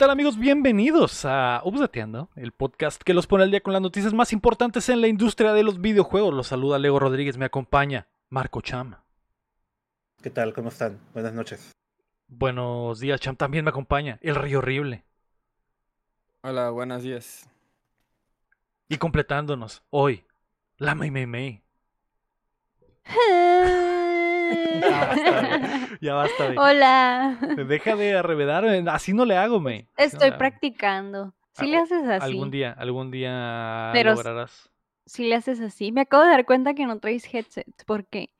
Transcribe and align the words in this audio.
¿Qué 0.00 0.04
tal 0.04 0.12
amigos? 0.12 0.38
Bienvenidos 0.38 1.26
a 1.26 1.60
Updateando, 1.62 2.30
el 2.34 2.52
podcast 2.52 3.02
que 3.02 3.12
los 3.12 3.26
pone 3.26 3.44
al 3.44 3.50
día 3.50 3.60
con 3.60 3.74
las 3.74 3.82
noticias 3.82 4.14
más 4.14 4.32
importantes 4.32 4.88
en 4.88 5.02
la 5.02 5.08
industria 5.08 5.52
de 5.52 5.62
los 5.62 5.82
videojuegos. 5.82 6.32
Los 6.32 6.46
saluda 6.46 6.78
Lego 6.78 6.98
Rodríguez, 6.98 7.36
me 7.36 7.44
acompaña 7.44 8.08
Marco 8.30 8.62
Cham. 8.62 8.96
¿Qué 10.22 10.30
tal? 10.30 10.54
¿Cómo 10.54 10.70
están? 10.70 10.98
Buenas 11.12 11.34
noches. 11.34 11.72
Buenos 12.28 12.98
días, 12.98 13.20
Cham. 13.20 13.36
También 13.36 13.62
me 13.62 13.68
acompaña 13.68 14.18
el 14.22 14.36
Rey 14.36 14.54
Horrible. 14.54 15.04
Hola, 16.40 16.70
buenos 16.70 17.02
días. 17.02 17.50
Y 18.88 18.96
completándonos 18.96 19.82
hoy, 19.90 20.24
la 20.78 20.94
May 20.94 21.10
May 21.10 21.26
May. 21.26 21.62
Ya 26.00 26.14
basta, 26.14 26.46
güey. 26.46 26.56
Hola. 26.58 27.38
Deja 27.66 27.96
de 27.96 28.16
arrevedar, 28.16 28.64
así 28.88 29.12
no 29.12 29.24
le 29.24 29.36
hago, 29.36 29.60
no 29.60 29.70
Estoy 29.96 30.30
practicando. 30.32 31.34
Si 31.52 31.66
Ah, 31.66 31.68
le 31.68 31.76
haces 31.78 32.08
así. 32.08 32.24
Algún 32.32 32.50
día, 32.50 32.74
algún 32.78 33.10
día 33.10 33.90
Pero- 33.92 34.12
lograrás. 34.12 34.70
Si 35.06 35.28
le 35.28 35.34
haces 35.34 35.60
así. 35.60 35.90
Me 35.92 36.02
acabo 36.02 36.22
de 36.22 36.30
dar 36.30 36.44
cuenta 36.46 36.74
que 36.74 36.86
no 36.86 36.98
traes 37.00 37.32
headset. 37.34 37.66
¿Por 37.84 38.06
qué? 38.06 38.30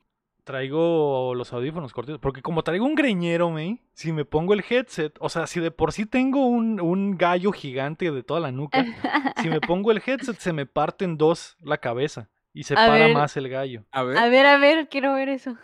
Traigo 0.45 1.35
los 1.35 1.53
audífonos 1.53 1.93
cortitos. 1.93 2.19
Porque 2.19 2.41
como 2.41 2.63
traigo 2.63 2.85
un 2.85 2.95
greñero, 2.95 3.51
May, 3.51 3.79
si 3.93 4.11
me 4.11 4.25
pongo 4.25 4.53
el 4.53 4.63
headset, 4.67 5.15
o 5.19 5.29
sea, 5.29 5.45
si 5.47 5.59
de 5.59 5.69
por 5.71 5.91
sí 5.91 6.05
tengo 6.05 6.47
un, 6.47 6.79
un 6.81 7.17
gallo 7.17 7.51
gigante 7.51 8.09
de 8.09 8.23
toda 8.23 8.39
la 8.39 8.51
nuca, 8.51 8.83
si 9.43 9.49
me 9.49 9.59
pongo 9.61 9.91
el 9.91 10.01
headset 10.05 10.37
se 10.37 10.53
me 10.53 10.65
parte 10.65 11.05
en 11.05 11.17
dos 11.17 11.57
la 11.61 11.77
cabeza 11.77 12.29
y 12.53 12.63
se 12.63 12.73
A 12.73 12.77
para 12.77 12.93
ver. 13.05 13.13
más 13.13 13.37
el 13.37 13.49
gallo. 13.49 13.83
A 13.91 14.03
ver. 14.03 14.17
A 14.17 14.27
ver, 14.29 14.45
a 14.45 14.57
ver, 14.57 14.87
quiero 14.89 15.13
ver 15.13 15.29
eso. 15.29 15.55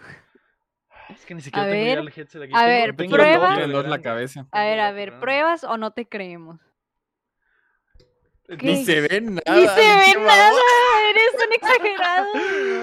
Es 1.10 1.26
que 1.26 1.36
ni 1.36 1.42
siquiera 1.42 1.68
A 1.68 1.72
tengo 1.72 1.84
ya 1.84 1.90
ver, 1.90 1.98
el 2.00 2.08
headset 2.10 2.42
aquí. 2.44 2.52
a 2.54 2.58
Tengo- 2.60 2.68
ver, 2.68 2.96
tengo 2.96 3.12
prueba. 3.16 3.34
el 3.34 3.40
doble 3.42 3.56
Tiene 3.56 3.68
de 3.68 3.74
dos 3.74 3.84
la 3.84 3.90
grande. 3.90 4.04
cabeza. 4.04 4.48
A 4.52 4.64
ver, 4.66 4.80
a 4.80 4.92
ver. 4.92 5.20
¿pruebas 5.20 5.64
o 5.64 5.78
no 5.78 5.92
te 5.92 6.08
creemos? 6.08 6.60
¿Qué? 8.48 8.66
Ni 8.66 8.86
se 8.86 9.02
ve 9.02 9.20
nada. 9.22 9.42
Ni 9.60 9.68
se 9.68 9.76
ve 9.76 10.04
qué 10.14 10.20
nada. 10.22 10.52
Eres 11.10 11.46
un 11.46 11.54
exagerado. 11.54 12.28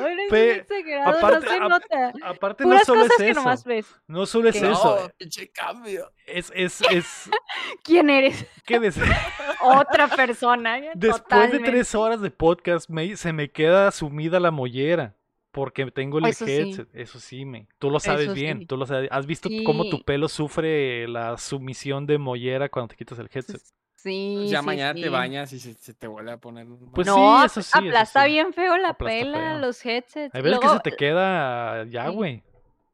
Eres 0.06 0.30
Pe- 0.30 0.52
un 0.52 0.60
exagerado. 0.60 1.18
aparte- 1.18 1.46
no 1.46 1.50
se 1.52 1.58
nota. 1.60 2.12
Aparte 2.22 2.64
no 2.66 2.78
solo 2.80 3.00
cosas 3.02 3.12
es 3.12 3.24
que 3.24 3.30
eso. 3.30 3.40
nomás 3.40 3.64
ves. 3.64 3.86
No 4.06 4.26
solo 4.26 4.48
es 4.50 4.60
¿Qué? 4.60 4.70
eso. 4.70 5.00
No, 5.02 5.08
pinche 5.16 5.50
cambio. 5.50 6.12
Es, 6.26 6.52
es, 6.54 6.82
es 6.90 7.30
¿Quién 7.84 8.10
eres? 8.10 8.44
que 8.66 8.78
des- 8.78 8.98
Otra 9.62 10.08
persona. 10.08 10.78
después 10.94 11.50
de 11.50 11.60
tres 11.60 11.94
horas 11.94 12.20
de 12.20 12.30
podcast, 12.30 12.90
me, 12.90 13.16
se 13.16 13.32
me 13.32 13.50
queda 13.50 13.90
sumida 13.90 14.38
la 14.40 14.50
mollera. 14.50 15.14
Porque 15.54 15.88
tengo 15.92 16.18
el 16.18 16.26
Eso 16.26 16.44
sí. 16.46 16.52
headset. 16.52 16.88
Eso 16.92 17.20
sí, 17.20 17.44
me. 17.44 17.68
Tú 17.78 17.88
lo 17.88 18.00
sabes 18.00 18.24
Eso 18.24 18.34
bien. 18.34 18.58
sí. 18.58 18.66
Tú 18.66 18.76
lo 18.76 18.86
sabes. 18.86 19.08
¿Has 19.12 19.24
visto 19.24 19.48
cómo 19.64 19.88
tu 19.88 20.02
pelo 20.02 20.28
sufre 20.28 21.06
la 21.06 21.38
sumisión 21.38 22.06
de 22.06 22.18
mollera 22.18 22.68
cuando 22.68 22.88
te 22.88 22.96
quitas 22.96 23.20
el 23.20 23.30
headset? 23.32 23.60
Sí. 23.94 24.48
ya 24.48 24.60
sí, 24.60 24.66
mañana 24.66 24.92
sí. 24.94 25.00
te 25.02 25.08
bañas 25.08 25.52
y 25.54 25.60
se, 25.60 25.72
se 25.74 25.94
te 25.94 26.08
vuelve 26.08 26.32
a 26.32 26.36
poner. 26.38 26.66
Pues 26.92 27.06
no, 27.06 27.40
sí, 27.40 27.46
eso 27.46 27.62
sí, 27.62 27.68
eso 27.70 27.78
aplasta 27.78 28.24
sí. 28.24 28.30
bien 28.32 28.52
feo 28.52 28.76
la 28.76 28.90
Aplasta 28.90 29.18
pela, 29.18 29.38
feo. 29.38 29.58
los 29.60 29.86
headsets. 29.86 30.34
Hay 30.34 30.42
veces 30.42 30.58
que 30.58 30.68
se 30.68 30.80
te 30.80 30.92
queda 30.92 31.84
ya, 31.86 32.08
sí. 32.08 32.12
güey. 32.14 32.42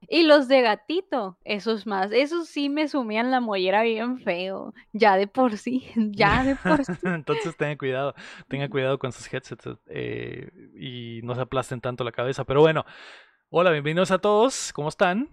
Y 0.09 0.25
los 0.25 0.49
de 0.49 0.63
gatito, 0.63 1.39
esos 1.45 1.87
más, 1.87 2.11
esos 2.13 2.49
sí 2.49 2.69
me 2.69 2.89
sumían 2.89 3.31
la 3.31 3.41
mollera 3.41 3.83
bien 3.83 4.19
feo. 4.19 4.73
Ya 4.93 5.17
de 5.17 5.27
por 5.27 5.57
sí, 5.57 5.87
ya 5.97 6.43
de 6.45 6.57
por 6.57 6.85
sí. 6.85 6.93
Entonces 7.05 7.57
tenga 7.57 7.77
cuidado, 7.77 8.15
tenga 8.49 8.69
cuidado 8.69 8.99
con 8.99 9.13
sus 9.13 9.33
headsets 9.33 9.69
eh, 9.87 10.51
y 10.75 11.21
no 11.23 11.35
se 11.35 11.43
aplasten 11.43 11.81
tanto 11.81 12.05
la 12.05 12.13
cabeza. 12.13 12.45
Pero 12.45 12.61
bueno, 12.61 12.85
hola, 13.51 13.71
bienvenidos 13.71 14.11
a 14.11 14.19
todos. 14.19 14.73
¿Cómo 14.73 14.89
están? 14.89 15.31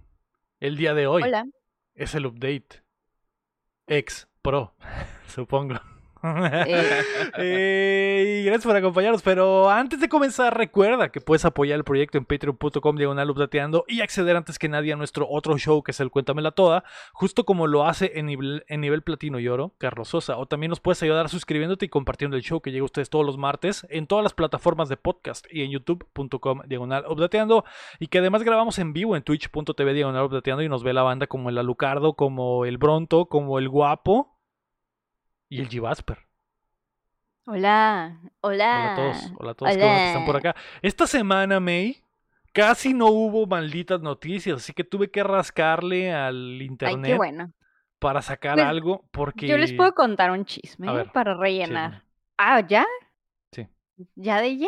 El 0.59 0.75
día 0.75 0.93
de 0.93 1.07
hoy 1.07 1.23
Hola. 1.23 1.45
es 1.93 2.15
el 2.15 2.25
update 2.25 2.83
X 3.87 4.27
Pro, 4.41 4.75
supongo. 5.27 5.75
Eh, 7.39 8.41
y 8.41 8.45
gracias 8.45 8.65
por 8.65 8.75
acompañarnos. 8.75 9.21
Pero 9.21 9.69
antes 9.69 9.99
de 9.99 10.09
comenzar, 10.09 10.57
recuerda 10.57 11.09
que 11.09 11.21
puedes 11.21 11.45
apoyar 11.45 11.77
el 11.77 11.83
proyecto 11.83 12.17
en 12.17 12.25
patreon.com 12.25 12.95
diagonal 12.95 13.29
updateando 13.29 13.85
y 13.87 14.01
acceder 14.01 14.35
antes 14.35 14.57
que 14.57 14.69
nadie 14.69 14.93
a 14.93 14.95
nuestro 14.95 15.27
otro 15.29 15.57
show 15.57 15.83
que 15.83 15.91
es 15.91 15.99
el 15.99 16.09
Cuéntamela 16.09 16.51
Toda, 16.51 16.83
justo 17.13 17.45
como 17.45 17.67
lo 17.67 17.85
hace 17.85 18.13
en 18.15 18.25
nivel, 18.25 18.63
en 18.67 18.81
nivel 18.81 19.01
platino 19.01 19.39
y 19.39 19.47
oro, 19.47 19.73
Carlos 19.77 20.09
Sosa. 20.09 20.37
O 20.37 20.45
también 20.47 20.69
nos 20.69 20.79
puedes 20.79 21.01
ayudar 21.03 21.29
suscribiéndote 21.29 21.85
y 21.85 21.89
compartiendo 21.89 22.37
el 22.37 22.43
show 22.43 22.61
que 22.61 22.71
llega 22.71 22.83
a 22.83 22.85
ustedes 22.85 23.09
todos 23.09 23.25
los 23.25 23.37
martes 23.37 23.85
en 23.89 24.07
todas 24.07 24.23
las 24.23 24.33
plataformas 24.33 24.89
de 24.89 24.97
podcast 24.97 25.45
y 25.51 25.63
en 25.63 25.71
youtube.com 25.71 26.61
diagonal 26.67 27.05
updateando. 27.07 27.65
Y 27.99 28.07
que 28.07 28.19
además 28.19 28.43
grabamos 28.43 28.79
en 28.79 28.93
vivo 28.93 29.15
en 29.15 29.23
twitch.tv 29.23 29.93
diagonal 29.93 30.25
updateando 30.25 30.63
y 30.63 30.69
nos 30.69 30.83
ve 30.83 30.93
la 30.93 31.03
banda 31.03 31.27
como 31.27 31.49
el 31.49 31.57
Alucardo, 31.57 32.13
como 32.13 32.65
el 32.65 32.77
Bronto, 32.77 33.25
como 33.25 33.59
el 33.59 33.69
Guapo 33.69 34.36
y 35.49 35.59
el 35.61 35.69
G-Vasper. 35.69 36.17
hola, 37.45 38.19
hola. 38.41 38.41
Hola 38.41 38.91
a 38.91 38.95
todos, 38.95 39.31
hola 39.37 39.51
a 39.51 39.53
todos, 39.55 39.77
que 39.77 40.07
están 40.07 40.25
por 40.25 40.35
Hola. 40.35 40.49
acá. 40.51 40.61
Esta 40.81 41.07
semana, 41.07 41.59
May, 41.59 42.03
casi 42.53 42.93
no 42.93 43.07
hubo 43.07 43.45
malditas 43.45 44.01
noticias, 44.01 44.57
así 44.57 44.73
que 44.73 44.83
tuve 44.83 45.09
que 45.11 45.23
rascarle 45.23 46.13
al 46.13 46.57
Ay, 46.59 46.65
internet 46.65 47.11
qué 47.11 47.17
bueno. 47.17 47.53
para 47.99 48.21
sacar 48.21 48.55
Pues, 48.55 48.65
algo, 48.67 49.07
porque... 49.11 49.47
Yo 49.47 49.57
les 49.57 49.73
puedo 49.73 49.93
contar 49.93 50.31
un 50.31 50.45
chisme 50.45 51.05
para 51.05 51.33
rellenar. 51.35 51.91
chisme. 51.91 52.07
Ah, 52.37 52.59
¿ya? 52.61 52.85
Sí. 53.51 53.67
¿Ya 54.15 54.41
de 54.41 54.57
ya? 54.57 54.67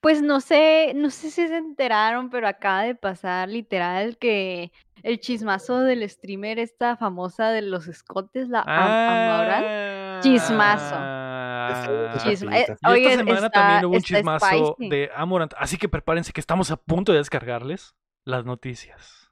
Pues 0.00 0.22
no 0.22 0.40
sé, 0.40 0.92
no 0.94 1.10
sé 1.10 1.30
si 1.30 1.46
se 1.46 1.56
enteraron, 1.56 2.30
pero 2.30 2.48
acaba 2.48 2.82
de 2.84 2.94
pasar 2.94 3.48
literal 3.50 4.16
que 4.16 4.72
el 5.02 5.20
chismazo 5.20 5.80
del 5.80 6.08
streamer, 6.08 6.58
esta 6.58 6.96
famosa 6.96 7.50
de 7.50 7.60
los 7.62 7.86
escotes, 7.86 8.48
la 8.48 8.60
Am- 8.60 8.68
Amaral. 8.68 10.20
Chismazo. 10.22 10.94
Ah, 10.98 12.12
Chisma- 12.22 12.50
rapidito. 12.52 12.72
eh, 12.72 12.76
Y 12.82 12.88
oye, 12.90 13.02
esta 13.04 13.16
semana 13.18 13.36
está- 13.46 13.50
también 13.50 13.84
hubo 13.84 13.94
un 13.96 14.02
chismazo 14.02 14.46
spicy. 14.74 14.88
de 14.88 15.10
Amorant, 15.14 15.52
así 15.58 15.76
que 15.76 15.88
prepárense 15.88 16.32
que 16.32 16.40
estamos 16.40 16.70
a 16.70 16.76
punto 16.76 17.12
de 17.12 17.18
descargarles 17.18 17.94
las 18.24 18.44
noticias. 18.46 19.30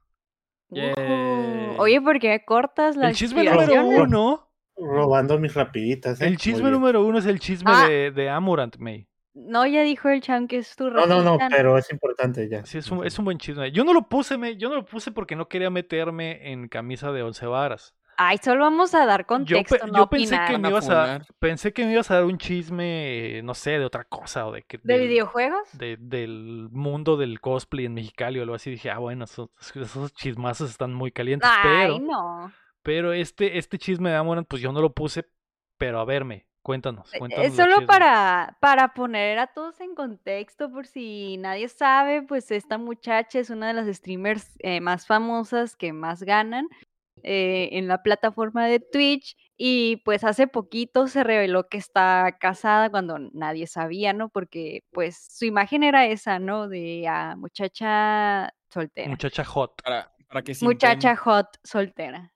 Oye, 1.78 2.01
¿por 2.03 2.19
qué 2.21 2.45
cortas 2.45 2.95
la 2.97 3.09
El 3.09 3.15
chisme 3.15 3.45
número 3.45 3.84
uno, 3.87 4.51
Robando 4.77 5.39
mis 5.39 5.55
rapiditas. 5.55 6.21
¿eh? 6.21 6.27
el 6.27 6.37
chisme 6.37 6.71
número 6.71 7.05
uno 7.05 7.19
es 7.19 7.27
el 7.27 7.41
chisme 7.41 7.71
Ah. 7.75 7.89
de, 7.89 8.11
de 8.12 8.28
Amorant, 8.31 8.77
May. 8.77 9.08
No, 9.47 9.66
ya 9.66 9.82
dijo 9.82 10.09
el 10.09 10.21
Cham 10.21 10.49
que 10.49 10.59
es 10.59 10.75
tu 10.76 10.91
No, 10.91 11.06
no, 11.06 11.22
no, 11.22 11.38
pero 11.50 11.78
es 11.78 11.91
importante 11.93 12.49
ya. 12.49 12.65
Sí, 12.66 12.78
es 12.78 12.91
un, 12.91 13.06
es 13.06 13.19
un 13.19 13.25
buen 13.25 13.38
chisme. 13.38 13.71
Yo 13.72 13.84
no 13.84 13.93
lo 13.94 14.09
puse, 14.09 14.37
me, 14.37 14.56
yo 14.56 14.69
no 14.69 14.76
lo 14.76 14.84
puse 14.84 15.12
porque 15.12 15.37
no 15.37 15.49
quería 15.49 15.71
meterme 15.71 16.50
en 16.53 16.69
camisa 16.69 17.12
de 17.12 17.22
once 17.22 17.47
varas. 17.47 17.94
Ay, 18.21 18.38
solo 18.43 18.65
vamos 18.65 18.97
a 18.97 19.06
dar 19.06 19.21
Yo, 19.21 19.27
contexto, 19.28 19.77
pe- 19.78 19.87
no 19.93 19.98
yo 19.98 20.10
pensé 20.10 20.34
opinar. 20.34 20.50
que 20.50 20.59
me 20.59 20.69
ibas 20.71 20.91
a, 20.91 21.21
pensé 21.38 21.72
que 21.72 21.84
me 21.84 21.93
ibas 21.93 22.10
a 22.10 22.15
dar 22.16 22.25
un 22.25 22.37
chisme, 22.37 23.41
no 23.44 23.54
sé, 23.54 23.78
de 23.78 23.84
otra 23.84 24.03
cosa 24.03 24.44
o 24.48 24.50
de 24.53 24.62
que 24.65 24.81
¿De 24.82 24.98
videojuegos? 24.98 25.69
de- 25.78 25.97
del 26.00 26.69
mundo 26.72 27.16
del 27.16 27.41
cosplay 27.41 27.84
en 27.87 27.94
Mexicali 27.94 28.41
o 28.41 28.43
algo 28.43 28.56
así. 28.56 28.71
Dije, 28.72 28.91
ah, 28.91 28.98
bueno, 28.98 29.25
esos, 29.25 29.50
esos 29.77 30.12
chismazos 30.15 30.69
están 30.69 30.93
muy 30.94 31.12
calientes, 31.12 31.48
Ay, 31.62 31.62
pero, 31.87 31.98
no. 32.00 32.53
pero 32.82 33.12
este, 33.12 33.56
este 33.56 33.78
chisme 33.78 34.10
de 34.10 34.16
Amorant, 34.16 34.48
pues 34.48 34.60
yo 34.60 34.72
no 34.72 34.81
lo 34.81 34.93
puse, 34.93 35.25
pero 35.77 36.00
a 36.00 36.04
verme, 36.04 36.47
cuéntanos, 36.69 37.15
Eh, 37.15 37.19
cuéntanos. 37.19 37.56
Solo 37.56 37.87
para, 37.87 38.59
para 38.61 38.93
poner 38.93 39.39
a 39.39 39.47
todos 39.47 39.81
en 39.81 39.95
contexto, 39.95 40.71
por 40.71 40.87
si 40.87 41.39
nadie 41.39 41.67
sabe, 41.71 42.21
pues 42.21 42.51
esta 42.51 42.77
muchacha 42.77 43.39
es 43.39 43.49
una 43.49 43.69
de 43.69 43.73
las 43.73 43.97
streamers 43.97 44.55
eh, 44.59 44.83
más 44.83 45.07
famosas 45.07 45.77
que 45.77 45.95
más 45.95 46.23
ganan 46.23 46.69
eh, 47.23 47.71
en 47.73 47.89
la 47.89 48.03
plataforma 48.03 48.66
de 48.66 48.81
Twitch 48.81 49.34
y 49.57 49.97
pues 50.04 50.25
hace 50.25 50.47
poquito 50.47 51.07
se 51.07 51.25
reveló 51.25 51.69
que 51.71 51.78
está 51.78 52.37
casada 52.39 52.91
cuando 52.91 53.19
nadie 53.33 53.66
sabía, 53.66 54.13
¿no? 54.13 54.28
Porque 54.28 54.84
pues 54.91 55.16
su 55.31 55.47
imagen 55.47 55.83
era 55.83 56.04
esa, 56.04 56.39
¿no? 56.39 56.69
De 56.69 57.07
ah, 57.09 57.34
muchacha 57.39 58.53
soltera. 58.71 59.09
Muchacha 59.09 59.42
hot. 59.42 59.83
Para, 59.83 60.13
para 60.28 60.42
que 60.42 60.53
Muchacha 60.60 61.16
hot 61.16 61.47
soltera. 61.65 62.31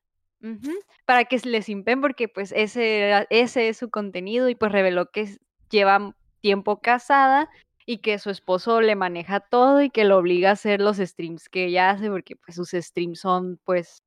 Para 1.06 1.25
que 1.25 1.39
les 1.44 1.69
impen 1.69 2.00
porque 2.00 2.29
pues 2.29 2.53
ese, 2.53 3.27
ese 3.31 3.69
es 3.69 3.77
su 3.77 3.91
contenido 3.91 4.49
y 4.49 4.55
pues 4.55 4.73
reveló 4.73 5.11
que 5.11 5.39
lleva 5.71 6.15
tiempo 6.41 6.81
casada 6.81 7.49
y 7.87 7.99
que 7.99 8.19
su 8.19 8.31
esposo 8.31 8.81
le 8.81 8.97
maneja 8.97 9.41
todo 9.41 9.83
y 9.83 9.91
que 9.91 10.05
lo 10.05 10.19
obliga 10.19 10.50
a 10.50 10.53
hacer 10.53 10.81
los 10.81 10.99
streams 10.99 11.49
que 11.49 11.67
ella 11.67 11.91
hace 11.91 12.11
porque 12.11 12.37
pues 12.37 12.56
sus 12.56 12.71
streams 12.71 13.21
son 13.21 13.61
pues 13.65 14.03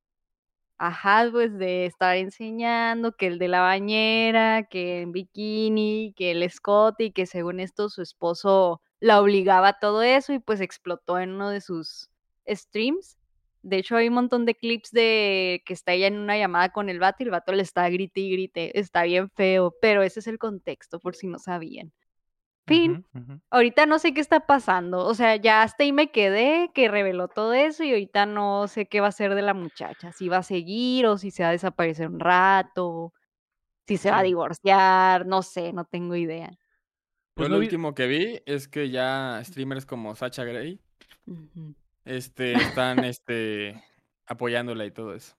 ajá, 0.77 1.29
pues 1.31 1.57
de 1.57 1.85
estar 1.85 2.17
enseñando 2.17 3.13
que 3.15 3.27
el 3.27 3.39
de 3.39 3.47
la 3.47 3.61
bañera, 3.61 4.63
que 4.63 5.01
en 5.01 5.11
bikini, 5.11 6.13
que 6.15 6.31
el 6.31 6.43
escote 6.43 7.05
y 7.05 7.11
que 7.11 7.25
según 7.25 7.59
esto 7.59 7.89
su 7.89 8.01
esposo 8.01 8.81
la 8.99 9.21
obligaba 9.21 9.69
a 9.69 9.79
todo 9.79 10.01
eso 10.03 10.33
y 10.33 10.39
pues 10.39 10.61
explotó 10.61 11.19
en 11.19 11.31
uno 11.31 11.49
de 11.49 11.61
sus 11.61 12.09
streams. 12.47 13.17
De 13.67 13.77
hecho, 13.77 13.95
hay 13.97 14.07
un 14.09 14.13
montón 14.15 14.45
de 14.45 14.55
clips 14.55 14.91
de 14.91 15.63
que 15.65 15.73
está 15.73 15.93
ella 15.93 16.07
en 16.07 16.17
una 16.19 16.37
llamada 16.37 16.69
con 16.69 16.89
el 16.89 16.99
vato 16.99 17.17
y 17.19 17.25
el 17.25 17.31
vato 17.31 17.51
le 17.51 17.63
está 17.63 17.89
grite 17.89 18.19
y 18.21 18.31
grite. 18.31 18.79
Está 18.79 19.03
bien 19.03 19.29
feo, 19.31 19.75
pero 19.81 20.03
ese 20.03 20.19
es 20.19 20.27
el 20.27 20.37
contexto, 20.37 20.99
por 20.99 21.15
si 21.15 21.27
no 21.27 21.39
sabían. 21.39 21.91
Fin. 22.67 23.05
Ahorita 23.51 23.85
no 23.85 23.99
sé 23.99 24.13
qué 24.13 24.21
está 24.21 24.45
pasando. 24.47 25.05
O 25.05 25.13
sea, 25.13 25.35
ya 25.35 25.63
hasta 25.63 25.83
ahí 25.83 25.93
me 25.93 26.11
quedé, 26.11 26.71
que 26.73 26.87
reveló 26.89 27.27
todo 27.27 27.53
eso 27.53 27.83
y 27.83 27.91
ahorita 27.91 28.25
no 28.25 28.67
sé 28.67 28.87
qué 28.87 28.99
va 28.99 29.07
a 29.07 29.09
hacer 29.09 29.35
de 29.35 29.41
la 29.41 29.53
muchacha. 29.53 30.11
Si 30.11 30.29
va 30.29 30.37
a 30.37 30.43
seguir 30.43 31.05
o 31.05 31.17
si 31.17 31.31
se 31.31 31.43
va 31.43 31.49
a 31.49 31.53
desaparecer 31.53 32.09
un 32.09 32.19
rato. 32.19 33.13
si 33.87 33.97
se 33.97 34.09
va 34.09 34.19
a 34.19 34.23
divorciar, 34.23 35.25
no 35.27 35.43
sé, 35.43 35.71
no 35.71 35.85
tengo 35.85 36.15
idea. 36.15 36.51
Pues 37.35 37.49
lo 37.49 37.59
vi- 37.59 37.65
último 37.65 37.93
que 37.93 38.07
vi 38.07 38.41
es 38.45 38.67
que 38.67 38.89
ya 38.89 39.41
streamers 39.43 39.85
como 39.85 40.15
Sacha 40.15 40.43
Ujú. 41.27 41.75
Este, 42.05 42.53
están 42.53 43.03
este, 43.03 43.83
apoyándola 44.25 44.85
y 44.85 44.91
todo 44.91 45.13
eso. 45.13 45.35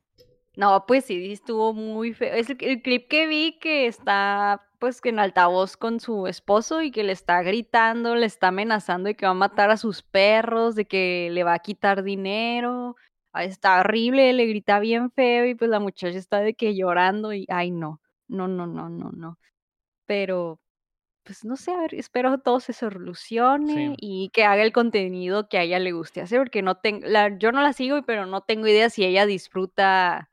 No, 0.57 0.87
pues 0.87 1.05
sí, 1.05 1.33
estuvo 1.33 1.75
muy 1.75 2.15
feo. 2.15 2.35
Es 2.35 2.49
el, 2.49 2.57
clip 2.57 3.09
que 3.09 3.27
vi 3.27 3.59
que 3.59 3.87
está, 3.87 4.67
pues, 4.79 5.01
en 5.05 5.19
altavoz 5.19 5.77
con 5.77 6.01
su 6.01 6.27
esposo 6.27 6.81
y 6.81 6.91
que 6.91 7.05
le 7.05 7.13
está 7.13 7.43
gritando, 7.43 8.15
le 8.17 8.25
está 8.25 8.49
amenazando 8.49 9.09
de 9.09 9.15
que 9.17 9.27
va 9.27 9.33
a 9.33 9.35
matar 9.35 9.71
a 9.71 9.77
sus 9.77 10.03
perros, 10.03 10.75
de 10.75 10.87
que 10.87 11.29
le 11.31 11.45
va 11.45 11.53
a 11.55 11.59
quitar 11.59 12.03
dinero. 12.03 12.97
Ay, 13.33 13.49
está 13.49 13.81
horrible, 13.81 14.33
le 14.33 14.47
grita 14.47 14.79
bien 14.81 15.11
feo 15.11 15.45
y 15.47 15.55
pues 15.55 15.71
la 15.71 15.79
muchacha 15.79 16.17
está 16.17 16.41
de 16.41 16.55
que 16.55 16.75
llorando 16.75 17.35
y, 17.35 17.47
ay, 17.51 17.71
no, 17.71 18.01
no, 18.29 18.49
no, 18.49 18.67
no, 18.67 18.89
no, 18.89 19.11
no. 19.13 19.39
Pero, 20.07 20.61
pues 21.27 21.45
no 21.45 21.57
sé, 21.57 21.73
a 21.73 21.79
ver, 21.81 21.95
espero 21.95 22.39
todo 22.39 22.61
se 22.61 22.73
solucione 22.73 23.89
Sí. 23.89 23.95
y 23.99 24.29
que 24.33 24.45
haga 24.45 24.63
el 24.63 24.73
contenido 24.73 25.49
que 25.49 25.59
a 25.59 25.63
ella 25.65 25.79
le 25.79 25.93
guste 25.93 26.21
hacer, 26.21 26.39
porque 26.39 26.63
no 26.63 26.77
tengo, 26.77 27.07
la, 27.07 27.37
yo 27.37 27.51
no 27.53 27.61
la 27.63 27.73
sigo, 27.73 28.03
pero 28.07 28.25
no 28.27 28.41
tengo 28.43 28.67
idea 28.69 28.89
si 28.89 29.05
ella 29.05 29.27
disfruta 29.27 30.31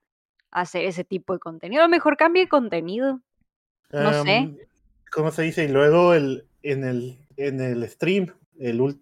hacer 0.52 0.86
ese 0.86 1.04
tipo 1.04 1.34
de 1.34 1.40
contenido. 1.40 1.82
A 1.82 1.88
lo 1.88 1.90
mejor 1.90 2.16
cambie 2.16 2.44
de 2.44 2.50
contenido. 2.50 3.20
No 3.92 4.24
sé. 4.24 4.38
Am, 4.38 4.58
¿Cómo 5.12 5.32
se 5.32 5.42
dice? 5.42 5.66
Y 5.66 5.68
luego 5.68 6.14
el, 6.14 6.46
en, 6.62 6.84
el, 6.84 7.18
en 7.38 7.60
el 7.60 7.88
stream, 7.90 8.34
el 8.60 8.98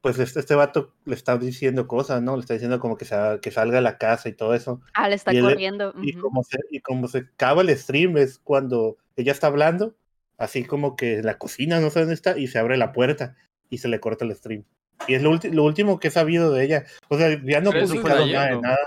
pues 0.00 0.18
este, 0.18 0.40
este 0.40 0.54
vato 0.54 0.92
le 1.06 1.14
está 1.14 1.38
diciendo 1.38 1.88
cosas, 1.88 2.20
¿no? 2.22 2.34
Le 2.36 2.40
está 2.42 2.52
diciendo 2.54 2.78
como 2.78 2.96
que, 2.98 3.04
sa- 3.06 3.38
que 3.40 3.50
salga 3.50 3.78
a 3.78 3.80
la 3.80 3.96
casa 3.98 4.28
y 4.28 4.32
todo 4.34 4.54
eso. 4.54 4.82
Ah, 4.92 5.08
le 5.08 5.14
está 5.14 5.32
Y 5.32 5.38
él- 5.38 5.44
corriendo. 5.44 5.94
Y 6.02 6.10
ujú. 6.12 6.20
como 6.28 6.42
se, 6.42 6.58
y 6.70 6.80
como 6.80 7.08
se 7.08 7.18
acaba 7.18 7.62
el 7.62 7.70
stream 7.76 8.16
es 8.18 8.38
cuando 8.38 8.96
ella 9.16 9.32
está 9.32 9.46
hablando, 9.46 9.94
así 10.38 10.64
como 10.64 10.96
que 10.96 11.18
en 11.18 11.26
la 11.26 11.38
cocina, 11.38 11.80
no 11.80 11.90
sé 11.90 12.00
dónde 12.00 12.14
está, 12.14 12.38
y 12.38 12.46
se 12.46 12.58
abre 12.58 12.76
la 12.76 12.92
puerta 12.92 13.36
y 13.70 13.78
se 13.78 13.88
le 13.88 14.00
corta 14.00 14.24
el 14.24 14.34
stream. 14.34 14.64
Y 15.08 15.14
es 15.14 15.22
lo, 15.22 15.38
lo 15.52 15.64
último 15.64 15.98
que 15.98 16.08
he 16.08 16.10
sabido 16.10 16.52
de 16.52 16.64
ella. 16.64 16.84
O 17.08 17.18
sea, 17.18 17.28
ya 17.44 17.60
no 17.60 17.70
publicaron 17.72 18.28
de 18.28 18.34
nada 18.34 18.46
de 18.46 18.52
¿no? 18.52 18.60
nada. 18.62 18.78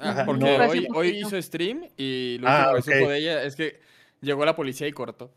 Ah, 0.00 0.10
Ajá, 0.10 0.26
porque 0.26 0.44
no. 0.44 0.68
Hoy, 0.68 0.88
hoy 0.94 1.08
hizo 1.20 1.40
stream 1.42 1.88
y 1.96 2.38
lo 2.40 2.48
Ah, 2.48 2.70
último 2.72 2.76
que 2.76 2.82
supo 2.82 3.04
ok. 3.06 3.10
de 3.10 3.18
ella 3.18 3.42
es 3.42 3.56
que 3.56 3.80
llegó 4.20 4.44
la 4.44 4.54
policía 4.54 4.86
y 4.86 4.92
cortó. 4.92 5.34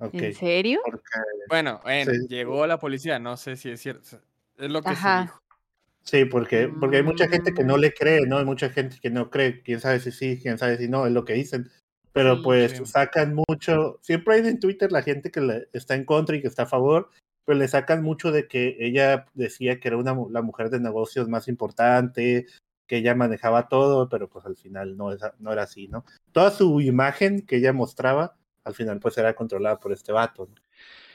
¿En 0.00 0.34
serio? 0.34 0.80
Porque, 0.84 1.02
Bueno, 1.48 1.80
bueno, 1.82 2.12
Sí. 2.12 2.26
llegó 2.28 2.66
la 2.66 2.78
policía, 2.78 3.18
no 3.18 3.36
sé 3.36 3.56
si 3.56 3.70
es 3.70 3.80
cierto. 3.80 4.20
Es 4.56 4.70
lo 4.70 4.82
que 4.82 4.90
Ajá. 4.90 5.18
se 5.18 5.22
dijo. 5.24 5.42
sí, 6.02 6.24
porque, 6.24 6.68
porque 6.80 6.96
hay 6.98 7.02
mucha 7.02 7.28
gente 7.28 7.52
que 7.52 7.64
no 7.64 7.76
Mm. 7.76 7.80
le 7.80 7.92
cree, 7.92 8.26
¿no? 8.26 8.38
Hay 8.38 8.44
mucha 8.44 8.70
gente 8.70 8.96
que 9.00 9.10
no 9.10 9.28
cree. 9.30 9.62
Quién 9.62 9.80
sabe 9.80 10.00
si 10.00 10.10
sí, 10.12 10.38
quién 10.40 10.56
sabe 10.58 10.78
si 10.78 10.88
no, 10.88 11.06
es 11.06 11.12
lo 11.12 11.24
que 11.24 11.34
dicen. 11.34 11.68
Pero 12.18 12.36
Sí. 12.36 12.42
pues 12.42 12.72
Sí. 12.72 12.84
sacan 12.86 13.36
mucho. 13.48 13.98
Siempre 14.02 14.34
hay 14.34 14.46
en 14.48 14.58
Twitter 14.58 14.90
la 14.90 15.02
gente 15.02 15.30
que 15.30 15.40
le- 15.40 15.68
está 15.72 15.94
en 15.94 16.04
contra 16.04 16.34
y 16.36 16.40
que 16.42 16.48
está 16.48 16.64
a 16.64 16.66
favor, 16.66 17.10
pero 17.44 17.58
le 17.58 17.68
sacan 17.68 18.02
mucho 18.02 18.32
de 18.32 18.48
que 18.48 18.76
ella 18.80 19.26
decía 19.34 19.78
que 19.78 19.86
era 19.88 19.96
una, 19.96 20.14
mu- 20.14 20.28
la 20.30 20.42
mujer 20.42 20.68
de 20.70 20.80
negocios 20.80 21.28
más 21.28 21.46
importante, 21.48 22.46
que 22.88 22.96
ella 22.96 23.14
manejaba 23.14 23.68
todo, 23.68 24.08
pero 24.08 24.28
pues 24.28 24.44
al 24.46 24.56
final 24.56 24.96
no, 24.96 25.12
es- 25.12 25.20
no 25.38 25.52
era 25.52 25.62
así, 25.62 25.86
¿no? 25.88 26.04
Toda 26.32 26.50
su 26.50 26.80
imagen 26.80 27.42
que 27.42 27.56
ella 27.56 27.72
mostraba, 27.72 28.36
al 28.64 28.74
final 28.74 28.98
pues 28.98 29.16
era 29.18 29.34
controlada 29.34 29.78
por 29.78 29.92
este 29.92 30.10
vato, 30.10 30.46
¿no? 30.48 30.54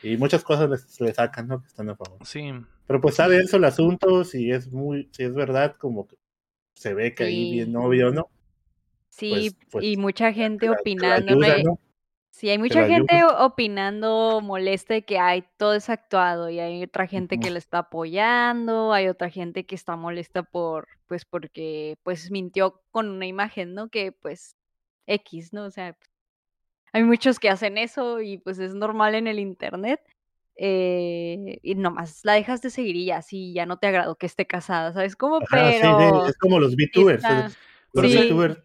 Y 0.09 0.17
muchas 0.17 0.44
cosas 0.44 0.69
le, 0.69 1.05
le 1.07 1.13
sacan, 1.13 1.47
¿no? 1.47 1.61
Que 1.61 1.67
están 1.67 1.89
a 1.89 1.95
favor. 1.95 2.19
Sí. 2.25 2.51
Pero 2.88 3.01
pues 3.01 3.13
está 3.13 3.27
denso 3.27 3.57
el 3.57 3.65
asunto, 3.65 4.23
si 4.23 4.51
es 4.51 4.71
muy, 4.71 5.09
si 5.11 5.23
es 5.23 5.33
verdad, 5.33 5.75
como 5.77 6.07
que 6.07 6.15
se 6.75 6.94
ve 6.94 7.13
que 7.13 7.23
ahí 7.25 7.51
bien 7.51 7.71
novio, 7.73 8.11
¿no? 8.11 8.29
Sí, 9.15 9.30
Pues- 9.51 9.56
pues, 9.71 9.86
y 9.86 9.98
mucha 9.98 10.33
gente 10.33 10.65
la- 10.65 10.71
la 10.74 10.77
opinando. 10.80 11.36
¿no? 11.36 11.44
ayuda, 11.45 11.60
Y- 11.60 11.63
¿no? 11.63 11.80
Sí, 12.31 12.50
hay 12.50 12.57
mucha 12.57 12.88
gente 12.88 13.21
opinando 13.25 14.42
molesta 14.42 14.95
de 14.95 15.04
que 15.06 15.19
hay 15.19 15.44
todo 15.57 15.75
es 15.75 15.88
actuado 15.92 16.50
y 16.50 16.60
hay 16.60 16.81
otra 16.81 17.06
gente 17.06 17.39
que 17.39 17.51
le 17.51 17.60
está 17.60 17.77
apoyando, 17.80 18.92
hay 18.92 19.07
otra 19.07 19.30
gente 19.30 19.68
que 19.68 19.75
está 19.75 19.95
molesta 19.95 20.42
por, 20.42 20.88
pues 21.06 21.25
porque, 21.25 21.95
pues 22.01 22.31
mintió 22.31 22.81
con 22.89 23.07
una 23.10 23.27
imagen, 23.27 23.75
¿no? 23.75 23.89
Que 23.89 24.12
pues 24.12 24.56
X, 25.06 25.54
¿no? 25.54 25.65
O 25.65 25.69
sea, 25.69 25.95
hay 26.92 27.04
muchos 27.04 27.39
que 27.39 27.50
hacen 27.51 27.77
eso 27.77 28.19
y 28.19 28.39
pues 28.39 28.57
es 28.57 28.74
normal 28.74 29.13
en 29.15 29.27
el 29.27 29.38
internet. 29.39 30.01
eh, 30.56 31.57
y 31.63 31.74
nomás 31.74 32.19
la 32.24 32.33
dejas 32.33 32.62
de 32.62 32.69
seguir 32.69 32.95
y 32.95 33.06
ya, 33.06 33.24
sí, 33.24 33.54
ya 33.54 33.65
no 33.65 33.77
te 33.80 33.88
agradó 33.88 34.15
que 34.15 34.27
esté 34.27 34.45
casada, 34.45 34.94
¿sabes 34.94 35.15
cómo? 35.15 35.38
Ajá, 35.38 35.71
sí, 35.71 35.77
sí, 35.77 35.81
Pero 35.81 36.27
es 36.27 36.38
como 36.38 36.60
los 36.60 36.75
VTubers. 36.75 37.24
está- 37.24 37.50
Los 37.94 38.12
Sí. 38.12 38.18
VTubers, 38.18 38.57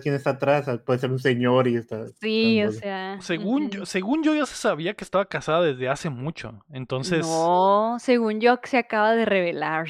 quién 0.00 0.14
está 0.14 0.30
atrás, 0.30 0.66
puede 0.84 0.98
ser 0.98 1.10
un 1.10 1.18
señor 1.18 1.66
y 1.68 1.76
está. 1.76 2.06
sí, 2.20 2.62
o 2.62 2.72
sea. 2.72 3.18
Según 3.20 3.70
yo, 3.70 3.86
según 3.86 4.22
yo 4.22 4.34
ya 4.34 4.46
se 4.46 4.54
sabía 4.54 4.94
que 4.94 5.04
estaba 5.04 5.24
casada 5.24 5.62
desde 5.62 5.88
hace 5.88 6.10
mucho. 6.10 6.64
Entonces, 6.70 7.26
No, 7.26 7.96
según 7.98 8.40
yo, 8.40 8.58
se 8.62 8.78
acaba 8.78 9.14
de 9.14 9.24
revelar. 9.24 9.88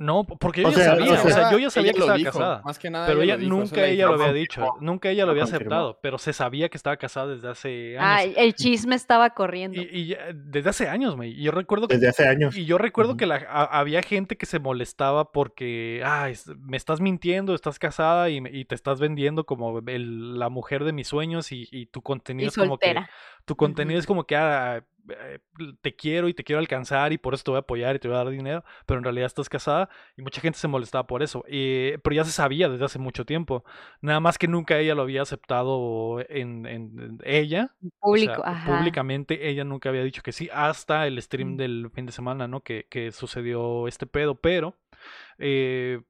No, 0.00 0.24
porque 0.24 0.62
yo 0.62 0.68
O 0.68 0.70
ya 0.70 0.76
sea, 0.78 0.84
sabía, 0.96 1.10
o 1.10 1.12
o 1.12 1.16
sea, 1.18 1.30
sea, 1.30 1.52
yo 1.52 1.58
ya 1.58 1.68
sabía 1.70 1.92
que 1.92 1.98
estaba 1.98 2.16
dijo, 2.16 2.32
casada. 2.32 2.62
Más 2.64 2.78
que 2.78 2.88
nada 2.88 3.06
Pero 3.06 3.20
ella 3.20 3.36
dijo, 3.36 3.54
nunca 3.54 3.84
ella 3.84 4.06
lo 4.06 4.14
había 4.14 4.32
dicho, 4.32 4.66
nunca 4.80 5.10
ella 5.10 5.26
lo 5.26 5.32
había 5.32 5.44
aceptado, 5.44 5.98
pero 6.02 6.16
se 6.16 6.32
sabía 6.32 6.70
que 6.70 6.78
estaba 6.78 6.96
casada 6.96 7.26
desde 7.34 7.48
hace 7.48 7.96
Ah, 7.98 8.16
años. 8.16 8.34
el 8.38 8.54
chisme 8.54 8.94
estaba 8.96 9.28
corriendo. 9.30 9.78
Y, 9.78 10.16
desde 10.34 10.70
hace 10.70 10.88
años, 10.88 11.16
güey. 11.16 11.38
Y 11.38 11.42
yo 11.42 11.52
recuerdo 11.52 11.86
que 11.86 11.96
Desde 11.96 12.08
hace 12.08 12.26
años. 12.26 12.56
Y 12.56 12.64
yo 12.64 12.78
recuerdo 12.78 13.18
que 13.18 13.26
la- 13.26 13.44
a- 13.46 13.78
había 13.78 14.00
gente 14.02 14.38
que 14.38 14.46
se 14.46 14.58
molestaba 14.58 15.32
porque, 15.32 16.00
ah, 16.02 16.30
es- 16.30 16.46
me 16.56 16.78
estás 16.78 17.02
mintiendo, 17.02 17.54
estás 17.54 17.78
casada 17.78 18.30
y, 18.30 18.40
me- 18.40 18.50
y 18.50 18.64
te 18.64 18.74
estás 18.74 19.00
vendiendo 19.00 19.44
como 19.44 19.80
el- 19.86 20.38
la 20.38 20.48
mujer 20.48 20.84
de 20.84 20.94
mis 20.94 21.08
sueños 21.08 21.52
y, 21.52 21.68
y 21.70 21.86
tu 21.86 22.00
contenido 22.00 22.46
Y 22.46 22.48
es 22.48 22.56
como 22.56 22.78
que, 22.78 22.94
tu 23.44 23.54
contenido 23.54 24.00
es 24.00 24.06
como 24.06 24.24
que, 24.24 24.34
ah, 24.36 24.82
eh, 25.10 25.38
te 25.82 25.94
quiero 25.96 26.28
y 26.28 26.34
te 26.34 26.44
quiero 26.44 26.58
alcanzar 26.60 27.12
y 27.12 27.18
por 27.18 27.34
eso 27.34 27.44
te 27.44 27.50
voy 27.50 27.58
a 27.58 27.60
apoyar 27.60 27.96
y 27.96 27.98
te 27.98 28.08
voy 28.08 28.16
a 28.16 28.24
dar 28.24 28.30
dinero, 28.30 28.64
pero 28.86 28.98
en 28.98 29.04
realidad 29.04 29.26
estás 29.26 29.48
casada 29.48 29.88
y 30.16 30.22
mucha 30.22 30.40
gente 30.40 30.58
se 30.58 30.68
molestaba 30.68 31.06
por 31.06 31.22
eso. 31.22 31.44
Eh, 31.48 31.98
pero 32.02 32.16
ya 32.16 32.24
se 32.24 32.32
sabía 32.32 32.68
desde 32.68 32.84
hace 32.84 32.98
mucho 32.98 33.24
tiempo, 33.24 33.64
nada 34.00 34.20
más 34.20 34.38
que 34.38 34.48
nunca 34.48 34.78
ella 34.78 34.94
lo 34.94 35.02
había 35.02 35.22
aceptado 35.22 36.20
en, 36.28 36.66
en- 36.66 36.98
en 37.00 37.18
ella, 37.24 37.74
o 37.80 37.88
sea, 37.88 37.90
Público, 38.00 38.42
ajá. 38.44 38.78
públicamente 38.78 39.48
ella 39.48 39.64
nunca 39.64 39.88
había 39.88 40.02
dicho 40.04 40.22
que 40.22 40.32
sí, 40.32 40.48
hasta 40.52 41.06
el 41.06 41.20
stream 41.22 41.52
Mm. 41.54 41.56
del 41.56 41.90
fin 41.94 42.06
de 42.06 42.12
semana, 42.12 42.48
¿no? 42.48 42.60
Que, 42.62 42.86
que 42.90 43.12
sucedió 43.12 43.88
este 43.88 44.06
pedo, 44.06 44.34
pero 44.36 44.76
eh, 45.38 46.00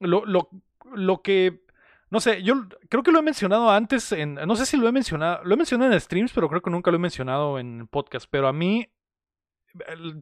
lo, 0.00 0.24
lo, 0.24 0.48
lo 0.94 1.22
que, 1.22 1.62
no 2.10 2.20
sé, 2.20 2.42
yo 2.42 2.66
creo 2.88 3.02
que 3.02 3.12
lo 3.12 3.20
he 3.20 3.22
mencionado 3.22 3.70
antes, 3.70 4.10
en, 4.12 4.34
no 4.34 4.56
sé 4.56 4.66
si 4.66 4.76
lo 4.76 4.88
he 4.88 4.92
mencionado, 4.92 5.40
lo 5.44 5.54
he 5.54 5.56
mencionado 5.56 5.92
en 5.92 6.00
streams, 6.00 6.32
pero 6.32 6.48
creo 6.48 6.60
que 6.62 6.70
nunca 6.70 6.90
lo 6.90 6.96
he 6.96 7.00
mencionado 7.00 7.58
en 7.58 7.86
podcast, 7.88 8.26
pero 8.30 8.48
a 8.48 8.52
mí 8.52 8.88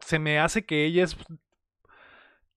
se 0.05 0.19
me 0.19 0.39
hace 0.39 0.67
que 0.67 0.85
ella 0.85 1.05
es 1.05 1.17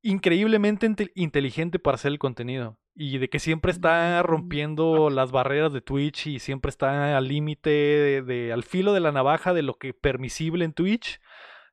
increíblemente 0.02 0.88
inte- 0.88 1.12
inteligente 1.16 1.80
para 1.80 1.96
hacer 1.96 2.12
el 2.12 2.20
contenido 2.20 2.78
y 2.96 3.18
de 3.20 3.30
que 3.30 3.40
siempre 3.40 3.72
está 3.72 4.22
Mm. 4.22 4.26
rompiendo 4.28 5.10
las 5.10 5.32
barreras 5.32 5.72
de 5.74 5.82
Twitch 5.82 6.28
y 6.28 6.40
siempre 6.40 6.70
está 6.70 7.16
al 7.18 7.28
límite 7.28 7.70
de, 7.70 8.22
de- 8.24 8.52
al 8.54 8.64
filo 8.64 8.94
de 8.94 9.00
la 9.00 9.12
navaja 9.12 9.54
de 9.54 9.62
lo 9.62 9.76
que 9.76 9.94
permisible 9.94 10.66
en 10.66 10.74
Twitch 10.74 11.22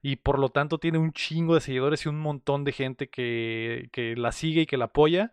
y 0.02 0.16
por 0.16 0.38
lo 0.38 0.50
tanto 0.50 0.78
tiene 0.78 0.98
un 0.98 1.12
chingo 1.12 1.54
de 1.54 1.60
seguidores 1.60 2.04
y 2.06 2.08
un 2.08 2.20
montón 2.20 2.64
de 2.64 2.72
gente 2.72 3.08
que, 3.08 3.88
que 3.92 4.14
la 4.14 4.30
sigue 4.30 4.62
y 4.62 4.66
que 4.66 4.76
la 4.76 4.86
apoya 4.86 5.32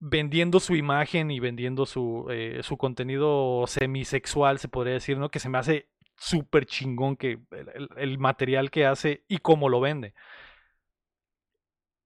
vendiendo 0.00 0.60
su 0.60 0.76
imagen 0.76 1.30
y 1.30 1.40
vendiendo 1.40 1.86
su, 1.86 2.26
eh, 2.30 2.60
su 2.62 2.76
contenido 2.76 3.64
semisexual, 3.66 4.58
se 4.58 4.68
podría 4.68 4.94
decir, 4.94 5.18
¿no? 5.18 5.30
Que 5.30 5.40
se 5.40 5.48
me 5.48 5.58
hace 5.58 5.88
súper 6.16 6.66
chingón 6.66 7.16
que 7.16 7.38
el, 7.52 7.68
el- 7.74 7.88
el 7.96 8.18
material 8.18 8.70
que 8.70 8.86
hace 8.86 9.24
y 9.28 9.38
cómo 9.38 9.68
lo 9.68 9.80
vende. 9.80 10.14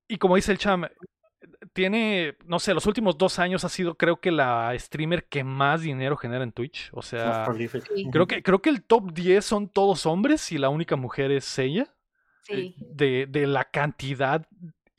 Y 0.09 0.19
como 0.19 0.37
dice 0.37 0.53
el 0.53 0.59
Cham, 0.59 0.85
tiene, 1.73 2.37
no 2.45 2.59
sé, 2.59 2.75
los 2.75 2.87
últimos 2.87 3.17
dos 3.19 3.39
años 3.39 3.65
ha 3.65 3.69
sido 3.69 3.95
creo 3.97 4.21
que 4.21 4.31
la 4.31 4.75
streamer 4.79 5.25
que 5.27 5.45
más 5.45 5.83
dinero 5.83 6.17
genera 6.17 6.45
en 6.45 6.53
Twitch. 6.53 6.91
O 6.93 6.97
Más 6.97 7.07
sea, 7.07 7.45
creo 8.11 8.27
que, 8.27 8.43
creo 8.43 8.61
que 8.61 8.71
el 8.71 8.83
top 8.85 9.13
10 9.13 9.45
son 9.45 9.69
todos 9.69 10.07
hombres 10.07 10.53
y 10.53 10.59
la 10.59 10.69
única 10.69 10.97
mujer 10.97 11.31
es 11.31 11.59
ella. 11.59 11.95
Sí. 12.43 12.75
De, 12.79 13.27
de 13.29 13.47
la 13.47 13.65
cantidad 13.65 14.47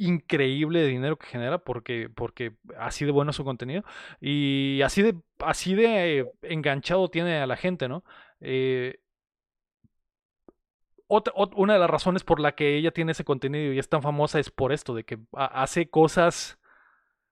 increíble 0.08 0.80
de 0.82 0.88
dinero 0.88 1.18
que 1.18 1.28
genera 1.28 1.60
porque, 1.64 2.10
porque 2.14 2.54
así 2.78 3.06
de 3.06 3.12
bueno 3.12 3.32
es 3.32 3.38
su 3.38 3.44
contenido 3.46 3.84
y 4.22 4.82
así 4.84 5.02
de, 5.04 5.16
así 5.40 5.76
de 5.76 6.32
enganchado 6.44 7.10
tiene 7.10 7.40
a 7.40 7.48
la 7.48 7.58
gente, 7.58 7.88
¿no? 7.90 8.04
Eh, 8.42 9.00
otra- 11.08 11.34
ot- 11.36 11.54
una 11.56 11.74
de 11.74 11.80
las 11.80 11.90
razones 11.90 12.24
por 12.24 12.40
la 12.40 12.56
que 12.56 12.78
ella 12.78 12.92
tiene 12.92 13.12
ese 13.12 13.24
contenido 13.24 13.74
y 13.74 13.80
es 13.80 13.90
tan 13.90 14.02
famosa 14.02 14.40
es 14.40 14.50
por 14.50 14.72
esto, 14.74 14.94
de 14.96 15.04
que 15.04 15.18
ha- 15.34 15.64
hace 15.64 15.90
cosas, 15.90 16.60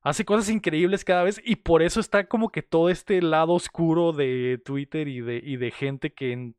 hace 0.01 0.25
cosas 0.25 0.49
increíbles 0.49 1.05
cada 1.05 1.23
vez 1.23 1.41
y 1.45 1.57
por 1.57 1.83
eso 1.83 1.99
está 1.99 2.27
como 2.27 2.51
que 2.51 2.63
todo 2.63 2.89
este 2.89 3.21
lado 3.21 3.53
oscuro 3.53 4.13
de 4.13 4.61
Twitter 4.65 5.09
y 5.09 5.21
de, 5.21 5.41
y 5.43 5.57
de 5.57 5.71
gente 5.71 6.13
que 6.13 6.53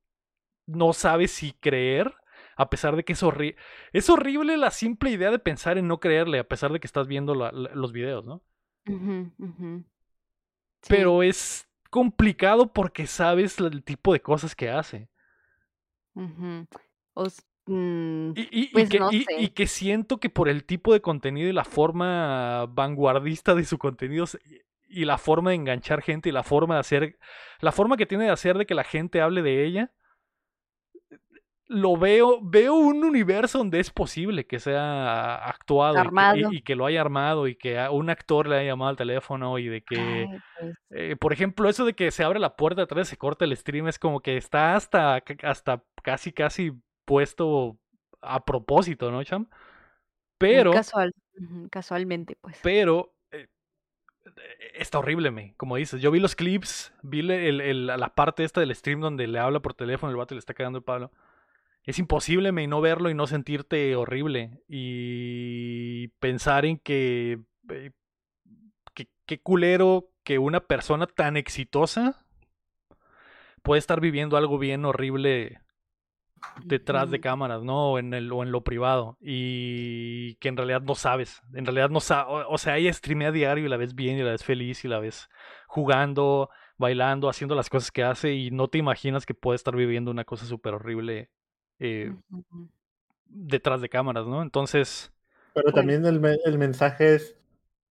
no 0.66 0.92
sabe 0.94 1.28
si 1.28 1.52
creer, 1.54 2.14
a 2.62 2.70
pesar 2.70 2.96
de 2.96 3.04
que 3.04 3.12
es 3.12 3.22
horrible. 3.22 3.56
Es 3.92 4.08
horrible 4.10 4.56
la 4.56 4.70
simple 4.70 5.10
idea 5.10 5.30
de 5.30 5.38
pensar 5.38 5.78
en 5.78 5.88
no 5.88 6.00
creerle, 6.00 6.38
a 6.38 6.48
pesar 6.48 6.72
de 6.72 6.80
que 6.80 6.86
estás 6.86 7.06
viendo 7.06 7.34
la- 7.34 7.52
la- 7.52 7.74
los 7.74 7.92
videos, 7.92 8.24
¿no? 8.24 8.42
Sí. 10.82 10.88
Pero 10.88 11.22
es 11.22 11.68
complicado 11.90 12.72
porque 12.72 13.06
sabes 13.06 13.58
el 13.60 13.84
tipo 13.84 14.12
de 14.12 14.20
cosas 14.20 14.56
que 14.56 14.70
hace. 14.70 15.08
Mm, 16.14 16.62
Y, 18.34 18.40
y- 18.40 18.48
y 18.64 18.68
Pues 18.72 18.88
que, 18.88 18.98
no 18.98 19.12
y- 19.12 19.22
sé. 19.22 19.40
y 19.40 19.48
que 19.50 19.66
siento 19.68 20.18
que 20.18 20.28
por 20.30 20.48
el 20.48 20.64
tipo 20.64 20.92
de 20.92 21.00
contenido 21.00 21.48
y 21.48 21.52
la 21.52 21.64
forma 21.64 22.66
vanguardista 22.66 23.54
de 23.54 23.64
su 23.64 23.78
contenido 23.78 24.24
y 24.88 25.04
la 25.04 25.16
forma 25.16 25.50
de 25.50 25.56
enganchar 25.56 26.02
gente 26.02 26.28
y 26.28 26.32
la 26.32 26.42
forma 26.42 26.74
de 26.74 26.80
hacer, 26.80 27.18
la 27.60 27.70
forma 27.70 27.96
que 27.96 28.06
tiene 28.06 28.24
de 28.24 28.30
hacer 28.30 28.58
de 28.58 28.66
que 28.66 28.74
la 28.74 28.82
gente 28.84 29.20
hable 29.20 29.42
de 29.42 29.64
ella, 29.64 29.92
lo 31.72 31.96
veo, 31.96 32.38
veo 32.42 32.74
un 32.74 33.02
universo 33.04 33.58
donde 33.58 33.80
es 33.80 33.90
posible 33.90 34.46
que 34.46 34.58
sea 34.60 35.36
actuado 35.46 35.94
y 35.94 35.96
que- 35.96 36.02
y- 36.02 36.06
Armado. 36.06 36.52
y, 36.52 36.62
que 36.62 36.76
lo 36.76 36.86
haya 36.86 37.00
armado 37.00 37.48
y 37.48 37.56
que 37.56 37.78
a 37.78 37.90
un 37.90 38.10
actor 38.10 38.46
le 38.46 38.56
haya 38.56 38.68
llamado 38.72 38.90
al 38.90 38.96
teléfono 38.96 39.58
y 39.58 39.68
de 39.68 39.82
que, 39.82 39.96
ay, 39.98 40.38
pues, 40.60 40.76
eh, 40.90 41.16
por 41.16 41.32
ejemplo, 41.32 41.68
eso 41.68 41.84
de 41.84 41.94
que 41.94 42.10
se 42.10 42.24
abre 42.24 42.38
la 42.38 42.56
puerta 42.56 42.82
atrás 42.82 43.08
y 43.08 43.10
se 43.10 43.16
corta 43.16 43.44
el 43.44 43.56
stream 43.56 43.88
es 43.88 43.98
como 43.98 44.20
que 44.20 44.36
está 44.36 44.74
hasta, 44.76 45.22
hasta 45.42 45.82
casi, 46.02 46.32
casi 46.32 46.72
puesto 47.04 47.78
a 48.20 48.44
propósito, 48.44 49.10
¿no, 49.10 49.24
Cham? 49.24 49.48
Pero, 50.38 50.72
casual, 50.72 51.12
casualmente, 51.70 52.36
pues. 52.40 52.58
pero, 52.62 53.14
eh, 53.30 53.48
está 54.74 54.98
horrible, 54.98 55.30
me. 55.30 55.54
Como 55.56 55.76
dices, 55.76 56.00
yo 56.00 56.10
vi 56.10 56.20
los 56.20 56.36
clips, 56.36 56.92
vi 57.02 57.22
le- 57.22 57.48
el- 57.48 57.60
el- 57.60 57.86
la 57.86 58.14
parte 58.14 58.44
esta 58.44 58.60
del 58.60 58.74
stream 58.74 59.00
donde 59.00 59.26
le 59.26 59.38
habla 59.38 59.60
por 59.60 59.74
teléfono, 59.74 60.10
el 60.10 60.16
vato 60.16 60.34
y 60.34 60.36
le 60.36 60.40
está 60.40 60.54
cagando 60.54 60.78
el 60.78 60.84
palo. 60.84 61.10
Es 61.84 61.98
imposible, 61.98 62.52
me, 62.52 62.66
no 62.66 62.80
verlo 62.80 63.10
y 63.10 63.14
no 63.14 63.26
sentirte 63.26 63.96
horrible. 63.96 64.60
Y 64.68 66.08
pensar 66.20 66.64
en 66.64 66.78
que, 66.78 67.40
eh, 67.70 67.90
que, 68.94 69.08
qué 69.26 69.40
culero 69.40 70.08
que 70.22 70.38
una 70.38 70.60
persona 70.60 71.06
tan 71.06 71.36
exitosa 71.36 72.24
puede 73.62 73.80
estar 73.80 74.00
viviendo 74.00 74.36
algo 74.36 74.58
bien 74.58 74.84
horrible 74.84 75.60
detrás 76.64 77.10
de 77.10 77.20
cámaras, 77.20 77.62
¿no? 77.62 77.92
O 77.92 77.98
en, 77.98 78.14
el, 78.14 78.30
o 78.32 78.42
en 78.42 78.52
lo 78.52 78.62
privado. 78.62 79.16
Y 79.20 80.34
que 80.36 80.48
en 80.48 80.56
realidad 80.56 80.82
no 80.82 80.94
sabes. 80.94 81.42
En 81.54 81.64
realidad 81.64 81.90
no 81.90 82.00
sabes. 82.00 82.46
O, 82.48 82.58
sea, 82.58 82.76
ella 82.78 82.92
streamea 82.92 83.28
a 83.28 83.32
diario 83.32 83.66
y 83.66 83.68
la 83.68 83.76
ves 83.76 83.94
bien 83.94 84.18
y 84.18 84.22
la 84.22 84.32
ves 84.32 84.44
feliz 84.44 84.84
y 84.84 84.88
la 84.88 84.98
ves 84.98 85.28
jugando, 85.66 86.50
bailando, 86.76 87.28
haciendo 87.28 87.54
las 87.54 87.70
cosas 87.70 87.90
que 87.90 88.04
hace 88.04 88.34
y 88.34 88.50
no 88.50 88.68
te 88.68 88.78
imaginas 88.78 89.26
que 89.26 89.34
puede 89.34 89.56
estar 89.56 89.74
viviendo 89.74 90.10
una 90.10 90.24
cosa 90.24 90.46
súper 90.46 90.74
horrible 90.74 91.30
eh, 91.82 92.12
detrás 93.26 93.80
de 93.80 93.88
cámaras, 93.88 94.26
¿no? 94.26 94.42
Entonces, 94.42 95.12
Pero 95.54 95.64
Pues- 95.64 95.74
también 95.74 96.06
el, 96.06 96.18
me- 96.20 96.38
el 96.46 96.56
mensaje 96.58 97.14
es 97.16 97.36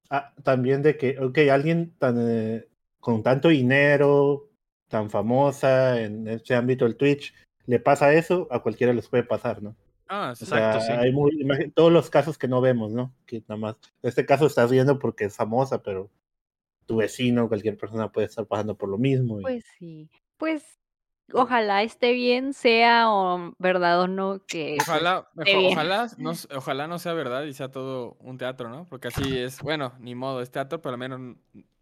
ah, 0.09 0.33
también 0.43 0.83
de 0.83 0.97
que, 0.97 1.19
ok, 1.21 1.39
alguien 1.53 1.93
tan, 1.99 2.17
eh, 2.19 2.67
con 3.01 3.23
tanto 3.23 3.49
dinero, 3.49 4.49
tan 4.89 5.11
famosa 5.11 6.01
en 6.01 6.27
este 6.27 6.55
ámbito 6.55 6.85
del 6.87 6.97
Twitch, 6.97 7.35
le 7.67 7.79
pasa 7.79 8.13
eso, 8.15 8.49
a 8.51 8.61
cualquiera 8.63 8.93
les 8.95 9.09
puede 9.09 9.23
pasar, 9.25 9.63
¿no? 9.63 9.77
Ah, 10.09 10.33
sí. 10.35 10.45
O 10.45 10.47
sea, 10.49 10.75
Exacto, 10.75 10.87
sí. 10.87 10.93
hay 10.93 11.13
muy- 11.13 11.71
todos 11.75 11.93
los 11.93 12.09
casos 12.11 12.39
que 12.39 12.49
no 12.49 12.61
vemos, 12.61 12.93
¿no? 12.93 13.15
Que 13.27 13.41
nada 13.47 13.57
más, 13.61 13.77
este 14.03 14.25
caso 14.27 14.47
estás 14.47 14.71
viendo 14.71 14.99
porque 14.99 15.25
es 15.27 15.37
famosa, 15.37 15.83
pero 15.83 16.11
tu 16.87 16.97
vecino, 16.97 17.47
cualquier 17.47 17.77
persona 17.77 18.11
puede 18.11 18.27
estar 18.27 18.47
pasando 18.47 18.75
por 18.75 18.89
lo 18.89 18.99
mismo. 18.99 19.39
y- 19.39 19.43
Pues 19.43 19.65
sí. 19.79 20.09
Pues 20.39 20.80
ojalá 21.35 21.83
esté 21.83 22.13
bien, 22.13 22.53
sea 22.55 23.11
o 23.11 23.55
verdad 23.59 24.01
o 24.03 24.09
no, 24.09 24.41
que 24.47 24.75
pues, 24.79 24.89
Ojalá, 24.89 25.29
mejor- 25.35 25.73
ojalá, 25.73 26.07
no, 26.19 26.33
ojalá 26.57 26.87
no 26.87 26.99
sea 26.99 27.13
verdad 27.13 27.43
y 27.45 27.53
sea 27.55 27.71
todo 27.71 28.17
un 28.21 28.39
teatro, 28.39 28.69
¿no? 28.69 28.87
Porque 28.89 29.09
así 29.09 29.39
es, 29.39 29.61
bueno, 29.63 29.93
ni 29.99 30.15
modo, 30.15 30.41
es 30.43 30.51
teatro, 30.51 30.81
pero 30.81 30.95
al 30.95 30.99
menos, 30.99 31.37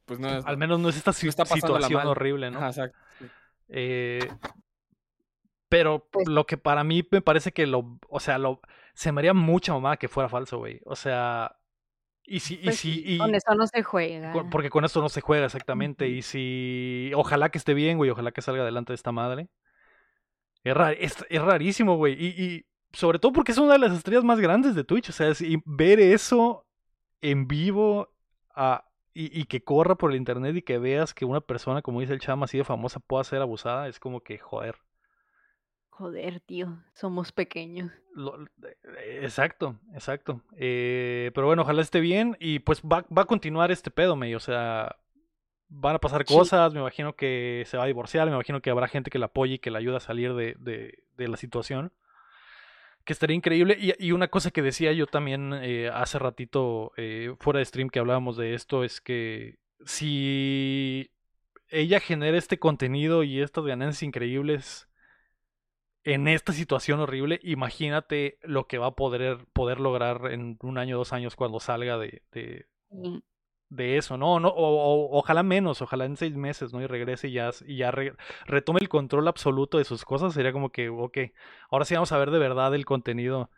pues 0.04 0.18
no 0.20 0.28
es. 0.28 0.46
al 0.46 0.56
menos 0.56 0.80
no 0.80 0.88
es 0.88 0.96
esta 0.96 1.10
está 1.10 1.44
situación 1.46 2.06
horrible, 2.06 2.50
¿no? 2.50 2.58
Ajá, 2.58 2.68
exacto. 2.68 2.98
sí. 3.18 3.26
Eh, 3.68 4.28
pero 5.68 6.08
Pues- 6.10 6.28
lo 6.28 6.46
que 6.46 6.56
para 6.56 6.82
mí 6.84 7.06
me 7.10 7.20
parece 7.20 7.52
que 7.52 7.66
lo, 7.66 7.98
o 8.08 8.20
sea, 8.20 8.38
lo, 8.38 8.60
se 8.94 9.12
me 9.12 9.20
haría 9.20 9.34
mucha 9.34 9.72
mamada 9.74 9.96
que 9.98 10.08
fuera 10.08 10.28
falso, 10.28 10.58
güey. 10.58 10.80
O 10.86 10.96
sea, 10.96 11.57
y 12.28 12.40
si, 12.40 12.54
y 12.62 12.64
Pues 12.64 12.76
si, 12.76 12.92
sí, 12.94 13.02
y, 13.06 13.18
con 13.18 13.34
eso 13.34 13.54
no 13.54 13.66
se 13.66 13.82
juega. 13.82 14.32
con- 14.32 14.50
porque 14.50 14.70
con 14.70 14.84
esto 14.84 15.00
no 15.00 15.08
se 15.08 15.20
juega 15.20 15.46
exactamente. 15.46 16.08
Y 16.08 16.22
si, 16.22 17.10
ojalá 17.14 17.50
que 17.50 17.58
esté 17.58 17.74
bien, 17.74 17.96
güey, 17.98 18.10
ojalá 18.10 18.32
que 18.32 18.42
salga 18.42 18.62
adelante 18.62 18.94
esta 18.94 19.12
madre. 19.12 19.48
Es, 20.64 20.74
ra- 20.74 20.92
es, 20.92 21.24
es 21.28 21.42
rarísimo, 21.42 21.96
güey. 21.96 22.14
Y, 22.14 22.26
y 22.42 22.66
sobre 22.92 23.18
todo 23.18 23.32
porque 23.32 23.52
es 23.52 23.58
una 23.58 23.74
de 23.74 23.78
las 23.78 23.92
estrellas 23.96 24.24
más 24.24 24.40
grandes 24.40 24.74
de 24.74 24.84
Twitch. 24.84 25.10
O 25.10 25.12
sea, 25.12 25.28
es- 25.28 25.40
y 25.40 25.62
ver 25.64 26.00
eso 26.00 26.66
en 27.20 27.48
vivo 27.48 28.12
ah, 28.54 28.84
y, 29.14 29.40
y 29.40 29.44
que 29.46 29.62
corra 29.62 29.96
por 29.96 30.10
el 30.10 30.16
internet 30.16 30.56
y 30.56 30.62
que 30.62 30.78
veas 30.78 31.14
que 31.14 31.24
una 31.24 31.40
persona, 31.40 31.82
como 31.82 32.00
dice 32.00 32.12
el 32.12 32.20
chama, 32.20 32.44
así 32.44 32.58
de 32.58 32.64
famosa 32.64 33.00
pueda 33.00 33.24
ser 33.24 33.42
abusada, 33.42 33.88
es 33.88 33.98
como 34.00 34.20
que, 34.20 34.38
joder. 34.38 34.76
Joder, 35.98 36.38
tío, 36.38 36.78
somos 36.94 37.32
pequeños. 37.32 37.90
Lo- 38.14 38.40
eh, 38.44 39.20
exacto, 39.22 39.80
exacto. 39.94 40.42
Eh, 40.56 41.32
pero 41.34 41.48
bueno, 41.48 41.62
ojalá 41.62 41.82
esté 41.82 41.98
bien 41.98 42.36
y 42.38 42.60
pues 42.60 42.82
va, 42.82 43.04
va 43.16 43.22
a 43.22 43.26
continuar 43.26 43.72
este 43.72 43.90
pedo, 43.90 44.14
me. 44.14 44.36
O 44.36 44.38
sea, 44.38 44.94
van 45.68 45.96
a 45.96 45.98
pasar 45.98 46.24
Sí. 46.24 46.32
cosas, 46.32 46.72
me 46.72 46.78
imagino 46.78 47.16
que 47.16 47.64
se 47.66 47.76
va 47.76 47.82
a 47.82 47.88
divorciar, 47.88 48.28
me 48.28 48.34
imagino 48.34 48.62
que 48.62 48.70
habrá 48.70 48.86
gente 48.86 49.10
que 49.10 49.18
la 49.18 49.26
apoye 49.26 49.54
y 49.54 49.58
que 49.58 49.72
la 49.72 49.78
ayude 49.80 49.96
a 49.96 50.00
salir 50.00 50.34
de, 50.34 50.54
de- 50.60 51.02
de 51.16 51.28
la 51.28 51.36
situación. 51.36 51.92
Que 53.04 53.12
estaría 53.12 53.34
increíble. 53.34 53.76
Y, 53.80 53.92
y 53.98 54.12
una 54.12 54.28
cosa 54.28 54.52
que 54.52 54.62
decía 54.62 54.92
yo 54.92 55.06
también 55.08 55.52
eh, 55.62 55.90
hace 55.92 56.20
ratito, 56.20 56.92
eh, 56.96 57.34
fuera 57.40 57.58
de 57.58 57.64
stream, 57.64 57.90
que 57.90 57.98
hablábamos 57.98 58.36
de 58.36 58.54
esto, 58.54 58.84
es 58.84 59.00
que 59.00 59.58
si 59.84 61.10
ella 61.70 61.98
genera 61.98 62.38
este 62.38 62.60
contenido 62.60 63.24
y 63.24 63.40
estas 63.40 63.64
ganancias 63.64 64.04
increíbles 64.04 64.87
en 66.04 66.28
esta 66.28 66.52
situación 66.52 67.00
horrible, 67.00 67.40
imagínate 67.42 68.38
lo 68.42 68.66
que 68.66 68.78
va 68.78 68.88
a 68.88 68.94
poder, 68.96 69.46
poder 69.52 69.80
lograr 69.80 70.32
en 70.32 70.58
un 70.62 70.78
año, 70.78 70.96
dos 70.98 71.12
años 71.12 71.36
cuando 71.36 71.60
salga 71.60 71.98
de, 71.98 72.22
de, 72.32 72.66
Sí. 72.90 73.22
de 73.70 73.98
eso, 73.98 74.16
¿no? 74.16 74.40
no 74.40 74.48
o, 74.48 74.54
o- 75.14 75.18
ojalá 75.18 75.42
menos, 75.42 75.82
ojalá 75.82 76.06
en 76.06 76.16
seis 76.16 76.34
meses, 76.36 76.72
¿no? 76.72 76.80
Y 76.80 76.86
regrese 76.86 77.28
y 77.28 77.32
ya, 77.32 77.50
y 77.66 77.76
ya 77.76 77.90
re- 77.90 78.14
retome 78.46 78.80
el 78.80 78.88
control 78.88 79.28
absoluto 79.28 79.76
de 79.78 79.84
sus 79.84 80.04
cosas, 80.04 80.32
sería 80.32 80.52
como 80.52 80.70
que, 80.70 80.88
ok, 80.88 81.18
ahora 81.70 81.84
sí 81.84 81.94
vamos 81.94 82.12
a 82.12 82.18
ver 82.18 82.30
de 82.30 82.38
verdad 82.38 82.74
el 82.74 82.86
contenido 82.86 83.50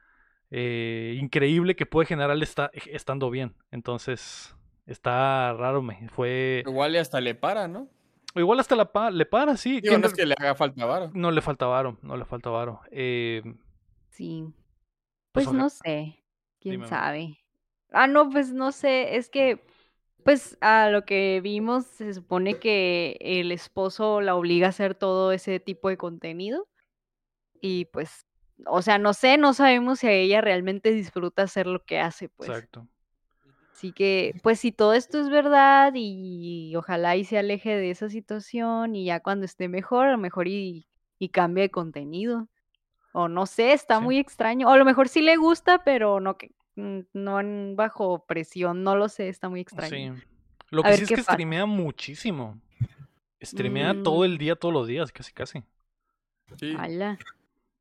eh, 0.51 1.17
increíble 1.21 1.77
que 1.77 1.87
puede 1.87 2.07
generar 2.07 2.37
esta- 2.43 2.71
estando 2.87 3.31
bien. 3.31 3.55
Entonces, 3.71 4.57
está 4.87 5.53
raro, 5.55 5.83
me 5.83 6.09
fue... 6.11 6.65
Igual 6.67 6.95
y 6.95 6.99
hasta 6.99 7.21
le 7.21 7.35
para, 7.37 7.69
¿no? 7.69 7.89
O 8.35 8.41
Igual 8.41 8.61
hasta 8.61 8.77
la 8.77 8.91
pa- 8.93 9.11
le 9.11 9.27
para, 9.27 9.57
sí. 9.57 9.81
Digo, 9.81 9.93
¿quién 9.93 10.01
no 10.01 10.07
es 10.07 10.15
que 10.15 10.27
le 10.27 10.35
haga 10.39 10.55
falta 10.55 10.85
varo. 10.87 11.11
no 11.15 11.31
le 11.31 11.41
falta 11.41 11.67
varo, 11.67 11.99
no 12.03 12.17
le 12.17 12.25
falta 12.25 12.51
varo. 12.51 12.81
Eh, 12.91 13.43
Sí. 14.11 14.45
Pues 15.33 15.47
Pues 15.47 15.57
no 15.57 15.71
sé. 15.71 16.23
¿Quién 16.61 16.73
Dime, 16.75 16.89
sabe? 16.89 17.39
Ah, 17.93 18.07
no, 18.07 18.29
pues 18.29 18.53
no 18.53 18.73
sé. 18.73 19.17
Es 19.17 19.31
que, 19.31 19.65
pues 20.25 20.59
a 20.61 20.91
lo 20.91 21.05
que 21.05 21.41
vimos, 21.43 21.87
se 21.87 22.13
supone 22.13 22.59
que 22.59 23.17
el 23.21 23.51
esposo 23.53 24.21
la 24.21 24.35
obliga 24.35 24.67
a 24.67 24.71
hacer 24.71 24.95
todo 24.95 25.33
ese 25.33 25.59
tipo 25.61 25.89
de 25.89 25.97
contenido. 25.97 26.69
Y 27.63 27.87
pues, 27.87 28.27
o 28.67 28.83
sea, 28.83 28.99
no 28.99 29.15
sé, 29.15 29.39
no 29.39 29.55
sabemos 29.55 30.01
si 30.01 30.09
a 30.09 30.13
ella 30.13 30.41
realmente 30.41 30.91
disfruta 30.93 31.45
hacer 31.45 31.67
lo 31.67 31.85
que 31.85 31.99
hace, 32.01 32.29
pues. 32.29 32.51
exacto. 32.51 32.87
Así 33.81 33.93
que, 33.93 34.35
pues 34.43 34.61
si 34.61 34.73
todo 34.73 34.93
esto 34.93 35.19
es 35.19 35.31
verdad 35.31 35.93
y 35.95 36.77
ojalá 36.77 37.17
y 37.17 37.25
se 37.25 37.39
aleje 37.39 37.75
de 37.77 37.91
esa 37.91 38.11
situación 38.11 38.95
y 38.95 39.07
ya 39.07 39.21
cuando 39.21 39.47
esté 39.47 39.69
mejor, 39.69 40.09
a 40.09 40.13
lo 40.13 40.19
mejor 40.19 40.49
y, 40.49 40.87
y 41.19 41.31
cambie 41.31 41.63
de 41.63 41.71
contenido. 41.71 42.47
O 43.13 43.27
no 43.29 43.47
sé, 43.47 43.73
está 43.73 43.97
Sí. 43.97 44.05
muy 44.05 44.19
extraño. 44.19 44.69
O 44.69 44.71
a 44.73 44.77
lo 44.77 44.85
mejor 44.85 45.09
sí 45.09 45.23
le 45.23 45.37
gusta, 45.37 45.83
pero 45.83 46.21
no 46.21 46.37
que 46.37 46.51
mm, 46.77 46.99
no 47.15 47.41
en- 47.41 47.75
bajo 47.75 48.27
presión, 48.27 48.85
no 48.85 48.97
lo 48.97 49.09
sé, 49.09 49.31
está 49.31 49.49
muy 49.49 49.61
extraño. 49.61 50.15
Sí. 50.17 50.23
Lo 50.69 50.83
que 50.83 50.97
sí 50.99 51.05
es 51.05 51.09
que 51.09 51.17
pasa. 51.17 51.33
streamea 51.33 51.65
muchísimo. 51.65 52.61
Streamea 53.43 54.03
todo 54.03 54.21
Mm. 54.21 54.25
el 54.25 54.37
día, 54.37 54.57
todos 54.57 54.75
los 54.75 54.87
días, 54.89 55.11
casi 55.11 55.33
casi. 55.33 55.65
Sí. 56.59 56.75
Ala. 56.79 57.19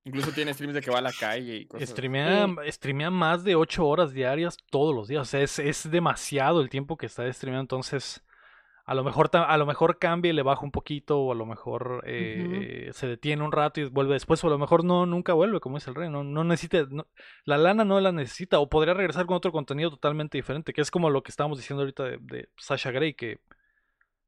Incluso 0.09 0.31
tiene 0.31 0.53
streams 0.53 0.73
de 0.73 0.81
que 0.81 0.91
va 0.91 0.97
a 0.99 1.01
la 1.01 1.13
calle 1.13 1.55
y 1.55 1.65
cosas. 1.65 1.83
así. 1.83 1.91
Streamea, 1.93 2.47
streamea 2.67 3.09
más 3.11 3.43
de 3.43 3.55
8 3.55 3.85
horas 3.87 4.11
diarias 4.13 4.57
todos 4.69 4.93
los 4.95 5.07
días. 5.07 5.21
O 5.21 5.25
sea, 5.25 5.41
es, 5.41 5.59
es 5.59 5.89
demasiado 5.89 6.61
el 6.61 6.69
tiempo 6.69 6.97
que 6.97 7.05
está 7.05 7.31
streameando. 7.31 7.61
Entonces, 7.63 8.23
a 8.85 8.95
lo 8.95 9.03
mejor, 9.03 9.29
a 9.33 9.57
lo 9.57 9.65
mejor 9.67 9.99
cambia 9.99 10.31
y 10.31 10.33
le 10.33 10.41
baja 10.41 10.61
un 10.63 10.71
poquito. 10.71 11.19
O 11.19 11.31
a 11.31 11.35
lo 11.35 11.45
mejor 11.45 12.03
eh, 12.07 12.89
se 12.93 13.07
detiene 13.07 13.43
un 13.43 13.51
rato 13.51 13.79
y 13.81 13.85
vuelve 13.85 14.13
después. 14.13 14.43
O 14.43 14.47
a 14.47 14.49
lo 14.49 14.57
mejor 14.57 14.83
no, 14.83 15.05
nunca 15.05 15.33
vuelve, 15.33 15.59
como 15.59 15.77
dice 15.77 15.91
el 15.91 15.95
rey. 15.95 16.09
No, 16.09 16.23
no 16.23 16.43
necesita. 16.43 16.85
no- 16.89 17.07
la 17.45 17.57
lana 17.57 17.85
no 17.85 17.99
la 17.99 18.11
necesita. 18.11 18.59
O 18.59 18.67
podría 18.67 18.95
regresar 18.95 19.25
con 19.27 19.37
otro 19.37 19.51
contenido 19.51 19.91
totalmente 19.91 20.37
diferente. 20.37 20.73
Que 20.73 20.81
es 20.81 20.89
como 20.91 21.09
lo 21.09 21.21
que 21.23 21.29
estábamos 21.31 21.59
diciendo 21.59 21.81
ahorita 21.83 22.03
de, 22.03 22.17
de 22.19 22.49
Sasha 22.57 22.91
Grey. 22.91 23.13
Que 23.13 23.39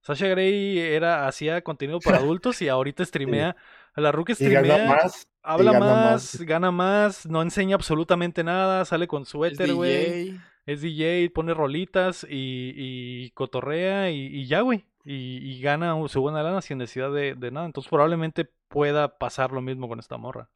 Sasha 0.01 0.27
Grey 0.27 0.77
era, 0.79 1.27
hacía 1.27 1.61
contenido 1.63 2.00
para 2.00 2.17
adultos 2.39 2.61
y 2.61 2.69
ahorita 2.69 3.03
streamea. 3.05 3.55
La 3.95 4.11
Ruka 4.11 4.33
Y 4.39 4.45
gana 4.50 4.59
streamea 4.61 4.88
más. 4.88 5.27
Habla 5.43 5.71
gana 5.74 5.86
más, 5.86 6.12
más. 6.36 6.41
gana 6.41 6.71
más, 6.71 7.25
no 7.25 7.41
enseña 7.41 7.75
absolutamente 7.75 8.43
nada, 8.43 8.86
sale 8.86 9.07
con 9.07 9.25
suéter, 9.25 9.74
güey. 9.74 10.31
DJ. 10.31 10.41
Es 10.65 10.81
DJ, 10.81 11.29
pone 11.33 11.53
rolitas 11.53 12.24
y, 12.29 12.74
y 12.75 13.31
cotorrea 13.31 14.12
y, 14.12 14.27
y 14.27 14.45
ya, 14.48 14.62
güey. 14.62 14.86
Y, 15.03 15.38
y 15.38 15.62
gana 15.62 15.95
un- 15.95 16.07
su 16.10 16.21
buena 16.21 16.43
lana 16.43 16.62
sin 16.62 16.77
necesidad 16.77 17.12
de, 17.12 17.33
de 17.33 17.51
nada. 17.51 17.65
Entonces 17.65 17.89
probablemente 17.89 18.45
pueda 18.67 19.17
pasar 19.17 19.51
lo 19.51 19.62
mismo 19.62 19.88
con 19.89 19.98
esta 20.00 20.17
morra. 20.17 20.50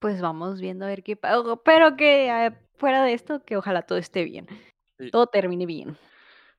Pues 0.00 0.20
vamos 0.20 0.60
viendo 0.60 0.84
a 0.84 0.88
ver 0.88 1.02
qué 1.02 1.16
pasa. 1.16 1.36
Pero 1.64 1.96
que 1.96 2.28
eh, 2.28 2.52
fuera 2.76 3.04
de 3.04 3.12
esto, 3.12 3.44
que 3.44 3.56
ojalá 3.56 3.82
todo 3.82 3.98
esté 3.98 4.24
bien. 4.24 4.46
Sí. 4.98 5.10
Todo 5.10 5.26
termine 5.26 5.66
bien. 5.66 5.96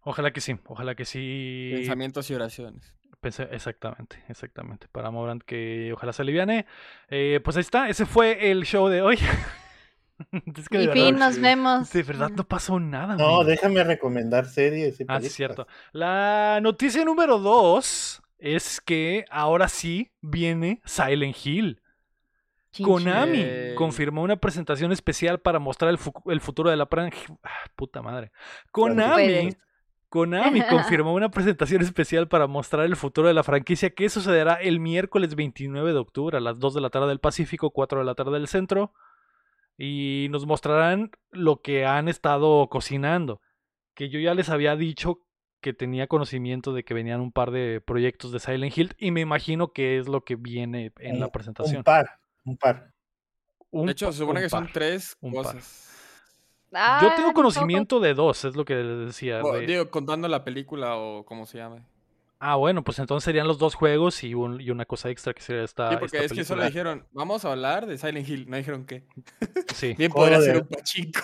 Ojalá 0.03 0.31
que 0.31 0.41
sí, 0.41 0.55
ojalá 0.65 0.95
que 0.95 1.05
sí. 1.05 1.71
Pensamientos 1.75 2.29
y 2.31 2.33
oraciones. 2.33 2.93
Pensé- 3.21 3.47
exactamente, 3.51 4.23
exactamente. 4.29 4.87
Para 4.91 5.11
Morant 5.11 5.43
que 5.43 5.91
ojalá 5.93 6.11
se 6.13 6.23
aliviane. 6.23 6.65
Eh, 7.09 7.39
pues 7.43 7.55
ahí 7.57 7.61
está, 7.61 7.87
ese 7.89 8.05
fue 8.05 8.49
el 8.51 8.63
show 8.65 8.87
de 8.87 9.01
hoy. 9.03 9.17
es 10.55 10.69
que 10.69 10.77
de 10.79 10.83
Y 10.83 10.87
verdad, 10.87 11.05
fin, 11.05 11.19
nos 11.19 11.39
vemos. 11.39 11.91
de 11.91 12.03
verdad 12.03 12.29
no 12.31 12.43
pasó 12.47 12.79
nada. 12.79 13.15
No, 13.15 13.43
déjame 13.43 13.83
recomendar 13.83 14.47
series 14.47 14.99
y 14.99 15.03
Ah, 15.03 15.17
películas. 15.17 15.33
cierto. 15.33 15.67
La 15.91 16.59
noticia 16.61 17.05
número 17.05 17.37
dos 17.39 18.21
es 18.39 18.81
que 18.81 19.25
ahora 19.29 19.67
sí 19.67 20.11
viene 20.21 20.81
Silent 20.85 21.35
Hill. 21.45 21.81
Konami 22.81 23.45
confirmó 23.75 24.23
una 24.23 24.37
presentación 24.37 24.91
especial 24.93 25.39
para 25.41 25.59
mostrar 25.59 25.91
el, 25.91 25.97
fu- 25.97 26.13
el 26.31 26.39
futuro 26.39 26.69
de 26.69 26.77
la 26.77 26.85
franquicia. 26.87 27.35
puta 27.75 28.01
madre. 28.01 28.31
Konami. 28.71 29.55
Konami 30.11 30.61
confirmó 30.69 31.13
una 31.13 31.31
presentación 31.31 31.81
especial 31.81 32.27
para 32.27 32.45
mostrar 32.45 32.85
el 32.85 32.97
futuro 32.97 33.29
de 33.29 33.33
la 33.33 33.43
franquicia 33.43 33.91
que 33.91 34.09
sucederá 34.09 34.55
el 34.55 34.81
miércoles 34.81 35.35
29 35.35 35.93
de 35.93 35.97
octubre 35.97 36.37
a 36.37 36.41
las 36.41 36.59
2 36.59 36.73
de 36.75 36.81
la 36.81 36.89
tarde 36.89 37.07
del 37.07 37.19
Pacífico, 37.19 37.71
4 37.71 37.99
de 37.99 38.05
la 38.05 38.13
tarde 38.13 38.33
del 38.33 38.49
centro. 38.49 38.93
Y 39.77 40.27
nos 40.29 40.45
mostrarán 40.45 41.11
lo 41.31 41.61
que 41.61 41.85
han 41.85 42.09
estado 42.09 42.67
cocinando. 42.67 43.41
Que 43.95 44.09
yo 44.09 44.19
ya 44.19 44.33
les 44.33 44.49
había 44.49 44.75
dicho 44.75 45.21
que 45.61 45.73
tenía 45.73 46.07
conocimiento 46.07 46.73
de 46.73 46.83
que 46.83 46.93
venían 46.93 47.21
un 47.21 47.31
par 47.31 47.51
de 47.51 47.79
proyectos 47.79 48.33
de 48.33 48.39
Silent 48.39 48.77
Hill 48.77 48.95
y 48.97 49.11
me 49.11 49.21
imagino 49.21 49.71
que 49.71 49.97
es 49.97 50.09
lo 50.09 50.25
que 50.25 50.35
viene 50.35 50.91
en 50.99 51.21
la 51.21 51.29
presentación. 51.29 51.77
Un 51.77 51.83
par, 51.83 52.19
un 52.43 52.57
par. 52.57 52.93
Un 53.69 53.85
De 53.85 53.93
hecho, 53.93 54.11
se 54.11 54.17
supone 54.17 54.41
que 54.41 54.49
son 54.49 54.69
tres 54.73 55.17
par. 55.21 55.55
Yo 56.71 56.77
Ah, 56.79 57.13
tengo 57.15 57.29
no. 57.29 57.33
conocimiento 57.33 57.99
de 57.99 58.13
dos, 58.13 58.45
es 58.45 58.55
lo 58.55 58.63
que 58.65 58.75
les 58.75 59.07
decía. 59.07 59.41
De- 59.41 59.65
digo, 59.65 59.89
contando 59.89 60.27
la 60.27 60.43
película 60.45 60.95
o 60.95 61.25
como 61.25 61.45
se 61.45 61.57
llame. 61.57 61.81
Ah, 62.39 62.55
bueno, 62.55 62.83
pues 62.83 62.97
entonces 62.97 63.23
serían 63.25 63.47
los 63.47 63.59
dos 63.59 63.75
juegos 63.75 64.23
y, 64.23 64.33
un- 64.33 64.59
y 64.61 64.71
una 64.71 64.85
cosa 64.85 65.09
extra 65.09 65.33
que 65.33 65.41
sería 65.41 65.63
esta, 65.63 65.89
Sí, 65.91 65.97
porque 65.99 66.17
esta 66.17 66.25
es 66.25 66.33
que 66.33 66.43
solo 66.43 66.63
dijeron, 66.65 67.05
vamos 67.11 67.45
a 67.45 67.51
hablar 67.51 67.85
de 67.85 67.97
Silent 67.97 68.27
Hill. 68.27 68.49
No 68.49 68.57
dijeron 68.57 68.85
qué. 68.85 69.03
Sí. 69.75 69.93
Bien 69.97 70.11
podría 70.11 70.41
ser 70.41 70.57
un 70.57 70.67
pachinko. 70.67 71.19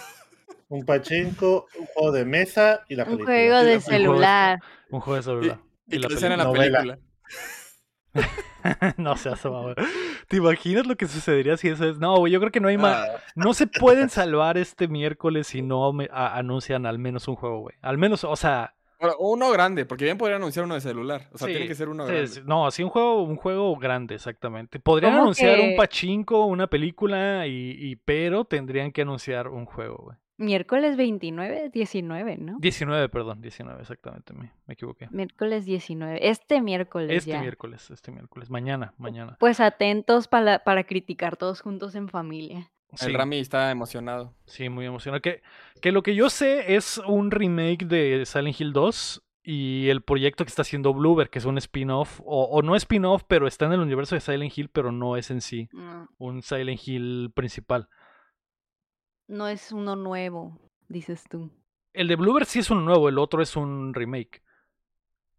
Un 0.70 0.86
pachinko, 0.86 1.66
un 1.80 1.86
juego 1.88 2.12
de 2.12 2.26
mesa 2.26 2.84
y 2.90 2.96
la 2.96 3.04
Un 3.06 3.12
película. 3.12 3.36
el 3.40 3.50
juego 3.50 3.64
de- 3.64 3.80
celular. 3.82 4.60
Un 4.90 5.00
juego 5.00 5.16
de 5.18 5.24
celular. 5.24 5.60
Y, 5.88 5.98
la 5.98 6.10
la 6.10 6.44
Novela. 6.44 6.80
película. 6.82 7.00
no 8.98 9.16
seas 9.18 9.44
mamón. 9.46 9.76
¿Te 10.28 10.38
imaginas 10.38 10.86
lo 10.88 10.96
que 10.96 11.08
sucedería 11.08 11.58
si 11.58 11.70
eso 11.70 11.88
es? 11.90 11.98
No, 12.00 12.18
güey, 12.18 12.34
yo 12.34 12.40
creo 12.40 12.52
que 12.52 12.60
no 12.60 12.68
hay 12.68 12.78
más. 12.78 12.98
Ah, 12.98 13.18
No 13.36 13.54
se 13.54 13.68
pueden 13.68 14.10
salvar 14.10 14.58
este 14.58 14.88
miércoles 14.88 15.48
si 15.48 15.62
no 15.62 15.94
me- 15.94 16.10
anuncian 16.12 16.86
al 16.86 17.00
menos 17.00 17.28
un 17.28 17.36
juego, 17.36 17.60
güey. 17.62 17.76
Al 17.82 17.98
menos, 17.98 18.24
o 18.24 18.36
sea. 18.36 18.74
bueno, 19.00 19.16
uno 19.20 19.52
grande, 19.52 19.86
porque 19.86 20.06
bien 20.06 20.18
podría 20.18 20.38
anunciar 20.38 20.66
uno 20.66 20.76
de 20.76 20.82
celular. 20.82 21.30
O 21.32 21.38
sea, 21.38 21.48
sí, 21.48 21.54
tiene 21.54 21.68
que 21.68 21.76
ser 21.76 21.90
uno 21.90 22.06
grande. 22.06 22.28
sí, 22.28 22.42
no, 22.46 22.70
sí, 22.72 22.84
un 22.84 22.90
juego, 22.90 23.24
un 23.24 23.36
juego 23.38 23.76
grande, 23.78 24.16
exactamente. 24.16 24.80
Podrían 24.80 25.14
¿Cómo 25.14 25.24
anunciar 25.24 25.60
un 25.60 25.76
pachinko, 25.76 26.46
una 26.46 26.68
película, 26.68 27.48
y, 27.48 27.72
y- 27.80 27.96
pero 27.96 28.44
tendrían 28.46 28.92
que 28.92 29.04
anunciar 29.04 29.48
un 29.48 29.66
juego, 29.66 29.98
güey. 30.04 30.18
Miércoles 30.38 30.98
29, 30.98 31.70
19, 31.74 32.38
¿no? 32.38 32.58
19, 32.60 33.10
perdón, 33.10 33.42
19, 33.42 33.82
exactamente, 33.82 34.34
me, 34.34 34.52
me 34.68 34.74
equivoqué. 34.76 35.08
Miércoles 35.12 35.66
19. 35.66 36.30
Este 36.30 36.62
miércoles 36.62 37.10
Este 37.18 37.32
ya. 37.32 37.42
miércoles, 37.42 37.90
este 37.90 38.12
miércoles, 38.12 38.50
mañana, 38.50 38.94
mañana. 38.98 39.36
Pues 39.40 39.60
atentos 39.60 40.28
para, 40.28 40.60
para 40.64 40.84
criticar 40.84 41.38
todos 41.38 41.62
juntos 41.62 41.96
en 41.96 42.08
familia. 42.08 42.70
Sí, 42.94 43.08
El 43.08 43.16
Rami 43.16 43.40
está 43.40 43.70
emocionado. 43.72 44.34
sí, 44.46 44.70
muy 44.70 44.86
emocionado. 44.86 45.22
Que, 45.22 45.42
que 45.82 45.92
lo 45.92 46.04
que 46.04 46.16
yo 46.16 46.30
sé 46.30 46.76
es 46.76 47.00
un 47.00 47.32
remake 47.32 47.86
de 47.86 48.24
Silent 48.26 48.62
Hill 48.62 48.72
2 48.74 49.24
y 49.44 49.90
el 49.90 50.02
proyecto 50.02 50.44
que 50.46 50.50
está 50.50 50.62
haciendo 50.62 50.94
Bluebird, 50.94 51.30
que 51.30 51.40
es 51.40 51.46
un 51.46 51.58
spin-off, 51.58 52.20
o, 52.26 52.44
o 52.46 52.62
no 52.62 52.76
spin-off, 52.76 53.24
pero 53.28 53.48
está 53.48 53.66
en 53.66 53.74
el 53.74 53.80
universo 53.80 54.14
de 54.16 54.22
Silent 54.22 54.58
Hill, 54.58 54.70
pero 54.70 54.92
no 54.92 55.18
es 55.18 55.32
en 55.32 55.42
sí 55.42 55.68
No, 55.74 56.10
un 56.18 56.42
Silent 56.44 56.80
Hill 56.86 57.32
principal. 57.34 57.90
No 59.28 59.48
es 59.48 59.72
uno 59.72 59.96
nuevo, 59.96 60.60
dices 60.88 61.24
tú. 61.30 61.50
El 61.94 62.08
de 62.08 62.16
Bluebird 62.16 62.46
sí 62.46 62.60
es 62.60 62.70
un 62.70 62.86
nuevo, 62.86 63.10
el 63.10 63.18
otro 63.18 63.42
es 63.42 63.56
un 63.56 63.94
remake. 63.94 64.42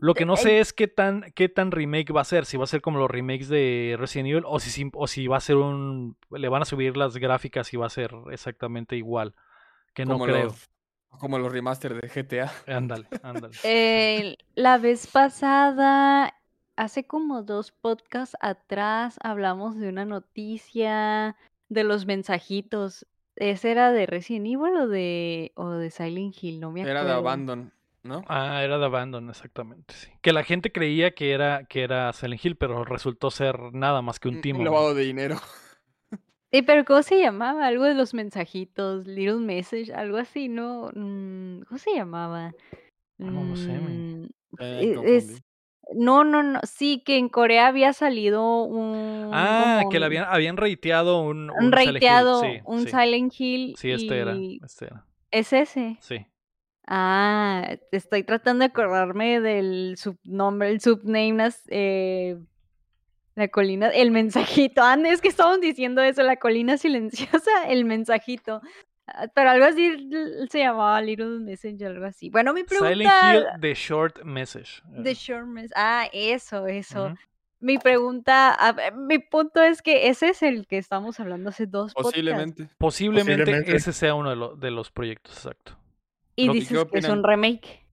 Lo 0.01 0.15
que 0.15 0.25
no 0.25 0.37
sé 0.37 0.61
es 0.61 0.73
qué 0.73 0.87
tan, 0.87 1.33
qué 1.35 1.49
tan 1.49 1.73
remake 1.73 2.13
va 2.13 2.21
a 2.21 2.25
ser, 2.25 2.47
si 2.47 2.57
va 2.57 2.65
a 2.65 2.69
ser 2.69 2.81
como 2.81 3.01
los 3.01 3.11
remakes 3.11 3.49
de 3.49 3.97
Resident 3.99 4.29
Evil 4.29 4.45
o 4.47 4.61
si, 4.61 4.89
o 4.95 5.07
si 5.09 5.27
va 5.27 5.39
a 5.39 5.41
ser 5.41 5.57
un... 5.57 6.17
le 6.31 6.49
van 6.49 6.63
a 6.63 6.67
subir 6.67 6.97
las 6.97 7.17
gráficas 7.17 7.73
y 7.75 7.77
va 7.77 7.87
a 7.87 7.91
ser 7.91 8.13
exactamente 8.31 8.97
igual. 8.97 9.35
Que 9.95 10.05
no 10.05 10.13
como 10.13 10.27
creo. 10.27 10.45
Los, 10.45 10.71
como 11.19 11.39
los 11.41 11.53
remaster 11.53 12.01
de 12.01 12.09
GTA. 12.09 12.53
Ándale, 12.69 13.07
ándale. 13.23 13.55
Eh, 13.65 14.37
la 14.55 14.79
vez 14.79 15.09
pasada, 15.09 16.33
hace 16.77 17.05
como 17.05 17.43
dos 17.43 17.73
podcasts 17.73 18.37
atrás, 18.41 19.19
hablamos 19.23 19.77
de 19.79 19.89
una 19.89 20.05
noticia 20.05 21.37
de 21.69 21.83
los 21.85 22.07
mensajitos. 22.07 23.05
¿Ese 23.39 23.71
era 23.71 23.93
de 23.93 24.07
Resident 24.07 24.47
Evil 24.47 24.77
o 24.77 24.89
de, 24.89 25.53
o 25.55 25.71
de 25.71 25.91
Silent 25.91 26.35
Hill? 26.43 26.61
No 26.61 26.71
me 26.73 26.83
acuerdo. 26.83 27.01
Era 27.01 27.05
de 27.09 27.13
Abandon, 27.13 27.73
¿no? 28.03 28.25
Ah, 28.29 28.63
era 28.63 28.79
de 28.79 28.85
Abandon, 28.85 29.31
exactamente, 29.31 29.95
sí. 29.95 30.11
Que 30.23 30.33
la 30.33 30.43
gente 30.45 30.73
creía 30.73 31.13
que 31.13 31.33
era, 31.33 31.65
que 31.65 31.83
era 31.83 32.13
Silent 32.13 32.45
Hill, 32.45 32.57
pero 32.57 32.85
resultó 32.85 33.31
ser 33.31 33.73
nada 33.73 34.03
más 34.03 34.19
que 34.19 34.29
un 34.29 34.41
timo. 34.41 34.59
Un 34.59 34.65
lavado 34.65 34.95
de 34.95 35.05
dinero. 35.05 35.37
Sí, 36.51 36.63
pero 36.63 36.87
¿cómo 36.87 37.03
se 37.03 37.21
llamaba? 37.21 37.67
Algo 37.67 37.85
de 37.85 37.93
los 37.95 38.15
mensajitos, 38.15 39.07
Little 39.07 39.41
Message, 39.41 39.93
algo 39.93 40.17
así, 40.17 40.49
¿no? 40.49 40.91
Mm, 40.95 41.61
¿Cómo 41.65 41.77
se 41.79 41.95
llamaba? 41.95 42.55
No, 43.19 43.45
no 43.45 43.55
sé. 43.55 43.73
Mm, 43.73 44.29
me 44.59 44.81
e- 44.81 44.97
es, 45.05 45.43
no, 45.95 46.25
no, 46.25 46.43
no, 46.43 46.61
sí, 46.65 47.03
que 47.05 47.17
en 47.17 47.29
Corea 47.29 47.67
había 47.69 47.93
salido 47.93 48.65
un, 48.65 49.31
Ah, 49.33 49.79
como 49.79 49.91
que 49.91 50.01
le 50.01 50.07
habían, 50.07 50.27
habían 50.29 50.57
rateado 50.57 51.23
un, 51.23 51.51
un 51.51 51.67
un 51.67 51.73
Silent 51.77 52.03
Hill, 52.03 52.41
sí, 52.41 52.61
un 52.65 52.81
sí. 52.83 52.89
Silent 52.89 53.35
Hill. 53.41 53.75
Sí, 53.77 53.91
este 53.93 54.19
era, 54.19 54.37
este 54.65 54.87
era, 54.87 55.05
¿Es 55.31 55.53
ese? 55.53 55.97
sí. 56.01 56.27
Ah, 56.91 57.77
estoy 57.93 58.23
tratando 58.25 58.61
de 58.61 58.71
acordarme 58.71 59.41
del 59.41 59.97
subnombre, 59.99 60.71
el 60.71 60.81
subname, 60.81 61.51
eh, 61.69 62.39
la 63.35 63.49
colina, 63.49 63.89
el 63.89 64.11
mensajito. 64.11 64.83
Ah, 64.83 64.97
es 65.05 65.21
que 65.21 65.29
estábamos 65.29 65.61
diciendo 65.61 66.01
eso, 66.03 66.23
la 66.23 66.37
colina 66.37 66.79
silenciosa, 66.79 67.69
el 67.69 67.85
mensajito. 67.85 68.63
Ah, 69.15 69.29
Pero 69.35 69.51
algo 69.51 69.65
así 69.65 70.09
se 70.51 70.59
llamaba 70.59 71.01
Little 71.01 71.39
Messenger, 71.41 71.89
algo 71.93 72.07
así. 72.07 72.31
Bueno, 72.31 72.53
mi 72.53 72.63
Silent 72.65 72.81
pregunta. 72.89 73.35
Hill 73.35 73.45
The 73.61 73.75
Short 73.75 74.23
Message. 74.25 74.83
The 75.03 75.11
eh, 75.11 75.15
short 75.15 75.47
mess- 75.47 75.73
Ah, 75.75 76.09
eso, 76.13 76.67
eso. 76.67 77.15
Mi 77.61 77.77
pregunta, 77.79 78.55
a 78.55 78.93
mi 78.93 79.19
punto 79.19 79.61
es 79.63 79.83
que 79.83 80.09
ese 80.09 80.29
es 80.29 80.43
el 80.43 80.67
que 80.69 80.79
estamos 80.79 81.19
hablando 81.19 81.51
hace 81.51 81.67
dos 81.67 81.93
podcasts. 81.93 82.13
Posiblemente. 82.15 82.69
Posiblemente, 82.79 83.43
Posiblemente. 83.45 83.77
ese 83.77 83.93
sea 83.93 84.15
uno 84.15 84.31
de, 84.31 84.37
lo- 84.37 84.55
de 84.55 84.71
los 84.71 84.91
proyectos, 84.93 85.35
exacto. 85.37 85.77
Y 86.37 86.47
Lo 86.47 86.53
dices 86.53 86.79
¿qué 86.85 86.91
que 86.91 86.99
es 86.99 87.09
un 87.09 87.25
remake. 87.25 87.85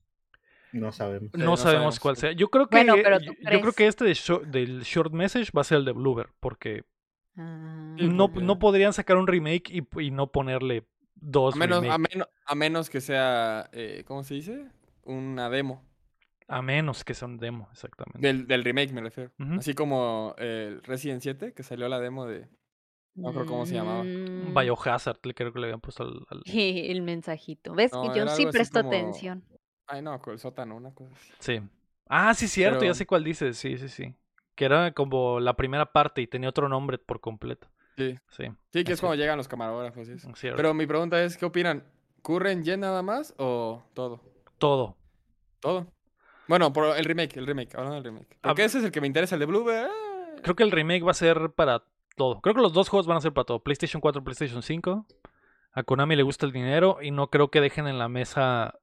No 0.72 0.92
sabemos. 0.92 1.32
No, 1.34 1.46
no 1.46 1.58
sabemos 1.58 1.60
sabemos, 1.62 2.00
cuál 2.00 2.18
sea. 2.18 2.32
Yo 2.34 2.50
creo 2.50 2.68
que, 2.68 2.76
Bueno, 2.76 2.94
pero 3.02 3.20
yo, 3.20 3.32
creo 3.62 3.72
que 3.74 3.88
este 3.88 4.04
de 4.06 4.12
sho- 4.14 4.42
del 4.46 4.82
Short 4.84 5.12
Message 5.14 5.50
va 5.56 5.62
a 5.62 5.64
ser 5.64 5.78
el 5.80 5.86
de 5.86 5.94
Bluebird, 5.94 6.30
porque 6.40 6.84
Ah. 7.38 7.96
No, 8.00 8.30
no 8.30 8.60
podrían 8.60 8.94
sacar 8.94 9.18
un 9.18 9.28
remake 9.28 9.70
y, 9.70 9.84
y 10.02 10.12
no 10.12 10.32
ponerle 10.32 10.86
dos 11.16 11.56
A 11.56 11.58
menos, 11.58 11.84
a, 11.86 11.98
menos, 11.98 12.28
a 12.46 12.56
menos 12.56 12.90
que 12.90 13.02
sea, 13.02 13.70
eh, 13.74 14.04
¿cómo 14.06 14.24
se 14.24 14.36
dice? 14.36 14.68
Una 15.04 15.50
demo. 15.50 15.84
A 16.48 16.62
menos 16.62 17.04
que 17.04 17.14
sea 17.16 17.28
un 17.28 17.38
demo, 17.38 17.68
exactamente. 17.72 18.20
Del, 18.26 18.46
del 18.48 18.64
remake 18.64 18.94
me 18.94 19.02
refiero. 19.02 19.32
Así 19.58 19.74
como 19.74 20.36
el 20.38 20.84
Resident 20.84 21.22
7, 21.22 21.54
que 21.54 21.64
salió 21.64 21.88
la 21.90 22.00
demo 22.00 22.26
de... 22.28 22.48
No 23.16 23.32
creo 23.32 23.46
cómo 23.46 23.66
se 23.66 23.74
llamaba. 23.76 24.04
Mm, 24.04 24.54
Biohazard, 24.54 25.20
le 25.24 25.34
creo 25.34 25.54
que 25.54 25.60
le 25.60 25.68
habían 25.68 25.80
puesto 25.80 26.04
al. 26.04 26.26
al- 26.30 26.44
El 26.46 27.02
mensajito.¿ 27.02 27.74
Ves? 27.76 27.94
No, 27.94 28.12
que 28.12 28.20
yo 28.20 28.28
sí 28.28 28.46
presto 28.48 28.82
como- 28.82 28.90
atención. 28.90 29.44
Ay, 29.88 30.02
no, 30.02 30.20
con 30.20 30.34
el 30.34 30.40
sótano, 30.40 30.76
una 30.76 30.94
cosa 30.94 31.14
así. 31.14 31.32
Sí. 31.40 31.62
Ah, 32.10 32.34
sí, 32.34 32.48
cierto, 32.48 32.84
ya 32.84 32.94
sé 32.94 33.06
cuál 33.06 33.24
dices. 33.24 33.58
Sí, 33.58 33.78
sí, 33.78 33.88
sí. 33.88 34.14
Que 34.56 34.66
era 34.66 34.92
como 34.92 35.40
la 35.40 35.56
primera 35.56 35.92
parte 35.94 36.22
y 36.22 36.28
tenía 36.28 36.50
otro 36.50 36.68
nombre 36.68 36.98
por 36.98 37.22
completo. 37.22 37.70
Sí, 37.98 38.18
Sí. 38.30 38.46
sí 38.74 38.84
que 38.84 38.94
es 38.94 39.00
cuando 39.00 39.16
llegan 39.16 39.38
los 39.38 39.48
camarógrafos 39.48 40.08
cierto. 40.36 40.58
Pero 40.58 40.74
mi 40.74 40.86
pregunta 40.86 41.22
es, 41.24 41.38
¿qué 41.38 41.46
opinan? 41.46 41.84
¿Curren 42.22 42.64
Gen 42.66 42.80
nada 42.82 43.02
más 43.02 43.34
o 43.38 43.84
todo? 43.94 44.22
Todo. 44.58 44.98
Todo. 45.60 45.88
Bueno, 46.48 46.72
por 46.74 46.96
el 46.98 47.06
remake, 47.06 47.38
el 47.38 47.48
remake, 47.48 47.74
hablando 47.76 47.96
del 47.96 48.04
remake. 48.04 48.38
Porque 48.42 48.62
Ah, 48.62 48.66
ese 48.66 48.80
es 48.80 48.84
el 48.84 48.92
que 48.92 49.02
me 49.02 49.08
interesa, 49.08 49.36
el 49.36 49.40
de 49.40 49.46
Bluebird. 49.46 49.90
Creo 50.44 50.56
que 50.56 50.64
el 50.64 50.72
remake 50.72 51.04
va 51.04 51.12
a 51.12 51.16
ser 51.16 51.52
para 51.52 51.84
todo. 52.16 52.42
Creo 52.42 52.54
que 52.56 52.62
los 52.62 52.74
dos 52.74 52.90
juegos 52.90 53.08
van 53.08 53.18
a 53.18 53.22
ser 53.22 53.34
para 53.34 53.46
todo. 53.46 53.60
PlayStation 53.64 54.02
4, 54.02 54.24
PlayStation 54.24 54.62
5. 54.62 55.06
A 55.74 55.84
Konami 55.84 56.16
le 56.16 56.24
gusta 56.24 56.46
el 56.46 56.52
dinero 56.52 57.00
y 57.02 57.12
no 57.12 57.30
creo 57.30 57.50
que 57.50 57.62
dejen 57.62 57.88
en 57.88 57.98
la 58.00 58.08
mesa 58.10 58.80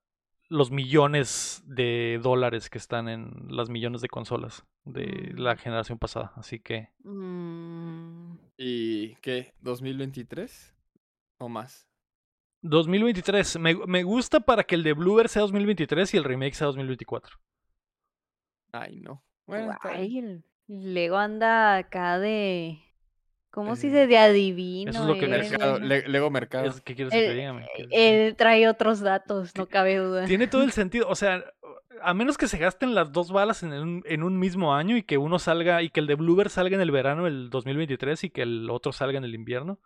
los 0.49 0.71
millones 0.71 1.63
de 1.67 2.21
dólares 2.23 2.69
que 2.69 2.77
están 2.79 3.09
en 3.09 3.33
las 3.49 3.71
millones 3.71 4.03
de 4.03 4.09
consolas 4.09 4.65
de 4.85 5.33
la 5.37 5.55
Mm. 5.55 5.59
generación 5.59 5.99
pasada. 5.99 6.33
Así 6.37 6.59
que 6.61 6.91
Mm, 7.05 8.37
¿Y 8.57 9.15
qué? 9.17 9.55
¿2023? 9.63 10.73
¿O 11.39 11.49
más? 11.49 11.89
2023. 12.63 13.59
Me, 13.59 13.75
me 13.87 14.03
gusta 14.05 14.41
para 14.41 14.63
que 14.65 14.75
el 14.77 14.83
de 14.85 14.93
Bluebird 14.93 15.29
sea 15.29 15.43
2023 15.43 16.15
y 16.15 16.17
el 16.17 16.25
remake 16.25 16.55
sea 16.55 16.67
2024. 16.69 17.37
Ay, 18.73 19.01
no. 19.01 19.23
Bueno, 19.47 19.77
guay, 19.83 20.19
el 20.19 20.45
Lego 20.69 21.17
anda 21.17 21.77
acá 21.77 22.19
de. 22.19 22.79
¿Cómo 23.51 23.77
se 23.77 23.89
Eh, 23.89 23.91
dice? 23.91 24.07
De 24.07 24.17
adivino. 24.17 25.07
lo 25.07 25.15
que 25.15 25.25
él, 25.27 25.31
Mercado. 25.31 25.79
Le- 25.79 26.09
Lego 26.09 26.31
Mercado. 26.31 26.67
Es- 26.69 26.81
¿Qué 26.81 26.95
quieres 26.95 27.13
que 27.13 27.19
te 27.19 27.31
Él, 27.33 27.37
diga? 27.37 27.53
men? 27.53 27.65
¿Qué 27.65 27.71
quieres 27.75 27.91
que 27.91 27.97
te 27.97 28.03
diga? 28.13 28.27
él 28.29 28.37
trae 28.37 28.69
otros 28.69 29.01
datos, 29.01 29.55
no 29.57 29.67
cabe 29.69 29.97
duda. 29.97 30.25
Tiene 30.27 30.47
todo 30.47 30.63
el 30.63 30.73
sentido. 30.73 31.09
O 31.09 31.15
sea, 31.17 31.45
a 32.05 32.15
menos 32.15 32.39
que 32.39 32.49
se 32.49 32.59
gasten 32.59 32.95
las 32.95 33.13
dos 33.13 33.33
balas 33.33 33.63
en 33.63 33.73
un, 33.73 34.03
en 34.07 34.23
un 34.23 34.39
mismo 34.39 34.75
año 34.75 34.97
y 34.97 35.03
que 35.03 35.19
uno 35.19 35.39
salga 35.39 35.83
y 35.83 35.91
que 35.91 36.01
el 36.01 36.07
de 36.07 36.15
Bluebird 36.15 36.49
salga 36.51 36.75
en 36.77 36.83
el 36.83 36.91
verano 36.91 37.25
del 37.25 37.51
2023 37.51 38.25
y 38.25 38.31
que 38.31 38.43
el 38.43 38.69
otro 38.71 38.93
salga 38.93 39.19
en 39.19 39.25
el 39.25 39.35
invierno. 39.35 39.79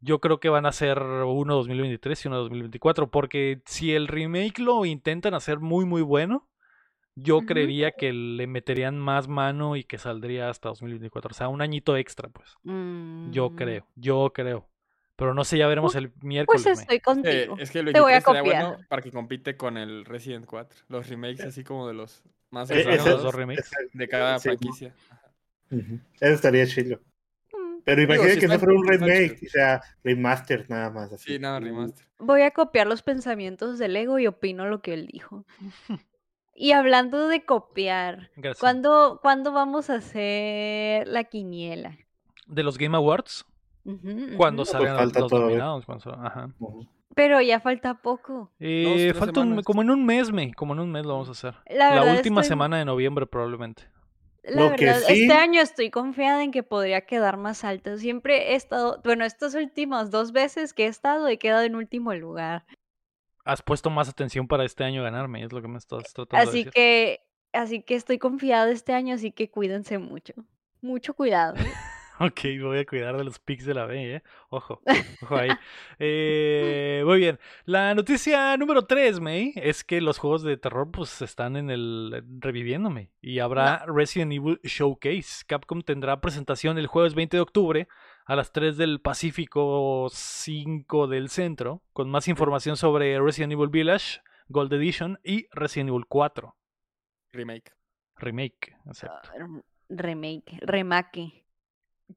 Yo 0.00 0.20
creo 0.20 0.38
que 0.38 0.50
van 0.50 0.66
a 0.66 0.72
ser 0.72 1.00
uno 1.00 1.54
2023 1.54 2.24
y 2.24 2.28
uno 2.28 2.38
2024. 2.38 3.10
Porque 3.10 3.62
si 3.64 3.94
el 3.94 4.06
remake 4.08 4.58
lo 4.58 4.84
intentan 4.84 5.34
hacer 5.34 5.60
muy, 5.60 5.84
muy 5.86 6.02
bueno, 6.02 6.48
yo 7.14 7.42
creería 7.46 7.92
que 7.92 8.12
le 8.12 8.46
meterían 8.46 8.98
más 8.98 9.28
mano 9.28 9.76
y 9.76 9.84
que 9.84 9.98
saldría 9.98 10.50
hasta 10.50 10.68
2024. 10.68 11.30
O 11.30 11.34
sea, 11.34 11.48
un 11.48 11.62
añito 11.62 11.96
extra, 11.96 12.28
pues. 12.28 12.56
Yo 13.30 13.50
Mm, 13.50 13.56
creo, 13.56 13.86
yo 13.94 14.32
creo. 14.34 14.68
Pero 15.16 15.32
no 15.32 15.44
sé, 15.44 15.58
ya 15.58 15.68
veremos 15.68 15.94
el 15.94 16.12
miércoles. 16.22 16.62
Pues 16.64 16.80
estoy 16.80 16.96
Eh, 16.96 17.00
contigo. 17.00 17.56
es 17.58 17.70
que 17.70 17.78
el 17.80 17.92
Te 17.92 18.00
voy 18.00 18.12
a 18.12 18.16
23 18.16 18.24
sería 18.24 18.42
copiar. 18.42 18.64
bueno 18.72 18.86
para 18.88 19.02
que 19.02 19.12
compite 19.12 19.56
con 19.56 19.76
el 19.78 20.04
Resident 20.04 20.44
4. 20.46 20.80
Los 20.88 21.08
remakes 21.08 21.44
así 21.44 21.62
como 21.62 21.86
de 21.86 21.94
los 21.94 22.24
más 22.50 22.70
Eh, 22.70 22.80
ese- 22.80 22.96
los 23.10 23.22
dos 23.22 23.34
remakes. 23.34 23.70
de 23.92 24.08
cada 24.08 24.38
Sí. 24.38 24.48
franquicia. 24.48 24.94
Eso 25.70 26.34
estaría 26.34 26.66
chido. 26.66 27.00
Mm, 27.52 27.80
Pero 27.84 28.02
imagínate 28.02 28.34
si 28.34 28.40
que 28.40 28.48
no 28.48 28.58
fuera 28.58 28.74
un 28.74 28.86
remake, 28.88 29.38
o 29.46 29.50
sea, 29.50 29.82
remaster 30.02 30.68
nada 30.68 30.90
más. 30.90 31.12
Así. 31.12 31.34
Sí, 31.34 31.38
nada, 31.38 31.60
remaster. 31.60 32.06
Voy 32.18 32.42
a 32.42 32.50
copiar 32.52 32.86
los 32.86 33.02
pensamientos 33.02 33.78
de 33.78 33.88
Lego 33.88 34.18
y 34.18 34.26
opino 34.26 34.66
lo 34.66 34.82
que 34.82 34.94
él 34.94 35.06
dijo. 35.06 35.44
Y 36.54 36.72
hablando 36.72 37.26
de 37.28 37.44
copiar, 37.44 38.30
Gracias. 38.36 38.60
¿cuándo, 38.60 39.18
¿cuándo 39.22 39.52
vamos 39.52 39.90
a 39.90 39.96
hacer 39.96 41.06
la 41.08 41.24
quiniela? 41.24 41.98
De 42.46 42.62
los 42.62 42.78
Game 42.78 42.96
Awards, 42.96 43.44
Cuando 44.36 44.62
ujú. 44.62 44.72
salgan 44.72 44.96
falta 44.96 45.20
los 45.20 45.32
nominados. 45.32 45.84
ajá. 45.88 46.50
Pero 47.14 47.40
ya 47.40 47.60
falta 47.60 47.94
poco. 47.94 48.50
Eh, 48.58 49.12
falta 49.16 49.40
un- 49.40 49.62
como 49.62 49.82
en 49.82 49.90
un 49.90 50.04
mes, 50.04 50.32
me, 50.32 50.52
como 50.54 50.72
en 50.74 50.80
un 50.80 50.90
mes 50.90 51.04
lo 51.06 51.12
vamos 51.12 51.28
a 51.28 51.32
hacer. 51.32 51.54
La 51.70 52.02
última 52.16 52.40
estoy- 52.40 52.48
semana 52.48 52.78
de 52.78 52.84
noviembre 52.84 53.26
probablemente. 53.26 53.84
La 54.42 54.62
Lo 54.62 54.74
que 54.76 54.86
verdad, 54.86 55.00
sí- 55.06 55.22
este 55.22 55.32
año 55.32 55.60
estoy 55.60 55.90
confiada 55.90 56.42
en 56.42 56.50
que 56.50 56.62
podría 56.62 57.02
quedar 57.06 57.36
más 57.38 57.64
alto. 57.64 57.96
Siempre 57.96 58.52
he 58.52 58.56
estado, 58.56 59.00
bueno, 59.04 59.24
estas 59.24 59.54
últimas 59.54 60.10
dos 60.10 60.32
veces 60.32 60.74
que 60.74 60.84
he 60.84 60.88
estado 60.88 61.28
he 61.28 61.38
quedado 61.38 61.62
en 61.62 61.76
último 61.76 62.12
lugar. 62.14 62.66
Has 63.46 63.62
puesto 63.62 63.90
más 63.90 64.08
atención 64.08 64.46
para 64.48 64.64
este 64.64 64.84
año 64.84 65.02
ganarme, 65.02 65.44
es 65.44 65.52
lo 65.52 65.62
que 65.62 65.68
me 65.68 65.78
estás 65.78 66.12
tratando 66.12 66.42
de 66.44 66.48
Así 66.50 66.58
decir. 66.64 66.72
que, 66.72 67.20
así 67.52 67.82
que 67.82 67.94
estoy 67.94 68.18
confiada 68.18 68.70
este 68.70 68.92
año, 68.92 69.14
así 69.14 69.30
que 69.32 69.50
cuídense 69.50 69.98
mucho. 69.98 70.34
Mucho 70.82 71.14
cuidado. 71.14 71.54
Ok, 72.20 72.40
voy 72.62 72.78
a 72.78 72.86
cuidar 72.86 73.16
de 73.16 73.24
los 73.24 73.40
pics 73.40 73.64
de 73.66 73.74
la 73.74 73.86
B, 73.86 74.16
¿eh? 74.16 74.22
Ojo, 74.48 74.80
ojo 75.22 75.36
ahí. 75.36 75.50
Eh, 75.98 77.02
muy 77.04 77.18
bien. 77.18 77.38
La 77.64 77.92
noticia 77.94 78.56
número 78.56 78.84
3, 78.86 79.18
May, 79.20 79.52
es 79.56 79.82
que 79.82 80.00
los 80.00 80.18
juegos 80.18 80.42
de 80.44 80.56
terror 80.56 80.90
pues 80.92 81.20
están 81.22 81.56
en 81.56 81.70
el 81.70 82.22
reviviéndome 82.38 83.10
y 83.20 83.40
habrá 83.40 83.84
Resident 83.86 84.32
Evil 84.32 84.60
Showcase. 84.62 85.44
Capcom 85.46 85.82
tendrá 85.82 86.20
presentación 86.20 86.78
el 86.78 86.86
jueves 86.86 87.14
20 87.14 87.36
de 87.36 87.40
octubre 87.40 87.88
a 88.26 88.36
las 88.36 88.52
3 88.52 88.76
del 88.76 89.00
Pacífico 89.00 90.06
5 90.10 91.08
del 91.08 91.28
centro 91.30 91.82
con 91.92 92.08
más 92.10 92.28
información 92.28 92.76
sobre 92.76 93.18
Resident 93.20 93.52
Evil 93.54 93.70
Village, 93.70 94.20
Gold 94.48 94.72
Edition 94.72 95.18
y 95.24 95.48
Resident 95.50 95.88
Evil 95.90 96.04
4 96.06 96.54
Remake. 97.32 97.72
Remake. 98.16 98.76
Exacto. 98.86 99.30
Ah, 99.32 99.38
rem- 99.38 99.62
Remake, 99.88 100.58
remake. 100.62 101.43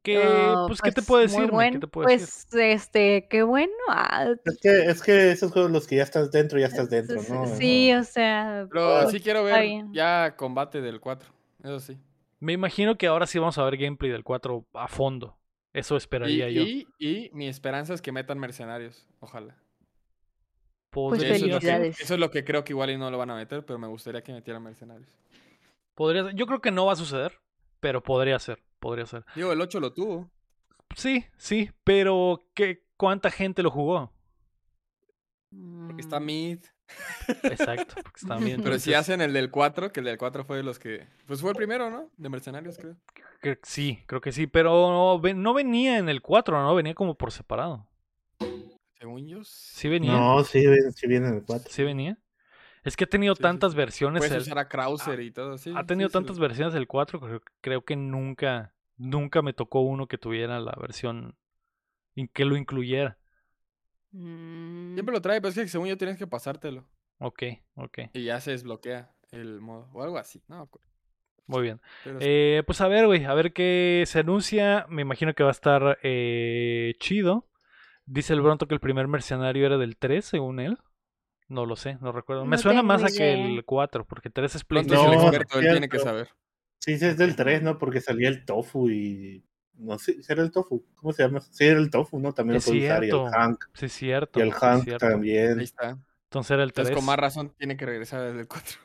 ¿Qué, 0.03 0.17
Ah, 0.23 0.65
pues, 0.67 0.81
¿qué 0.81 0.91
te 0.91 1.01
pues, 1.01 1.07
puedo 1.07 1.21
decir? 1.23 1.51
Buen- 1.51 1.79
te 1.79 1.87
puedo 1.87 2.07
decir? 2.07 2.27
Pues, 2.49 2.63
este, 2.81 3.27
qué 3.29 3.43
bueno. 3.43 3.73
ah, 3.89 4.33
Es 4.45 4.57
que, 4.61 4.85
es 4.85 5.01
que 5.01 5.31
esos 5.31 5.51
juegos, 5.51 5.71
los 5.71 5.87
que 5.87 5.97
ya 5.97 6.03
estás 6.03 6.31
dentro, 6.31 6.59
ya 6.59 6.67
estás 6.67 6.89
dentro, 6.89 7.21
¿no? 7.29 7.47
Sí, 7.57 7.93
o 7.93 8.03
sea. 8.03 8.67
Pero 8.71 8.99
pues, 9.01 9.11
sí 9.11 9.19
quiero 9.19 9.43
ver 9.43 9.83
ya 9.91 10.35
combate 10.37 10.81
del 10.81 10.99
4. 10.99 11.29
Eso 11.63 11.79
sí. 11.79 11.97
Me 12.39 12.53
imagino 12.53 12.97
que 12.97 13.07
ahora 13.07 13.25
sí 13.25 13.39
vamos 13.39 13.57
a 13.57 13.63
ver 13.63 13.77
gameplay 13.77 14.11
del 14.11 14.23
4 14.23 14.65
a 14.73 14.87
fondo. 14.87 15.37
Eso 15.73 15.95
Y, 15.95 15.97
esperaría 15.97 16.49
yo. 16.49 16.61
y, 16.61 16.87
y 16.99 17.29
mi 17.33 17.47
esperanza 17.47 17.93
es 17.93 18.01
que 18.01 18.11
metan 18.11 18.39
mercenarios. 18.39 19.07
Ojalá. 19.19 19.55
Pues 20.91 21.21
Eso 21.21 21.45
es, 21.45 21.59
que, 21.59 21.87
eso 21.99 22.13
es 22.13 22.19
lo 22.19 22.31
que 22.31 22.43
creo 22.43 22.63
que 22.63 22.73
igual 22.73 22.89
y 22.89 22.97
no 22.97 23.11
lo 23.11 23.17
van 23.17 23.29
a 23.29 23.35
meter, 23.35 23.65
pero 23.65 23.77
me 23.77 23.87
gustaría 23.87 24.23
que 24.23 24.33
metieran 24.33 24.63
mercenarios. 24.63 25.09
Podría 25.93 26.31
Yo 26.31 26.47
creo 26.47 26.61
que 26.61 26.71
no 26.71 26.85
va 26.85 26.93
a 26.93 26.95
suceder, 26.95 27.39
pero 27.79 28.01
podría 28.01 28.39
ser. 28.39 28.63
Podría 28.79 29.05
ser. 29.05 29.25
Digo, 29.35 29.51
el 29.51 29.61
8 29.61 29.79
lo 29.79 29.93
tuvo. 29.93 30.29
Sí, 30.95 31.25
sí, 31.37 31.69
pero 31.83 32.47
¿qué, 32.53 32.83
¿cuánta 32.97 33.29
gente 33.31 33.61
lo 33.63 33.71
jugó? 33.71 34.11
Porque 35.87 36.01
está 36.01 36.19
Mm, 36.19 36.25
mid. 36.25 36.59
Exacto, 37.43 37.95
porque 38.01 38.19
está 38.21 38.37
bien. 38.37 38.61
Pero 38.63 38.79
si 38.79 38.93
hacen 38.93 39.19
el 39.21 39.33
del 39.33 39.51
4, 39.51 39.91
que 39.91 39.99
el 39.99 40.05
del 40.05 40.17
4 40.17 40.45
fue 40.45 40.57
de 40.57 40.63
los 40.63 40.79
que. 40.79 41.05
Pues 41.25 41.41
fue 41.41 41.49
el 41.51 41.55
primero, 41.57 41.89
¿no? 41.89 42.09
De 42.15 42.29
mercenarios, 42.29 42.77
creo. 42.77 42.95
cre- 43.41 43.59
Sí, 43.63 44.03
creo 44.05 44.21
que 44.21 44.31
sí, 44.31 44.47
pero 44.47 44.71
no, 44.89 45.33
no 45.33 45.53
venía 45.53 45.97
en 45.97 46.07
el 46.07 46.21
4, 46.21 46.61
¿no? 46.61 46.73
Venía 46.75 46.93
como 46.95 47.15
por 47.15 47.31
separado. 47.33 47.85
Según 48.99 49.27
yo. 49.27 49.43
Sí 49.43 49.89
venía. 49.89 50.13
No, 50.13 50.43
sí, 50.45 50.63
sí 50.95 51.07
viene 51.07 51.27
en 51.27 51.33
el 51.35 51.43
4. 51.43 51.69
Sí 51.71 51.83
venía. 51.83 52.17
Es 52.87 52.95
que 52.97 53.03
ha 53.03 53.07
tenido 53.07 53.35
Sí, 53.35 53.41
tantas 53.43 53.71
sí. 53.73 53.77
versiones. 53.77 54.21
Puedes 54.21 54.33
el- 54.33 54.41
usar 54.41 54.59
a 54.59 54.67
Krauser 54.69 55.19
y 55.19 55.31
todo, 55.31 55.57
sí. 55.57 55.73
ha 55.75 55.85
tenido 55.85 56.09
tantas 56.09 56.39
versiones 56.39 56.73
del 56.73 56.87
4 56.87 57.19
que 57.19 57.27
creo, 57.27 57.41
creo 57.61 57.81
que 57.85 57.95
nunca, 57.95 58.73
nunca 58.97 59.41
me 59.41 59.53
tocó 59.53 59.81
uno 59.81 60.07
que 60.07 60.17
tuviera 60.17 60.59
la 60.59 60.73
versión 60.79 61.35
en 62.15 62.27
que 62.29 62.45
lo 62.45 62.55
incluyera. 62.57 63.17
mm, 64.11 64.93
Siempre 64.93 65.13
lo 65.13 65.21
trae, 65.21 65.41
pero 65.41 65.49
es 65.49 65.55
que 65.55 65.67
según 65.67 65.87
yo 65.87 65.97
tienes 65.97 66.17
que 66.17 66.27
pasártelo. 66.27 66.87
Ok, 67.19 67.43
ok, 67.75 67.99
Y 68.13 68.23
ya 68.25 68.39
se 68.39 68.51
desbloquea 68.51 69.11
el 69.31 69.59
modo. 69.59 69.89
O 69.93 70.03
algo 70.03 70.17
así. 70.17 70.41
No, 70.47 70.69
muy 71.47 71.61
bien. 71.63 71.81
Pero. 72.03 72.19
Eh, 72.21 72.63
pues 72.65 72.79
a 72.81 72.87
ver, 72.87 73.05
güey, 73.07 73.25
a 73.25 73.33
ver 73.33 73.53
qué 73.53 74.03
se 74.05 74.19
anuncia. 74.19 74.85
Me 74.89 75.01
imagino 75.01 75.33
que 75.33 75.43
va 75.43 75.49
a 75.49 75.51
estar 75.51 75.97
eh, 76.03 76.93
chido. 76.99 77.47
Dice 78.05 78.33
el 78.33 78.41
Bronto 78.41 78.67
que 78.67 78.73
el 78.75 78.79
primer 78.79 79.07
mercenario 79.07 79.65
era 79.65 79.77
del 79.77 79.97
3, 79.97 80.25
según 80.25 80.59
él. 80.59 80.77
No 81.49 81.65
lo 81.65 81.75
sé, 81.75 81.97
no 82.01 82.11
recuerdo. 82.11 82.45
Me 82.45 82.57
No 82.57 82.61
suena 82.61 82.81
tengo 82.81 82.87
más 82.93 83.03
a 83.03 83.07
que 83.07 83.33
el 83.33 83.63
4, 83.63 84.05
porque 84.05 84.29
3 84.29 84.55
es 84.55 84.63
PlayStation. 84.63 85.07
es 85.07 85.13
el 85.13 85.19
No, 85.19 85.27
experto, 85.27 85.59
él 85.59 85.65
es 85.65 85.71
tiene 85.71 85.89
que 85.89 85.99
saber. 85.99 86.29
Sí, 86.79 86.97
sí, 86.97 87.05
es 87.05 87.17
del 87.17 87.35
3, 87.35 87.63
¿no? 87.63 87.77
Porque 87.77 88.01
salía 88.01 88.29
el 88.29 88.45
tofu 88.45 88.89
y. 88.89 89.43
No 89.75 89.97
sé, 89.99 90.21
¿sí 90.23 90.33
era 90.33 90.41
el 90.41 90.51
tofu? 90.51 90.83
¿Cómo 90.95 91.13
se 91.13 91.23
llama? 91.23 91.39
Sí, 91.39 91.65
era 91.65 91.79
el 91.79 91.89
tofu, 91.89 92.19
¿no? 92.19 92.33
También 92.33 92.55
lo 92.55 92.57
Es 92.59 92.65
puede 92.65 92.85
usar. 92.85 93.03
Y 93.03 93.07
el 93.07 93.11
cierto. 93.11 93.31
Hank. 93.31 93.65
Sí, 93.73 93.85
es 93.85 93.93
cierto. 93.93 94.39
Y 94.39 94.43
el 94.43 94.51
sí 94.53 94.57
Hank 94.59 94.83
cierto. 94.83 95.05
Ahí 95.05 95.11
también. 95.13 95.59
está. 95.61 95.97
Entonces 96.23 96.51
era 96.51 96.63
el 96.63 96.73
3. 96.73 96.87
Entonces, 96.87 96.95
con 96.95 97.05
más 97.05 97.17
razón, 97.19 97.53
tiene 97.57 97.77
que 97.77 97.85
regresar 97.85 98.21
desde 98.23 98.39
el 98.41 98.47
4. 98.47 98.79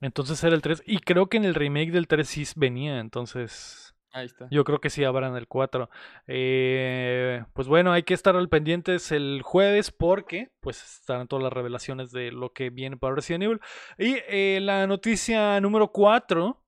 Entonces 0.00 0.42
era 0.44 0.54
el 0.54 0.62
3. 0.62 0.82
Y 0.86 1.00
creo 1.00 1.26
que 1.28 1.36
en 1.36 1.44
el 1.44 1.54
remake 1.54 1.90
del 1.90 2.06
3 2.06 2.28
sí 2.28 2.44
venía. 2.56 3.00
Entonces 3.00 3.85
Ahí 4.16 4.26
está. 4.26 4.48
yo 4.50 4.64
creo 4.64 4.80
que 4.80 4.88
sí 4.88 5.04
habrá 5.04 5.28
en 5.28 5.36
el 5.36 5.46
4. 5.46 5.90
Eh, 6.26 7.44
pues 7.52 7.68
bueno, 7.68 7.92
hay 7.92 8.02
que 8.02 8.14
estar 8.14 8.34
al 8.34 8.48
pendientes 8.48 9.12
el 9.12 9.42
jueves 9.42 9.90
porque 9.90 10.50
pues 10.60 10.82
estarán 10.82 11.28
todas 11.28 11.42
las 11.42 11.52
revelaciones 11.52 12.12
de 12.12 12.32
lo 12.32 12.54
que 12.54 12.70
viene 12.70 12.96
para 12.96 13.14
Resident 13.14 13.44
Evil. 13.44 13.60
Y 13.98 14.16
eh, 14.28 14.58
la 14.62 14.86
noticia 14.86 15.60
número 15.60 15.92
4 15.92 16.58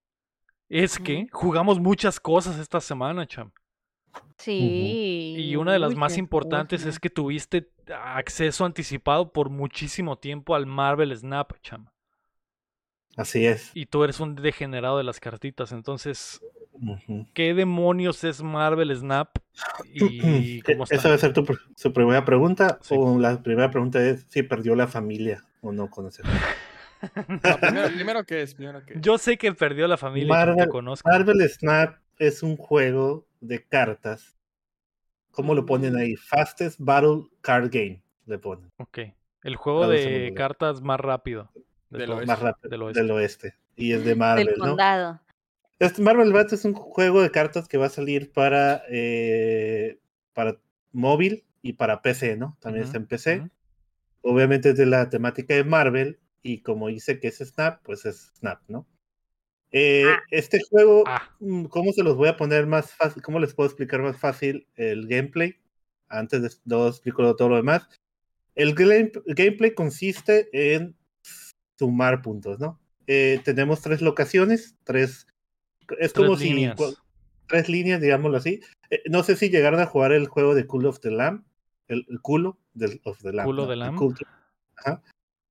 es 0.68 0.98
que 0.98 1.26
jugamos 1.32 1.80
muchas 1.80 2.20
cosas 2.20 2.58
esta 2.58 2.80
semana, 2.80 3.26
cham. 3.26 3.50
Sí. 4.36 5.36
Y 5.38 5.56
una 5.56 5.72
de 5.72 5.78
las 5.78 5.94
más 5.94 6.18
importantes 6.18 6.84
es 6.84 6.98
que 6.98 7.08
tuviste 7.08 7.70
acceso 7.92 8.66
anticipado 8.66 9.32
por 9.32 9.48
muchísimo 9.48 10.18
tiempo 10.18 10.54
al 10.54 10.66
Marvel 10.66 11.16
Snap, 11.16 11.52
cham. 11.62 11.88
Así 13.18 13.44
es. 13.46 13.72
Y 13.74 13.86
tú 13.86 14.04
eres 14.04 14.20
un 14.20 14.36
degenerado 14.36 14.98
de 14.98 15.02
las 15.02 15.18
cartitas, 15.18 15.72
entonces, 15.72 16.40
¿qué 17.34 17.54
demonios 17.54 18.24
es 18.24 18.42
Marvel 18.42 18.94
Snap? 18.96 19.30
¿Y 19.92 20.60
cómo 20.62 20.84
Esa 20.84 20.94
está? 20.94 21.08
va 21.08 21.14
a 21.14 21.18
ser 21.18 21.32
tu, 21.32 21.46
su 21.76 21.92
primera 21.92 22.24
pregunta. 22.24 22.78
Sí. 22.82 22.94
O 22.98 23.18
la 23.18 23.42
primera 23.42 23.70
pregunta 23.70 24.02
es 24.02 24.26
si 24.28 24.42
perdió 24.42 24.74
la 24.74 24.86
familia 24.86 25.44
o 25.60 25.72
no 25.72 25.88
con 25.90 26.06
ese 26.08 26.22
juego. 26.22 26.38
No, 27.28 27.58
primero, 27.60 27.88
primero, 27.94 28.24
¿qué 28.24 28.42
es? 28.42 28.54
Primero, 28.56 28.84
¿qué 28.84 28.94
es? 28.94 29.00
Yo 29.00 29.18
sé 29.18 29.38
que 29.38 29.52
perdió 29.52 29.86
la 29.86 29.96
familia, 29.96 30.34
Marvel- 30.34 30.68
conozco. 30.68 31.08
Marvel 31.08 31.48
Snap 31.48 31.96
es 32.18 32.42
un 32.42 32.56
juego 32.56 33.24
de 33.40 33.64
cartas. 33.64 34.36
¿Cómo 35.30 35.54
lo 35.54 35.64
ponen 35.64 35.96
ahí? 35.96 36.16
Fastest 36.16 36.76
Battle 36.80 37.28
Card 37.40 37.70
Game. 37.72 38.02
Le 38.26 38.38
ponen. 38.40 38.72
Ok. 38.78 38.98
El 39.44 39.54
juego 39.54 39.86
de 39.86 40.32
cartas 40.36 40.80
más 40.82 40.98
rápido. 40.98 41.52
de 41.90 41.98
Del 42.00 42.10
oeste. 42.10 42.26
Más 42.26 42.40
rápido 42.40 42.68
del 42.86 42.92
del 42.94 43.10
oeste. 43.12 43.54
Y 43.76 43.92
es 43.92 44.04
de 44.04 44.16
Marvel, 44.16 44.46
Del 44.46 44.58
¿no? 44.58 44.76
Este 45.78 46.02
Marvel 46.02 46.32
Bats 46.32 46.52
es 46.52 46.64
un 46.64 46.74
juego 46.74 47.22
de 47.22 47.30
cartas 47.30 47.68
que 47.68 47.78
va 47.78 47.86
a 47.86 47.90
salir 47.90 48.32
para, 48.32 48.82
eh, 48.90 49.98
para 50.32 50.58
móvil 50.92 51.44
y 51.62 51.74
para 51.74 52.02
PC, 52.02 52.36
¿no? 52.36 52.56
También 52.60 52.82
Ujú, 52.82 52.88
está 52.88 52.98
en 52.98 53.06
PC. 53.06 53.50
Obviamente 54.22 54.70
es 54.70 54.76
de 54.76 54.86
la 54.86 55.08
temática 55.08 55.54
de 55.54 55.64
Marvel 55.64 56.18
y 56.42 56.62
como 56.62 56.88
dice 56.88 57.20
que 57.20 57.28
es 57.28 57.38
Snap, 57.38 57.80
pues 57.84 58.04
es 58.06 58.32
Snap, 58.38 58.60
¿no? 58.68 58.86
Eh, 59.70 60.16
Este 60.30 60.60
juego, 60.68 61.04
Ah. 61.06 61.30
mm, 61.38 61.66
¿cómo 61.66 61.92
se 61.92 62.02
los 62.02 62.16
voy 62.16 62.28
a 62.28 62.36
poner 62.36 62.66
más 62.66 62.92
fácil? 62.92 63.22
¿Cómo 63.22 63.38
les 63.38 63.54
puedo 63.54 63.68
explicar 63.68 64.02
más 64.02 64.18
fácil 64.18 64.66
el 64.76 65.06
gameplay? 65.06 65.56
Antes 66.08 66.42
de 66.42 66.50
luego 66.64 66.88
explico 66.88 67.36
todo 67.36 67.50
lo 67.50 67.56
demás. 67.56 67.86
El 68.56 68.74
game- 68.74 69.12
gameplay 69.26 69.74
consiste 69.74 70.48
en 70.52 70.96
sumar 71.78 72.22
puntos, 72.22 72.58
¿no? 72.58 72.80
Eh, 73.06 73.40
tenemos 73.44 73.80
tres 73.80 74.02
locaciones, 74.02 74.76
tres... 74.82 75.27
Es 75.98 76.12
como 76.12 76.36
Tres 76.36 76.40
si... 76.40 76.54
líneas. 76.54 76.76
Tres 77.46 77.68
líneas, 77.68 78.00
digámoslo 78.00 78.36
así. 78.36 78.60
Eh, 78.90 79.02
no 79.10 79.22
sé 79.22 79.34
si 79.36 79.48
llegaron 79.48 79.80
a 79.80 79.86
jugar 79.86 80.12
el 80.12 80.26
juego 80.26 80.54
de 80.54 80.66
Cool 80.66 80.86
of 80.86 81.00
the 81.00 81.10
Lamb, 81.10 81.44
el, 81.86 82.04
el 82.08 82.20
culo 82.20 82.58
del, 82.74 83.00
of 83.04 83.22
the 83.22 83.32
Lamb. 83.32 83.46
Culo 83.46 83.62
¿no? 83.64 83.68
de 83.70 83.76
Lamb. 83.76 84.14
Ajá. 84.76 85.02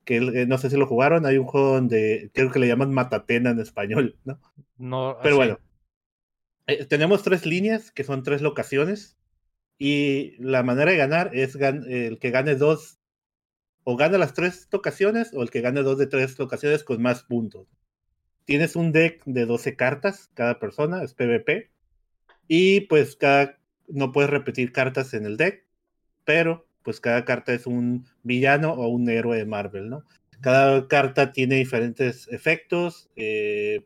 Que 0.06 0.18
eh, 0.18 0.46
no 0.46 0.58
sé 0.58 0.70
si 0.70 0.78
lo 0.78 0.86
jugaron, 0.88 1.26
hay 1.26 1.38
un 1.38 1.48
juego 1.48 1.74
donde 1.74 2.30
creo 2.34 2.52
que 2.52 2.60
le 2.60 2.68
llaman 2.68 2.94
Matatena 2.94 3.50
en 3.50 3.60
español, 3.60 4.16
¿no? 4.26 4.40
No, 4.78 5.18
Pero 5.22 5.36
así. 5.36 5.38
bueno, 5.38 5.60
eh, 6.68 6.86
tenemos 6.86 7.24
tres 7.24 7.46
líneas 7.46 7.92
que 7.92 8.04
son 8.04 8.24
tres 8.24 8.42
locaciones 8.42 9.18
y 9.80 10.36
la 10.42 10.64
manera 10.64 10.92
de 10.92 10.98
ganar 10.98 11.32
es 11.36 11.58
gan- 11.58 11.86
el 11.90 12.20
que 12.20 12.32
gane 12.32 12.56
dos 12.56 13.00
o 13.84 13.96
gana 13.98 14.18
las 14.18 14.34
tres 14.34 14.68
locaciones 14.72 15.32
o 15.34 15.42
el 15.44 15.50
que 15.50 15.62
gane 15.62 15.82
dos 15.82 15.98
de 15.98 16.08
tres 16.08 16.38
locaciones 16.40 16.84
con 16.84 17.02
más 17.02 17.24
puntos. 17.24 17.68
Tienes 18.48 18.78
un 18.78 18.94
deck 18.94 19.22
de 19.26 19.46
12 19.46 19.76
cartas 19.76 20.32
cada 20.34 20.58
persona, 20.58 21.04
es 21.04 21.14
PvP 21.14 21.70
y 22.48 22.80
pues 22.80 23.18
cada 23.18 23.58
no 23.90 24.14
puedes 24.14 24.30
repetir 24.30 24.72
cartas 24.72 25.14
en 25.14 25.26
el 25.26 25.36
deck, 25.36 25.66
pero 26.24 26.66
pues 26.82 27.02
cada 27.02 27.26
carta 27.26 27.54
es 27.54 27.68
un 27.68 28.06
villano 28.24 28.72
o 28.72 28.88
un 28.88 29.10
héroe 29.10 29.38
de 29.38 29.46
Marvel, 29.46 29.90
¿no? 29.90 30.06
Cada 30.40 30.88
carta 30.88 31.34
tiene 31.34 31.56
diferentes 31.56 32.30
efectos, 32.30 33.10
eh, 33.18 33.86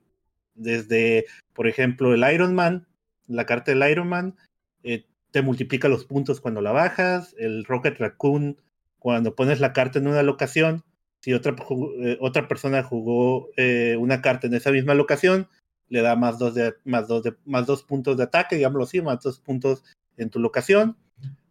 desde, 0.53 1.25
por 1.53 1.65
ejemplo, 1.65 2.13
el 2.13 2.31
Iron 2.31 2.53
Man, 2.53 2.85
la 3.25 3.47
carta 3.47 3.71
del 3.71 3.89
Iron 3.89 4.09
Man, 4.09 4.35
eh, 4.83 5.07
te 5.31 5.41
multiplica 5.41 5.87
los 5.87 6.05
puntos 6.05 6.39
cuando 6.39 6.61
la 6.61 6.71
bajas, 6.71 7.33
el 7.39 7.65
Rocket 7.65 7.97
Raccoon, 7.97 8.61
cuando 8.99 9.35
pones 9.35 9.59
la 9.59 9.73
carta 9.73 9.97
en 9.97 10.05
una 10.05 10.21
locación, 10.21 10.83
si 11.21 11.33
otra, 11.33 11.55
eh, 11.99 12.17
otra 12.19 12.47
persona 12.47 12.83
jugó 12.83 13.49
eh, 13.55 13.95
una 13.99 14.21
carta 14.21 14.47
en 14.47 14.55
esa 14.55 14.71
misma 14.71 14.95
locación, 14.95 15.47
le 15.87 16.01
da 16.01 16.15
más 16.15 16.39
dos, 16.39 16.55
de, 16.55 16.73
más, 16.83 17.07
dos 17.07 17.23
de, 17.23 17.35
más 17.45 17.65
dos 17.65 17.83
puntos 17.83 18.17
de 18.17 18.23
ataque, 18.23 18.55
digámoslo 18.55 18.83
así, 18.85 19.01
más 19.01 19.21
dos 19.21 19.39
puntos 19.39 19.83
en 20.17 20.29
tu 20.29 20.39
locación. 20.39 20.97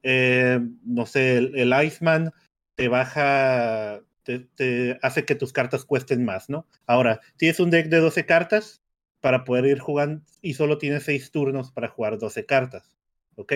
Eh, 0.02 0.60
no 0.84 1.06
sé, 1.06 1.36
el, 1.36 1.56
el 1.56 1.84
Iceman 1.84 2.32
te 2.74 2.88
baja, 2.88 4.00
te, 4.24 4.40
te 4.40 4.98
hace 5.02 5.24
que 5.24 5.34
tus 5.34 5.52
cartas 5.52 5.84
cuesten 5.84 6.24
más, 6.24 6.48
¿no? 6.48 6.66
Ahora, 6.86 7.20
tienes 7.36 7.60
un 7.60 7.70
deck 7.70 7.88
de 7.88 7.98
12 7.98 8.26
cartas 8.26 8.82
para 9.20 9.44
poder 9.44 9.66
ir 9.66 9.78
jugando 9.78 10.22
y 10.42 10.54
solo 10.54 10.78
tienes 10.78 11.04
6 11.04 11.30
turnos 11.30 11.70
para 11.70 11.88
jugar 11.88 12.18
12 12.18 12.46
cartas, 12.46 12.96
¿ok? 13.36 13.52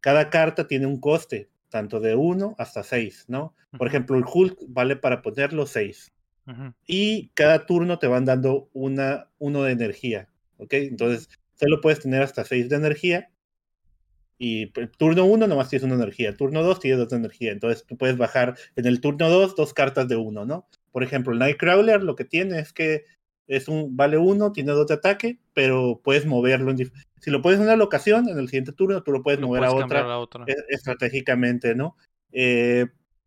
Cada 0.00 0.30
carta 0.30 0.68
tiene 0.68 0.86
un 0.86 1.00
coste, 1.00 1.48
tanto 1.68 2.00
de 2.00 2.14
1 2.14 2.54
hasta 2.58 2.82
6, 2.82 3.24
¿no? 3.28 3.54
Por 3.76 3.86
ejemplo, 3.88 4.16
el 4.16 4.24
Hulk 4.26 4.56
vale 4.68 4.96
para 4.96 5.22
ponerlo 5.22 5.66
6 5.66 6.10
ujú. 6.46 6.72
y 6.86 7.30
cada 7.34 7.66
turno 7.66 7.98
te 7.98 8.06
van 8.06 8.24
dando 8.24 8.70
una, 8.72 9.28
uno 9.38 9.62
de 9.62 9.72
energía, 9.72 10.28
¿ok? 10.56 10.72
Entonces, 10.74 11.28
solo 11.54 11.80
puedes 11.80 12.00
tener 12.00 12.22
hasta 12.22 12.44
6 12.44 12.68
de 12.68 12.76
energía 12.76 13.30
y 14.38 14.66
p- 14.66 14.86
turno 14.86 15.24
1 15.24 15.46
nomás 15.46 15.68
tienes 15.68 15.84
una 15.84 15.96
energía, 15.96 16.36
turno 16.36 16.62
2 16.62 16.80
tienes 16.80 16.98
dos 17.00 17.08
de 17.08 17.16
energía, 17.16 17.52
entonces 17.52 17.84
tú 17.86 17.96
puedes 17.96 18.16
bajar 18.16 18.56
en 18.76 18.86
el 18.86 19.00
turno 19.00 19.28
2 19.28 19.56
dos 19.56 19.74
cartas 19.74 20.08
de 20.08 20.16
1, 20.16 20.44
¿no? 20.44 20.68
Por 20.92 21.02
ejemplo, 21.02 21.32
el 21.32 21.38
Nightcrawler 21.40 22.02
lo 22.02 22.14
que 22.14 22.24
tiene 22.24 22.58
es 22.60 22.72
que 22.72 23.04
es 23.46 23.66
un 23.68 23.96
vale 23.96 24.18
1, 24.18 24.52
tiene 24.52 24.72
2 24.72 24.86
de 24.86 24.94
ataque, 24.94 25.38
pero 25.54 26.00
puedes 26.04 26.26
moverlo. 26.26 26.70
En 26.70 26.78
si 27.20 27.30
lo 27.30 27.42
puedes 27.42 27.58
en 27.58 27.66
una 27.66 27.76
locación, 27.76 28.28
en 28.28 28.38
el 28.38 28.46
siguiente 28.48 28.72
turno 28.72 29.02
tú 29.02 29.12
lo 29.12 29.22
puedes 29.22 29.40
Lo 29.40 29.48
mover 29.48 29.60
puedes 29.60 29.74
a 29.74 29.84
otra 29.86 30.00
a 30.12 30.18
otra. 30.18 30.44
e- 30.46 30.54
estratégicamente, 30.68 31.74
¿no? 31.74 31.96
Eh, 32.32 32.86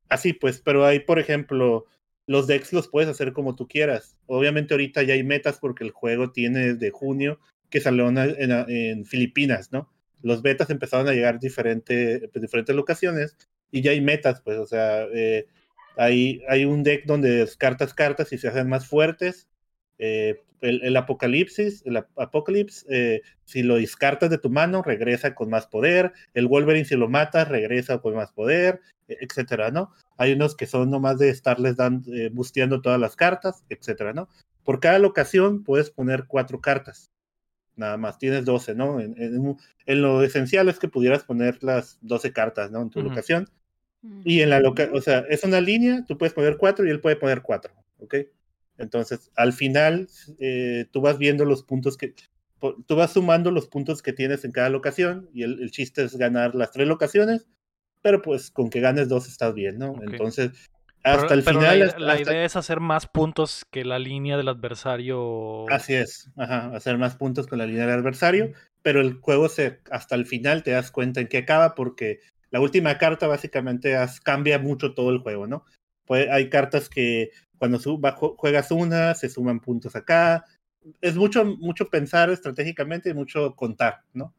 así 0.10 0.34
pues, 0.34 0.62
pero 0.62 0.86
hay, 0.86 1.00
por 1.02 1.20
ejemplo, 1.20 1.86
los 2.28 2.48
decks 2.48 2.74
los 2.74 2.88
puedes 2.88 3.10
hacer 3.10 3.34
como 3.34 3.56
tú 3.56 3.68
quieras. 3.68 4.18
Obviamente 4.28 4.74
ahorita 4.74 5.04
ya 5.04 5.14
hay 5.16 5.24
metas 5.24 5.58
porque 5.60 5.84
el 5.84 5.92
juego 5.92 6.32
tiene 6.32 6.74
desde 6.74 6.92
junio 6.92 7.40
que 7.70 7.80
salió 7.82 8.10
en, 8.10 8.18
en- 8.18 8.52
en 8.70 9.06
Filipinas, 9.06 9.72
¿no? 9.72 9.90
Los 10.22 10.42
betas 10.42 10.70
empezaron 10.70 11.08
a 11.08 11.14
llegar 11.14 11.40
diferente, 11.40 12.30
pues, 12.32 12.42
diferentes 12.42 12.76
locaciones 12.76 13.36
y 13.72 13.82
ya 13.82 13.92
hay 13.92 14.02
metas, 14.02 14.42
pues, 14.42 14.58
o 14.60 14.68
sea, 14.68 15.06
eh, 15.14 15.48
hay, 15.98 16.42
hay 16.48 16.66
un 16.66 16.84
deck 16.84 17.06
donde 17.06 17.30
descartas 17.32 17.94
cartas 17.94 18.32
y 18.32 18.38
se 18.38 18.48
hacen 18.48 18.70
más 18.70 18.88
fuertes. 18.88 19.48
Eh, 20.04 20.42
el, 20.62 20.84
el 20.84 20.98
apocalipsis, 20.98 21.84
el 21.86 21.98
ap- 21.98 22.20
Apocalypse, 22.20 22.86
eh, 22.90 23.22
si 23.46 23.64
lo 23.64 23.76
descartas 23.76 24.30
de 24.30 24.38
tu 24.40 24.50
mano, 24.50 24.82
regresa 24.84 25.34
con 25.36 25.50
más 25.50 25.68
poder. 25.68 26.12
El 26.34 26.48
Wolverine, 26.48 26.86
si 26.86 26.96
lo 26.96 27.08
matas, 27.08 27.48
regresa 27.48 28.00
con 28.00 28.16
más 28.16 28.32
poder, 28.32 28.82
e- 29.08 29.18
etcétera, 29.22 29.72
¿no? 29.72 29.92
Hay 30.18 30.34
unos 30.34 30.56
que 30.56 30.66
son 30.68 30.90
nomás 30.90 31.18
de 31.20 31.30
estarles 31.30 31.78
dando, 31.78 32.14
eh, 32.14 32.30
busteando 32.30 32.82
todas 32.82 33.00
las 33.00 33.16
cartas, 33.16 33.64
etcétera, 33.70 34.14
¿no? 34.14 34.28
Por 34.64 34.80
cada 34.80 35.00
locación 35.00 35.64
puedes 35.64 35.90
poner 35.92 36.26
cuatro 36.28 36.62
cartas. 36.62 37.10
Nada 37.76 37.98
más, 37.98 38.18
tienes 38.20 38.46
12, 38.46 38.76
¿no? 38.76 39.00
En, 39.00 39.16
en- 39.22 39.58
en 39.86 40.02
lo 40.02 40.24
esencial 40.24 40.70
es 40.70 40.78
que 40.80 40.88
pudieras 40.90 41.24
poner 41.24 41.64
las 41.64 41.98
12 42.02 42.34
cartas, 42.34 42.72
¿no? 42.72 42.82
En 42.82 42.90
tu 42.90 43.00
locación. 43.10 43.50
Y 44.24 44.42
en 44.42 44.50
la 44.52 44.60
loca, 44.60 44.90
o 44.94 45.02
sea, 45.02 45.20
es 45.30 45.44
una 45.44 45.62
línea, 45.62 46.06
tú 46.08 46.18
puedes 46.18 46.34
poner 46.34 46.58
cuatro 46.58 46.86
y 46.86 46.90
él 46.92 47.00
puede 47.02 47.16
poner 47.16 47.42
cuatro, 47.42 47.74
¿ok? 48.00 48.16
Entonces, 48.78 49.32
al 49.36 49.54
final, 49.54 50.08
eh, 50.40 50.86
tú 50.92 51.02
vas 51.02 51.18
viendo 51.18 51.46
los 51.46 51.64
puntos 51.64 51.98
que, 51.98 52.14
tú 52.88 52.96
vas 52.96 53.14
sumando 53.14 53.52
los 53.52 53.68
puntos 53.68 54.02
que 54.02 54.14
tienes 54.14 54.44
en 54.46 54.52
cada 54.52 54.70
locación 54.70 55.30
y 55.34 55.44
el, 55.44 55.62
el 55.62 55.72
chiste 55.72 56.04
es 56.04 56.16
ganar 56.18 56.56
las 56.56 56.72
tres 56.72 56.88
locaciones, 56.88 57.48
pero 58.02 58.22
pues 58.22 58.50
con 58.52 58.70
que 58.70 58.80
ganes 58.80 59.08
dos 59.10 59.28
estás 59.28 59.54
bien, 59.54 59.78
¿no? 59.78 59.96
Entonces, 60.02 60.52
Pero- 61.04 61.16
hasta 61.22 61.34
el 61.34 61.44
pero 61.44 61.60
final... 61.60 61.80
la, 61.80 61.86
hasta- 61.86 62.00
la 62.00 62.14
hasta- 62.14 62.32
idea 62.34 62.46
es 62.46 62.56
hacer 62.56 62.80
más 62.80 63.08
puntos 63.08 63.66
que 63.72 63.84
la 63.86 63.98
línea 64.00 64.38
del 64.38 64.48
adversario. 64.50 65.68
Así 65.70 65.94
es, 65.94 66.30
ajá, 66.38 66.76
hacer 66.76 66.98
más 66.98 67.16
puntos 67.16 67.48
con 67.48 67.58
la 67.60 67.66
línea 67.66 67.86
del 67.88 68.00
adversario, 68.00 68.52
pero 68.82 69.02
el 69.02 69.16
juego 69.16 69.50
se, 69.50 69.80
hasta 69.92 70.16
el 70.16 70.26
final 70.26 70.64
te 70.64 70.72
das 70.72 70.92
cuenta 70.92 71.20
en 71.22 71.28
qué 71.28 71.40
acaba 71.40 71.76
porque 71.76 72.20
la 72.52 72.60
última 72.60 72.98
carta 72.98 73.28
básicamente 73.28 73.96
has- 73.96 74.20
cambia 74.22 74.60
mucho 74.60 74.94
todo 74.94 75.10
el 75.10 75.20
juego, 75.20 75.48
¿no? 75.48 75.66
Pues 76.06 76.28
hay 76.30 76.50
cartas 76.50 76.90
que 76.90 77.32
cuando 77.62 77.78
juegas 78.38 78.72
una 78.72 79.14
se 79.14 79.30
suman 79.30 79.60
puntos 79.60 79.96
acá, 79.96 80.46
es 81.00 81.16
mucho, 81.16 81.46
mucho 81.46 81.92
pensar 81.92 82.32
estratégicamente 82.32 83.12
y 83.12 83.14
mucho 83.14 83.56
contar, 83.56 84.00
¿no? 84.14 84.34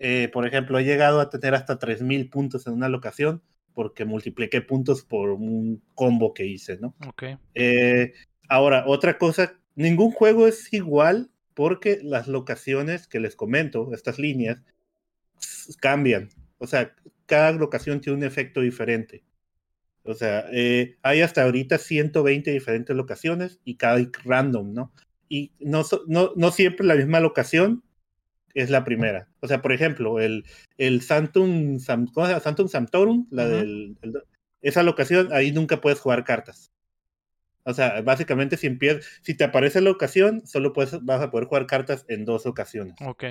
Eh, 0.00 0.28
por 0.32 0.44
ejemplo, 0.48 0.76
he 0.76 0.84
llegado 0.84 1.20
a 1.20 1.30
tener 1.30 1.54
hasta 1.54 1.78
3.000 1.78 2.28
puntos 2.28 2.66
en 2.66 2.72
una 2.72 2.88
locación 2.88 3.40
porque 3.72 4.04
multipliqué 4.04 4.62
puntos 4.62 5.04
por 5.04 5.30
un 5.30 5.80
combo 5.94 6.34
que 6.34 6.44
hice, 6.44 6.76
¿no? 6.78 6.96
Ok. 7.06 7.22
Eh, 7.54 8.14
ahora, 8.48 8.82
otra 8.88 9.16
cosa, 9.16 9.60
ningún 9.76 10.10
juego 10.10 10.48
es 10.48 10.72
igual 10.72 11.30
porque 11.54 12.00
las 12.02 12.26
locaciones 12.26 13.06
que 13.06 13.20
les 13.20 13.36
comento, 13.36 13.94
estas 13.94 14.18
líneas, 14.18 14.58
cambian. 15.78 16.30
O 16.58 16.66
sea, 16.66 16.96
cada 17.26 17.52
locación 17.52 18.00
tiene 18.00 18.18
un 18.18 18.24
efecto 18.24 18.60
diferente. 18.60 19.22
O 20.06 20.14
sea, 20.14 20.46
eh, 20.52 20.96
hay 21.02 21.20
hasta 21.22 21.42
ahorita 21.42 21.78
120 21.78 22.50
diferentes 22.50 22.94
locaciones 22.96 23.60
y 23.64 23.76
cada 23.76 23.98
random, 24.24 24.72
¿no? 24.72 24.92
Y 25.28 25.52
no, 25.58 25.82
no, 26.06 26.32
no 26.36 26.50
siempre 26.52 26.86
la 26.86 26.94
misma 26.94 27.20
locación 27.20 27.82
es 28.54 28.70
la 28.70 28.84
primera. 28.84 29.28
O 29.40 29.48
sea, 29.48 29.60
por 29.60 29.72
ejemplo, 29.72 30.20
el, 30.20 30.44
el 30.78 31.02
Santum, 31.02 31.78
Sam- 31.78 32.10
¿cómo 32.12 32.26
se 32.26 32.32
llama? 32.32 32.42
Santum 32.42 32.68
Sanctorum, 32.68 33.26
la 33.30 33.46
del, 33.48 33.96
el- 34.02 34.22
esa 34.62 34.82
locación, 34.82 35.28
ahí 35.32 35.52
nunca 35.52 35.80
puedes 35.80 36.00
jugar 36.00 36.24
cartas. 36.24 36.72
O 37.64 37.74
sea, 37.74 38.00
básicamente 38.02 38.56
si 38.56 38.66
empiezas, 38.68 39.04
si 39.22 39.34
te 39.34 39.44
aparece 39.44 39.80
la 39.80 39.90
ocasión, 39.90 40.46
solo 40.46 40.72
puedes, 40.72 41.04
vas 41.04 41.20
a 41.20 41.30
poder 41.30 41.46
jugar 41.48 41.66
cartas 41.66 42.04
en 42.08 42.24
dos 42.24 42.46
ocasiones. 42.46 42.94
Ok. 43.04 43.24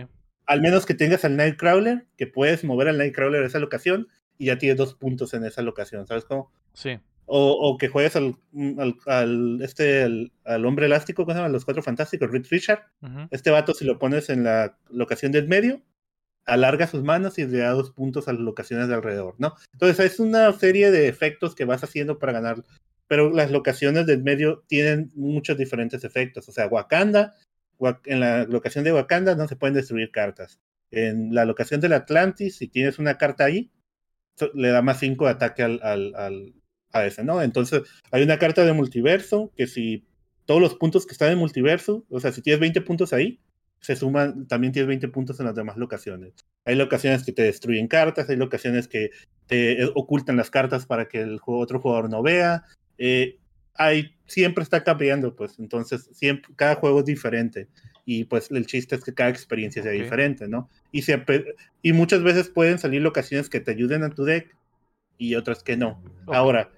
Al 0.46 0.62
menos 0.62 0.86
que 0.86 0.94
tengas 0.94 1.24
al 1.26 1.38
Nightcrawler, 1.38 2.06
que 2.18 2.28
puedes 2.28 2.64
mover 2.64 2.90
al 2.90 2.98
Nightcrawler 2.98 3.44
a 3.44 3.48
esa 3.48 3.60
locación 3.60 4.08
y 4.38 4.48
ya 4.48 4.58
tienes 4.58 4.78
dos 4.78 4.94
puntos 4.96 5.34
en 5.34 5.46
esa 5.46 5.62
locación, 5.62 6.06
¿sabes 6.08 6.26
cómo? 6.26 6.52
Sí. 6.74 7.00
O, 7.28 7.52
o 7.54 7.78
que 7.78 7.88
juegues 7.88 8.16
al, 8.16 8.36
al, 8.78 8.96
al- 9.08 9.60
este, 9.64 10.04
al, 10.04 10.32
al 10.44 10.66
hombre 10.66 10.86
elástico, 10.86 11.24
¿cómo 11.24 11.34
se 11.34 11.40
llama? 11.40 11.52
Los 11.52 11.66
cuatro 11.66 11.82
fantásticos, 11.82 12.30
Reed 12.30 12.46
Richard. 12.52 12.84
Este 13.32 13.50
vato, 13.50 13.74
si 13.74 13.84
lo 13.86 13.98
pones 13.98 14.30
en 14.30 14.44
la 14.44 14.78
locación 14.92 15.32
del 15.32 15.48
medio, 15.48 15.82
alarga 16.46 16.86
sus 16.86 17.02
manos 17.02 17.40
y 17.40 17.48
le 17.48 17.58
da 17.58 17.72
dos 17.72 17.90
puntos 17.92 18.28
a 18.28 18.34
las 18.34 18.42
locaciones 18.42 18.88
de 18.88 18.94
alrededor, 18.94 19.34
¿no? 19.40 19.56
Entonces 19.74 20.14
es 20.14 20.20
una 20.20 20.54
serie 20.54 20.92
de 20.92 21.08
efectos 21.08 21.56
que 21.56 21.66
vas 21.66 21.84
haciendo 21.84 22.20
para 22.20 22.34
ganar, 22.34 22.64
pero 23.08 23.32
las 23.32 23.50
locaciones 23.50 24.06
del 24.06 24.22
medio 24.22 24.64
tienen 24.68 25.12
muchos 25.16 25.58
diferentes 25.58 26.04
efectos. 26.04 26.48
O 26.48 26.52
sea, 26.52 26.68
Wakanda, 26.68 27.34
en 28.06 28.20
la 28.20 28.44
locación 28.44 28.84
de 28.84 28.94
Wakanda 28.94 29.34
no 29.36 29.48
se 29.48 29.56
pueden 29.56 29.74
destruir 29.74 30.12
cartas. 30.12 30.60
En 30.92 31.34
la 31.34 31.46
locación 31.46 31.82
del 31.82 31.94
Atlantis, 31.94 32.58
si 32.58 32.68
tienes 32.68 33.00
una 33.00 33.18
carta 33.18 33.46
ahí, 33.46 33.72
le 34.54 34.70
da 34.70 34.82
más 34.82 35.00
5 35.00 35.26
de 35.26 35.32
ataque 35.32 35.64
al, 35.64 35.80
al, 35.82 36.54
a 36.92 37.06
ese, 37.06 37.24
¿no? 37.24 37.42
Entonces, 37.42 37.82
hay 38.12 38.24
una 38.24 38.40
carta 38.40 38.66
de 38.66 38.74
multiverso 38.74 39.52
que 39.56 39.68
si 39.68 40.06
todos 40.46 40.62
los 40.62 40.76
puntos 40.76 41.06
que 41.06 41.14
están 41.14 41.32
en 41.32 41.38
multiverso, 41.38 42.06
o 42.10 42.20
sea, 42.20 42.32
si 42.32 42.42
tienes 42.42 42.60
20 42.60 42.82
puntos 42.82 43.14
ahí, 43.14 43.40
se 43.80 43.96
suman, 43.96 44.48
también 44.48 44.74
tienes 44.74 44.88
20 44.88 45.08
puntos 45.10 45.40
en 45.40 45.46
las 45.46 45.56
demás 45.56 45.78
locaciones. 45.78 46.34
Hay 46.66 46.76
locaciones 46.76 47.24
que 47.24 47.32
te 47.32 47.44
destruyen 47.44 47.88
cartas, 47.88 48.30
hay 48.30 48.36
locaciones 48.36 48.88
que 48.88 49.12
te 49.48 49.86
ocultan 49.94 50.38
las 50.38 50.50
cartas 50.50 50.86
para 50.86 51.08
que 51.08 51.22
el 51.22 51.40
otro 51.46 51.80
jugador 51.80 52.10
no 52.10 52.24
vea. 52.24 52.64
Eh, 52.98 53.38
hay, 53.76 54.16
siempre 54.26 54.64
está 54.64 54.84
cambiando, 54.84 55.36
pues, 55.36 55.60
entonces, 55.60 56.10
siempre, 56.14 56.54
cada 56.56 56.76
juego 56.76 57.00
es 57.00 57.06
diferente. 57.06 57.68
Y 58.06 58.26
pues 58.26 58.52
el 58.52 58.66
chiste 58.68 58.96
es 58.96 59.04
que 59.04 59.14
cada 59.14 59.32
experiencia 59.32 59.82
sea 59.82 59.92
diferente, 59.92 60.48
¿no? 60.48 60.70
Y, 60.92 61.02
siempre, 61.02 61.56
y 61.82 61.94
muchas 61.94 62.22
veces 62.22 62.50
pueden 62.50 62.78
salir 62.78 63.02
locaciones 63.02 63.50
que 63.50 63.60
te 63.60 63.72
ayuden 63.72 64.04
a 64.04 64.12
tu 64.12 64.24
deck 64.24 64.56
y 65.18 65.36
otras 65.36 65.64
que 65.64 65.76
no. 65.76 66.04
Ahora, 66.28 66.72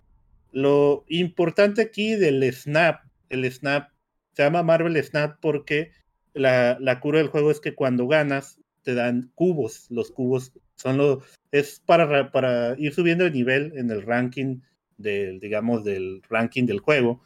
lo 0.52 1.04
importante 1.10 1.82
aquí 1.82 2.16
del 2.16 2.44
snap, 2.54 3.02
el 3.30 3.52
snap, 3.52 3.90
se 4.34 4.44
llama 4.44 4.63
Marvel 4.63 5.04
Snap 5.04 5.38
porque 5.42 5.92
la, 6.34 6.78
la 6.80 7.00
cura 7.00 7.18
del 7.18 7.28
juego 7.28 7.52
es 7.52 7.60
que 7.60 7.76
cuando 7.76 8.08
ganas 8.08 8.60
te 8.88 8.94
dan 8.94 9.32
cubos. 9.36 9.88
Los 9.90 10.12
cubos 10.12 10.54
son 10.76 10.98
los, 10.98 11.22
es 11.52 11.82
para, 11.86 12.32
para 12.32 12.74
ir 12.78 12.94
subiendo 12.94 13.26
el 13.26 13.34
nivel 13.34 13.74
en 13.76 13.92
el 13.92 14.02
ranking 14.02 14.62
del, 14.98 15.42
digamos, 15.42 15.84
del 15.84 16.22
ranking 16.30 16.66
del 16.66 16.80
juego. 16.80 17.22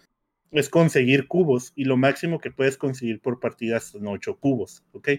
Es 0.52 0.70
conseguir 0.70 1.28
cubos 1.28 1.72
y 1.76 1.86
lo 1.86 1.98
máximo 1.98 2.40
que 2.40 2.52
puedes 2.52 2.78
conseguir 2.78 3.22
por 3.22 3.40
partidas 3.40 3.86
son 3.86 4.08
ocho 4.08 4.38
cubos, 4.38 4.84
¿ok? 4.92 5.10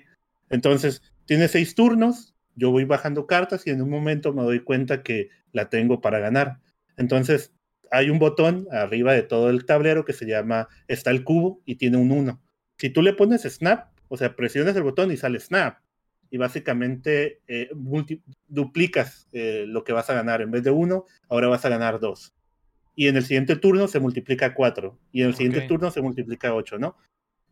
Entonces, 0.50 1.02
tienes 1.24 1.52
seis 1.52 1.74
turnos, 1.74 2.34
yo 2.54 2.70
voy 2.70 2.84
bajando 2.84 3.26
cartas 3.26 3.66
y 3.66 3.70
en 3.70 3.82
un 3.82 3.90
momento 3.90 4.32
me 4.32 4.42
doy 4.42 4.60
cuenta 4.60 5.02
que 5.02 5.30
la 5.52 5.70
tengo 5.70 6.00
para 6.00 6.18
ganar. 6.18 6.60
Entonces, 6.96 7.52
hay 7.90 8.10
un 8.10 8.18
botón 8.18 8.68
arriba 8.70 9.12
de 9.12 9.22
todo 9.22 9.50
el 9.50 9.64
tablero 9.64 10.04
que 10.04 10.12
se 10.12 10.26
llama, 10.26 10.68
está 10.88 11.10
el 11.10 11.24
cubo 11.24 11.60
y 11.64 11.76
tiene 11.76 11.96
un 11.96 12.10
1. 12.10 12.40
Si 12.78 12.90
tú 12.90 13.02
le 13.02 13.12
pones 13.14 13.42
snap, 13.42 13.88
o 14.08 14.16
sea, 14.16 14.36
presionas 14.36 14.76
el 14.76 14.82
botón 14.82 15.10
y 15.10 15.16
sale 15.16 15.40
snap, 15.40 15.78
y 16.32 16.38
básicamente 16.38 17.42
eh, 17.46 17.70
duplicas 18.48 19.28
eh, 19.32 19.66
lo 19.68 19.84
que 19.84 19.92
vas 19.92 20.08
a 20.08 20.14
ganar. 20.14 20.40
En 20.40 20.50
vez 20.50 20.62
de 20.62 20.70
1, 20.70 21.04
ahora 21.28 21.48
vas 21.48 21.64
a 21.66 21.68
ganar 21.68 22.00
2. 22.00 22.34
Y 22.94 23.08
en 23.08 23.16
el 23.16 23.24
siguiente 23.24 23.56
turno 23.56 23.88
se 23.88 24.00
multiplica 24.00 24.54
4. 24.54 24.98
Y 25.12 25.22
en 25.22 25.28
el 25.28 25.34
siguiente 25.34 25.62
turno 25.62 25.90
se 25.90 26.02
multiplica 26.02 26.54
8, 26.54 26.78
¿no? 26.78 26.96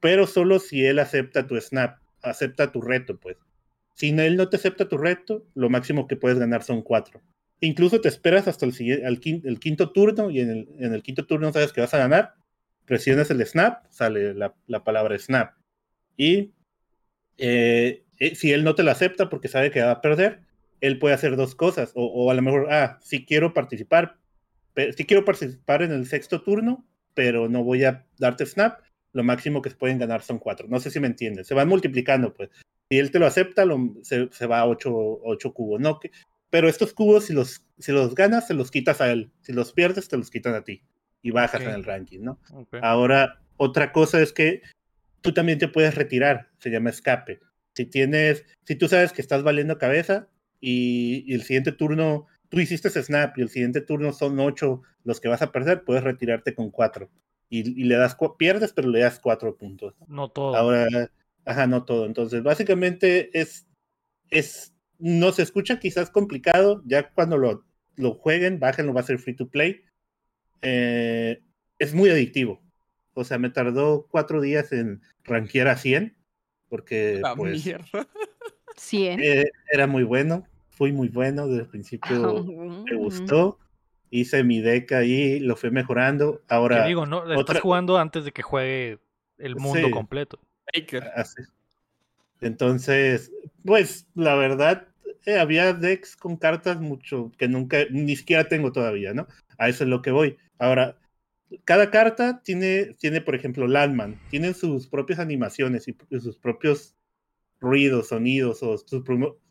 Pero 0.01 0.27
solo 0.27 0.59
si 0.59 0.85
él 0.85 0.99
acepta 0.99 1.47
tu 1.47 1.59
snap, 1.61 1.99
acepta 2.23 2.73
tu 2.73 2.81
reto, 2.81 3.19
pues. 3.19 3.37
Si 3.95 4.11
él 4.11 4.37
no 4.37 4.49
te 4.49 4.57
acepta 4.57 4.89
tu 4.89 4.97
reto, 4.97 5.47
lo 5.55 5.69
máximo 5.69 6.07
que 6.07 6.17
puedes 6.17 6.39
ganar 6.39 6.63
son 6.63 6.83
4. 6.83 7.21
Incluso 7.61 8.01
te 8.01 8.09
esperas 8.09 8.49
hasta 8.49 8.65
el, 8.65 8.75
el, 8.79 9.21
quinto, 9.61 9.93
turno 9.93 10.31
y 10.31 10.41
en 10.41 10.51
el, 10.51 10.69
en 10.79 10.95
el, 10.95 11.03
quinto 11.03 11.27
turno 11.27 11.53
sabes 11.53 11.73
que 11.73 11.83
vas 11.83 11.93
a 11.93 11.99
ganar, 11.99 12.35
presionas 12.87 13.31
el 13.31 13.45
snap, 13.47 13.85
sale 13.91 14.33
la, 14.33 14.55
la 14.67 14.83
palabra 14.83 15.19
snap. 15.19 15.55
Y 16.17 16.53
eh, 17.37 18.05
eh, 18.19 18.35
si 18.35 18.53
él 18.53 18.65
no 18.65 18.75
te 18.75 18.83
lo 18.83 18.91
acepta 18.91 19.29
porque 19.29 19.49
sabe 19.49 19.71
que 19.71 19.83
va 19.83 19.91
a 19.91 20.01
perder, 20.01 20.41
él 20.81 20.99
puede 20.99 21.15
hacer 21.15 21.37
dos 21.37 21.55
cosas. 21.55 21.93
O, 21.95 22.07
o 22.07 22.31
a 22.31 22.35
lo 22.35 22.43
mejor, 22.43 22.73
ah, 22.73 22.99
si 23.03 23.27
quiero 23.27 23.53
participar, 23.53 24.17
si 24.97 25.05
quiero 25.05 25.25
participar 25.25 25.83
en 25.83 25.93
el 25.93 26.07
sexto 26.07 26.43
turno, 26.43 26.87
pero 27.15 27.49
no 27.49 27.65
voy 27.65 27.85
a 27.85 28.07
darte 28.19 28.47
snap, 28.47 28.81
lo 29.13 29.25
máximo 29.25 29.63
que 29.63 29.71
se 29.71 29.77
pueden 29.77 29.99
ganar 29.99 30.23
son 30.23 30.39
cuatro. 30.39 30.69
No 30.69 30.81
sé 30.81 30.91
si 30.91 31.01
me 31.01 31.09
entienden. 31.09 31.45
Se 31.45 31.55
van 31.55 31.69
multiplicando, 31.69 32.33
pues. 32.33 32.51
Si 32.89 32.99
él 32.99 33.11
te 33.11 33.19
lo 33.19 33.27
acepta, 33.27 33.65
lo, 33.65 33.95
se, 34.03 34.29
se, 34.33 34.47
va 34.47 34.61
a 34.61 34.67
ocho, 34.67 34.93
ocho 34.95 35.53
cubos. 35.53 35.81
No, 35.81 35.99
que, 35.99 36.11
pero 36.51 36.69
estos 36.69 36.93
cubos, 36.93 37.27
si 37.27 37.33
los, 37.33 37.65
si 37.79 37.93
los 37.93 38.15
ganas, 38.15 38.47
se 38.49 38.55
los 38.55 38.71
quitas 38.71 39.01
a 39.01 39.11
él. 39.11 39.31
Si 39.41 39.53
los 39.53 39.73
pierdes, 39.73 40.09
te 40.09 40.17
los 40.17 40.31
quitan 40.31 40.55
a 40.55 40.65
ti. 40.65 40.83
Y 41.23 41.31
bajas 41.31 41.63
en 41.63 41.71
el 41.71 41.85
ranking, 41.85 42.21
¿no? 42.21 42.41
Ahora, 42.83 43.43
otra 43.57 43.93
cosa 43.93 44.21
es 44.21 44.33
que 44.33 44.63
tú 45.21 45.33
también 45.33 45.59
te 45.59 45.69
puedes 45.69 45.95
retirar. 45.95 46.49
Se 46.59 46.71
llama 46.71 46.91
escape. 46.91 47.41
Si 47.75 47.85
tienes, 47.87 48.45
si 48.65 48.75
tú 48.75 48.89
sabes 48.89 49.13
que 49.13 49.23
estás 49.23 49.43
valiendo 49.43 49.79
cabeza 49.79 50.29
y, 50.61 51.33
el 51.33 51.43
siguiente 51.43 51.73
turno, 51.73 52.27
tú 52.51 52.61
hiciste 52.61 52.91
snap 52.91 53.39
y 53.39 53.43
el 53.43 53.49
siguiente 53.49 53.81
turno 53.81 54.13
son 54.13 54.39
ocho 54.39 54.83
los 55.05 55.21
que 55.21 55.29
vas 55.29 55.41
a 55.41 55.53
perder, 55.53 55.85
puedes 55.85 56.05
retirarte 56.05 56.55
con 56.55 56.71
cuatro. 56.71 57.09
Y, 57.49 57.85
le 57.85 57.97
das, 57.97 58.17
pierdes, 58.39 58.73
pero 58.73 58.89
le 58.89 59.01
das 59.01 59.19
cuatro 59.19 59.57
puntos. 59.57 59.95
No 60.07 60.29
todo. 60.29 60.55
Ahora, 60.55 61.11
ajá, 61.45 61.67
no 61.67 61.85
todo. 61.85 62.07
Entonces, 62.07 62.45
básicamente 62.45 63.31
es, 63.39 63.67
es 64.31 64.73
no 64.99 65.33
se 65.33 65.43
escucha 65.43 65.81
quizás 65.81 66.11
complicado, 66.11 66.83
ya 66.85 67.11
cuando 67.11 67.39
lo, 67.39 67.65
lo 67.97 68.15
jueguen, 68.15 68.61
bájenlo, 68.61 68.95
va 68.95 69.01
a 69.01 69.05
ser 69.05 69.19
free 69.19 69.35
to 69.35 69.49
play. 69.49 69.83
Eh, 70.63 71.43
es 71.79 71.95
muy 71.95 72.11
adictivo. 72.11 72.63
O 73.15 73.25
sea, 73.25 73.39
me 73.39 73.51
tardó 73.51 74.07
cuatro 74.09 74.41
días 74.41 74.73
en 74.73 75.03
rankear 75.25 75.67
a 75.69 75.77
100, 75.77 76.17
porque 76.69 77.21
pues, 77.37 77.65
100. 78.77 79.21
Eh, 79.21 79.51
era 79.73 79.87
muy 79.89 80.05
bueno, 80.05 80.45
fui 80.81 80.93
muy 80.93 81.09
bueno, 81.09 81.47
desde 81.47 81.65
el 81.65 81.69
principio 81.69 82.43
me 82.43 82.97
gustó. 82.97 83.59
Hice 84.09 84.43
mi 84.43 84.63
deck 84.63 84.91
ahí, 84.93 85.39
lo 85.39 85.55
fui 85.55 85.71
mejorando. 85.71 86.41
Ahora. 86.49 86.83
¿Qué 86.83 86.89
digo, 86.89 87.05
¿no? 87.05 87.31
Estás 87.31 87.61
jugando 87.61 87.99
antes 87.99 88.25
de 88.25 88.33
que 88.33 88.41
juegue 88.41 88.99
el 89.37 89.57
mundo 89.57 89.91
completo. 89.91 90.41
Así. 91.15 91.43
Entonces, 92.41 93.31
pues 93.63 94.07
la 94.15 94.35
verdad, 94.37 94.89
eh, 95.27 95.39
había 95.39 95.75
decks 95.75 96.17
con 96.17 96.39
cartas 96.39 96.81
mucho 96.81 97.31
que 97.37 97.47
nunca, 97.47 97.85
ni 97.91 98.17
siquiera 98.17 98.49
tengo 98.49 98.73
todavía, 98.73 99.13
¿no? 99.13 99.27
A 99.59 99.69
eso 99.69 99.85
es 99.85 99.91
lo 99.91 100.01
que 100.01 100.13
voy. 100.13 100.39
Ahora, 100.59 100.97
cada 101.67 101.91
carta 101.91 102.41
tiene, 102.43 102.95
tiene 102.99 103.21
por 103.21 103.35
ejemplo, 103.35 103.67
Landman, 103.67 104.19
tienen 104.31 104.55
sus 104.55 104.87
propias 104.87 105.19
animaciones 105.19 105.89
y, 105.89 105.97
sus 106.19 106.39
propios 106.39 106.95
ruidos, 107.61 108.09
sonidos 108.09 108.63
o 108.63 108.79
sus, 108.79 109.05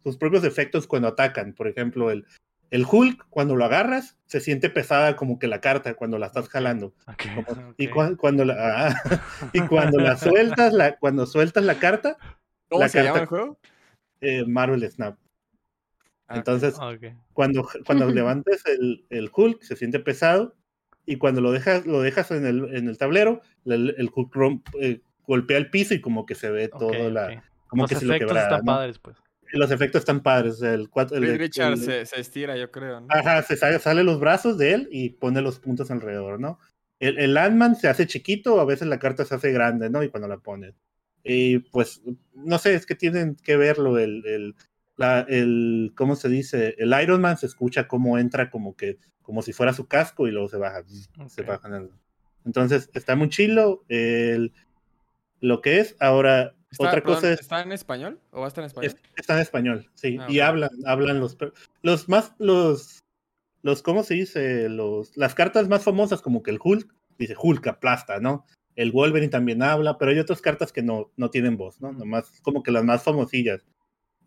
sus, 0.03 0.17
propios 0.17 0.43
efectos 0.43 0.87
cuando 0.87 1.07
atacan. 1.07 1.53
Por 1.53 1.67
ejemplo, 1.67 2.11
el, 2.11 2.25
el 2.71 2.85
Hulk, 2.89 3.27
cuando 3.29 3.55
lo 3.55 3.65
agarras, 3.65 4.17
se 4.25 4.39
siente 4.39 4.69
pesada 4.69 5.15
como 5.15 5.39
que 5.39 5.47
la 5.47 5.61
carta 5.61 5.93
cuando 5.93 6.17
la 6.17 6.27
estás 6.27 6.49
jalando. 6.49 6.93
Y 7.77 7.87
cuando 7.87 8.45
la, 8.45 8.87
ah, 8.87 9.21
y 9.53 9.61
cuando 9.61 9.99
la 9.99 10.17
sueltas, 10.17 10.73
la, 10.73 10.97
cuando 10.97 11.25
sueltas 11.25 11.63
la 11.63 11.79
carta. 11.79 12.17
¿Cómo 12.67 12.87
se 12.87 13.03
llama 13.03 13.19
el 13.21 13.25
juego? 13.25 13.59
Eh, 14.21 14.45
Marvel 14.45 14.89
Snap. 14.89 15.17
Ah, 16.27 16.37
Entonces, 16.37 16.75
cuando, 17.33 17.67
cuando 17.85 18.05
levantes 18.09 18.63
el, 18.65 19.05
el, 19.09 19.31
Hulk, 19.33 19.61
se 19.63 19.75
siente 19.75 19.99
pesado. 19.99 20.55
Y 21.05 21.15
cuando 21.15 21.41
lo 21.41 21.51
dejas, 21.51 21.87
lo 21.87 22.01
dejas 22.01 22.29
en, 22.29 22.45
el, 22.45 22.75
en 22.75 22.87
el 22.87 22.99
tablero, 22.99 23.41
el, 23.65 23.95
el 23.97 24.11
Hulk 24.13 24.61
eh, 24.79 25.01
golpea 25.25 25.57
el 25.57 25.71
piso 25.71 25.95
y 25.95 26.01
como 26.01 26.27
que 26.27 26.35
se 26.35 26.51
ve 26.51 26.67
todo 26.67 27.09
la. 27.09 27.43
Como 27.69 27.83
Los 27.83 27.89
que 27.89 27.95
efectos 27.95 28.37
están 28.37 28.65
padres, 28.65 28.99
pues. 28.99 29.17
Los 29.51 29.71
efectos 29.71 29.99
están 29.99 30.21
padres. 30.21 30.61
El, 30.61 30.89
el, 31.11 31.39
Richard 31.39 31.77
se, 31.77 32.05
se, 32.05 32.19
estira, 32.19 32.57
yo 32.57 32.69
creo. 32.69 33.05
Ajá, 33.09 33.41
se 33.41 33.55
sale, 33.55 33.79
sale, 33.79 34.03
los 34.03 34.19
brazos 34.19 34.57
de 34.57 34.73
él 34.73 34.89
y 34.91 35.11
pone 35.11 35.41
los 35.41 35.59
puntos 35.59 35.89
alrededor, 35.89 36.39
¿no? 36.39 36.59
El, 36.99 37.17
el 37.17 37.33
Landman 37.33 37.75
se 37.75 37.87
hace 37.87 38.05
chiquito, 38.05 38.59
a 38.59 38.65
veces 38.65 38.87
la 38.87 38.99
carta 38.99 39.25
se 39.25 39.33
hace 39.33 39.51
grande, 39.51 39.89
¿no? 39.89 40.03
Y 40.03 40.09
cuando 40.09 40.27
la 40.27 40.37
pones. 40.37 40.75
Y 41.23 41.59
pues, 41.59 42.01
no 42.33 42.59
sé, 42.59 42.75
es 42.75 42.85
que 42.85 42.95
tienen 42.95 43.35
que 43.35 43.57
verlo 43.57 43.97
el, 43.97 44.23
el, 44.25 44.55
el, 45.27 45.93
¿cómo 45.95 46.15
se 46.15 46.29
dice? 46.29 46.75
El 46.77 46.93
Iron 47.01 47.21
Man 47.21 47.37
se 47.37 47.47
escucha 47.47 47.87
como 47.87 48.17
entra 48.17 48.51
como 48.51 48.75
que, 48.75 48.99
como 49.21 49.41
si 49.41 49.53
fuera 49.53 49.73
su 49.73 49.87
casco 49.87 50.27
y 50.27 50.31
luego 50.31 50.49
se 50.49 50.57
baja. 50.57 50.83
Se 51.27 51.41
baja 51.41 51.69
entonces, 52.45 52.89
está 52.93 53.15
muy 53.15 53.29
chilo 53.29 53.83
el, 53.89 54.53
lo 55.39 55.61
que 55.61 55.79
es. 55.79 55.95
Ahora, 55.99 56.55
otra 56.77 57.01
cosa 57.01 57.33
es... 57.33 57.39
¿Está 57.41 57.61
en 57.61 57.71
español 57.71 58.19
o 58.31 58.41
va 58.41 58.45
a 58.45 58.47
estar 58.49 58.63
en 58.63 58.67
español? 58.67 58.95
está 59.15 59.35
en 59.35 59.41
español, 59.41 59.89
sí. 59.95 60.17
Ah, 60.19 60.27
y 60.29 60.39
hablan, 60.39 60.69
hablan 60.85 61.19
los, 61.19 61.37
los 61.81 62.09
más, 62.09 62.33
los, 62.37 63.03
los, 63.61 63.81
¿cómo 63.81 64.03
se 64.03 64.15
dice? 64.15 64.69
Los, 64.69 65.15
las 65.17 65.35
cartas 65.35 65.67
más 65.67 65.83
famosas 65.83 66.21
como 66.21 66.43
que 66.43 66.51
el 66.51 66.59
Hulk, 66.63 66.93
dice 67.17 67.35
Hulk 67.37 67.67
aplasta, 67.67 68.19
¿no? 68.19 68.45
El 68.75 68.91
Wolverine 68.91 69.29
también 69.29 69.61
habla, 69.61 69.97
pero 69.97 70.11
hay 70.11 70.19
otras 70.19 70.41
cartas 70.41 70.71
que 70.71 70.83
no, 70.83 71.11
no 71.17 71.29
tienen 71.29 71.57
voz, 71.57 71.81
¿no? 71.81 71.91
Nomás 71.91 72.39
como 72.41 72.63
que 72.63 72.71
las 72.71 72.83
más 72.83 73.03
famosillas. 73.03 73.65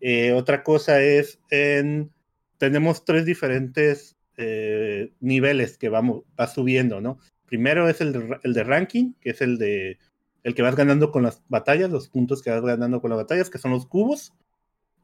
Eh, 0.01 0.32
otra 0.32 0.62
cosa 0.62 1.01
es, 1.01 1.38
en, 1.51 2.11
tenemos 2.59 3.05
tres 3.05 3.24
diferentes 3.24 4.16
eh, 4.36 5.12
niveles 5.20 5.78
que 5.78 5.88
vamos, 5.88 6.24
va 6.38 6.49
subiendo, 6.49 7.01
¿no? 7.01 7.18
Primero 7.47 7.88
es 7.88 8.01
el 8.01 8.12
de, 8.12 8.38
el 8.43 8.53
de 8.53 8.64
ranking, 8.64 9.12
que 9.20 9.30
es 9.30 9.40
el 9.40 9.59
de 9.59 9.99
el 10.43 10.55
que 10.55 10.62
vas 10.62 10.76
ganando 10.76 11.11
con 11.12 11.22
las 11.22 11.43
batallas, 11.49 11.90
los 11.90 12.09
puntos 12.09 12.43
que 12.43 12.51
vas 12.51 12.62
ganando 12.62 13.01
con 13.01 13.11
las 13.11 13.18
batallas, 13.18 13.51
que 13.51 13.59
son 13.59 13.72
los 13.72 13.86
cubos. 13.86 14.34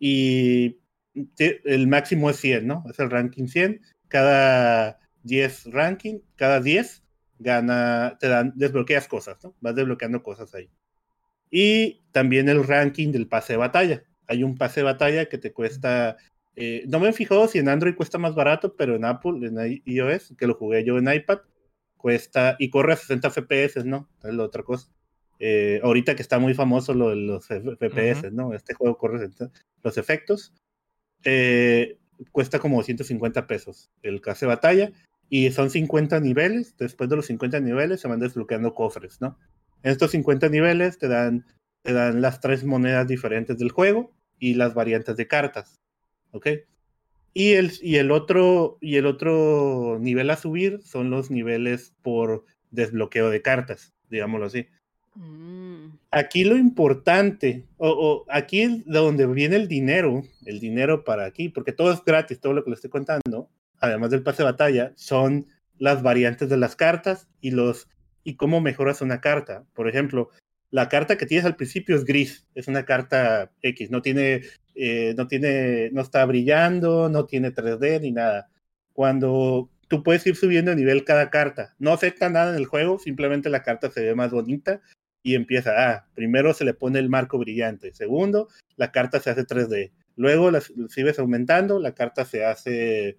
y 0.01 0.78
el 1.64 1.89
máximo 1.89 2.30
es 2.30 2.36
100, 2.36 2.66
¿no? 2.66 2.84
Es 2.91 2.99
el 3.01 3.11
ranking 3.11 3.47
100. 3.47 3.80
Cada 4.09 4.99
10 5.24 5.72
ranking, 5.72 6.20
cada 6.36 6.61
10 6.61 7.05
gana, 7.39 8.16
te 8.20 8.28
dan, 8.28 8.53
desbloqueas 8.57 9.09
cosas, 9.09 9.43
¿no? 9.43 9.55
Vas 9.61 9.74
desbloqueando 9.74 10.22
cosas 10.22 10.55
ahí. 10.55 10.70
Y 11.51 12.03
también 12.12 12.49
el 12.49 12.64
ranking 12.64 13.12
del 13.12 13.28
pase 13.28 13.55
de 13.55 13.59
batalla. 13.59 14.05
Hay 14.26 14.43
un 14.45 14.57
pase 14.57 14.80
de 14.80 14.84
batalla 14.84 15.26
que 15.26 15.39
te 15.39 15.53
cuesta, 15.53 16.16
eh, 16.57 16.84
no 16.89 17.01
me 17.01 17.09
he 17.09 17.12
fijado 17.12 17.49
si 17.49 17.59
en 17.59 17.68
Android 17.68 17.95
cuesta 17.95 18.18
más 18.18 18.34
barato, 18.34 18.76
pero 18.76 18.97
en 18.97 19.05
Apple, 19.05 19.47
en 19.47 19.82
iOS, 19.84 20.34
que 20.36 20.47
lo 20.47 20.55
jugué 20.55 20.84
yo 20.84 20.99
en 20.99 21.12
iPad, 21.12 21.41
cuesta 21.97 22.57
y 22.59 22.70
corre 22.70 22.95
a 22.95 22.97
60 22.97 23.30
FPS, 23.30 23.84
¿no? 23.84 24.09
Es 24.22 24.34
la 24.34 24.45
otra 24.45 24.62
cosa. 24.62 24.89
Eh, 25.41 25.80
ahorita 25.82 26.16
que 26.16 26.22
está 26.22 26.39
muy 26.39 26.55
famoso 26.55 26.95
lo 26.95 27.11
de 27.11 27.16
los 27.16 27.47
FPS, 27.47 28.32
¿no? 28.32 28.55
Este 28.55 28.74
juego 28.74 28.99
corre 28.99 29.18
60 29.18 29.51
los 29.82 29.99
efectos. 29.99 30.53
eh, 31.24 31.99
cuesta 32.32 32.59
como 32.59 32.82
150 32.82 33.47
pesos 33.47 33.91
el 34.03 34.20
de 34.20 34.47
batalla 34.47 34.93
y 35.28 35.51
son 35.51 35.70
50 35.70 36.20
niveles. 36.20 36.76
Después 36.76 37.09
de 37.09 37.16
los 37.16 37.26
50 37.26 37.61
niveles 37.61 38.01
se 38.01 38.09
van 38.09 38.20
desbloqueando 38.20 38.74
cofres, 38.74 39.20
¿no? 39.20 39.39
En 39.82 39.93
estos 39.93 40.11
50 40.11 40.49
niveles 40.49 40.99
te 40.99 41.09
dan, 41.09 41.47
te 41.82 41.93
dan 41.93 42.20
las 42.20 42.41
tres 42.41 42.64
monedas 42.64 43.07
diferentes 43.07 43.59
del 43.59 43.70
juego 43.70 44.12
y 44.39 44.55
las 44.55 44.74
variantes 44.74 45.16
de 45.16 45.28
cartas, 45.28 45.80
¿ok? 46.32 46.49
Y 47.34 47.53
el, 47.53 47.72
y 47.82 47.97
el 47.97 48.11
otro 48.11 48.78
y 48.80 48.97
el 48.97 49.07
otro 49.07 49.99
nivel 50.01 50.30
a 50.30 50.36
subir 50.36 50.80
son 50.82 51.11
los 51.11 51.30
niveles 51.30 51.95
por 52.03 52.45
desbloqueo 52.70 53.30
de 53.30 53.43
cartas, 53.43 53.95
digámoslo 54.11 54.47
así. 54.47 54.66
Mm. 55.18 55.98
Aquí 56.12 56.44
lo 56.44 56.56
importante, 56.56 57.66
o, 57.76 58.24
aquí 58.28 58.60
es 58.62 58.84
de 58.86 58.98
donde 58.98 59.26
viene 59.26 59.56
el 59.56 59.66
dinero, 59.66 60.22
el 60.46 60.60
dinero 60.60 61.04
para 61.04 61.24
aquí, 61.26 61.48
porque 61.48 61.72
todo 61.72 61.92
es 61.92 62.04
gratis, 62.04 62.40
todo 62.40 62.52
lo 62.52 62.62
que 62.62 62.70
le 62.70 62.76
estoy 62.76 62.90
contando, 62.90 63.50
además 63.80 64.10
del 64.10 64.22
pase 64.22 64.42
de 64.42 64.50
batalla, 64.50 64.92
son 64.94 65.46
las 65.78 66.02
variantes 66.02 66.48
de 66.48 66.56
las 66.56 66.76
cartas 66.76 67.28
y 67.40 67.50
los 67.50 67.88
y 68.24 68.36
cómo 68.36 68.60
mejoras 68.60 69.00
una 69.00 69.20
carta. 69.20 69.64
Por 69.74 69.88
ejemplo, 69.88 70.30
la 70.70 70.88
carta 70.88 71.16
que 71.16 71.26
tienes 71.26 71.46
al 71.46 71.56
principio 71.56 71.96
es 71.96 72.04
gris, 72.04 72.46
es 72.54 72.68
una 72.68 72.84
carta 72.84 73.50
X, 73.62 73.90
no 73.90 74.02
tiene, 74.02 74.42
eh, 74.74 75.14
no 75.16 75.26
tiene, 75.26 75.90
no 75.92 76.02
está 76.02 76.24
brillando, 76.26 77.08
no 77.08 77.24
tiene 77.26 77.52
3D 77.52 78.00
ni 78.02 78.12
nada. 78.12 78.50
Cuando 78.92 79.70
tú 79.88 80.02
puedes 80.02 80.26
ir 80.26 80.36
subiendo 80.36 80.70
de 80.70 80.76
nivel 80.76 81.04
cada 81.04 81.30
carta, 81.30 81.74
no 81.78 81.92
afecta 81.92 82.28
nada 82.28 82.50
en 82.50 82.56
el 82.56 82.66
juego, 82.66 82.98
simplemente 82.98 83.48
la 83.48 83.62
carta 83.62 83.90
se 83.90 84.02
ve 84.04 84.14
más 84.14 84.30
bonita 84.30 84.80
y 85.29 85.35
empieza, 85.35 85.72
ah, 85.76 86.07
primero 86.14 86.55
se 86.55 86.64
le 86.64 86.72
pone 86.72 86.99
el 86.99 87.11
marco 87.11 87.39
brillante, 87.39 87.93
segundo, 87.93 88.49
la 88.76 88.93
carta 88.93 89.20
se 89.20 89.29
hace 89.29 89.45
3D, 89.47 89.93
luego 90.16 90.51
la 90.51 90.62
sigues 90.89 91.18
aumentando, 91.18 91.79
la 91.79 91.93
carta 91.93 92.24
se 92.24 92.47
hace 92.47 93.18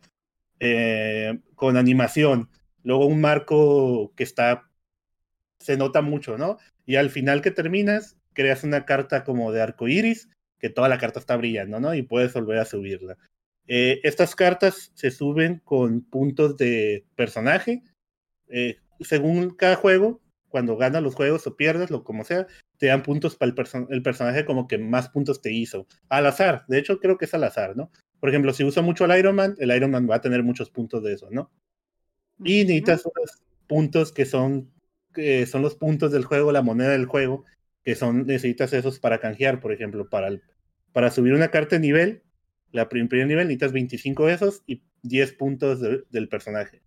eh, 0.59 1.39
con 1.53 1.77
animación, 1.77 2.49
luego 2.83 3.05
un 3.05 3.21
marco 3.21 4.11
que 4.15 4.23
está, 4.23 4.71
se 5.59 5.77
nota 5.77 6.01
mucho, 6.01 6.37
¿no? 6.37 6.57
Y 6.87 6.95
al 6.95 7.11
final 7.11 7.43
que 7.43 7.51
terminas, 7.51 8.17
creas 8.33 8.63
una 8.63 8.85
carta 8.85 9.23
como 9.23 9.51
de 9.51 9.61
arco 9.61 9.87
iris, 9.87 10.29
que 10.57 10.69
toda 10.71 10.89
la 10.89 10.97
carta 10.97 11.19
está 11.19 11.37
brillando, 11.37 11.79
¿no? 11.79 11.93
Y 11.93 12.01
puedes 12.01 12.33
volver 12.33 12.57
a 12.57 12.65
subirla. 12.65 13.17
Eh, 13.67 13.99
estas 14.03 14.35
cartas 14.35 14.91
se 14.95 15.11
suben 15.11 15.61
con 15.63 16.01
puntos 16.01 16.57
de 16.57 17.05
personaje, 17.15 17.83
eh, 18.47 18.77
según 18.99 19.51
cada 19.51 19.75
juego, 19.75 20.21
cuando 20.49 20.77
ganas 20.77 21.01
los 21.01 21.15
juegos 21.15 21.47
o 21.47 21.55
pierdes, 21.55 21.89
lo 21.91 22.03
como 22.03 22.23
sea, 22.23 22.47
te 22.77 22.87
dan 22.87 23.03
puntos 23.03 23.35
para 23.35 23.49
el, 23.49 23.55
perso 23.55 23.87
el, 23.89 24.01
personaje 24.01 24.45
como 24.45 24.67
que 24.67 24.77
más 24.77 25.09
puntos 25.09 25.41
te 25.41 25.53
hizo. 25.53 25.87
Al 26.09 26.25
azar, 26.25 26.65
de 26.67 26.79
hecho 26.79 26.99
creo 26.99 27.17
que 27.17 27.25
es 27.25 27.33
al 27.33 27.43
azar, 27.43 27.77
¿no? 27.77 27.91
Por 28.19 28.29
ejemplo, 28.29 28.53
si 28.53 28.63
uso 28.63 28.83
mucho 28.83 29.05
al 29.05 29.17
Iron 29.17 29.35
Man, 29.35 29.55
el 29.59 29.71
Iron 29.75 29.91
Man 29.91 30.07
va 30.09 30.15
a 30.15 30.21
tener 30.21 30.43
muchos 30.43 30.69
puntos 30.69 31.03
de 31.03 31.13
eso, 31.13 31.29
¿no? 31.31 31.51
Y 32.43 32.63
necesitas 32.63 33.05
unos 33.05 33.41
puntos 33.67 34.11
que 34.11 34.25
son, 34.25 34.71
que 35.13 35.45
son 35.45 35.61
los 35.61 35.75
puntos 35.75 36.11
del 36.11 36.25
juego, 36.25 36.51
la 36.51 36.61
moneda 36.61 36.89
del 36.89 37.05
juego, 37.05 37.45
que 37.83 37.95
son, 37.95 38.25
necesitas 38.25 38.73
esos 38.73 38.99
para 38.99 39.19
canjear, 39.19 39.59
por 39.59 39.71
ejemplo, 39.71 40.09
para, 40.09 40.27
el, 40.27 40.41
para 40.91 41.11
subir 41.11 41.33
una 41.33 41.49
carta 41.49 41.75
de 41.75 41.81
nivel, 41.81 42.23
la 42.71 42.87
prim 42.89 43.07
primer 43.07 43.27
nivel 43.27 43.47
necesitas 43.47 43.71
25 43.71 44.25
de 44.27 44.33
esos 44.33 44.63
y 44.67 44.83
10 45.03 45.33
puntos 45.33 45.79
de, 45.79 46.03
del 46.09 46.29
personaje 46.29 46.81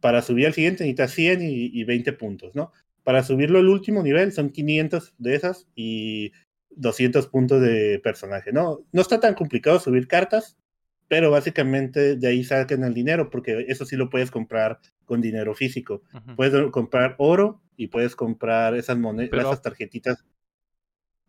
para 0.00 0.22
subir 0.22 0.46
al 0.46 0.54
siguiente 0.54 0.84
necesitas 0.84 1.12
100 1.12 1.42
y, 1.42 1.70
y, 1.72 1.84
20 1.84 2.12
puntos, 2.14 2.54
¿no? 2.54 2.72
Para 3.04 3.22
subirlo 3.22 3.58
al 3.58 3.68
último 3.68 4.02
nivel 4.02 4.32
son 4.32 4.50
500 4.50 5.14
de 5.18 5.34
esas 5.34 5.66
y 5.74 6.32
200 6.70 7.26
puntos 7.28 7.60
de 7.60 8.00
personaje, 8.02 8.52
¿no? 8.52 8.80
No 8.92 9.02
está 9.02 9.20
tan 9.20 9.34
complicado 9.34 9.80
subir 9.80 10.06
cartas, 10.06 10.56
pero 11.08 11.30
básicamente 11.30 12.16
de 12.16 12.28
ahí 12.28 12.44
sacan 12.44 12.84
el 12.84 12.94
dinero, 12.94 13.30
porque 13.30 13.64
eso 13.68 13.84
sí 13.84 13.96
lo 13.96 14.10
puedes 14.10 14.30
comprar 14.30 14.78
con 15.04 15.20
dinero 15.20 15.54
físico. 15.54 16.02
Puedes 16.36 16.70
comprar 16.70 17.14
oro 17.18 17.62
y 17.76 17.88
puedes 17.88 18.14
comprar 18.14 18.74
esas 18.74 18.98
monedas, 18.98 19.30
pero, 19.30 19.42
esas 19.42 19.62
tarjetitas. 19.62 20.24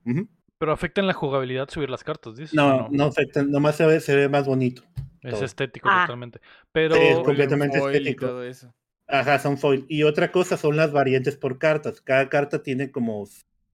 Uh 0.06 0.12
-huh. 0.12 0.28
Pero 0.58 0.74
afectan 0.74 1.08
la 1.08 1.14
jugabilidad 1.14 1.70
subir 1.70 1.90
las 1.90 2.04
cartas, 2.04 2.36
dices. 2.36 2.54
No, 2.54 2.70
no, 2.70 2.88
no 2.92 3.06
afectan, 3.06 3.50
nomás 3.50 3.78
se 3.78 3.86
ve, 3.86 4.02
se 4.02 4.16
ve 4.16 4.28
más 4.28 4.46
bonito. 4.46 4.84
Es 5.22 5.34
todo. 5.34 5.46
estético 5.46 5.90
ah. 5.92 6.06
totalmente. 6.06 6.40
Pero 6.72 6.96
sí, 6.96 7.02
es 7.02 7.20
completamente 7.20 7.78
estético. 7.78 8.26
todo 8.26 8.44
eso. 8.44 8.74
Ajá, 9.08 9.40
son 9.40 9.58
foil. 9.58 9.86
Y 9.90 10.04
otra 10.04 10.32
cosa 10.32 10.56
son 10.56 10.78
las 10.78 10.92
variantes 10.92 11.36
por 11.36 11.58
cartas. 11.58 12.02
Cada 12.02 12.30
carta 12.30 12.62
tiene 12.62 12.92
como 12.92 13.28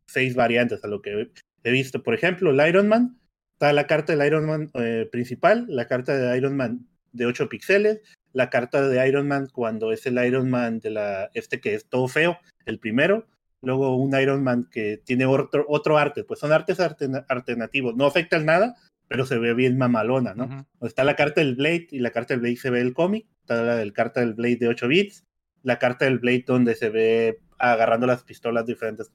seis 0.08 0.36
variantes 0.36 0.84
a 0.84 0.88
lo 0.88 1.02
que 1.02 1.30
he 1.64 1.72
visto. 1.72 2.04
Por 2.04 2.14
ejemplo, 2.14 2.52
el 2.52 2.68
Iron 2.68 2.88
Man. 2.88 3.20
Está 3.54 3.72
la 3.72 3.88
carta 3.88 4.14
del 4.14 4.28
Iron 4.28 4.46
Man 4.46 4.70
eh, 4.74 5.08
principal, 5.10 5.66
la 5.70 5.88
carta 5.88 6.18
de 6.18 6.38
Iron 6.38 6.58
Man 6.58 6.89
de 7.14 7.26
8 7.26 7.48
píxeles, 7.48 8.02
la 8.34 8.50
carta 8.50 8.88
de 8.88 9.08
Iron 9.08 9.30
Man 9.30 9.48
cuando 9.52 9.93
es 9.93 10.06
el 10.06 10.24
Iron 10.26 10.50
Man 10.50 10.80
de 10.80 10.89
la 10.89 11.32
este 11.34 11.62
que 11.62 11.74
es 11.74 11.88
todo 11.88 12.10
feo, 12.10 12.38
el 12.66 12.80
primero, 12.80 13.28
luego 13.62 13.96
un 13.96 14.14
Iron 14.20 14.43
Man 14.43 14.68
que 14.70 15.02
tiene 15.06 15.26
otro, 15.26 15.66
otro 15.70 15.98
arte, 15.98 16.26
pues 16.26 16.41
son 16.41 16.52
artes 16.52 16.80
alternativos, 16.82 17.96
no 17.96 18.06
afectan 18.06 18.46
nada, 18.46 18.76
pero 19.08 19.26
se 19.26 19.38
ve 19.38 19.53
bien 19.53 19.78
mamalona, 19.78 20.34
¿no? 20.34 20.45
Uh 20.45 20.49
-huh. 20.49 20.88
Está 20.88 21.03
la 21.03 21.16
carta 21.16 21.41
del 21.41 21.56
Blade 21.56 21.88
y 21.91 21.99
la 21.99 22.12
carta 22.12 22.34
del 22.34 22.41
Blade 22.41 22.58
se 22.58 22.70
ve 22.70 22.82
el 22.82 22.93
cómic, 22.93 23.28
está 23.41 23.64
la 23.64 23.76
del 23.76 23.93
carta 23.93 24.20
del 24.20 24.34
Blade 24.34 24.58
de 24.58 24.68
8 24.68 24.88
bits, 24.88 25.26
la 25.64 25.80
carta 25.80 26.06
del 26.06 26.20
Blade 26.20 26.45
donde 26.47 26.76
se 26.76 26.89
ve 26.89 27.39
agarrando 27.58 28.08
las 28.08 28.24
pistolas 28.24 28.66
diferentes. 28.66 29.12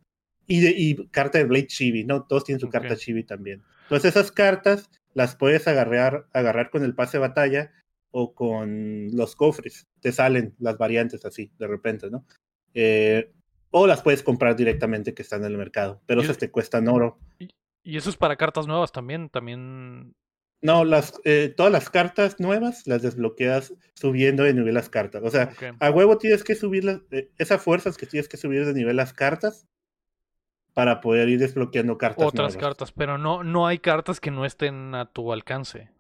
Y, 0.47 0.61
de, 0.61 0.74
y 0.76 1.09
carta 1.09 1.38
del 1.38 1.47
Blade 1.47 1.68
Chibi, 1.68 2.05
¿no? 2.05 2.24
Todos 2.24 2.45
tienen 2.45 2.61
su 2.61 2.66
okay. 2.66 2.80
carta 2.80 2.97
Chibi 2.97 3.24
también. 3.24 3.62
Entonces 3.84 4.16
esas 4.16 4.32
cartas 4.32 4.91
las 5.14 5.36
puedes 5.36 5.66
agarrar, 5.68 6.26
agarrar 6.32 6.70
con 6.70 6.84
el 6.84 6.95
pase 6.95 7.18
de 7.18 7.22
batalla 7.22 7.72
o 8.11 8.34
con 8.34 9.09
los 9.12 9.36
cofres. 9.36 9.86
Te 10.01 10.12
salen 10.12 10.55
las 10.59 10.76
variantes 10.78 11.24
así, 11.24 11.53
de 11.59 11.66
repente, 11.66 12.11
¿no? 12.11 12.24
Eh, 12.74 13.32
o 13.70 13.86
las 13.86 14.03
puedes 14.03 14.22
comprar 14.22 14.57
directamente 14.57 15.14
que 15.14 15.22
están 15.22 15.45
en 15.45 15.53
el 15.53 15.59
mercado, 15.59 16.03
pero 16.07 16.22
esas 16.22 16.38
te 16.38 16.51
cuestan 16.51 16.88
oro. 16.88 17.18
Y, 17.83 17.97
eso 17.97 18.11
es 18.11 18.16
para 18.16 18.37
cartas 18.37 18.66
nuevas 18.66 18.93
también, 18.93 19.28
también 19.31 20.14
no, 20.62 20.85
las, 20.85 21.18
eh, 21.24 21.53
todas 21.57 21.72
las 21.72 21.89
cartas 21.89 22.39
nuevas 22.39 22.87
las 22.87 23.01
desbloqueas 23.01 23.72
subiendo 23.95 24.43
de 24.43 24.53
nivel 24.53 24.74
las 24.74 24.91
cartas. 24.91 25.22
O 25.24 25.31
sea, 25.31 25.51
okay. 25.53 25.70
a 25.81 25.91
huevo 25.91 26.18
tienes 26.18 26.45
que 26.45 26.55
subir 26.55 26.85
las, 26.85 27.01
eh, 27.11 27.31
esa 27.39 27.59
fuerza 27.59 27.89
es 27.89 27.97
que 27.97 28.07
tienes 28.07 28.28
que 28.28 28.37
subir 28.37 28.66
de 28.66 28.74
nivel 28.74 28.97
las 28.97 29.14
cartas 29.14 29.66
para 30.74 31.01
poder 31.01 31.28
ir 31.31 31.39
desbloqueando 31.39 31.97
cartas 31.97 32.26
Otras 32.26 32.55
nuevas. 32.55 32.57
cartas, 32.57 32.93
pero 32.93 33.16
no, 33.16 33.43
no 33.43 33.66
hay 33.66 33.78
cartas 33.78 34.20
que 34.20 34.31
no 34.31 34.45
estén 34.45 34.95
a 34.95 35.11
tu 35.11 35.33
alcance. 35.33 35.91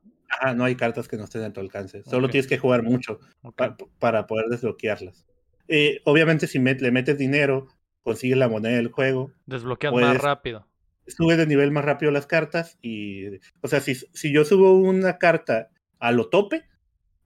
Ah, 0.40 0.52
no 0.52 0.64
hay 0.64 0.76
cartas 0.76 1.08
que 1.08 1.16
no 1.16 1.24
estén 1.24 1.42
a 1.42 1.52
tu 1.52 1.60
alcance. 1.60 2.04
Solo 2.04 2.26
okay. 2.26 2.32
tienes 2.32 2.46
que 2.46 2.58
jugar 2.58 2.82
mucho 2.82 3.18
okay. 3.42 3.70
pa 3.70 3.76
para 3.98 4.26
poder 4.26 4.46
desbloquearlas. 4.48 5.26
Eh, 5.68 6.02
obviamente, 6.04 6.46
si 6.46 6.58
met 6.58 6.80
le 6.82 6.90
metes 6.90 7.16
dinero, 7.16 7.66
consigues 8.02 8.36
la 8.36 8.48
moneda 8.48 8.76
del 8.76 8.88
juego. 8.88 9.32
Desbloqueas 9.46 9.94
más 9.94 10.18
rápido 10.18 10.69
sube 11.06 11.36
de 11.36 11.46
nivel 11.46 11.70
más 11.70 11.84
rápido 11.84 12.12
las 12.12 12.26
cartas 12.26 12.78
y, 12.82 13.26
o 13.60 13.68
sea, 13.68 13.80
si, 13.80 13.94
si 13.94 14.32
yo 14.32 14.44
subo 14.44 14.78
una 14.78 15.18
carta 15.18 15.70
a 15.98 16.12
lo 16.12 16.28
tope, 16.28 16.64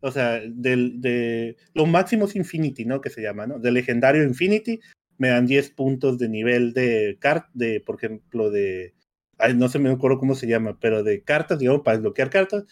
o 0.00 0.10
sea, 0.10 0.40
del, 0.46 1.00
de 1.00 1.56
lo 1.72 1.86
máximo 1.86 2.26
es 2.26 2.36
Infinity, 2.36 2.84
¿no? 2.84 3.00
Que 3.00 3.10
se 3.10 3.22
llama, 3.22 3.46
¿no? 3.46 3.58
De 3.58 3.72
legendario 3.72 4.22
Infinity, 4.22 4.80
me 5.16 5.28
dan 5.28 5.46
10 5.46 5.70
puntos 5.70 6.18
de 6.18 6.28
nivel 6.28 6.74
de 6.74 7.16
cart, 7.20 7.48
de, 7.54 7.80
por 7.80 7.96
ejemplo, 7.96 8.50
de, 8.50 8.94
ay, 9.38 9.54
no 9.54 9.68
se 9.68 9.78
me 9.78 9.90
acuerdo 9.90 10.18
cómo 10.18 10.34
se 10.34 10.46
llama, 10.46 10.78
pero 10.80 11.02
de 11.02 11.22
cartas, 11.22 11.58
digamos, 11.58 11.82
para 11.82 11.96
desbloquear 11.96 12.30
cartas, 12.30 12.64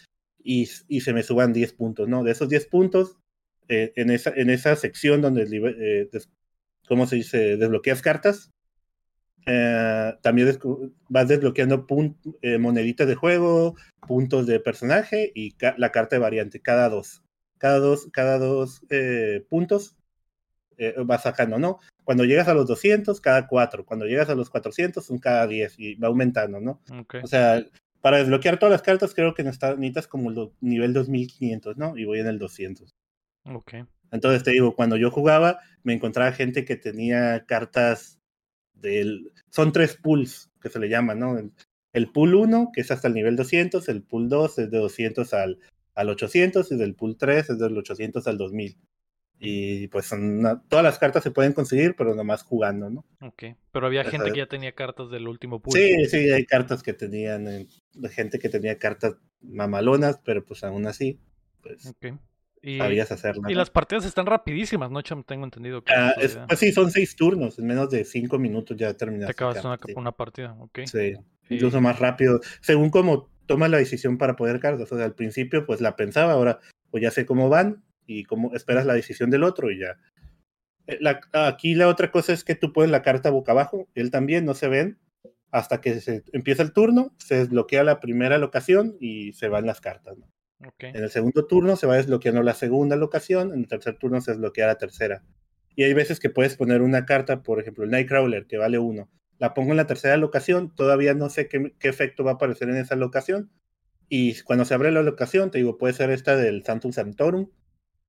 y, 0.44 0.68
y 0.88 1.00
se 1.00 1.12
me 1.12 1.22
suban 1.22 1.52
10 1.52 1.72
puntos, 1.72 2.08
¿no? 2.08 2.22
De 2.22 2.32
esos 2.32 2.48
10 2.48 2.66
puntos, 2.66 3.16
eh, 3.68 3.92
en, 3.96 4.10
esa, 4.10 4.32
en 4.36 4.50
esa 4.50 4.76
sección 4.76 5.22
donde, 5.22 5.44
eh, 5.44 6.10
¿cómo 6.86 7.06
se 7.06 7.16
dice? 7.16 7.56
Desbloqueas 7.56 8.02
cartas, 8.02 8.51
eh, 9.46 10.14
también 10.22 10.58
vas 11.08 11.28
desbloqueando 11.28 11.86
eh, 12.42 12.58
moneditas 12.58 13.06
de 13.06 13.14
juego, 13.14 13.76
puntos 14.06 14.46
de 14.46 14.60
personaje 14.60 15.32
y 15.34 15.52
ca 15.52 15.74
la 15.78 15.90
carta 15.90 16.16
de 16.16 16.20
variante, 16.20 16.60
cada 16.60 16.88
dos. 16.88 17.22
Cada 17.58 17.78
dos, 17.78 18.08
cada 18.12 18.38
dos 18.38 18.82
eh, 18.90 19.44
puntos 19.48 19.96
vas 21.04 21.22
sacando, 21.22 21.60
¿no? 21.60 21.78
Cuando 22.02 22.24
llegas 22.24 22.48
a 22.48 22.54
los 22.54 22.66
200, 22.66 23.20
cada 23.20 23.46
cuatro. 23.46 23.84
Cuando 23.84 24.04
llegas 24.06 24.28
a 24.30 24.34
los 24.34 24.50
400, 24.50 25.04
son 25.04 25.18
cada 25.18 25.46
10 25.46 25.78
y 25.78 25.94
va 25.94 26.08
aumentando, 26.08 26.60
¿no? 26.60 26.80
Okay. 27.02 27.20
O 27.22 27.28
sea, 27.28 27.64
para 28.00 28.16
desbloquear 28.16 28.58
todas 28.58 28.72
las 28.72 28.82
cartas 28.82 29.14
creo 29.14 29.32
que 29.32 29.44
necesitas 29.44 30.08
como 30.08 30.30
el 30.30 30.50
nivel 30.60 30.92
2500, 30.92 31.76
¿no? 31.76 31.96
Y 31.96 32.04
voy 32.04 32.18
en 32.18 32.26
el 32.26 32.40
200. 32.40 32.90
Ok. 33.44 33.74
Entonces 34.10 34.42
te 34.42 34.50
digo, 34.50 34.74
cuando 34.74 34.96
yo 34.96 35.12
jugaba, 35.12 35.60
me 35.84 35.94
encontraba 35.94 36.32
gente 36.32 36.64
que 36.64 36.76
tenía 36.76 37.44
cartas 37.46 38.18
del... 38.82 39.32
Son 39.48 39.72
tres 39.72 39.96
pools 39.96 40.50
que 40.60 40.68
se 40.68 40.78
le 40.78 40.88
llaman, 40.88 41.18
¿no? 41.18 41.38
El, 41.38 41.52
el 41.92 42.10
pool 42.10 42.34
1, 42.34 42.70
que 42.74 42.82
es 42.82 42.90
hasta 42.90 43.08
el 43.08 43.14
nivel 43.14 43.36
200, 43.36 43.88
el 43.88 44.02
pool 44.02 44.28
2 44.28 44.58
es 44.58 44.70
de 44.70 44.78
200 44.78 45.32
al, 45.34 45.58
al 45.94 46.08
800 46.10 46.70
y 46.72 46.76
del 46.76 46.94
pool 46.94 47.16
3 47.16 47.50
es 47.50 47.58
del 47.58 47.78
800 47.78 48.26
al 48.26 48.38
2000. 48.38 48.78
Y 49.44 49.88
pues 49.88 50.06
son 50.06 50.62
todas 50.68 50.84
las 50.84 51.00
cartas 51.00 51.24
se 51.24 51.32
pueden 51.32 51.52
conseguir, 51.52 51.96
pero 51.96 52.14
nomás 52.14 52.44
jugando, 52.44 52.88
¿no? 52.90 53.04
Ok. 53.20 53.42
Pero 53.72 53.86
había 53.86 54.04
gente 54.04 54.30
que 54.30 54.38
ya 54.38 54.46
tenía 54.46 54.72
cartas 54.72 55.10
del 55.10 55.26
último 55.26 55.60
pool. 55.60 55.72
Sí, 55.72 56.04
sí, 56.04 56.30
hay 56.30 56.46
cartas 56.46 56.80
que 56.84 56.92
tenían, 56.92 57.48
eh, 57.48 57.66
gente 58.10 58.38
que 58.38 58.48
tenía 58.48 58.78
cartas 58.78 59.16
mamalonas, 59.40 60.20
pero 60.24 60.44
pues 60.44 60.62
aún 60.62 60.86
así, 60.86 61.18
pues 61.60 61.86
Ok. 61.86 62.20
Y, 62.62 62.78
sabías 62.78 63.10
hacerlas. 63.10 63.50
y 63.50 63.54
¿no? 63.54 63.58
las 63.58 63.70
partidas 63.70 64.04
están 64.04 64.24
rapidísimas, 64.26 64.90
¿no, 64.90 65.02
Cham? 65.02 65.24
Tengo 65.24 65.44
entendido 65.44 65.82
que 65.82 65.92
Ah, 65.92 66.14
es- 66.20 66.38
pues 66.46 66.60
sí, 66.60 66.70
son 66.72 66.90
seis 66.92 67.16
turnos, 67.16 67.58
en 67.58 67.66
menos 67.66 67.90
de 67.90 68.04
cinco 68.04 68.38
minutos 68.38 68.76
ya 68.76 68.88
te 68.92 68.98
terminaste. 69.00 69.32
acabas 69.32 69.56
cada 69.56 69.68
una, 69.74 69.78
una 69.96 70.12
partida. 70.12 70.54
Ok. 70.60 70.80
Sí, 70.86 71.14
incluso 71.50 71.80
más 71.80 71.98
rápido, 71.98 72.40
según 72.60 72.90
como 72.90 73.28
tomas 73.46 73.68
la 73.70 73.78
decisión 73.78 74.16
para 74.16 74.36
poder 74.36 74.60
cartas. 74.60 74.90
O 74.92 74.96
sea, 74.96 75.04
al 75.04 75.14
principio 75.14 75.66
pues 75.66 75.80
la 75.80 75.96
pensaba, 75.96 76.32
ahora 76.32 76.60
pues 76.90 77.02
ya 77.02 77.10
sé 77.10 77.26
cómo 77.26 77.48
van 77.48 77.82
y 78.06 78.24
cómo 78.24 78.54
esperas 78.54 78.86
la 78.86 78.94
decisión 78.94 79.28
del 79.30 79.42
otro 79.42 79.70
y 79.72 79.80
ya. 79.80 79.98
Eh, 80.86 80.98
la- 81.00 81.20
aquí 81.32 81.74
la 81.74 81.88
otra 81.88 82.10
cosa 82.12 82.32
es 82.32 82.44
que 82.44 82.54
tú 82.54 82.72
pones 82.72 82.90
la 82.90 83.02
carta 83.02 83.30
boca 83.30 83.52
abajo, 83.52 83.88
él 83.94 84.10
también, 84.12 84.44
no 84.44 84.54
se 84.54 84.68
ven, 84.68 84.98
hasta 85.50 85.80
que 85.80 86.00
se 86.00 86.22
empieza 86.32 86.62
el 86.62 86.72
turno, 86.72 87.12
se 87.18 87.36
desbloquea 87.36 87.82
la 87.84 87.98
primera 88.00 88.38
locación 88.38 88.96
y 89.00 89.32
se 89.32 89.48
van 89.48 89.66
las 89.66 89.80
cartas. 89.80 90.16
¿no? 90.16 90.26
En 90.78 91.02
el 91.02 91.10
segundo 91.10 91.46
turno 91.46 91.76
se 91.76 91.86
va 91.86 91.96
desbloqueando 91.96 92.42
la 92.42 92.54
segunda 92.54 92.96
locación, 92.96 93.52
en 93.52 93.60
el 93.60 93.68
tercer 93.68 93.98
turno 93.98 94.20
se 94.20 94.32
desbloquea 94.32 94.66
la 94.66 94.78
tercera. 94.78 95.22
Y 95.74 95.84
hay 95.84 95.94
veces 95.94 96.20
que 96.20 96.30
puedes 96.30 96.56
poner 96.56 96.82
una 96.82 97.06
carta, 97.06 97.42
por 97.42 97.60
ejemplo, 97.60 97.84
el 97.84 97.90
Nightcrawler, 97.90 98.46
que 98.46 98.58
vale 98.58 98.78
uno. 98.78 99.10
La 99.38 99.54
pongo 99.54 99.70
en 99.70 99.78
la 99.78 99.86
tercera 99.86 100.16
locación, 100.16 100.74
todavía 100.74 101.14
no 101.14 101.28
sé 101.30 101.48
qué, 101.48 101.74
efecto 101.80 102.24
va 102.24 102.32
a 102.32 102.34
aparecer 102.34 102.68
en 102.68 102.76
esa 102.76 102.94
locación. 102.94 103.50
Y 104.08 104.40
cuando 104.42 104.64
se 104.64 104.74
abre 104.74 104.92
la 104.92 105.02
locación, 105.02 105.50
te 105.50 105.58
digo, 105.58 105.78
puede 105.78 105.94
ser 105.94 106.10
esta 106.10 106.36
del 106.36 106.64
Santum 106.64 106.92
Sanctorum, 106.92 107.50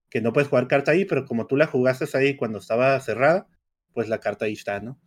que 0.10 0.22
no 0.22 0.34
puedes 0.34 0.50
jugar 0.50 0.68
carta 0.68 0.92
ahí, 0.92 1.06
pero 1.06 1.26
como 1.26 1.48
tú 1.48 1.56
la 1.56 1.66
jugaste 1.66 2.06
ahí 2.18 2.36
cuando 2.36 2.60
estaba 2.60 3.00
cerrada, 3.00 3.48
pues 3.94 4.10
la 4.10 4.20
carta 4.20 4.46
ahí 4.46 4.54
está, 4.54 4.80
¿no? 4.80 5.00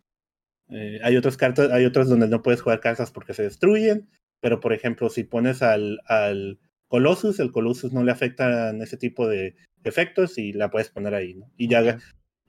Eh, 0.69 0.99
hay 1.03 1.15
otras 1.15 1.37
cartas, 1.37 1.71
hay 1.71 1.85
otras 1.85 2.09
donde 2.09 2.27
no 2.27 2.41
puedes 2.41 2.61
jugar 2.61 2.81
cartas 2.81 3.11
porque 3.11 3.33
se 3.33 3.43
destruyen, 3.43 4.09
pero 4.41 4.59
por 4.59 4.73
ejemplo, 4.73 5.09
si 5.09 5.23
pones 5.23 5.61
al 5.61 6.59
Colossus, 6.87 7.39
el 7.39 7.51
Colossus 7.51 7.91
no 7.93 8.03
le 8.03 8.11
afectan 8.11 8.81
ese 8.81 8.97
tipo 8.97 9.27
de 9.27 9.55
efectos 9.83 10.37
y 10.37 10.53
la 10.53 10.69
puedes 10.69 10.89
poner 10.89 11.13
ahí, 11.13 11.33
¿no? 11.35 11.51
Y 11.57 11.67
ya, 11.69 11.97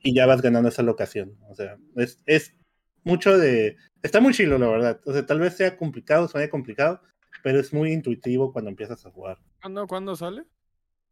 y 0.01 0.15
ya 0.15 0.27
vas 0.27 0.43
ganando 0.43 0.69
esa 0.69 0.83
locación. 0.83 1.37
O 1.49 1.55
sea, 1.55 1.77
es, 1.97 2.23
es 2.27 2.55
mucho 3.05 3.37
de... 3.39 3.77
Está 4.03 4.21
muy 4.21 4.33
chilo, 4.33 4.59
la 4.59 4.69
verdad. 4.69 5.01
O 5.07 5.13
sea, 5.13 5.27
tal 5.27 5.41
vez 5.41 5.57
sea 5.57 5.77
complicado, 5.77 6.29
suene 6.29 6.49
complicado, 6.49 7.01
pero 7.43 7.59
es 7.59 7.73
muy 7.73 7.93
intuitivo 7.93 8.53
cuando 8.53 8.71
empiezas 8.71 9.05
a 9.07 9.11
jugar. 9.11 9.39
¿Cuándo, 9.61 9.87
¿Cuándo 9.87 10.15
sale? 10.17 10.45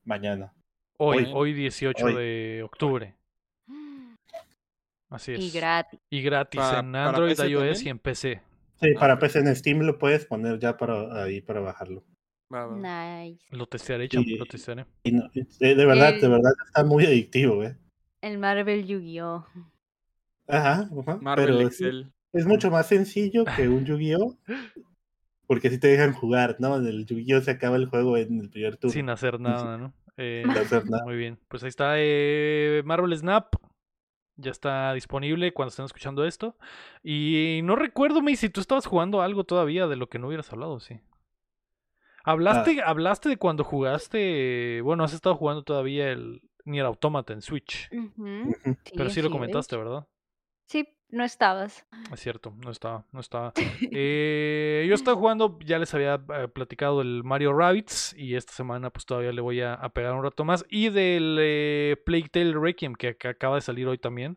Mañana. 0.04 0.52
Hoy, 0.98 1.18
Hoy. 1.24 1.30
hoy 1.34 1.52
18 1.52 2.04
Hoy. 2.04 2.14
de 2.14 2.62
octubre. 2.64 3.14
Así 5.08 5.32
es. 5.34 5.40
Y 5.40 5.50
gratis. 5.50 6.00
Y 6.10 6.22
gratis 6.22 6.60
Para- 6.60 6.80
en 6.80 6.94
Android, 6.96 7.30
iOS 7.30 7.36
también. 7.38 7.74
y 7.86 7.88
en 7.90 7.98
PC. 7.98 8.42
Sí, 8.80 8.88
Ah, 8.96 9.00
para. 9.00 9.18
PC 9.18 9.38
en 9.40 9.54
Steam 9.56 9.80
lo 9.80 9.98
puedes 9.98 10.26
poner 10.26 10.58
ya 10.58 10.76
para 10.76 11.22
ahí 11.24 11.40
para 11.40 11.60
bajarlo. 11.60 12.04
Nice. 12.50 13.44
Lo 13.50 13.66
testearé, 13.66 14.08
Cham, 14.08 14.22
Y- 14.26 14.36
lo 14.38 14.46
testearé. 14.46 14.86
Y 15.02 15.12
no- 15.12 15.28
de 15.32 15.74
verdad, 15.86 16.14
de 16.20 16.28
verdad 16.28 16.52
está 16.66 16.84
muy 16.84 17.04
adictivo, 17.04 17.62
¿eh? 17.64 17.76
El 18.20 18.38
Marvel 18.38 18.86
Yu-Gi-Oh! 18.86 19.46
Ajá, 20.48 20.88
ajá, 21.00 21.18
Marvel 21.20 21.46
pero 21.46 21.58
sí, 21.70 21.84
Excel. 21.84 22.12
es 22.32 22.46
mucho 22.46 22.70
más 22.70 22.86
sencillo 22.86 23.44
que 23.56 23.68
un 23.68 23.84
Yu-Gi-Oh! 23.86 24.36
Porque 25.46 25.70
si 25.70 25.78
te 25.78 25.88
dejan 25.88 26.12
jugar, 26.12 26.56
¿no? 26.58 26.76
En 26.76 26.86
el 26.86 27.06
Yu-Gi-Oh! 27.06 27.40
se 27.40 27.50
acaba 27.52 27.76
el 27.76 27.86
juego 27.86 28.16
en 28.16 28.40
el 28.40 28.50
primer 28.50 28.76
turno. 28.76 28.92
Sin 28.92 29.10
hacer 29.10 29.38
nada, 29.40 29.76
¿no? 29.76 29.92
Eh, 30.16 30.42
Sin 30.44 30.56
hacer 30.56 30.88
nada. 30.88 31.04
Muy 31.04 31.16
bien. 31.16 31.38
Pues 31.48 31.62
ahí 31.62 31.68
está 31.68 31.94
eh, 31.98 32.82
Marvel 32.84 33.16
Snap. 33.16 33.54
Ya 34.38 34.50
está 34.50 34.92
disponible 34.92 35.52
cuando 35.52 35.70
estén 35.70 35.84
escuchando 35.86 36.24
esto. 36.24 36.56
Y 37.02 37.60
no 37.64 37.74
recuerdo, 37.74 38.20
May, 38.22 38.36
si 38.36 38.50
tú 38.50 38.60
estabas 38.60 38.86
jugando 38.86 39.22
algo 39.22 39.44
todavía 39.44 39.86
de 39.86 39.96
lo 39.96 40.08
que 40.08 40.18
no 40.18 40.26
hubieras 40.26 40.52
hablado, 40.52 40.78
sí. 40.78 41.00
Hablaste, 42.26 42.80
Ah. 42.82 42.90
hablaste 42.90 43.28
de 43.28 43.36
cuando 43.36 43.64
jugaste. 43.64 44.80
Bueno, 44.82 45.04
has 45.04 45.12
estado 45.14 45.36
jugando 45.36 45.62
todavía 45.62 46.10
el 46.10 46.42
Nier 46.64 46.84
Automata 46.86 47.32
en 47.32 47.40
Switch. 47.40 47.88
Pero 48.96 49.10
sí 49.10 49.22
lo 49.22 49.30
comentaste, 49.30 49.76
¿verdad? 49.76 50.06
Sí, 50.68 50.88
no 51.10 51.22
estabas. 51.22 51.86
Es 52.12 52.18
cierto, 52.20 52.52
no 52.64 52.70
estaba, 52.72 53.06
no 53.12 53.20
estaba. 53.20 53.52
Eh, 53.92 54.84
yo 54.88 54.94
estaba 54.94 55.16
jugando, 55.16 55.58
ya 55.64 55.78
les 55.78 55.94
había 55.94 56.20
eh, 56.34 56.48
platicado 56.48 57.00
el 57.00 57.22
Mario 57.22 57.52
Rabbids 57.52 58.14
y 58.18 58.34
esta 58.34 58.52
semana 58.52 58.90
pues 58.90 59.06
todavía 59.06 59.30
le 59.32 59.40
voy 59.40 59.60
a, 59.60 59.74
a 59.74 59.88
pegar 59.90 60.12
un 60.14 60.24
rato 60.24 60.44
más. 60.44 60.64
Y 60.68 60.88
del 60.88 61.38
eh, 61.40 61.96
Plague 62.04 62.28
Tale 62.28 62.54
Requiem 62.54 62.94
que, 62.94 63.16
que 63.16 63.28
acaba 63.28 63.54
de 63.54 63.60
salir 63.60 63.86
hoy 63.86 63.98
también. 63.98 64.36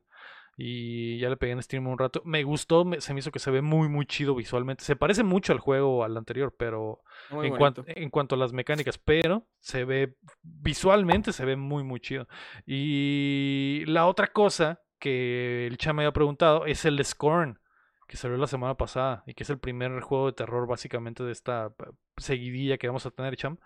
Y 0.61 1.17
ya 1.19 1.29
le 1.29 1.37
pegué 1.37 1.53
en 1.53 1.63
stream 1.63 1.87
un 1.87 1.97
rato. 1.97 2.21
Me 2.25 2.43
gustó, 2.43 2.83
me- 2.83 2.99
se 2.99 3.13
me 3.13 3.21
hizo 3.21 3.31
que 3.31 3.39
se 3.39 3.49
ve 3.49 3.61
muy 3.61 3.87
muy 3.87 4.05
chido 4.05 4.35
visualmente. 4.35 4.83
Se 4.83 4.97
parece 4.97 5.23
mucho 5.23 5.53
al 5.53 5.59
juego 5.59 6.03
al 6.03 6.17
anterior, 6.17 6.53
pero 6.57 7.01
Muy 7.29 7.47
en, 7.47 7.53
bonito. 7.57 7.83
cuan- 7.85 7.97
en 7.97 8.09
cuanto 8.09 8.35
a 8.35 8.37
las 8.37 8.51
mecánicas, 8.51 8.97
pero 8.97 9.47
se 9.59 9.85
ve 9.85 10.15
visualmente 10.43 11.31
se 11.31 11.45
ve 11.45 11.55
muy 11.55 11.83
muy 11.83 12.01
chido. 12.01 12.27
Y 12.65 13.83
la 13.87 14.05
otra 14.05 14.27
cosa 14.27 14.81
que 14.99 15.65
el 15.67 15.77
Cham 15.77 15.95
me 15.95 16.03
había 16.03 16.11
preguntado 16.11 16.65
es 16.65 16.83
el 16.83 17.03
Scorn, 17.05 17.59
que 18.07 18.17
salió 18.17 18.35
la 18.37 18.47
semana 18.47 18.75
pasada 18.75 19.23
y 19.27 19.33
que 19.35 19.43
es 19.43 19.49
el 19.49 19.59
primer 19.59 20.01
juego 20.01 20.25
de 20.27 20.33
terror 20.33 20.67
básicamente 20.67 21.23
de 21.23 21.31
esta 21.31 21.67
eh, 21.79 21.83
seguidilla 22.17 22.77
que 22.77 22.87
vamos 22.87 23.05
a 23.05 23.11
tener, 23.11 23.37
Cham. 23.37 23.59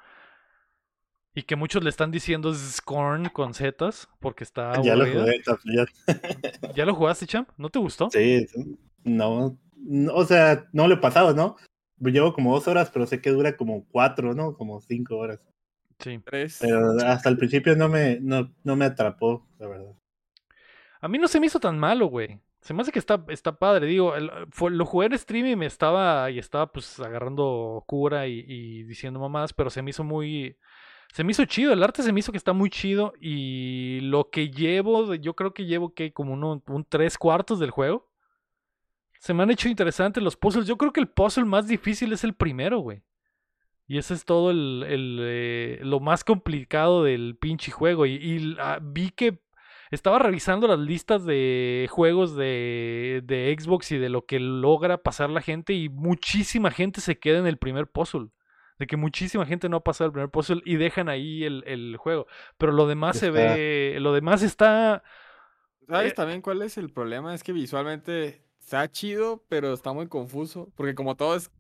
Y 1.36 1.43
que 1.43 1.55
muchos 1.55 1.84
le 1.84 1.89
están 1.89 2.11
diciendo 2.11 2.53
Scorn 2.53 3.29
con 3.29 3.53
zetas 3.53 4.07
porque 4.19 4.43
está 4.43 4.73
ya 4.84 4.95
lo 4.95 5.03
aburrida. 5.05 5.23
jugué 5.23 5.39
también. 5.43 5.86
¿Ya 6.75 6.86
lo 6.86 6.93
jugaste, 6.95 7.25
Cham? 7.27 7.45
¿No 7.57 7.69
te 7.69 7.79
gustó? 7.79 8.09
Sí, 8.11 8.45
sí. 8.47 8.77
no, 9.03 9.57
no, 9.77 10.13
o 10.13 10.25
sea, 10.25 10.67
no 10.73 10.88
lo 10.88 10.95
he 10.95 10.97
pasado, 10.97 11.34
¿no? 11.34 11.55
Llevo 11.99 12.34
como 12.34 12.53
dos 12.53 12.67
horas, 12.67 12.89
pero 12.91 13.05
sé 13.07 13.21
que 13.21 13.29
dura 13.31 13.55
como 13.55 13.86
cuatro, 13.88 14.34
¿no? 14.34 14.55
Como 14.55 14.79
cinco 14.81 15.17
horas. 15.17 15.39
Sí. 15.99 16.19
Tres. 16.25 16.57
Pero 16.61 16.91
hasta 17.05 17.29
el 17.29 17.38
principio 17.38 17.75
no 17.77 17.88
me, 17.88 18.19
no, 18.19 18.53
no 18.63 18.75
me 18.75 18.86
atrapó, 18.86 19.47
la 19.57 19.67
verdad. 19.67 19.93
A 21.01 21.07
mí 21.07 21.17
no 21.17 21.27
se 21.27 21.39
me 21.39 21.45
hizo 21.47 21.59
tan 21.59 21.79
malo, 21.79 22.07
güey. 22.07 22.39
Se 22.61 22.73
me 22.73 22.81
hace 22.81 22.91
que 22.91 22.99
está, 22.99 23.23
está 23.29 23.57
padre. 23.57 23.88
Digo, 23.88 24.15
el- 24.15 24.31
fue- 24.51 24.71
lo 24.71 24.86
jugué 24.86 25.07
en 25.07 25.17
stream 25.17 25.45
y 25.47 25.55
me 25.55 25.65
estaba, 25.65 26.29
y 26.31 26.39
estaba 26.39 26.71
pues 26.71 26.99
agarrando 26.99 27.84
cura 27.88 28.27
y, 28.27 28.43
y 28.47 28.84
diciendo 28.84 29.19
mamadas, 29.19 29.53
pero 29.53 29.69
se 29.69 29.81
me 29.81 29.89
hizo 29.91 30.03
muy... 30.03 30.57
Se 31.14 31.24
me 31.24 31.32
hizo 31.32 31.45
chido, 31.45 31.72
el 31.72 31.84
arte 31.84 32.01
se 32.01 32.11
me 32.11 32.22
hizo 32.22 32.32
que 32.32 32.39
está 32.39 32.53
muy 32.53 32.72
chido 32.72 33.14
y 33.22 33.99
lo 34.01 34.32
que 34.32 34.49
llevo, 34.49 35.14
yo 35.14 35.36
creo 35.36 35.53
que 35.53 35.68
llevo 35.68 35.93
que 35.93 36.11
como 36.11 36.34
uno, 36.34 36.64
un 36.66 36.84
tres 36.89 37.20
cuartos 37.20 37.59
del 37.59 37.70
juego. 37.70 38.09
Se 39.20 39.32
me 39.36 39.43
han 39.43 39.51
hecho 39.51 39.70
interesantes 39.70 40.24
los 40.24 40.36
puzzles. 40.36 40.66
Yo 40.66 40.76
creo 40.76 40.91
que 40.91 41.01
el 41.01 41.07
puzzle 41.07 41.45
más 41.45 41.68
difícil 41.68 42.14
es 42.14 42.24
el 42.24 42.34
primero, 42.34 42.80
güey. 42.80 43.03
Y 43.86 43.99
ese 43.99 44.16
es 44.16 44.26
todo 44.26 44.49
el, 44.49 44.84
el, 44.89 45.20
eh, 45.22 45.80
lo 45.84 45.99
más 45.99 46.24
complicado 46.24 47.03
del 47.03 47.38
pinche 47.39 47.72
juego. 47.72 48.07
Y, 48.07 48.16
y, 48.16 48.57
ah, 48.59 48.80
vi 48.82 49.11
que 49.11 49.39
estaba 49.91 50.18
revisando 50.18 50.68
las 50.68 50.80
listas 50.80 51.26
de 51.26 51.88
juegos 51.91 52.36
de, 52.36 53.22
de 53.24 53.55
Xbox 53.55 53.91
y 53.91 53.99
de 53.99 54.09
lo 54.09 54.26
que 54.26 54.39
logra 54.39 54.97
pasar 54.97 55.30
la 55.30 55.41
gente 55.41 55.74
y 55.74 55.89
muchísima 55.89 56.72
gente 56.72 57.01
se 57.01 57.20
queda 57.20 57.38
en 57.38 57.45
el 57.45 57.57
primer 57.57 57.86
puzzle. 57.86 58.30
De 58.80 58.88
que 58.88 58.97
muchísima 58.97 59.45
gente 59.45 59.69
no 59.69 59.78
ha 59.78 59.84
pasado 59.84 60.07
el 60.07 60.11
primer 60.13 60.30
puzzle 60.30 60.61
y 60.65 60.76
dejan 60.78 61.09
ahí 61.09 61.43
el, 61.43 61.63
el 61.67 61.97
juego. 61.97 62.28
Pero 62.57 62.71
lo 62.71 62.88
demás 62.88 63.17
se 63.17 63.28
Está- 63.28 63.39
ve, 63.55 63.97
lo 63.99 64.13
demás 64.13 64.41
está... 64.43 65.03
¿Sabes 65.88 66.11
eh, 66.13 66.15
también 66.15 66.41
cuál 66.41 66.61
es 66.61 66.78
el 66.78 66.89
problema? 66.89 67.34
Es 67.36 67.43
que 67.43 67.51
visualmente 67.53 68.41
está 68.59 68.89
chido, 68.89 69.43
pero 69.49 69.74
está 69.74 69.93
muy 69.93 70.07
confuso. 70.07 70.71
Porque 70.76 70.95
como 70.95 71.15
todo 71.15 71.36
es 71.36 71.51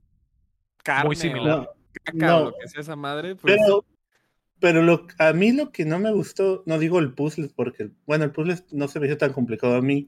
carne 0.83 1.15
similar. 1.15 1.59
o 1.59 1.61
No, 1.63 1.67
caca 2.03 2.35
o 2.37 2.39
no. 2.39 2.45
lo 2.45 2.57
que 2.57 2.67
sea 2.67 2.81
esa 2.81 2.95
madre, 2.95 3.35
pues 3.35 3.55
Pero, 3.57 3.85
pero 4.59 4.81
lo, 4.81 5.07
a 5.19 5.33
mí 5.33 5.51
lo 5.51 5.71
que 5.71 5.85
no 5.85 5.99
me 5.99 6.11
gustó, 6.11 6.63
no 6.65 6.79
digo 6.79 6.99
el 6.99 7.13
puzzle, 7.13 7.49
porque, 7.55 7.91
bueno, 8.05 8.23
el 8.23 8.31
puzzle 8.31 8.55
no 8.71 8.87
se 8.87 8.99
me 8.99 9.07
hizo 9.07 9.17
tan 9.17 9.33
complicado 9.33 9.75
a 9.75 9.81
mí, 9.81 10.07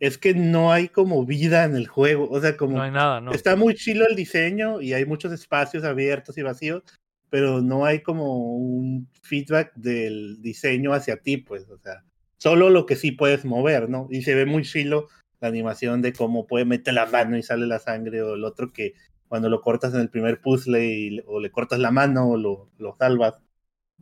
es 0.00 0.18
que 0.18 0.34
no 0.34 0.72
hay 0.72 0.88
como 0.88 1.24
vida 1.24 1.64
en 1.64 1.74
el 1.74 1.86
juego. 1.86 2.28
O 2.30 2.40
sea, 2.40 2.56
como 2.56 2.76
No 2.76 2.82
hay 2.82 2.90
nada, 2.90 3.20
¿no? 3.20 3.32
está 3.32 3.56
muy 3.56 3.74
chilo 3.74 4.06
el 4.06 4.16
diseño 4.16 4.80
y 4.80 4.92
hay 4.92 5.06
muchos 5.06 5.32
espacios 5.32 5.84
abiertos 5.84 6.36
y 6.38 6.42
vacíos, 6.42 6.82
pero 7.30 7.60
no 7.62 7.84
hay 7.84 8.00
como 8.00 8.54
un 8.54 9.08
feedback 9.22 9.72
del 9.74 10.40
diseño 10.40 10.92
hacia 10.92 11.16
ti, 11.16 11.38
pues, 11.38 11.68
o 11.68 11.78
sea, 11.78 12.04
solo 12.38 12.70
lo 12.70 12.86
que 12.86 12.96
sí 12.96 13.12
puedes 13.12 13.44
mover, 13.44 13.88
¿no? 13.88 14.08
Y 14.10 14.22
se 14.22 14.34
ve 14.34 14.46
muy 14.46 14.62
chilo 14.62 15.08
la 15.40 15.48
animación 15.48 16.02
de 16.02 16.12
cómo 16.12 16.46
puede 16.46 16.64
meter 16.64 16.94
la 16.94 17.06
mano 17.06 17.36
y 17.36 17.42
sale 17.42 17.66
la 17.66 17.78
sangre 17.78 18.22
o 18.22 18.34
el 18.34 18.44
otro 18.44 18.72
que 18.72 18.94
cuando 19.28 19.48
lo 19.48 19.60
cortas 19.60 19.92
en 19.94 20.00
el 20.00 20.08
primer 20.08 20.40
puzzle 20.40 20.86
y, 20.86 21.20
o 21.26 21.40
le 21.40 21.50
cortas 21.50 21.78
la 21.78 21.90
mano 21.90 22.30
o 22.30 22.36
lo, 22.36 22.70
lo 22.78 22.96
salvas. 22.96 23.42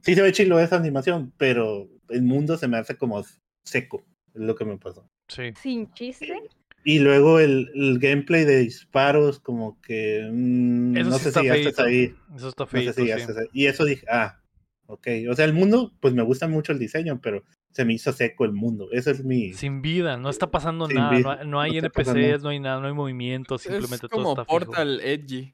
Sí 0.03 0.15
se 0.15 0.23
ve 0.23 0.33
chilo 0.33 0.61
esa 0.61 0.77
animación, 0.77 1.33
pero 1.39 1.89
el 2.11 2.23
mundo 2.23 2.59
se 2.59 2.69
me 2.69 2.77
hace 2.77 2.97
como 2.97 3.25
seco, 3.65 4.05
es 4.35 4.43
lo 4.43 4.55
que 4.55 4.67
me 4.67 4.77
pasó. 4.77 5.09
Sí. 5.29 5.53
Sin 5.61 5.93
chiste. 5.93 6.43
Y 6.87 6.99
luego 6.99 7.41
el, 7.41 7.71
el 7.75 7.99
gameplay 7.99 8.45
de 8.45 8.59
disparos, 8.59 9.41
como 9.41 9.81
que 9.81 10.29
mm, 10.31 10.97
Eso 10.99 11.11
no 11.11 11.17
sí 11.17 11.23
sé 11.25 11.29
está 11.31 11.41
si 11.41 11.47
ya 11.47 11.55
estás 11.55 11.75
feíto. 11.77 11.83
ahí. 11.85 12.15
Eso 12.37 12.49
está 12.49 12.65
No 12.65 12.69
feito, 12.69 12.93
sé 12.93 13.01
si 13.03 13.09
ya 13.09 13.15
sí. 13.17 13.21
estás 13.23 13.37
ahí. 13.39 13.47
Y 13.55 13.67
eso 13.67 13.85
dije, 13.87 14.07
ah, 14.11 14.41
ok. 14.87 15.07
O 15.31 15.35
sea, 15.35 15.47
el 15.47 15.55
mundo, 15.55 15.93
pues 16.01 16.13
me 16.13 16.23
gusta 16.23 16.47
mucho 16.47 16.73
el 16.73 16.79
diseño, 16.79 17.21
pero 17.23 17.43
se 17.71 17.85
me 17.87 17.95
hizo 17.95 18.13
seco 18.13 18.45
el 18.45 18.53
mundo. 18.53 18.89
Ese 18.93 19.13
es 19.13 19.25
mi. 19.25 19.55
Sin 19.55 19.81
vida, 19.81 20.17
no 20.19 20.29
está 20.29 20.51
pasando 20.51 20.87
Sin 20.87 20.97
nada, 20.97 21.11
vida, 21.17 21.23
no 21.23 21.31
hay, 21.41 21.47
no 21.47 21.61
hay 21.61 21.71
no 21.81 21.87
está 21.87 22.03
NPCs, 22.03 22.07
pasando. 22.15 22.39
no 22.45 22.49
hay 22.51 22.61
nada, 22.61 22.81
no 22.81 22.87
hay 22.89 22.93
movimiento, 22.93 23.57
simplemente 23.59 23.95
es 23.95 24.01
todo 24.03 24.11
como 24.11 24.31
está 24.33 24.45
fijo. 24.45 24.59
Portal 24.59 25.01
Edgy. 25.01 25.53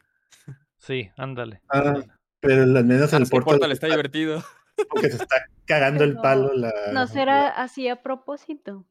Sí, 0.79 1.11
ándale. 1.17 1.61
Ah, 1.69 1.79
ándale. 1.79 2.07
pero 2.41 2.63
al 2.63 2.85
menos 2.85 3.15
Ah, 3.15 3.19
el 3.19 3.27
Portal, 3.29 3.53
Portal 3.59 3.73
está 3.73 3.87
divertido. 3.87 4.43
porque 4.91 5.11
se 5.11 5.17
está 5.23 5.37
cagando 5.65 6.03
el 6.03 6.17
palo 6.17 6.53
la. 6.55 6.73
¿No 6.93 7.07
será 7.07 7.49
así 7.51 7.87
a 7.87 8.03
propósito? 8.03 8.85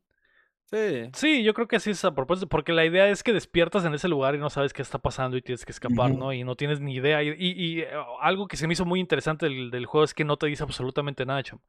Sí. 0.70 1.10
Sí, 1.14 1.44
yo 1.44 1.54
creo 1.56 1.68
que 1.68 1.78
así 1.78 1.90
es 1.90 2.06
a 2.06 2.14
propósito, 2.14 2.48
porque 2.48 2.74
la 2.74 2.86
idea 2.86 3.10
es 3.10 3.24
que 3.24 3.34
despiertas 3.34 3.86
en 3.86 3.94
ese 3.96 4.08
lugar 4.08 4.36
y 4.36 4.38
no 4.38 4.50
sabes 4.52 4.72
qué 4.72 4.82
está 4.84 5.00
pasando 5.00 5.36
y 5.36 5.42
tienes 5.42 5.66
que 5.66 5.72
escapar. 5.72 6.12
¿no? 6.14 6.32
Y 6.32 6.44
no 6.44 6.56
tienes 6.56 6.80
ni 6.80 6.94
idea. 6.96 7.24
Y, 7.24 7.30
y- 7.30 7.36
y, 7.52 7.80
eh, 7.82 7.88
algo 8.22 8.48
que 8.48 8.56
se 8.58 8.68
me 8.68 8.74
hizo 8.74 8.86
muy 8.86 9.00
interesante 9.00 9.48
del, 9.48 9.72
del 9.72 9.86
juego 9.88 10.06
es 10.06 10.14
que 10.14 10.26
no 10.26 10.38
te 10.38 10.46
dice 10.48 10.62
absolutamente 10.64 11.26
nada, 11.26 11.42
cham. 11.42 11.60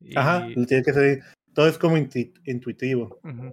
Y- 0.00 0.18
Ajá, 0.18 0.46
tiene 0.66 0.82
que 0.82 0.92
ser. 0.92 1.20
Todo 1.54 1.66
es 1.68 1.78
como 1.78 1.96
intuitivo. 1.96 3.18
Ujú. 3.24 3.52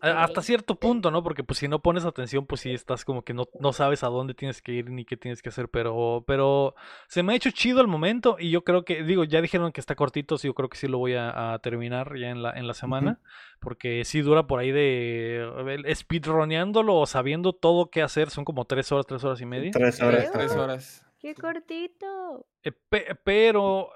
A- 0.00 0.24
Hasta 0.24 0.42
cierto 0.42 0.76
punto, 0.76 1.10
¿no? 1.10 1.22
Porque 1.22 1.44
pues 1.44 1.58
si 1.58 1.68
no 1.68 1.80
pones 1.80 2.04
atención, 2.04 2.46
pues 2.46 2.60
sí 2.62 2.72
estás 2.72 3.04
como 3.04 3.22
que 3.22 3.34
no, 3.34 3.44
no 3.60 3.72
sabes 3.72 4.02
a 4.02 4.08
dónde 4.08 4.34
tienes 4.34 4.62
que 4.62 4.72
ir 4.72 4.90
ni 4.90 5.04
qué 5.04 5.16
tienes 5.16 5.42
que 5.42 5.48
hacer, 5.50 5.68
pero, 5.68 6.24
pero 6.26 6.74
se 7.08 7.22
me 7.22 7.32
ha 7.32 7.36
hecho 7.36 7.50
chido 7.50 7.80
el 7.80 7.86
momento 7.86 8.36
y 8.38 8.50
yo 8.50 8.64
creo 8.64 8.84
que, 8.84 9.02
digo, 9.02 9.24
ya 9.24 9.40
dijeron 9.40 9.72
que 9.72 9.80
está 9.80 9.94
cortito, 9.94 10.38
sí, 10.38 10.48
yo 10.48 10.54
creo 10.54 10.68
que 10.68 10.76
sí 10.78 10.88
lo 10.88 10.98
voy 10.98 11.14
a, 11.14 11.54
a 11.54 11.58
terminar 11.58 12.16
ya 12.18 12.30
en 12.30 12.42
la, 12.42 12.52
en 12.52 12.66
la 12.66 12.74
semana, 12.74 13.20
porque 13.60 14.04
sí 14.04 14.20
dura 14.22 14.46
por 14.46 14.60
ahí 14.60 14.70
de 14.72 15.46
speedroneándolo 15.94 16.96
o 16.96 17.06
sabiendo 17.06 17.52
todo 17.52 17.90
qué 17.90 18.02
hacer, 18.02 18.30
son 18.30 18.44
como 18.44 18.64
tres 18.66 18.90
horas, 18.92 19.06
tres 19.06 19.24
horas 19.24 19.40
y 19.40 19.46
media. 19.46 19.70
Tres 19.72 20.00
horas. 20.00 20.30
tres 20.32 20.52
horas. 20.52 21.06
¡Qué 21.18 21.34
cortito! 21.34 22.46
Eh, 22.62 22.72
pe- 22.72 23.14
pero 23.24 23.88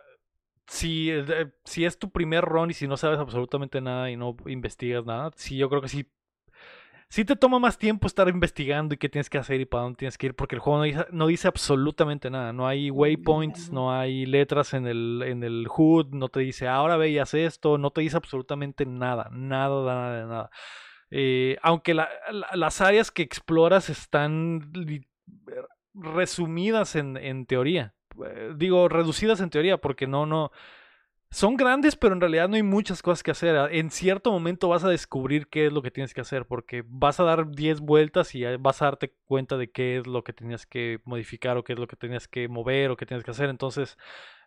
si, 0.68 1.10
eh, 1.10 1.50
si 1.64 1.84
es 1.84 1.98
tu 1.98 2.10
primer 2.10 2.44
run 2.44 2.70
y 2.70 2.74
si 2.74 2.86
no 2.86 2.96
sabes 2.96 3.18
absolutamente 3.18 3.80
nada 3.80 4.10
y 4.10 4.16
no 4.16 4.36
investigas 4.46 5.04
nada, 5.04 5.30
sí, 5.34 5.56
yo 5.56 5.68
creo 5.68 5.82
que 5.82 5.88
sí. 5.88 6.06
Sí 7.10 7.24
te 7.24 7.36
toma 7.36 7.58
más 7.58 7.78
tiempo 7.78 8.06
estar 8.06 8.28
investigando 8.28 8.94
y 8.94 8.98
qué 8.98 9.08
tienes 9.08 9.30
que 9.30 9.38
hacer 9.38 9.62
y 9.62 9.64
para 9.64 9.84
dónde 9.84 9.96
tienes 9.96 10.18
que 10.18 10.26
ir, 10.26 10.34
porque 10.34 10.56
el 10.56 10.60
juego 10.60 10.80
no 10.80 10.84
dice, 10.84 11.06
no 11.10 11.26
dice 11.26 11.48
absolutamente 11.48 12.28
nada. 12.28 12.52
No 12.52 12.68
hay 12.68 12.90
waypoints, 12.90 13.72
no 13.72 13.90
hay 13.98 14.26
letras 14.26 14.74
en 14.74 14.86
el, 14.86 15.22
en 15.26 15.42
el 15.42 15.66
HUD, 15.74 16.08
no 16.12 16.28
te 16.28 16.40
dice 16.40 16.68
ahora 16.68 16.98
ve 16.98 17.08
y 17.08 17.18
haz 17.18 17.32
esto, 17.32 17.78
no 17.78 17.92
te 17.92 18.02
dice 18.02 18.18
absolutamente 18.18 18.84
nada, 18.84 19.30
nada, 19.32 19.82
nada, 19.86 20.26
nada. 20.26 20.50
Eh, 21.10 21.56
aunque 21.62 21.94
la- 21.94 22.10
la- 22.30 22.50
las 22.54 22.82
áreas 22.82 23.10
que 23.10 23.22
exploras 23.22 23.88
están 23.88 24.70
li- 24.74 25.08
resumidas 25.94 26.94
en, 26.96 27.16
en 27.16 27.46
teoría. 27.46 27.94
Eh, 28.26 28.52
Digo, 28.56 28.88
reducidas 28.88 29.40
en 29.40 29.50
teoría, 29.50 29.78
porque 29.78 30.06
no, 30.06 30.26
no. 30.26 30.50
Son 31.30 31.56
grandes, 31.56 31.96
pero 31.96 32.14
en 32.14 32.22
realidad 32.22 32.48
no 32.48 32.56
hay 32.56 32.62
muchas 32.62 33.02
cosas 33.02 33.22
que 33.22 33.32
hacer. 33.32 33.56
A- 33.56 33.70
En 33.70 33.90
cierto 33.90 34.32
momento 34.32 34.68
vas 34.68 34.84
a 34.84 34.88
descubrir 34.88 35.48
qué 35.48 35.66
es 35.66 35.72
lo 35.72 35.82
que 35.82 35.90
tienes 35.90 36.14
que 36.14 36.22
hacer, 36.22 36.46
porque 36.46 36.84
vas 36.86 37.20
a 37.20 37.24
dar 37.24 37.50
10 37.50 37.80
vueltas 37.80 38.34
y 38.34 38.40
ya 38.40 38.56
vas 38.58 38.82
a 38.82 38.86
darte 38.86 39.14
cuenta 39.26 39.58
de 39.58 39.70
qué 39.70 39.98
es 39.98 40.06
lo 40.06 40.24
que 40.24 40.32
tenías 40.32 40.66
que 40.66 41.00
modificar 41.04 41.56
o 41.58 41.64
qué 41.64 41.74
es 41.74 41.78
lo 41.78 41.86
que 41.88 41.96
tenías 41.96 42.28
que 42.28 42.48
mover 42.48 42.90
o 42.90 42.96
qué 42.96 43.06
tienes 43.06 43.24
que 43.24 43.32
hacer. 43.32 43.50
Entonces, 43.50 43.98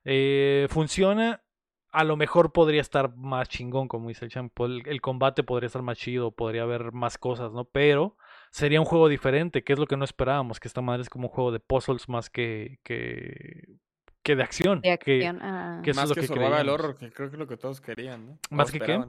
eh, 0.06 0.68
funciona. 0.70 1.44
A 1.92 2.04
lo 2.06 2.16
mejor 2.18 2.54
podría 2.54 2.82
estar 2.82 3.16
más 3.18 3.50
chingón, 3.50 3.88
como 3.90 4.08
dice 4.10 4.26
el 4.26 4.32
champ. 4.32 4.58
El, 4.62 4.84
el 4.88 5.02
combate 5.02 5.44
podría 5.44 5.68
estar 5.68 5.82
más 5.82 5.98
chido, 5.98 6.32
podría 6.32 6.64
haber 6.64 6.94
más 6.94 7.18
cosas, 7.18 7.52
¿no? 7.52 7.66
Pero 7.66 8.18
sería 8.52 8.80
un 8.80 8.86
juego 8.86 9.08
diferente, 9.08 9.64
que 9.64 9.74
es 9.74 9.80
lo 9.80 9.88
que 9.88 9.98
no 9.98 10.06
esperábamos, 10.06 10.60
que 10.60 10.68
esta 10.68 10.82
madre 10.82 11.02
es 11.02 11.10
como 11.10 11.28
un 11.30 11.34
juego 11.34 11.52
de 11.52 11.60
puzzles 11.60 12.08
más 12.10 12.30
que, 12.30 12.78
que, 12.84 13.78
que 14.24 14.36
de 14.36 14.44
acción. 14.44 14.82
De 14.82 14.98
que- 15.00 15.26
acción. 15.26 15.40
ah. 15.42 15.82
que 15.84 15.92
eso 15.92 16.00
es 16.02 16.04
Más 16.04 16.10
lo 16.10 16.16
que, 16.16 16.22
que 16.22 16.28
survival 16.28 16.52
creíamos. 16.52 16.74
horror, 16.74 16.96
que 16.98 17.12
creo 17.12 17.30
que 17.30 17.36
es 17.36 17.40
lo 17.40 17.48
que 17.48 17.58
todos 17.58 17.82
querían, 17.82 18.26
¿no? 18.28 18.32
O 18.52 18.56
¿Más 18.56 18.70
que 18.72 18.80
qué? 18.80 19.04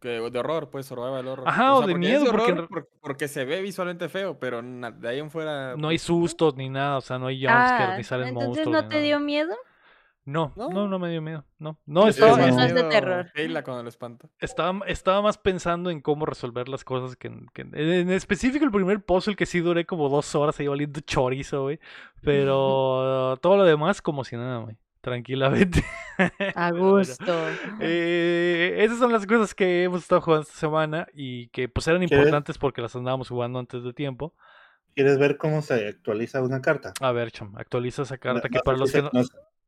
Que 0.00 0.08
de 0.20 0.38
horror, 0.38 0.68
pues, 0.70 0.86
survival 0.86 1.26
horror. 1.26 1.48
Ajá, 1.48 1.74
o 1.74 1.80
de 1.80 1.86
porque 1.94 1.98
miedo, 1.98 2.24
porque 2.30 2.52
horror 2.52 2.88
porque 3.00 3.28
se 3.28 3.44
ve 3.44 3.60
visualmente 3.62 4.08
feo, 4.08 4.38
pero 4.38 4.60
de 4.62 5.08
ahí 5.08 5.18
en 5.18 5.30
fuera... 5.30 5.74
No 5.76 5.88
hay 5.88 5.96
pues, 5.96 6.02
sustos 6.02 6.54
ni 6.54 6.68
nada, 6.68 6.98
o 6.98 7.00
sea, 7.00 7.18
no 7.18 7.28
hay 7.28 7.38
jumpscare, 7.40 7.94
Ah, 7.94 7.96
ni 7.96 8.04
salen 8.04 8.28
entonces 8.28 8.66
monstruos. 8.66 8.72
no 8.76 8.82
ni 8.82 8.88
te 8.88 8.94
nada. 8.96 9.04
dio 9.06 9.20
miedo. 9.20 9.56
No, 10.26 10.52
no, 10.56 10.68
¿No? 10.70 10.88
no 10.88 10.98
me 10.98 11.08
dio 11.10 11.22
miedo. 11.22 11.44
No, 11.60 11.78
no 11.86 12.08
estaba, 12.08 12.36
no 12.36 12.60
es 12.62 12.74
de 12.74 12.82
terror. 12.82 13.30
Keila 13.32 13.62
cuando 13.62 13.84
lo 13.84 13.88
espanto. 13.88 14.28
estaba, 14.40 14.80
estaba 14.86 15.22
más 15.22 15.38
pensando 15.38 15.88
en 15.88 16.00
cómo 16.00 16.26
resolver 16.26 16.68
las 16.68 16.82
cosas 16.84 17.16
que, 17.16 17.28
en- 17.28 17.46
que 17.54 17.62
en, 17.62 17.74
en 17.78 18.10
específico 18.10 18.64
el 18.64 18.72
primer 18.72 19.04
puzzle 19.04 19.36
que 19.36 19.46
sí 19.46 19.60
duré 19.60 19.86
como 19.86 20.08
dos 20.08 20.34
horas 20.34 20.58
ahí 20.58 20.66
valiendo 20.66 21.00
chorizo, 21.00 21.62
güey. 21.62 21.78
Pero 22.22 23.36
todo 23.40 23.56
lo 23.56 23.64
demás 23.64 24.02
como 24.02 24.24
si 24.24 24.36
nada, 24.36 24.58
güey. 24.58 24.76
Tranquilamente. 25.00 25.84
A 26.56 26.72
Bueno, 26.72 26.96
gusto. 26.98 27.32
eh, 27.80 28.74
esas 28.80 28.98
son 28.98 29.12
las 29.12 29.24
cosas 29.26 29.54
que 29.54 29.84
hemos 29.84 30.02
estado 30.02 30.20
jugando 30.20 30.42
esta 30.42 30.58
semana 30.58 31.06
y 31.14 31.46
que 31.48 31.68
pues 31.68 31.86
eran 31.86 32.02
importantes 32.02 32.58
porque 32.58 32.82
las 32.82 32.96
andábamos 32.96 33.28
jugando 33.28 33.60
antes 33.60 33.84
de 33.84 33.92
tiempo. 33.92 34.34
¿Quieres 34.96 35.18
ver 35.18 35.36
cómo 35.36 35.62
se 35.62 35.86
actualiza 35.88 36.42
una 36.42 36.60
carta? 36.60 36.92
A 37.00 37.12
ver, 37.12 37.30
cham, 37.30 37.52
actualiza 37.56 38.02
esa 38.02 38.18
carta 38.18 38.48
No- 38.48 38.50
que 38.50 38.56
no 38.58 38.62
para 38.64 38.78
los 38.78 38.90
que 38.90 39.02
no, 39.02 39.10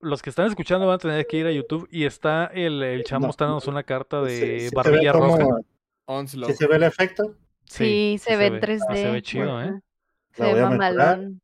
los 0.00 0.22
que 0.22 0.30
están 0.30 0.46
escuchando 0.46 0.86
van 0.86 0.96
a 0.96 0.98
tener 0.98 1.26
que 1.26 1.36
ir 1.38 1.46
a 1.46 1.52
YouTube 1.52 1.88
y 1.90 2.04
está 2.04 2.46
el, 2.46 2.82
el 2.82 3.04
chamo 3.04 3.22
No, 3.22 3.26
mostrándonos 3.28 3.66
una 3.66 3.82
carta 3.82 4.22
de 4.22 4.68
sí 4.68 4.74
barbilla 4.74 5.12
roja. 5.12 5.44
Onslaught. 6.06 6.52
¿Sí 6.52 6.56
se 6.58 6.66
ve 6.66 6.76
el 6.76 6.82
efecto? 6.84 7.34
Sí, 7.64 8.18
se 8.20 8.36
ve 8.36 8.46
en 8.46 8.60
3D. 8.60 8.80
Ah, 8.88 8.94
se 8.96 9.10
ve 9.10 9.22
chido, 9.22 9.60
¿eh? 9.60 9.64
ajá. 9.68 9.80
Se 10.32 10.54
ve 10.54 10.62
mamalón. 10.62 11.40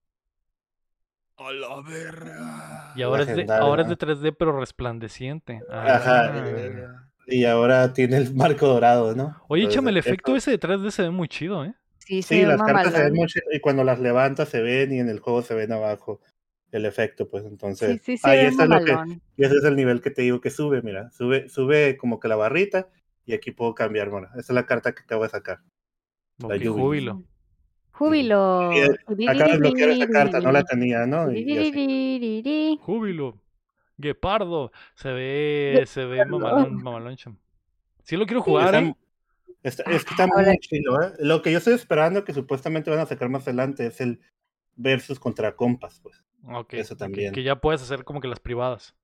A 1.37 1.53
la 1.53 1.81
verga. 1.83 2.93
Y 2.97 3.03
ahora 3.03 3.25
es, 3.25 3.35
de, 3.37 3.47
ahora 3.53 3.83
es 3.83 3.89
de 3.89 3.99
3D 3.99 4.35
pero 4.39 4.59
resplandeciente. 4.59 5.61
Ajá, 5.71 6.27
Ah. 6.33 6.45
eh, 6.47 6.87
Y 7.27 7.45
ahora 7.45 7.93
tiene 7.93 8.17
el 8.19 8.35
marco 8.35 8.69
dorado, 8.69 9.15
¿no? 9.15 9.37
Oye, 9.49 9.63
Entonces, 9.63 9.75
chame, 9.81 9.91
el 9.91 9.97
efecto 9.97 10.37
ese 10.37 10.53
de 10.53 10.61
3D 10.61 10.91
se 10.91 11.03
ve 11.03 11.11
muy 11.11 11.27
chido, 11.29 11.65
¿eh? 11.65 11.75
Sí, 11.99 12.23
se 12.23 12.35
Sí, 12.35 12.41
ve 12.43 12.47
las 12.47 12.63
cartas 12.63 12.93
se 12.95 13.03
ven 13.03 13.15
mucho 13.15 13.41
y 13.51 13.61
cuando 13.61 13.83
las 13.83 13.99
levantas 13.99 14.49
se 14.51 14.61
ven 14.63 14.93
y 14.93 15.01
en 15.01 15.09
el 15.09 15.21
juego 15.21 15.43
se 15.43 15.55
ven 15.55 15.73
abajo 15.73 16.21
el 16.77 16.87
efecto, 16.87 17.29
pues 17.29 17.43
Sí, 17.45 17.49
entonces 17.51 18.01
sí, 18.03 18.17
se 18.17 18.29
ahí 18.29 18.39
ve 18.43 18.47
está 18.49 18.67
lo 18.67 18.85
que 18.85 18.93
y 19.37 19.45
ese 19.45 19.57
es 19.57 19.65
el 19.65 19.77
nivel 19.77 20.01
que 20.01 20.11
te 20.11 20.23
digo 20.23 20.41
que 20.41 20.51
sube, 20.51 20.83
mira, 20.83 21.11
sube 21.11 21.49
sube 21.49 21.97
como 21.97 22.19
que 22.21 22.29
la 22.29 22.37
barrita 22.37 22.89
y 23.27 23.33
aquí 23.35 23.51
puedo 23.53 23.75
cambiar, 23.75 24.11
bueno, 24.11 24.29
esa 24.33 24.41
es 24.41 24.51
la 24.51 24.67
carta 24.67 24.93
que 24.95 25.03
acabo 25.03 25.23
de 25.23 25.29
sacar. 25.31 25.61
La 26.39 26.59
júbilo. 26.59 27.23
Júbilo. 27.93 28.73
Y 29.17 29.27
Acabo 29.29 29.53
de 29.53 29.59
bloquear 29.59 29.91
esa 29.91 30.09
carta, 30.09 30.41
no 30.41 30.51
la 30.51 30.65
tenía, 30.65 31.07
¿no? 31.07 31.31
Y. 31.33 32.77
Júbilo. 32.81 33.41
Guepardo. 33.97 34.73
Se 34.97 35.13
ve, 35.13 35.85
se 35.87 36.05
ve 36.05 36.25
mamalón, 36.27 36.75
mamalón. 36.83 37.17
Sí 38.03 38.17
lo 38.17 38.27
quiero 38.27 38.43
jugar, 38.43 38.75
¿eh? 38.75 38.95
Está, 39.63 39.83
está- 39.85 39.91
es 39.93 40.05
que 40.05 40.11
está 40.11 40.25
Ahora- 40.25 40.49
muy 40.49 40.59
chido, 40.59 41.01
¿eh? 41.01 41.13
Lo 41.21 41.41
que 41.41 41.53
yo 41.53 41.59
estoy 41.59 41.75
esperando 41.75 42.25
que 42.25 42.35
supuestamente 42.35 42.91
van 42.91 42.99
a 42.99 43.07
sacar 43.07 43.29
más 43.29 43.43
adelante 43.47 43.87
es 43.87 44.01
el 44.01 44.21
versus 44.75 45.21
contra 45.21 45.55
compas, 45.55 46.01
pues. 46.03 46.24
Ok, 46.47 46.75
eso 46.75 46.97
también. 46.97 47.33
Que 47.33 47.43
ya 47.43 47.61
puedes 47.61 47.83
hacer 47.83 48.05
como 48.05 48.21
que 48.21 48.29
las 48.29 48.41
privadas. 48.41 48.95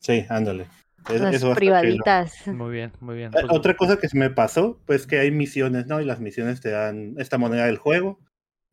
Sí, 0.00 0.24
ándale. 0.28 0.66
Es- 1.08 1.20
Las 1.20 1.34
eso 1.34 1.54
privaditas. 1.54 2.46
Muy 2.46 2.70
bien, 2.72 2.92
muy 3.00 3.16
bien. 3.16 3.28
Eh, 3.28 3.38
Pues, 3.40 3.46
Otra 3.50 3.76
cosa 3.76 3.98
que 3.98 4.08
se 4.08 4.16
me 4.18 4.30
pasó, 4.30 4.80
pues 4.86 5.06
que 5.06 5.18
hay 5.18 5.30
misiones, 5.30 5.86
¿no? 5.86 6.00
Y 6.00 6.04
las 6.04 6.20
misiones 6.20 6.60
te 6.60 6.70
dan 6.70 7.14
esta 7.18 7.38
moneda 7.38 7.66
del 7.66 7.78
juego 7.78 8.20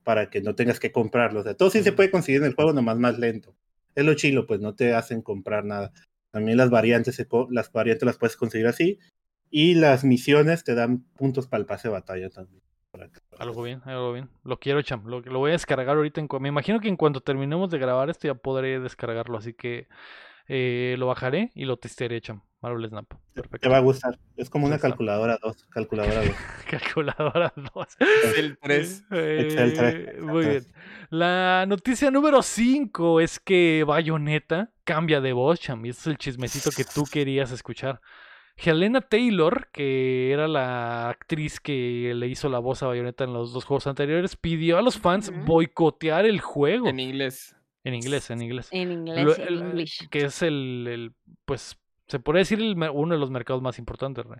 para 0.04 0.30
que 0.30 0.42
no 0.42 0.56
tengas 0.56 0.80
que 0.80 0.92
comprarlo. 0.92 1.40
O 1.42 1.44
sea, 1.44 1.56
todo 1.56 1.70
sí 1.70 1.84
se 1.84 1.92
puede 1.92 2.12
conseguir 2.12 2.42
en 2.42 2.48
el 2.48 2.56
juego, 2.56 2.74
nomás 2.74 2.98
más 2.98 3.18
lento. 3.20 3.56
Es 3.96 4.06
lo 4.06 4.14
chilo, 4.14 4.46
pues 4.48 4.60
no 4.60 4.76
te 4.76 4.94
hacen 4.94 5.22
comprar 5.22 5.66
nada. 5.66 5.92
También 6.32 6.58
las 6.58 6.70
variantes, 6.70 7.16
se 7.16 7.28
co- 7.28 7.48
las 7.52 7.72
variantes 7.72 8.06
las 8.06 8.18
puedes 8.18 8.38
conseguir 8.38 8.68
así. 8.68 9.00
Y 9.52 9.74
las 9.76 10.04
misiones 10.04 10.64
te 10.64 10.76
dan 10.76 11.04
puntos 11.16 11.48
para 11.48 11.62
el 11.62 11.66
pase 11.66 11.88
de 11.88 11.94
batalla 11.94 12.30
también. 12.30 12.62
Algo 13.38 13.64
bien, 13.64 13.82
algo 13.86 14.14
bien. 14.14 14.30
Lo 14.44 14.60
quiero, 14.60 14.82
cham. 14.82 15.06
Lo, 15.06 15.22
lo 15.22 15.40
voy 15.40 15.50
a 15.50 15.54
descargar 15.54 15.96
ahorita. 15.96 16.22
En, 16.22 16.28
me 16.40 16.50
imagino 16.50 16.80
que 16.80 16.88
en 16.88 16.98
cuanto 16.98 17.22
terminemos 17.22 17.70
de 17.70 17.78
grabar 17.78 18.10
esto 18.10 18.28
ya 18.28 18.34
podré 18.36 18.80
descargarlo. 18.80 19.38
Así 19.38 19.54
que 19.54 19.88
eh, 20.48 20.96
lo 20.98 21.08
bajaré 21.08 21.52
y 21.54 21.66
lo 21.66 21.78
testearé, 21.78 22.20
cham. 22.22 22.42
Marvel 22.62 22.90
Snap. 22.90 23.08
Te 23.08 23.42
Perfecto. 23.42 23.70
va 23.70 23.78
a 23.78 23.82
gustar. 23.82 24.20
Es 24.36 24.50
como 24.50 24.66
una 24.68 24.80
calculadora 24.80 25.38
2. 25.42 25.68
Calculadora 25.70 26.26
2. 26.26 26.36
Calculadora 26.70 27.54
2. 27.56 27.88
El 28.36 28.58
3. 28.58 28.58
Excel 28.58 28.58
tres, 28.60 29.06
Eh, 29.12 29.42
Excel 30.10 30.22
Muy 30.24 30.46
bien. 30.46 30.64
La 31.10 31.66
noticia 31.68 32.12
número 32.12 32.42
5 32.42 33.22
es 33.22 33.40
que 33.40 33.86
Bayonetta 33.88 34.72
cambia 34.84 35.22
de 35.22 35.32
voz, 35.32 35.60
cham. 35.62 35.86
Y 35.86 35.90
este 35.90 36.02
es 36.02 36.08
el 36.08 36.18
chismecito 36.18 36.72
que 36.72 36.84
tú 36.84 37.06
querías 37.10 37.52
escuchar. 37.52 38.02
Helena 38.64 39.02
Taylor, 39.02 39.70
que 39.72 40.32
era 40.32 40.48
la 40.48 41.10
actriz 41.10 41.60
que 41.60 42.14
le 42.16 42.28
hizo 42.28 42.50
la 42.50 42.60
voz 42.60 42.84
a 42.84 42.88
Bayonetta 42.88 43.24
en 43.24 43.34
los 43.34 43.54
dos 43.54 43.64
juegos 43.66 43.88
anteriores, 43.88 44.36
pidió 44.36 44.78
a 44.78 44.82
los 44.82 44.98
fans 44.98 45.32
boicotear 45.46 46.26
el 46.26 46.42
juego. 46.42 46.88
En 46.88 47.00
inglés. 47.00 47.56
En 47.84 47.94
inglés, 47.96 48.30
en 48.30 48.42
inglés. 48.42 48.68
En 48.72 48.92
inglés, 48.92 49.26
Lo- 49.26 49.38
en 49.38 49.66
English. 49.68 50.10
que 50.10 50.26
es 50.26 50.42
el, 50.42 50.88
el, 50.90 51.14
pues, 51.46 51.78
se 52.08 52.20
podría 52.20 52.40
decir 52.40 52.60
el 52.60 52.76
uno 52.92 53.14
de 53.14 53.20
los 53.20 53.32
mercados 53.32 53.62
más 53.62 53.80
importantes, 53.80 54.26
Rey. 54.26 54.40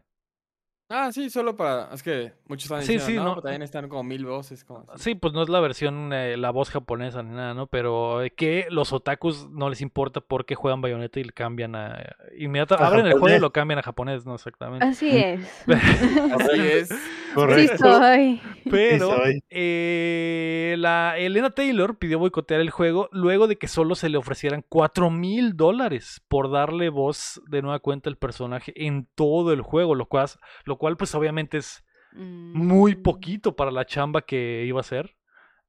Ah, 0.92 1.12
sí, 1.12 1.30
solo 1.30 1.56
para. 1.56 1.90
Es 1.94 2.02
que 2.02 2.34
muchos 2.48 2.66
están 2.66 2.82
Sí, 2.82 2.94
diciendo, 2.94 3.08
sí, 3.12 3.16
no, 3.18 3.24
no. 3.24 3.30
pero 3.36 3.42
también 3.44 3.62
están 3.62 3.88
como 3.90 4.04
mil 4.04 4.26
voces. 4.26 4.64
Como. 4.64 4.86
Sí, 4.96 5.14
pues 5.14 5.34
no 5.34 5.44
es 5.44 5.50
la 5.50 5.60
versión, 5.60 6.12
eh, 6.14 6.36
la 6.36 6.50
voz 6.50 6.72
japonesa 6.72 7.22
ni 7.22 7.36
nada, 7.36 7.54
¿no? 7.54 7.68
Pero 7.68 8.24
eh, 8.24 8.32
que 8.32 8.66
los 8.72 8.92
otakus 8.92 9.48
no 9.52 9.70
les 9.70 9.82
importa 9.82 10.20
porque 10.20 10.56
juegan 10.56 10.82
Bayonetta 10.82 11.20
y 11.20 11.26
le 11.26 11.32
cambian 11.32 11.76
a... 11.76 12.16
Inmediatamente 12.38 12.88
abren 12.88 13.06
el 13.06 13.20
juego 13.20 13.38
y 13.38 13.40
lo 13.40 13.52
cambian 13.52 13.78
a 13.80 13.84
japonés, 13.84 14.26
¿no? 14.26 14.34
Exactamente. 14.34 14.86
Así 14.86 15.10
es. 15.16 15.48
Así 15.68 16.60
es. 16.60 16.90
Sí 16.90 16.96
Correcto. 17.36 17.78
soy. 17.78 18.42
Pero 18.72 19.16
soy. 19.16 19.44
eh, 19.52 20.76
la 20.80 21.18
Elena 21.20 21.52
Taylor 21.52 21.98
pidió 22.00 22.18
boicotear 22.18 22.60
el 22.62 22.72
juego 22.72 23.10
luego 23.12 23.48
de 23.48 23.58
que 23.58 23.68
solo 23.68 23.94
se 23.94 24.10
le 24.10 24.18
ofrecieran 24.18 24.66
4 24.68 25.12
mil 25.12 25.56
dólares 25.56 26.24
por 26.28 26.50
darle 26.50 26.90
voz 26.90 27.40
de 27.48 27.62
nueva 27.62 27.78
cuenta 27.80 28.10
al 28.10 28.18
personaje 28.18 28.74
en 28.76 29.08
todo 29.14 29.54
el 29.54 29.62
juego, 29.62 29.94
lo 29.94 30.08
cual, 30.08 30.28
lo 30.66 30.78
cual 30.80 30.98
pues 30.98 31.14
obviamente 31.14 31.58
es 31.60 31.86
muy 32.14 32.96
Mm. 32.96 33.04
poquito 33.04 33.56
para 33.56 33.70
la 33.70 33.86
chamba 33.86 34.24
que 34.24 34.66
iba 34.66 34.80
a 34.80 34.82
hacer. 34.82 35.16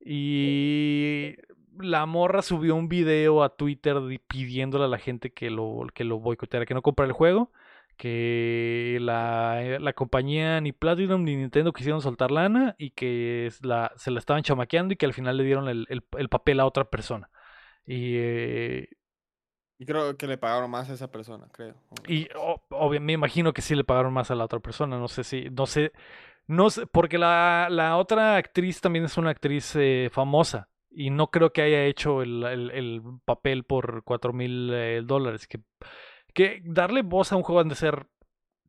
Y 0.02 1.36
la 1.78 2.06
morra 2.06 2.40
subió 2.42 2.74
un 2.74 2.88
video 2.88 3.42
a 3.42 3.54
Twitter 3.56 4.00
di- 4.06 4.18
pidiéndole 4.18 4.84
a 4.86 4.88
la 4.88 4.98
gente 4.98 5.30
que 5.32 5.50
lo, 5.50 5.86
que 5.94 6.04
lo 6.04 6.18
boicoteara, 6.18 6.64
que 6.66 6.72
no 6.74 6.80
comprara 6.82 7.08
el 7.08 7.12
juego, 7.12 7.52
que 7.96 8.96
la, 9.00 9.60
eh, 9.62 9.78
la 9.78 9.92
compañía 9.92 10.60
ni 10.62 10.72
Platinum 10.72 11.22
ni 11.22 11.36
Nintendo 11.36 11.72
quisieron 11.74 12.00
soltar 12.00 12.30
lana 12.30 12.74
y 12.78 12.90
que 12.90 13.50
la, 13.62 13.92
se 13.96 14.10
la 14.10 14.18
estaban 14.18 14.42
chamaqueando 14.42 14.94
y 14.94 14.96
que 14.96 15.04
al 15.06 15.12
final 15.12 15.36
le 15.36 15.44
dieron 15.44 15.68
el, 15.68 15.86
el- 15.90 16.02
el 16.18 16.28
papel 16.30 16.60
a 16.60 16.66
otra 16.66 16.84
persona. 16.84 17.28
Y, 17.86 18.14
eh, 18.16 18.88
Y 19.80 19.86
creo 19.86 20.14
que 20.18 20.26
le 20.26 20.36
pagaron 20.36 20.70
más 20.70 20.90
a 20.90 20.92
esa 20.92 21.10
persona, 21.10 21.48
creo. 21.52 21.74
y 22.06 22.28
o- 22.36 22.60
obvio, 22.68 23.00
me 23.00 23.14
imagino 23.14 23.54
que 23.54 23.62
sí 23.62 23.74
le 23.74 23.82
pagaron 23.82 24.12
más 24.12 24.30
a 24.30 24.34
la 24.34 24.44
otra 24.44 24.60
persona. 24.60 24.98
No 24.98 25.08
sé 25.08 25.24
si, 25.24 25.48
no 25.50 25.64
sé, 25.64 25.92
no 26.46 26.68
sé, 26.68 26.86
porque 26.86 27.16
la, 27.16 27.68
la 27.70 27.96
otra 27.96 28.36
actriz 28.36 28.82
también 28.82 29.06
es 29.06 29.16
una 29.16 29.30
actriz 29.30 29.74
eh, 29.76 30.10
famosa. 30.12 30.68
Y 30.90 31.08
no 31.08 31.30
creo 31.30 31.52
que 31.54 31.62
haya 31.62 31.84
hecho 31.86 32.20
el, 32.20 32.44
el- 32.44 32.70
el 32.72 33.02
papel 33.24 33.64
por 33.64 34.04
cuatro 34.04 34.34
mil 34.34 34.70
eh, 34.74 35.00
dólares. 35.02 35.46
Que, 35.48 35.60
que 36.34 36.60
darle 36.64 37.00
voz 37.02 37.32
a 37.32 37.36
un 37.36 37.42
juego 37.42 37.60
han 37.62 37.68
de 37.68 37.74
ser, 37.74 38.06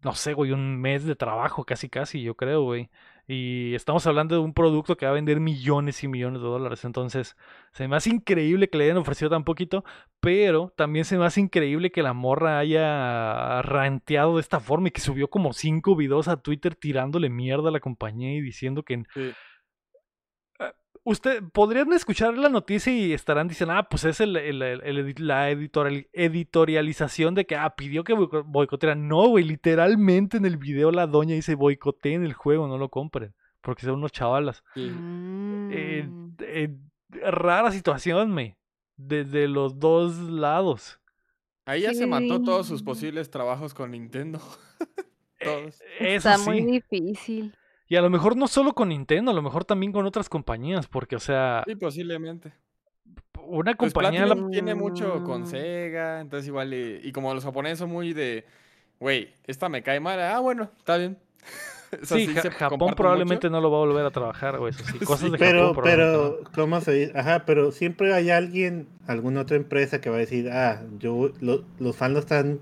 no 0.03 0.13
sé, 0.15 0.33
güey, 0.33 0.51
un 0.53 0.79
mes 0.79 1.03
de 1.05 1.15
trabajo, 1.17 1.65
casi, 1.65 1.89
casi, 1.89 2.21
yo 2.23 2.35
creo, 2.35 2.63
güey. 2.63 2.89
Y 3.33 3.75
estamos 3.75 4.05
hablando 4.07 4.35
de 4.35 4.41
un 4.41 4.53
producto 4.53 4.97
que 4.97 5.05
va 5.05 5.11
a 5.11 5.15
vender 5.15 5.39
millones 5.39 6.03
y 6.03 6.09
millones 6.09 6.41
de 6.41 6.47
dólares. 6.49 6.83
Entonces, 6.83 7.37
se 7.71 7.87
me 7.87 7.95
hace 7.95 8.09
increíble 8.09 8.69
que 8.69 8.77
le 8.77 8.83
hayan 8.83 8.97
ofrecido 8.97 9.29
tan 9.29 9.45
poquito. 9.45 9.85
Pero 10.19 10.73
también 10.75 11.05
se 11.05 11.17
me 11.17 11.23
hace 11.23 11.39
increíble 11.39 11.93
que 11.93 12.03
la 12.03 12.11
morra 12.11 12.59
haya 12.59 13.61
ranteado 13.61 14.35
de 14.35 14.41
esta 14.41 14.59
forma 14.59 14.89
y 14.89 14.91
que 14.91 14.99
subió 14.99 15.29
como 15.29 15.53
cinco 15.53 15.95
videos 15.95 16.27
a 16.27 16.41
Twitter 16.41 16.75
tirándole 16.75 17.29
mierda 17.29 17.69
a 17.69 17.71
la 17.71 17.79
compañía 17.79 18.33
y 18.33 18.41
diciendo 18.41 18.83
que... 18.83 19.03
Usted, 21.03 21.41
podrían 21.51 21.91
escuchar 21.93 22.37
la 22.37 22.47
noticia 22.49 22.93
y 22.93 23.11
estarán 23.13 23.47
diciendo, 23.47 23.73
ah, 23.75 23.89
pues 23.89 24.03
es 24.03 24.19
el, 24.21 24.35
el- 24.37 24.61
el- 24.61 24.81
el 24.83 24.97
edi- 25.05 25.17
la 25.19 25.49
editorial- 25.49 26.07
editorialización 26.13 27.33
de 27.33 27.45
que, 27.45 27.55
ah, 27.55 27.73
pidió 27.75 28.03
que 28.03 28.13
boico- 28.13 28.43
boicotearan. 28.45 29.07
No, 29.07 29.27
güey, 29.27 29.43
literalmente 29.43 30.37
en 30.37 30.45
el 30.45 30.57
video 30.57 30.91
la 30.91 31.07
doña 31.07 31.33
dice, 31.33 31.55
boicoteen 31.55 32.23
el 32.23 32.33
juego, 32.33 32.67
no 32.67 32.77
lo 32.77 32.89
compren, 32.89 33.33
porque 33.61 33.85
son 33.85 33.95
unos 33.95 34.11
chavalas. 34.11 34.63
Sí. 34.75 34.91
Eh, 35.71 36.05
Mm. 36.07 36.35
eh, 36.41 36.77
rara 37.23 37.71
situación, 37.71 38.31
me, 38.31 38.57
desde 38.95 39.47
los 39.47 39.79
dos 39.79 40.17
lados. 40.17 40.99
Ahí 41.65 41.81
ya 41.81 41.93
se 41.93 42.05
mató 42.05 42.41
todos 42.43 42.67
sus 42.67 42.83
posibles 42.83 43.29
trabajos 43.31 43.73
con 43.73 43.91
Nintendo. 43.91 44.39
todos. 45.39 45.81
Eso 45.99 46.29
Está 46.29 46.37
sí. 46.37 46.49
muy 46.49 46.61
difícil. 46.61 47.55
Y 47.91 47.97
a 47.97 48.01
lo 48.01 48.09
mejor 48.09 48.37
no 48.37 48.47
solo 48.47 48.71
con 48.71 48.87
Nintendo, 48.87 49.31
a 49.31 49.33
lo 49.33 49.41
mejor 49.41 49.65
también 49.65 49.91
con 49.91 50.05
otras 50.05 50.29
compañías, 50.29 50.87
porque, 50.87 51.17
o 51.17 51.19
sea, 51.19 51.61
Sí, 51.67 51.75
posiblemente. 51.75 52.53
una 53.43 53.75
Pues 53.75 53.91
compañía... 53.93 54.25
la- 54.25 54.47
tiene 54.49 54.75
mucho 54.75 55.25
con. 55.25 55.45
Sega, 55.45 56.21
entonces 56.21 56.47
igual, 56.47 56.73
y, 56.73 57.01
y 57.03 57.11
como 57.11 57.33
los 57.33 57.43
japoneses 57.43 57.79
son 57.79 57.89
muy 57.89 58.13
de, 58.13 58.45
güey, 58.97 59.33
esta 59.45 59.67
me 59.67 59.83
cae 59.83 59.99
mal, 59.99 60.21
ah, 60.21 60.39
bueno, 60.39 60.71
está 60.77 60.95
bien. 60.95 61.17
O 62.01 62.05
sea, 62.05 62.17
Sí, 62.17 62.27
sí 62.27 62.33
Ja- 62.35 62.43
se 62.43 62.51
Japón 62.51 62.93
probablemente 62.95 63.47
mucho. 63.49 63.51
no 63.57 63.59
lo 63.59 63.69
va 63.69 63.75
a 63.79 63.85
volver 63.85 64.05
a 64.05 64.11
trabajar, 64.11 64.55
o 64.55 64.69
eso 64.69 64.81
sí. 64.85 64.97
Cosas 65.05 65.25
Sí, 65.25 65.29
de 65.31 65.37
Pero, 65.37 65.67
Japón 65.73 65.83
pero, 65.83 66.39
¿cómo 66.55 66.79
se 66.79 66.93
dice? 66.93 67.11
Ajá, 67.19 67.43
pero 67.45 67.73
siempre 67.73 68.13
hay 68.13 68.29
alguien, 68.29 68.87
alguna 69.07 69.41
otra 69.41 69.57
empresa 69.57 69.99
que 69.99 70.09
va 70.09 70.15
a 70.15 70.19
decir, 70.19 70.49
ah, 70.49 70.81
yo, 70.97 71.31
lo- 71.41 71.65
los 71.79 71.97
fans 71.97 72.13
lo 72.13 72.19
están 72.19 72.61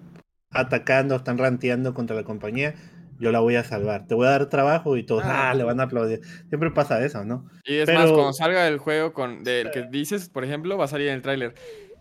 atacando, 0.49 1.15
están 1.15 1.37
ranteando 1.37 1.93
contra 1.93 2.15
la 2.15 2.23
compañía, 2.23 2.73
yo 3.19 3.31
la 3.31 3.39
voy 3.39 3.55
a 3.55 3.63
salvar, 3.63 4.07
te 4.07 4.15
voy 4.15 4.27
a 4.27 4.31
dar 4.31 4.45
trabajo 4.47 4.97
y 4.97 5.03
todos, 5.03 5.23
Ah, 5.25 5.49
ah, 5.49 5.53
le 5.53 5.63
van 5.63 5.79
a 5.79 5.83
aplaudir. 5.83 6.21
Siempre 6.47 6.71
pasa 6.71 7.03
eso, 7.05 7.23
¿no? 7.25 7.45
Y 7.65 7.75
es 7.77 7.85
Pero- 7.85 7.99
más, 7.99 8.11
cuando 8.11 8.33
salga 8.33 8.67
el 8.67 8.77
juego 8.77 9.13
con 9.13 9.43
del 9.43 9.71
que 9.71 9.83
dices, 9.83 10.29
por 10.29 10.43
ejemplo, 10.43 10.77
va 10.77 10.85
a 10.85 10.87
salir 10.87 11.09
en 11.09 11.15
el 11.15 11.21
tráiler 11.21 11.53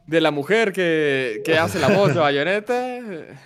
de 0.06 0.22
la 0.22 0.30
mujer 0.30 0.72
que, 0.72 1.42
que 1.44 1.58
hace 1.58 1.78
la 1.80 1.88
voz 1.88 2.14
de 2.14 2.20
Bayonetta. 2.20 2.98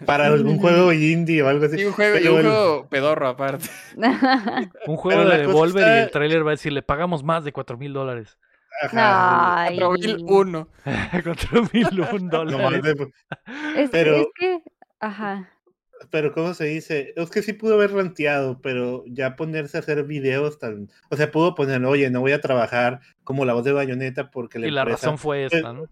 Para 0.07 0.27
algún 0.27 0.59
juego 0.59 0.93
indie 0.93 1.43
o 1.43 1.49
algo 1.49 1.65
así. 1.67 1.81
Y 1.81 1.85
un 1.87 1.93
juego, 1.93 2.19
y 2.19 2.29
un 2.29 2.41
juego 2.43 2.87
pedorro 2.89 3.27
aparte. 3.29 3.69
no. 3.97 4.09
Un 4.87 4.97
juego 4.97 5.23
Pero 5.23 5.31
de 5.33 5.39
Devolver 5.39 5.87
y 5.87 6.01
el 6.05 6.11
trailer 6.11 6.47
va 6.47 6.51
a 6.51 6.53
decir, 6.53 6.73
le 6.73 6.83
pagamos 6.83 7.25
más 7.25 7.43
de 7.45 7.53
4 7.53 7.77
mil 7.79 7.93
dólares. 7.93 8.39
Ajá, 8.83 9.65
Ay. 9.65 9.77
4001. 9.79 10.69
4 11.25 11.63
mil 11.73 11.87
un 12.01 12.29
nomás 12.29 12.31
dólares. 12.31 12.83
de- 12.83 13.13
Es, 13.83 13.91
Pero- 13.91 14.17
es 14.19 14.27
que, 14.39 14.61
ajá. 15.01 15.49
Pero 16.11 16.33
¿cómo 16.33 16.55
se 16.55 16.65
dice? 16.67 17.13
Es 17.17 17.31
que 17.31 17.43
sí 17.43 17.53
pudo 17.53 17.75
haber 17.75 17.93
ranteado, 17.93 18.61
pero 18.61 19.05
ya 19.07 19.37
ponerse 19.37 19.77
a 19.77 19.81
hacer 19.81 20.05
videos 20.05 20.59
tan... 20.59 20.91
O 21.11 21.17
sea, 21.17 21.31
pudo 21.31 21.55
poner, 21.55 21.85
oye, 21.85 22.11
no 22.11 22.21
voy 22.21 22.33
a 22.33 22.41
trabajar 22.41 23.01
como 23.25 23.45
la 23.45 23.55
voz 23.55 23.65
de 23.65 23.73
Bayonetta 23.73 24.31
porque 24.31 24.59
la 24.59 24.67
Y 24.67 24.71
la 24.71 24.83
empresa 24.83 25.07
razón 25.07 25.19
fue 25.19 25.45
esta, 25.47 25.73
¿no? 25.73 25.87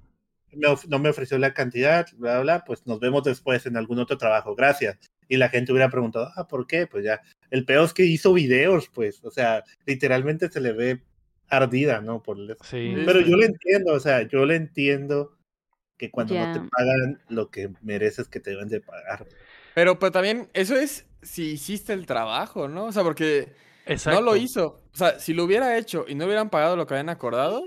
me 0.53 0.67
of- 0.67 0.87
no 0.89 0.99
me 0.99 1.11
ofreció 1.11 1.39
la 1.39 1.55
cantidad, 1.55 2.07
bla, 2.17 2.33
bla, 2.35 2.41
bla, 2.43 2.65
pues 2.65 2.85
nos 2.87 2.99
vemos 2.99 3.23
después 3.23 3.67
en 3.67 3.77
algún 3.77 4.01
otro 4.01 4.19
trabajo, 4.19 4.55
gracias. 4.57 4.99
Y 5.29 5.37
la 5.37 5.49
gente 5.49 5.71
hubiera 5.71 5.89
preguntado, 5.91 6.33
ah, 6.35 6.49
¿por 6.49 6.67
qué? 6.67 6.89
Pues 6.89 7.05
ya, 7.05 7.21
el 7.51 7.65
peor 7.65 7.85
es 7.85 7.93
que 7.95 8.05
hizo 8.05 8.33
videos, 8.33 8.89
pues, 8.93 9.23
o 9.25 9.31
sea, 9.31 9.63
literalmente 9.87 10.51
se 10.51 10.61
le 10.61 10.73
ve 10.73 11.03
ardida, 11.49 12.01
¿no? 12.01 12.21
Por 12.23 12.39
el- 12.39 12.57
Sí. 12.63 12.95
Pero 13.07 13.21
yo 13.21 13.37
le 13.37 13.47
entiendo, 13.47 13.93
o 13.93 14.01
sea, 14.01 14.23
yo 14.23 14.45
le 14.45 14.57
entiendo 14.57 15.37
que 15.97 16.11
cuando 16.11 16.35
no 16.35 16.53
te 16.53 16.61
pagan 16.69 17.21
lo 17.29 17.51
que 17.51 17.71
mereces 17.83 18.27
que 18.27 18.41
te 18.41 18.51
deben 18.51 18.69
de 18.69 18.81
pagar. 18.81 19.27
Pero, 19.81 19.99
pero 19.99 20.13
también, 20.13 20.51
eso 20.53 20.77
es 20.77 21.07
si 21.23 21.53
hiciste 21.53 21.95
el 21.95 22.05
trabajo, 22.05 22.69
¿no? 22.69 22.85
O 22.85 22.93
sea, 22.93 23.03
porque 23.03 23.55
Exacto. 23.87 24.21
no 24.21 24.27
lo 24.27 24.37
hizo. 24.37 24.83
O 24.93 24.97
sea, 24.97 25.19
si 25.19 25.33
lo 25.33 25.45
hubiera 25.45 25.79
hecho 25.79 26.05
y 26.07 26.15
no 26.15 26.27
hubieran 26.27 26.51
pagado 26.51 26.77
lo 26.77 26.87
que 26.87 26.93
habían 26.93 27.09
acordado, 27.09 27.63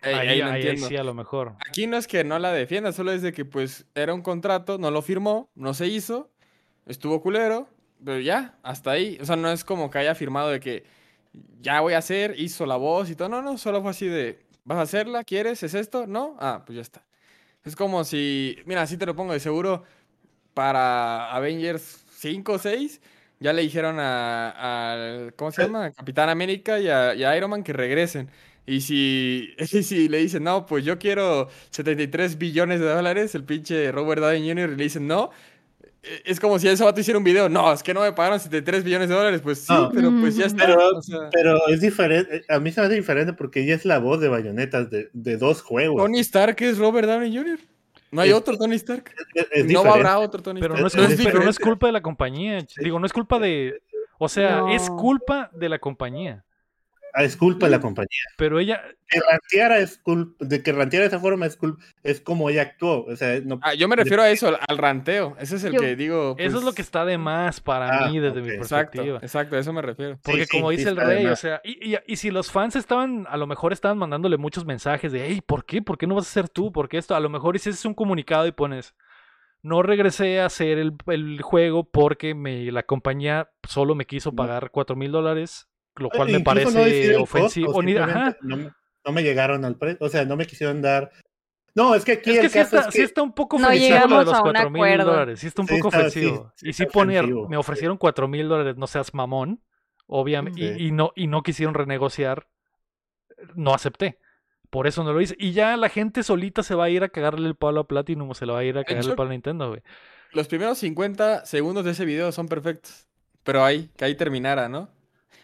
ahí, 0.00 0.14
Ahí, 0.14 0.28
ahí 0.28 0.38
lo 0.38 0.44
ahí- 0.46 0.50
ahí 0.52 0.56
entiendo. 0.62 0.88
sí, 0.88 0.96
a 0.96 1.04
lo 1.04 1.12
mejor. 1.12 1.56
Aquí 1.68 1.86
no 1.86 1.98
es 1.98 2.06
que 2.06 2.24
no 2.24 2.38
la 2.38 2.54
defienda, 2.54 2.90
solo 2.92 3.12
es 3.12 3.20
de 3.20 3.34
que 3.34 3.44
pues 3.44 3.84
era 3.94 4.14
un 4.14 4.22
contrato, 4.22 4.78
no 4.78 4.90
lo 4.90 5.02
firmó, 5.02 5.50
no 5.54 5.74
se 5.74 5.88
hizo, 5.88 6.30
estuvo 6.86 7.20
culero, 7.20 7.68
pero 8.02 8.18
ya, 8.18 8.56
hasta 8.62 8.92
ahí. 8.92 9.18
O 9.20 9.26
sea, 9.26 9.36
no 9.36 9.50
es 9.52 9.62
como 9.62 9.90
que 9.90 9.98
haya 9.98 10.14
firmado 10.14 10.48
de 10.48 10.60
que 10.60 10.84
ya 11.60 11.82
voy 11.82 11.92
a 11.92 11.98
hacer, 11.98 12.34
hizo 12.40 12.64
la 12.64 12.76
voz 12.76 13.10
y 13.10 13.14
todo. 13.14 13.28
No, 13.28 13.42
no, 13.42 13.58
solo 13.58 13.82
fue 13.82 13.90
así 13.90 14.06
de, 14.06 14.38
¿vas 14.64 14.78
a 14.78 14.82
hacerla? 14.82 15.22
¿Quieres? 15.22 15.62
¿Es 15.62 15.74
esto? 15.74 16.06
¿No? 16.06 16.34
Ah, 16.40 16.62
pues 16.64 16.76
ya 16.76 16.80
está. 16.82 17.04
Es 17.62 17.76
como 17.76 18.04
si, 18.04 18.56
mira, 18.64 18.80
así 18.80 18.96
te 18.96 19.04
lo 19.04 19.14
pongo 19.14 19.34
de 19.34 19.40
seguro, 19.40 19.82
para 20.58 21.30
Avengers 21.36 22.04
5 22.16 22.52
o 22.52 22.58
6, 22.58 23.00
ya 23.38 23.52
le 23.52 23.62
dijeron 23.62 23.94
a, 24.00 25.28
¿cómo 25.36 25.52
se 25.52 25.62
llama? 25.62 25.84
A 25.84 25.90
Capitán 25.92 26.28
América 26.30 26.80
y 26.80 26.88
a, 26.88 27.14
y 27.14 27.22
a 27.22 27.36
Iron 27.36 27.50
Man 27.50 27.62
que 27.62 27.72
regresen. 27.72 28.28
Y 28.66 28.80
si, 28.80 29.54
y 29.72 29.82
si 29.84 30.08
le 30.08 30.18
dicen, 30.18 30.42
no, 30.42 30.66
pues 30.66 30.84
yo 30.84 30.98
quiero 30.98 31.48
73 31.70 32.38
billones 32.38 32.80
de 32.80 32.86
dólares, 32.86 33.36
el 33.36 33.44
pinche 33.44 33.92
Robert 33.92 34.20
Downey 34.20 34.48
Jr. 34.48 34.70
le 34.70 34.82
dicen, 34.82 35.06
no, 35.06 35.30
e- 36.02 36.22
es 36.24 36.40
como 36.40 36.58
si 36.58 36.66
ese 36.66 36.82
vato 36.82 37.00
hiciera 37.00 37.18
un 37.18 37.22
video, 37.24 37.48
no, 37.48 37.72
es 37.72 37.84
que 37.84 37.94
no 37.94 38.00
me 38.00 38.12
pagaron 38.12 38.40
73 38.40 38.82
billones 38.82 39.08
de 39.08 39.14
dólares, 39.14 39.40
pues 39.40 39.60
sí, 39.60 39.72
No. 39.72 39.90
pero 39.94 40.10
pues 40.20 40.34
ya 40.34 40.46
está. 40.46 40.66
Pero- 40.66 40.96
o 40.98 41.02
sea, 41.02 41.30
Pero 41.30 41.68
es 41.68 41.80
diferente, 41.80 42.42
a 42.48 42.58
mí 42.58 42.72
se 42.72 42.80
me 42.80 42.88
hace 42.88 42.96
diferente 42.96 43.32
porque 43.32 43.62
ella 43.62 43.76
es 43.76 43.84
la 43.84 43.98
voz 44.00 44.20
de 44.20 44.26
bayonetas 44.26 44.90
de, 44.90 45.08
de 45.12 45.36
dos 45.36 45.62
juegos. 45.62 46.02
Tony 46.02 46.18
Stark 46.18 46.56
es 46.62 46.78
Robert 46.78 47.06
Downey 47.06 47.32
Jr. 47.34 47.60
No 48.10 48.20
hay 48.22 48.30
Es- 48.30 48.34
otro 48.36 48.56
Tony 48.56 48.76
Stark. 48.76 49.12
Es, 49.34 49.46
es 49.52 49.64
no 49.72 49.80
habrá 49.80 50.18
otro 50.18 50.42
Tony 50.42 50.60
Pero 50.60 50.74
Stark. 50.74 50.80
no 50.82 50.86
es, 50.86 50.94
Es- 50.94 50.98
culpa, 51.16 51.22
es 51.22 51.26
pero 51.32 51.44
no 51.44 51.50
es 51.50 51.58
culpa 51.58 51.86
de 51.86 51.92
la 51.92 52.00
compañía. 52.02 52.58
Digo, 52.78 52.98
no 52.98 53.06
es 53.06 53.12
culpa 53.12 53.38
de... 53.38 53.82
O 54.18 54.28
sea, 54.28 54.62
es 54.70 54.88
culpa 54.90 55.50
de 55.54 55.68
la 55.68 55.78
compañía. 55.78 56.44
Ah, 57.18 57.24
es 57.24 57.36
culpa 57.36 57.66
de 57.66 57.72
la 57.72 57.80
compañía. 57.80 58.08
Pero 58.36 58.60
ella, 58.60 58.80
Que 59.08 59.18
ranteara 59.20 59.78
es 59.78 59.98
culpa, 59.98 60.44
de 60.44 60.62
que 60.62 60.70
ranteara 60.70 61.02
de 61.02 61.08
esa 61.08 61.18
forma 61.18 61.46
es 61.46 61.56
culpa, 61.56 61.82
es 62.04 62.20
como 62.20 62.48
ella 62.48 62.62
actuó. 62.62 63.04
O 63.06 63.16
sea, 63.16 63.40
no, 63.44 63.58
Ah, 63.62 63.74
yo 63.74 63.88
me 63.88 63.96
refiero 63.96 64.22
a 64.22 64.30
eso, 64.30 64.46
al, 64.46 64.58
al 64.68 64.78
ranteo. 64.78 65.36
Ese 65.40 65.56
es 65.56 65.64
el 65.64 65.72
Yo- 65.72 65.80
que 65.80 65.96
digo. 65.96 66.36
eso 66.38 66.58
es 66.58 66.62
lo 66.62 66.68
pues, 66.68 66.76
que 66.76 66.82
está 66.82 67.04
de 67.04 67.18
más 67.18 67.60
para 67.60 68.04
Ah, 68.04 68.08
mí 68.08 68.20
desde 68.20 68.40
mi 68.40 68.50
ok. 68.50 68.54
Exacto, 68.54 68.90
perspectiva. 68.92 69.18
exacto, 69.20 69.56
a 69.56 69.58
eso 69.58 69.72
me 69.72 69.82
refiero. 69.82 70.16
Porque 70.22 70.44
Sí, 70.46 70.50
como 70.56 70.70
sí 70.70 70.76
dice 70.76 70.90
el 70.90 70.96
rey, 70.96 71.26
o 71.26 71.34
sea, 71.34 71.60
y, 71.64 71.94
y- 71.94 71.98
y 72.06 72.16
si 72.16 72.30
los 72.30 72.52
fans 72.52 72.76
estaban, 72.76 73.26
a 73.28 73.36
lo 73.36 73.48
mejor 73.48 73.72
estaban 73.72 73.98
mandándole 73.98 74.36
muchos 74.36 74.64
mensajes 74.64 75.10
de, 75.10 75.26
hey, 75.26 75.40
¿por 75.44 75.64
qué? 75.64 75.82
¿Por 75.82 75.98
qué 75.98 76.06
no 76.06 76.14
vas 76.14 76.28
a 76.28 76.30
ser 76.32 76.48
tú? 76.48 76.70
¿Por 76.70 76.88
qué 76.88 76.98
esto? 76.98 77.16
A 77.16 77.20
lo 77.20 77.30
mejor 77.30 77.56
hicieses 77.56 77.84
un 77.84 77.94
comunicado 77.94 78.46
y 78.46 78.52
pones, 78.52 78.94
no 79.62 79.82
regresé 79.82 80.40
a 80.40 80.46
hacer 80.46 80.78
el, 80.78 80.92
el 81.08 81.42
juego 81.42 81.82
porque 81.90 82.34
me, 82.36 82.70
la 82.70 82.84
compañía 82.84 83.50
solo 83.68 83.96
me 83.96 84.06
quiso 84.06 84.32
pagar 84.32 84.70
cuatro 84.70 84.94
mil 84.94 85.10
dólares, 85.10 85.66
lo 86.00 86.10
cual 86.10 86.28
me 86.28 86.38
no 86.38 86.44
parece 86.44 87.10
el 87.10 87.16
ofensivo. 87.16 87.72
costo. 87.72 87.82
No, 88.42 88.56
me- 88.56 88.70
no 89.04 89.12
me 89.12 89.22
llegaron 89.22 89.64
al 89.64 89.76
precio, 89.76 89.98
o 90.04 90.08
sea, 90.08 90.24
no 90.24 90.36
me 90.36 90.46
quisieron 90.46 90.82
dar. 90.82 91.10
No, 91.74 91.94
es 91.94 92.04
que 92.04 92.12
aquí 92.12 92.30
Es 92.30 92.36
el 92.36 92.42
que 92.42 92.48
sí 92.48 92.58
caso 92.58 92.76
está, 92.76 92.88
es 92.88 92.94
sí 92.94 93.00
que 93.00 93.04
está 93.04 93.22
un 93.22 93.32
poco 93.32 93.58
No 93.58 93.66
ofensivo 93.68 93.88
lo 93.88 93.94
de 93.94 94.00
llegamos 94.02 94.24
los 94.26 94.34
a 94.34 94.36
un 94.38 94.42
cuatro 94.50 94.70
mil 94.70 94.82
acuerdo. 94.82 95.04
dólares. 95.12 95.40
Sí 95.40 95.46
está 95.46 95.62
un 95.62 95.68
Sí 95.68 95.74
poco 95.76 95.88
está- 95.88 96.10
sí, 96.10 96.20
ofensivo. 96.20 96.52
sí 96.56 96.68
y 96.68 96.72
sí 96.72 96.86
poner, 96.86 97.26
me 97.26 97.48
sí. 97.50 97.54
ofrecieron 97.56 97.96
cuatro 97.98 98.26
mil 98.28 98.48
dólares, 98.48 98.76
no 98.76 98.86
seas 98.86 99.14
mamón, 99.14 99.62
obviamente, 100.06 100.74
Sí. 100.76 100.82
y, 100.82 100.86
y 100.88 100.92
no, 100.92 101.12
y 101.14 101.26
no 101.28 101.42
quisieron 101.42 101.74
renegociar, 101.74 102.48
no 103.54 103.74
acepté. 103.74 104.18
Por 104.70 104.86
eso 104.86 105.02
no 105.04 105.12
lo 105.12 105.20
hice. 105.20 105.34
Y 105.38 105.52
ya 105.52 105.76
la 105.76 105.88
gente 105.88 106.22
solita 106.22 106.62
se 106.62 106.74
va 106.74 106.84
a 106.84 106.90
ir 106.90 107.02
a 107.02 107.08
cagarle 107.08 107.46
el 107.48 107.54
palo 107.54 107.80
a 107.80 107.86
Platinum 107.88 108.28
o 108.30 108.34
se 108.34 108.44
le 108.44 108.52
va 108.52 108.58
a 108.58 108.64
ir 108.64 108.76
a 108.76 108.84
cagarle 108.84 109.10
el 109.10 109.16
palo 109.16 109.30
a 109.30 109.32
Nintendo, 109.32 109.68
güey. 109.68 109.80
Los 110.32 110.46
primeros 110.48 110.76
50 110.78 111.46
segundos 111.46 111.84
de 111.86 111.92
ese 111.92 112.04
video 112.04 112.32
son 112.32 112.48
perfectos. 112.48 113.06
Pero 113.44 113.64
ahí, 113.64 113.88
que 113.96 114.04
ahí 114.04 114.14
terminara, 114.14 114.68
¿no? 114.68 114.90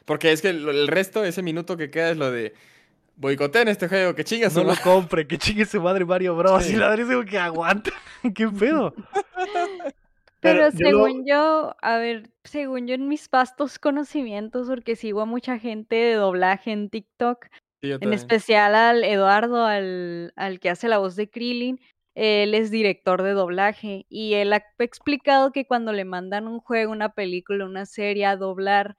Porque 0.05 0.33
es 0.33 0.43
que 0.43 0.53
lo- 0.53 0.71
el 0.71 0.89
resto, 0.89 1.25
ese 1.25 1.43
minuto 1.43 1.77
que 1.77 1.91
queda 1.91 2.11
es 2.11 2.17
lo 2.17 2.31
de 2.31 2.53
boicoteen 3.17 3.69
este 3.69 3.89
juego, 3.89 4.15
que 4.15 4.25
chingas 4.25 4.55
No 4.57 4.65
lo 4.65 4.75
compre, 4.83 5.27
que 5.27 5.39
chingue 5.39 5.65
su 5.65 5.81
madre 5.81 6.05
Mario 6.05 6.37
Bros. 6.37 6.65
Sí. 6.65 6.75
Y 6.75 6.77
la 6.77 6.89
verdad 6.91 7.07
es 7.11 7.13
como 7.17 7.25
que 7.29 7.39
aguanta. 7.39 7.91
¿Qué 8.35 8.49
pedo? 8.49 8.95
Pero 10.41 10.69
Pero 10.71 10.71
yo 10.71 10.91
lo- 10.91 11.05
según 11.07 11.27
yo, 11.27 11.77
a 11.81 11.97
ver, 11.99 12.31
según 12.45 12.87
yo 12.87 12.95
en 12.95 13.09
mis 13.09 13.31
vastos 13.31 13.79
conocimientos, 13.79 14.69
porque 14.69 14.97
sigo 14.97 15.23
a 15.23 15.27
mucha 15.27 15.59
gente 15.59 15.97
de 15.97 16.15
doblaje 16.15 16.73
en 16.73 16.91
TikTok, 16.91 17.47
en 17.83 18.13
especial 18.15 18.75
al 18.75 19.05
Eduardo, 19.05 19.65
al, 19.65 20.33
al 20.37 20.59
que 20.61 20.71
hace 20.71 20.89
la 20.89 20.99
voz 20.99 21.17
de 21.17 21.29
Krillin, 21.31 21.81
él 22.15 22.55
es 22.55 22.71
director 22.71 23.23
de 23.23 23.33
doblaje 23.33 24.07
y 24.09 24.35
él 24.35 24.53
ha 24.53 24.63
explicado 24.79 25.51
que 25.51 25.67
cuando 25.67 25.93
le 25.93 26.05
mandan 26.05 26.47
un 26.47 26.61
juego, 26.61 26.93
una 26.93 27.13
película, 27.13 27.65
una 27.65 27.87
serie 27.87 28.25
a 28.27 28.37
doblar, 28.37 28.97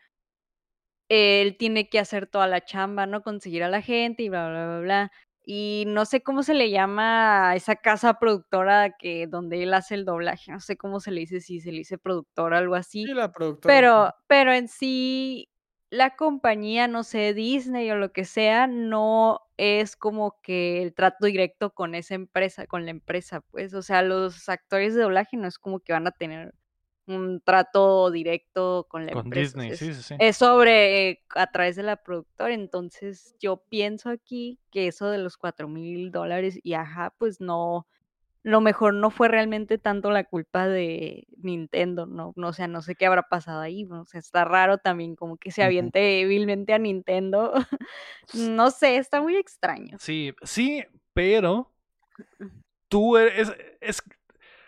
él 1.09 1.57
tiene 1.57 1.89
que 1.89 1.99
hacer 1.99 2.27
toda 2.27 2.47
la 2.47 2.63
chamba, 2.63 3.05
¿no? 3.05 3.21
Conseguir 3.21 3.63
a 3.63 3.69
la 3.69 3.81
gente 3.81 4.23
y 4.23 4.29
bla, 4.29 4.49
bla, 4.49 4.67
bla, 4.67 4.79
bla. 4.79 5.11
Y 5.47 5.83
no 5.87 6.05
sé 6.05 6.21
cómo 6.21 6.41
se 6.41 6.55
le 6.55 6.71
llama 6.71 7.51
a 7.51 7.55
esa 7.55 7.75
casa 7.75 8.15
productora 8.19 8.97
que 8.97 9.27
donde 9.27 9.61
él 9.61 9.73
hace 9.75 9.93
el 9.93 10.03
doblaje, 10.03 10.51
no 10.51 10.59
sé 10.59 10.75
cómo 10.75 10.99
se 10.99 11.11
le 11.11 11.21
dice, 11.21 11.39
si 11.39 11.59
se 11.59 11.71
le 11.71 11.79
dice 11.79 11.99
productora 11.99 12.57
o 12.57 12.59
algo 12.59 12.75
así. 12.75 13.05
Sí, 13.05 13.13
la 13.13 13.31
productora. 13.31 13.73
Pero, 13.75 14.13
pero 14.27 14.53
en 14.53 14.67
sí, 14.67 15.49
la 15.91 16.15
compañía, 16.15 16.87
no 16.87 17.03
sé, 17.03 17.35
Disney 17.35 17.91
o 17.91 17.95
lo 17.95 18.11
que 18.11 18.25
sea, 18.25 18.65
no 18.65 19.41
es 19.57 19.95
como 19.95 20.39
que 20.41 20.81
el 20.81 20.95
trato 20.95 21.27
directo 21.27 21.69
con 21.75 21.93
esa 21.93 22.15
empresa, 22.15 22.65
con 22.65 22.85
la 22.85 22.91
empresa, 22.91 23.41
pues. 23.41 23.75
O 23.75 23.83
sea, 23.83 24.01
los 24.01 24.49
actores 24.49 24.95
de 24.95 25.03
doblaje 25.03 25.37
no 25.37 25.47
es 25.47 25.59
como 25.59 25.79
que 25.79 25.93
van 25.93 26.07
a 26.07 26.11
tener 26.11 26.55
un 27.07 27.41
trato 27.41 28.09
directo 28.11 28.87
con 28.89 29.05
la 29.05 29.13
Con 29.13 29.25
empresa. 29.25 29.59
Disney, 29.59 29.69
sea, 29.69 29.77
sí, 29.77 29.89
es, 29.89 29.97
sí, 29.97 30.03
sí. 30.03 30.15
es 30.19 30.37
sobre 30.37 31.09
eh, 31.09 31.23
a 31.35 31.47
través 31.47 31.75
de 31.75 31.83
la 31.83 31.97
productora. 31.97 32.53
Entonces, 32.53 33.35
yo 33.39 33.63
pienso 33.69 34.09
aquí 34.09 34.59
que 34.71 34.87
eso 34.87 35.09
de 35.09 35.17
los 35.17 35.37
cuatro 35.37 35.67
mil 35.67 36.11
dólares 36.11 36.59
y 36.63 36.73
ajá, 36.73 37.13
pues 37.17 37.39
no 37.39 37.87
lo 38.45 38.61
mejor 38.61 38.93
no 38.93 39.09
fue 39.09 39.27
realmente 39.27 39.79
tanto 39.79 40.11
la 40.11 40.23
culpa 40.23 40.67
de 40.67 41.25
Nintendo, 41.37 42.05
no, 42.05 42.31
no, 42.35 42.49
o 42.49 42.53
sea, 42.53 42.67
no 42.67 42.83
sé 42.83 42.93
qué 42.93 43.07
habrá 43.07 43.23
pasado 43.23 43.59
ahí, 43.59 43.85
¿no? 43.85 44.01
o 44.01 44.05
sea, 44.05 44.19
está 44.19 44.45
raro 44.45 44.77
también 44.77 45.15
como 45.15 45.37
que 45.37 45.49
se 45.49 45.63
aviente 45.63 46.23
vilmente 46.25 46.71
a 46.71 46.77
Nintendo, 46.77 47.53
no 48.35 48.69
sé, 48.69 48.97
está 48.97 49.19
muy 49.19 49.35
extraño. 49.35 49.97
Sí, 49.99 50.31
sí, 50.43 50.83
pero 51.11 51.71
tú 52.87 53.17
eres, 53.17 53.51
es, 53.81 54.03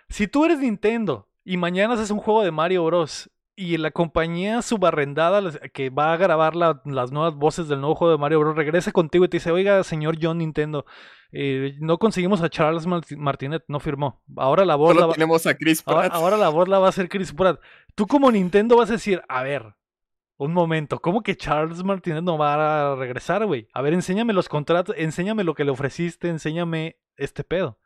si 0.09 0.27
tú 0.27 0.45
eres 0.45 0.57
Nintendo 0.57 1.27
y 1.49 1.57
mañana 1.57 1.93
haces 1.93 2.11
un 2.11 2.19
juego 2.19 2.43
de 2.43 2.51
Mario 2.51 2.83
Bros. 2.85 3.29
y 3.59 3.77
la 3.77 3.89
compañía 3.89 4.61
subarrendada 4.61 5.41
que 5.73 5.89
va 5.89 6.13
a 6.13 6.17
grabar 6.17 6.55
la- 6.55 6.79
las 6.85 7.11
nuevas 7.11 7.33
voces 7.33 7.67
del 7.67 7.79
nuevo 7.81 7.95
juego 7.95 8.11
de 8.11 8.19
Mario 8.19 8.39
Bros. 8.41 8.55
regresa 8.55 8.91
contigo 8.91 9.25
y 9.25 9.29
te 9.29 9.37
dice, 9.37 9.49
oiga, 9.51 9.83
señor 9.83 10.17
John 10.21 10.37
Nintendo, 10.37 10.85
eh, 11.31 11.75
no 11.79 11.97
conseguimos 11.97 12.41
a 12.43 12.49
Charles 12.49 12.85
Marti- 12.85 13.15
Martinet, 13.15 13.63
no 13.67 13.79
firmó. 13.79 14.21
Ahora 14.35 14.63
la 14.63 14.75
voz 14.75 14.93
la 14.95 15.01
Solo 15.01 15.13
tenemos 15.13 15.47
a 15.47 15.55
Chris 15.57 15.81
ahora, 15.87 16.01
Pratt. 16.09 16.13
ahora 16.13 16.37
la 16.37 16.49
voz 16.49 16.67
la 16.67 16.77
va 16.77 16.85
a 16.85 16.89
hacer 16.89 17.09
Chris 17.09 17.33
Pratt. 17.33 17.59
Tú 17.95 18.05
como 18.05 18.31
Nintendo 18.31 18.77
vas 18.77 18.89
a 18.91 18.93
decir, 18.93 19.23
a 19.27 19.41
ver, 19.41 19.73
un 20.37 20.53
momento, 20.53 20.99
¿cómo 20.99 21.23
que 21.23 21.35
Charles 21.35 21.83
Martinet 21.83 22.21
no 22.23 22.37
va 22.37 22.91
a 22.91 22.95
regresar, 22.95 23.43
güey? 23.47 23.67
A 23.73 23.81
ver, 23.81 23.93
enséñame 23.95 24.33
los 24.33 24.49
contratos, 24.49 24.95
enséñame 24.99 25.43
lo 25.43 25.55
que 25.55 25.63
le 25.65 25.71
ofreciste, 25.71 26.29
enséñame 26.29 26.97
este 27.15 27.43
pedo. 27.43 27.79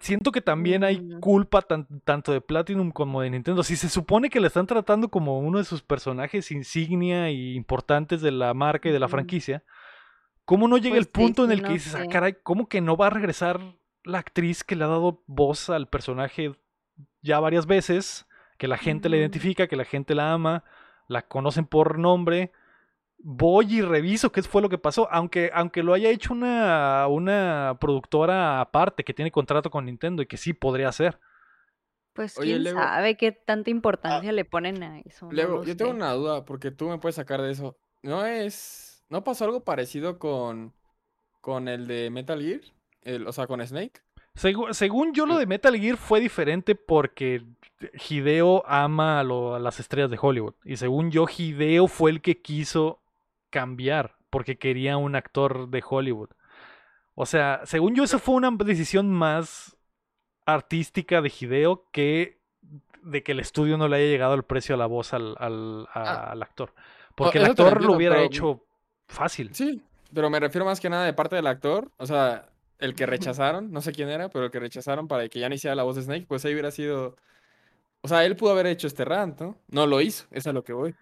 Siento 0.00 0.32
que 0.32 0.40
también 0.40 0.82
hay 0.82 1.00
Mm. 1.00 1.20
culpa 1.20 1.62
tan- 1.62 1.86
tanto 2.04 2.32
de 2.32 2.40
Platinum 2.40 2.90
como 2.90 3.20
de 3.20 3.30
Nintendo. 3.30 3.62
Si 3.62 3.76
se 3.76 3.88
supone 3.88 4.28
que 4.28 4.40
le 4.40 4.48
están 4.48 4.66
tratando 4.66 5.08
como 5.08 5.38
uno 5.38 5.58
de 5.58 5.64
sus 5.64 5.82
personajes 5.82 6.50
insignia 6.50 7.30
y 7.30 7.54
importantes 7.54 8.20
de 8.20 8.32
la 8.32 8.54
marca 8.54 8.88
y 8.88 8.92
de 8.92 8.98
la 8.98 9.06
franquicia, 9.08 9.62
¿cómo 10.44 10.66
no 10.66 10.78
llega 10.78 10.96
Pues 10.96 11.06
el 11.06 11.12
punto 11.12 11.42
sí, 11.46 11.52
en 11.52 11.58
el 11.58 11.64
que 11.64 11.72
dices, 11.74 11.94
ah, 11.94 12.06
caray, 12.10 12.36
¿cómo 12.42 12.68
que 12.68 12.80
no 12.80 12.96
va 12.96 13.06
a 13.06 13.10
regresar 13.10 13.60
la 14.02 14.18
actriz 14.18 14.64
que 14.64 14.74
le 14.74 14.82
ha 14.84 14.88
dado 14.88 15.22
voz 15.26 15.70
al 15.70 15.86
personaje 15.88 16.52
ya 17.22 17.38
varias 17.38 17.66
veces? 17.66 18.26
Que 18.58 18.66
la 18.66 18.78
gente 18.78 19.08
la 19.08 19.14
Ujú. 19.14 19.20
identifica, 19.20 19.68
que 19.68 19.76
la 19.76 19.84
gente 19.84 20.16
la 20.16 20.32
ama, 20.32 20.64
la 21.06 21.22
conocen 21.22 21.66
por 21.66 21.98
nombre. 22.00 22.50
Voy 23.20 23.74
y 23.78 23.82
reviso 23.82 24.30
qué 24.30 24.42
fue 24.42 24.62
lo 24.62 24.68
que 24.68 24.78
pasó, 24.78 25.08
aunque, 25.10 25.50
aunque 25.52 25.82
lo 25.82 25.92
haya 25.92 26.08
hecho 26.10 26.32
una, 26.32 27.06
una 27.08 27.76
productora 27.80 28.60
aparte 28.60 29.02
que 29.04 29.12
tiene 29.12 29.32
contrato 29.32 29.70
con 29.70 29.86
Nintendo 29.86 30.22
y 30.22 30.26
que 30.26 30.36
sí 30.36 30.52
podría 30.52 30.88
hacer. 30.88 31.18
Pues 32.12 32.38
Oye, 32.38 32.52
quién 32.52 32.64
Lego- 32.64 32.80
sabe 32.80 33.16
qué 33.16 33.32
tanta 33.32 33.70
importancia 33.70 34.32
le 34.32 34.44
ponen 34.44 34.82
a 34.82 35.00
eso. 35.00 35.28
no 35.32 35.64
yo 35.64 35.76
tengo 35.76 35.90
una 35.90 36.12
duda, 36.12 36.44
porque 36.44 36.70
tú 36.70 36.88
me 36.88 36.98
puedes 36.98 37.16
sacar 37.16 37.42
de 37.42 37.50
eso. 37.50 37.76
¿No 38.02 38.24
es. 38.24 39.04
¿No 39.08 39.24
pasó 39.24 39.44
algo 39.44 39.64
parecido 39.64 40.18
con. 40.18 40.72
con 41.40 41.66
el 41.68 41.86
de 41.86 42.10
Metal 42.10 42.40
Gear? 42.40 42.60
El, 43.02 43.26
o 43.26 43.32
sea, 43.32 43.46
con 43.46 43.64
Snake. 43.66 44.00
Segu- 44.36 44.72
según 44.72 45.12
yo, 45.14 45.26
lo 45.26 45.38
de 45.38 45.46
Metal 45.46 45.76
Gear 45.76 45.96
fue 45.96 46.20
diferente 46.20 46.74
porque 46.76 47.44
Hideo 48.08 48.64
ama 48.66 49.18
a, 49.20 49.24
lo- 49.24 49.54
a 49.56 49.58
las 49.58 49.80
estrellas 49.80 50.10
de 50.10 50.18
Hollywood. 50.20 50.54
Y 50.64 50.76
según 50.76 51.10
yo, 51.10 51.26
Hideo 51.26 51.88
fue 51.88 52.10
el 52.12 52.20
que 52.20 52.40
quiso 52.40 53.00
cambiar 53.50 54.16
porque 54.30 54.58
quería 54.58 54.96
un 54.96 55.16
actor 55.16 55.68
de 55.68 55.82
Hollywood. 55.88 56.30
O 57.14 57.26
sea, 57.26 57.62
según 57.64 57.94
yo, 57.94 58.04
esa 58.04 58.18
fue 58.18 58.34
una 58.36 58.50
decisión 58.50 59.10
más 59.12 59.76
artística 60.46 61.20
de 61.20 61.32
Hideo 61.38 61.88
que 61.92 62.38
de 63.02 63.22
que 63.22 63.32
el 63.32 63.40
estudio 63.40 63.78
no 63.78 63.88
le 63.88 63.96
haya 63.96 64.06
llegado 64.06 64.34
el 64.34 64.42
precio 64.42 64.74
a 64.74 64.78
la 64.78 64.86
voz 64.86 65.14
al, 65.14 65.34
al- 65.38 65.86
a- 65.94 66.02
Ah. 66.02 66.30
al 66.32 66.42
actor. 66.42 66.74
Porque 67.14 67.38
el 67.38 67.44
eso 67.44 67.54
lo 67.62 67.68
actor 67.68 67.84
lo 67.84 67.92
hubiera 67.94 68.16
pero- 68.16 68.26
hecho 68.26 68.64
fácil. 69.06 69.54
Sí, 69.54 69.82
pero 70.12 70.28
me 70.30 70.38
refiero 70.40 70.64
más 70.64 70.80
que 70.80 70.90
nada 70.90 71.04
de 71.04 71.12
parte 71.14 71.36
del 71.36 71.46
actor. 71.46 71.90
O 71.96 72.06
sea, 72.06 72.50
el 72.78 72.94
que 72.94 73.06
rechazaron, 73.06 73.72
no 73.72 73.80
sé 73.80 73.92
quién 73.92 74.08
era, 74.10 74.28
pero 74.28 74.46
el 74.46 74.50
que 74.50 74.60
rechazaron 74.60 75.08
para 75.08 75.28
que 75.28 75.38
ya 75.40 75.48
no 75.48 75.54
hiciera 75.54 75.74
la 75.74 75.84
voz 75.84 75.96
de 75.96 76.02
Snake, 76.02 76.26
pues 76.28 76.44
ahí 76.44 76.52
hubiera 76.52 76.70
sido. 76.70 77.16
O 78.02 78.08
sea, 78.08 78.24
él 78.24 78.36
pudo 78.36 78.52
haber 78.52 78.66
hecho 78.66 78.86
este 78.86 79.04
rant, 79.04 79.40
¿no? 79.40 79.56
No 79.68 79.86
lo 79.86 80.00
hizo, 80.00 80.26
es 80.30 80.46
a 80.46 80.52
lo 80.52 80.62
que 80.62 80.72
voy. 80.72 80.94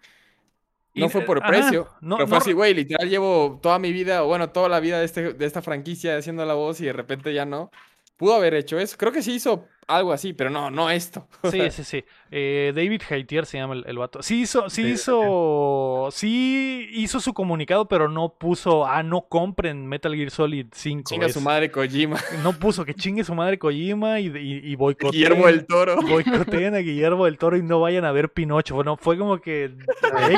No 1.01 1.09
fue 1.09 1.21
por 1.21 1.39
ajá, 1.39 1.47
precio. 1.47 1.87
no- 2.01 2.17
pero 2.17 2.27
fue 2.27 2.37
no- 2.37 2.41
así, 2.41 2.53
güey, 2.53 2.73
literal 2.73 3.09
llevo 3.09 3.59
toda 3.61 3.79
mi 3.79 3.91
vida, 3.91 4.23
o 4.23 4.27
bueno, 4.27 4.49
toda 4.49 4.69
la 4.69 4.79
vida 4.79 4.99
de, 4.99 5.05
este, 5.05 5.33
de 5.33 5.45
esta 5.45 5.61
franquicia 5.61 6.17
haciendo 6.17 6.45
la 6.45 6.53
voz 6.53 6.81
y 6.81 6.85
de 6.85 6.93
repente 6.93 7.33
ya 7.33 7.45
no. 7.45 7.71
Pudo 8.17 8.33
haber 8.35 8.55
hecho 8.55 8.79
eso. 8.79 8.97
Creo 8.97 9.11
que 9.11 9.21
sí 9.21 9.33
hizo 9.35 9.67
algo 9.87 10.11
así, 10.11 10.33
pero 10.33 10.49
no, 10.49 10.69
no 10.71 10.89
esto. 10.89 11.27
Sí, 11.51 11.69
sí, 11.71 11.83
sí. 11.83 12.03
Eh, 12.31 12.73
David 12.75 13.01
Haitier 13.09 13.45
se 13.45 13.57
llama 13.59 13.75
el, 13.75 13.85
el 13.87 13.97
vato. 13.97 14.21
Sí 14.23 14.41
hizo, 14.41 14.69
sí 14.69 14.81
hizo, 14.87 16.09
sí 16.11 16.89
hizo 16.93 17.19
su 17.19 17.33
comunicado, 17.33 17.87
pero 17.87 18.09
no 18.09 18.33
puso, 18.37 18.85
ah, 18.85 19.03
no 19.03 19.27
compren 19.29 19.85
Metal 19.87 20.13
Gear 20.15 20.31
Solid 20.31 20.65
5. 20.71 21.03
chinga 21.09 21.29
su 21.29 21.39
Es- 21.39 21.45
madre 21.45 21.71
Kojima. 21.71 22.17
No 22.43 22.53
puso 22.53 22.83
que 22.85 22.93
chingue 22.95 23.23
su 23.23 23.33
madre 23.35 23.59
Kojima 23.59 24.19
y, 24.19 24.27
y, 24.27 24.71
y 24.71 24.75
boicoteen- 24.75 25.11
Guillermo 25.11 25.45
del 25.47 25.65
Toro. 25.65 25.95
boicoteen 26.01 26.75
a 26.75 26.79
Guillermo 26.79 27.25
del 27.25 27.37
Toro 27.37 27.55
y 27.55 27.61
no 27.63 27.79
vayan 27.79 28.03
a 28.05 28.11
ver 28.11 28.33
Pinocho. 28.33 28.75
Bueno, 28.75 28.97
fue 28.97 29.17
como 29.17 29.39
que 29.39 29.75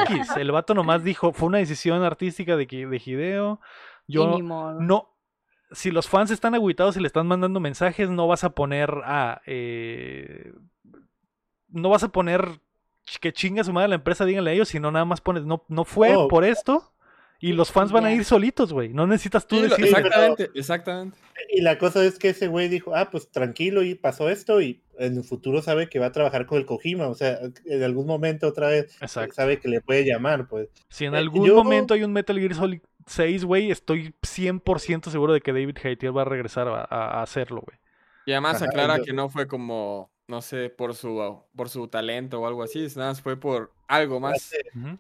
X. 0.07 0.35
El 0.37 0.51
vato 0.51 0.73
nomás 0.73 1.03
dijo, 1.03 1.31
fue 1.33 1.47
una 1.47 1.59
decisión 1.59 2.03
artística 2.03 2.55
de, 2.57 2.67
que- 2.67 2.85
de 2.87 3.01
Hideo. 3.03 3.61
Yo 4.07 4.37
no. 4.39 5.15
Si 5.71 5.91
los 5.91 6.07
fans 6.07 6.31
están 6.31 6.55
agüitados 6.55 6.97
y 6.97 6.99
le 6.99 7.07
están 7.07 7.27
mandando 7.27 7.59
mensajes, 7.59 8.09
no 8.09 8.27
vas 8.27 8.43
a 8.43 8.51
poner 8.51 8.89
a. 9.05 9.41
eh, 9.45 10.51
no 11.67 11.89
vas 11.89 12.03
a 12.03 12.09
poner 12.09 12.59
que 13.21 13.31
chinga 13.33 13.63
su 13.63 13.73
madre 13.73 13.89
la 13.89 13.95
empresa, 13.95 14.25
díganle 14.25 14.51
a 14.51 14.53
ellos, 14.53 14.69
sino 14.69 14.91
nada 14.91 15.05
más 15.05 15.21
pones, 15.21 15.45
no, 15.45 15.65
no 15.67 15.83
fue 15.85 16.15
Oh. 16.15 16.27
por 16.27 16.43
esto. 16.43 16.93
Y 17.41 17.53
los 17.53 17.71
fans 17.71 17.93
van 17.93 18.03
a 18.03 18.11
ir 18.11 18.25
solitos, 18.25 18.73
güey. 18.73 18.89
No 18.89 19.07
necesitas 19.07 19.47
tú 19.47 19.55
Sí, 19.55 19.61
decir. 19.61 19.85
exactamente, 19.85 20.49
exactamente. 20.55 21.17
Y 21.49 21.61
la 21.61 21.77
cosa 21.77 22.03
es 22.03 22.19
que 22.19 22.29
ese 22.29 22.47
güey 22.49 22.67
dijo, 22.67 22.93
ah, 22.95 23.09
pues 23.09 23.31
tranquilo, 23.31 23.81
y 23.81 23.95
pasó 23.95 24.29
esto, 24.29 24.59
y 24.59 24.83
en 24.97 25.15
el 25.15 25.23
futuro 25.23 25.61
sabe 25.61 25.87
que 25.87 25.99
va 25.99 26.07
a 26.07 26.11
trabajar 26.11 26.45
con 26.45 26.57
el 26.57 26.65
Kojima, 26.65 27.07
o 27.07 27.15
sea, 27.15 27.39
en 27.63 27.83
algún 27.83 28.07
momento 28.07 28.45
otra 28.45 28.67
vez 28.67 28.97
Exacto. 29.01 29.35
sabe 29.35 29.57
que 29.61 29.69
le 29.69 29.79
puede 29.79 30.03
llamar, 30.03 30.49
pues. 30.49 30.67
Si 30.89 31.05
en 31.05 31.15
Eh, 31.15 31.17
algún 31.19 31.47
yo- 31.47 31.55
momento 31.55 31.93
hay 31.93 32.03
un 32.03 32.11
Metal 32.11 32.37
Gear 32.37 32.55
Solid 32.55 32.81
6, 33.09 33.43
güey, 33.43 33.71
estoy 33.71 34.13
100% 34.21 35.09
seguro 35.09 35.33
de 35.33 35.41
que 35.41 35.51
David 35.51 35.77
Hayter 35.83 36.15
va 36.15 36.21
a 36.21 36.25
regresar 36.25 36.67
a, 36.67 37.21
hacerlo, 37.21 37.63
güey. 37.65 37.77
Y 38.25 38.31
además 38.33 38.61
aclara 38.61 38.99
que 39.01 39.13
no 39.13 39.29
fue 39.29 39.47
como, 39.47 40.11
no 40.27 40.43
sé, 40.43 40.69
por 40.69 40.93
su, 40.93 41.41
por 41.55 41.69
su 41.69 41.87
talento 41.87 42.39
o 42.39 42.45
algo 42.45 42.61
así, 42.61 42.87
nada 42.95 43.09
más 43.09 43.21
fue 43.21 43.39
por 43.39 43.73
algo 43.87 44.19
más. 44.19 44.51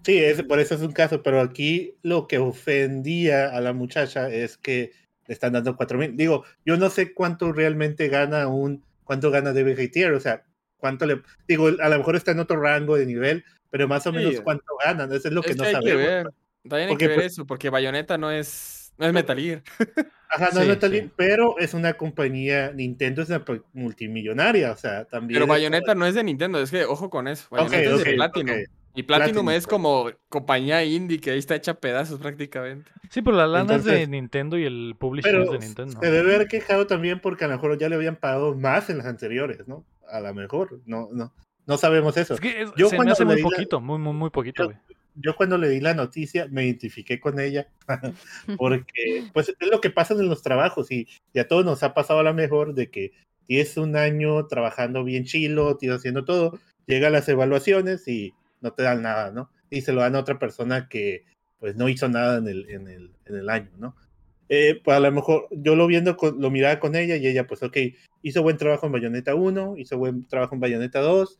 Sí, 0.03 0.17
es, 0.17 0.41
por 0.41 0.59
eso 0.59 0.73
es 0.73 0.81
un 0.81 0.91
caso, 0.91 1.21
pero 1.21 1.39
aquí 1.39 1.97
lo 2.01 2.27
que 2.27 2.39
ofendía 2.39 3.55
a 3.55 3.61
la 3.61 3.73
muchacha 3.73 4.29
es 4.29 4.57
que 4.57 4.91
le 5.27 5.33
están 5.33 5.53
dando 5.53 5.75
cuatro 5.75 5.99
mil. 5.99 6.17
Digo, 6.17 6.43
yo 6.65 6.77
no 6.77 6.89
sé 6.89 7.13
cuánto 7.13 7.51
realmente 7.51 8.07
gana 8.07 8.47
un, 8.47 8.83
cuánto 9.03 9.29
gana 9.29 9.53
David 9.53 9.77
Hayter, 9.77 10.13
o 10.13 10.19
sea, 10.19 10.43
cuánto 10.77 11.05
le, 11.05 11.21
digo, 11.47 11.67
a 11.67 11.89
lo 11.89 11.97
mejor 11.99 12.15
está 12.15 12.31
en 12.31 12.39
otro 12.39 12.59
rango 12.59 12.95
de 12.95 13.05
nivel, 13.05 13.45
pero 13.69 13.87
más 13.87 14.07
o 14.07 14.11
Sí. 14.11 14.17
menos 14.17 14.41
cuánto 14.41 14.65
ganan, 14.83 15.13
eso 15.13 15.27
es 15.27 15.33
lo 15.33 15.43
que 15.43 15.51
Es 15.51 15.57
no 15.57 15.65
que 15.65 15.71
sabemos. 15.71 16.33
También 16.67 16.89
hay 16.89 16.93
Porque, 16.93 17.05
que 17.05 17.09
ver 17.09 17.17
pues- 17.19 17.31
eso, 17.33 17.45
porque 17.45 17.69
Bayonetta 17.69 18.17
no 18.17 18.31
es, 18.31 18.91
no 18.97 19.05
es 19.05 19.13
Metal 19.13 19.39
Gear. 19.39 19.63
Ajá, 20.31 20.49
no, 20.53 20.61
Sí, 20.61 20.69
está 20.69 20.87
sí. 20.87 20.91
bien, 20.93 21.11
pero 21.15 21.57
es 21.57 21.73
una 21.73 21.93
compañía, 21.93 22.71
Nintendo 22.71 23.21
es 23.23 23.29
una 23.29 23.43
multimillonaria, 23.73 24.71
o 24.71 24.77
sea, 24.77 25.05
también. 25.05 25.35
Pero 25.35 25.45
es- 25.45 25.49
Bayonetta 25.49 25.95
no 25.95 26.05
es 26.05 26.15
de 26.15 26.23
Nintendo, 26.23 26.59
es 26.61 26.71
que 26.71 26.85
ojo 26.85 27.09
con 27.09 27.27
eso. 27.27 27.47
Ok, 27.49 27.57
Bayonetta 27.71 27.95
es 27.95 28.03
de 28.03 28.13
Platinum. 28.13 28.55
Y 28.95 29.03
Platinum, 29.03 29.31
Platinum, 29.45 29.49
es 29.51 29.67
como 29.67 30.09
compañía 30.29 30.83
indie 30.83 31.19
que 31.19 31.31
ahí 31.31 31.39
está 31.39 31.55
hecha 31.55 31.75
pedazos 31.75 32.19
prácticamente. 32.19 32.91
Sí, 33.09 33.21
pero 33.21 33.37
la 33.37 33.47
lana 33.47 33.75
es 33.75 33.85
de 33.85 34.05
Nintendo 34.07 34.57
y 34.57 34.65
el 34.65 34.95
publisher 34.99 35.31
Pero 35.31 35.43
es 35.45 35.51
de 35.51 35.59
Nintendo. 35.65 35.99
se 36.01 36.11
debe 36.11 36.35
haber 36.35 36.47
quejado 36.47 36.85
también 36.87 37.19
porque 37.21 37.45
a 37.45 37.47
lo 37.47 37.53
mejor 37.53 37.77
ya 37.77 37.87
le 37.87 37.95
habían 37.95 38.15
pagado 38.15 38.55
más 38.55 38.89
en 38.89 38.97
las 38.97 39.05
anteriores, 39.05 39.67
¿no? 39.67 39.85
A 40.11 40.19
lo 40.19 40.33
mejor, 40.33 40.79
no, 40.85 41.07
no, 41.13 41.31
no 41.65 41.77
sabemos 41.77 42.17
eso. 42.17 42.33
Es 42.33 42.39
que 42.41 42.63
es- 42.63 42.71
Yo 42.75 42.87
se 42.87 42.93
me 42.93 42.97
cuando 42.97 43.13
hace 43.13 43.25
muy 43.25 43.37
la- 43.37 43.43
poquito, 43.43 43.79
muy, 43.79 43.99
muy, 43.99 44.13
muy 44.13 44.29
poquito, 44.31 44.63
Yo- 44.63 44.67
güey. 44.69 44.77
Yo 45.15 45.35
cuando 45.35 45.57
le 45.57 45.69
di 45.69 45.79
la 45.79 45.93
noticia 45.93 46.47
me 46.49 46.65
identifiqué 46.65 47.19
con 47.19 47.39
ella 47.39 47.67
porque 48.57 49.23
pues 49.33 49.49
es 49.49 49.55
lo 49.69 49.81
que 49.81 49.89
pasa 49.89 50.13
en 50.13 50.27
los 50.27 50.41
trabajos 50.41 50.91
y, 50.91 51.07
y 51.33 51.39
a 51.39 51.47
todos 51.47 51.65
nos 51.65 51.83
ha 51.83 51.93
pasado 51.93 52.19
a 52.19 52.23
lo 52.23 52.33
mejor 52.33 52.73
de 52.73 52.89
que 52.89 53.11
tienes 53.45 53.77
un 53.77 53.95
año 53.95 54.45
trabajando 54.47 55.03
bien 55.03 55.25
chilo, 55.25 55.75
tienes 55.77 55.99
haciendo 55.99 56.23
todo, 56.23 56.59
llegan 56.85 57.13
las 57.13 57.27
evaluaciones 57.29 58.07
y 58.07 58.33
no 58.61 58.73
te 58.73 58.83
dan 58.83 59.01
nada, 59.01 59.31
¿no? 59.31 59.49
Y 59.69 59.81
se 59.81 59.91
lo 59.91 60.01
dan 60.01 60.15
a 60.15 60.19
otra 60.19 60.37
persona 60.37 60.87
que 60.87 61.25
pues 61.59 61.75
no 61.75 61.89
hizo 61.89 62.07
nada 62.07 62.37
en 62.37 62.47
el, 62.47 62.69
en 62.69 62.87
el, 62.87 63.11
en 63.25 63.35
el 63.35 63.49
año, 63.49 63.71
¿no? 63.77 63.95
Eh, 64.49 64.81
pues 64.83 64.97
a 64.97 64.99
lo 64.99 65.11
mejor 65.11 65.47
yo 65.51 65.75
lo 65.75 65.85
viendo, 65.87 66.17
con- 66.17 66.41
lo 66.41 66.49
miraba 66.49 66.79
con 66.79 66.95
ella 66.95 67.15
y 67.17 67.27
ella 67.27 67.45
pues 67.45 67.61
ok, 67.61 67.77
hizo 68.23 68.41
buen 68.41 68.57
trabajo 68.57 68.85
en 68.87 68.91
Bayonetta 68.93 69.35
1, 69.35 69.75
hizo 69.77 69.97
buen 69.97 70.27
trabajo 70.27 70.55
en 70.55 70.61
Bayonetta 70.61 70.99
2, 71.01 71.37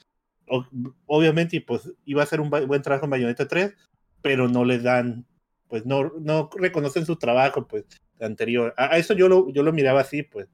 o- 0.50 0.66
obviamente 1.06 1.58
y 1.58 1.60
pues 1.62 1.92
iba 2.06 2.22
a 2.22 2.26
hacer 2.26 2.42
un 2.42 2.50
buen 2.50 2.82
trabajo 2.82 3.06
en 3.06 3.12
Bayonetta 3.12 3.48
3, 3.48 3.74
pero 4.22 4.48
no 4.48 4.66
le 4.66 4.80
dan, 4.80 5.26
pues 5.68 5.86
no, 5.86 6.12
no 6.20 6.50
reconocen 6.58 7.06
su 7.06 7.16
trabajo 7.18 7.68
pues 7.68 7.86
anterior. 8.20 8.74
A, 8.78 8.94
a 8.94 8.98
eso 8.98 9.14
yo 9.14 9.30
lo, 9.30 9.50
yo 9.52 9.64
lo 9.64 9.72
miraba 9.72 10.02
así, 10.02 10.24
pues, 10.24 10.48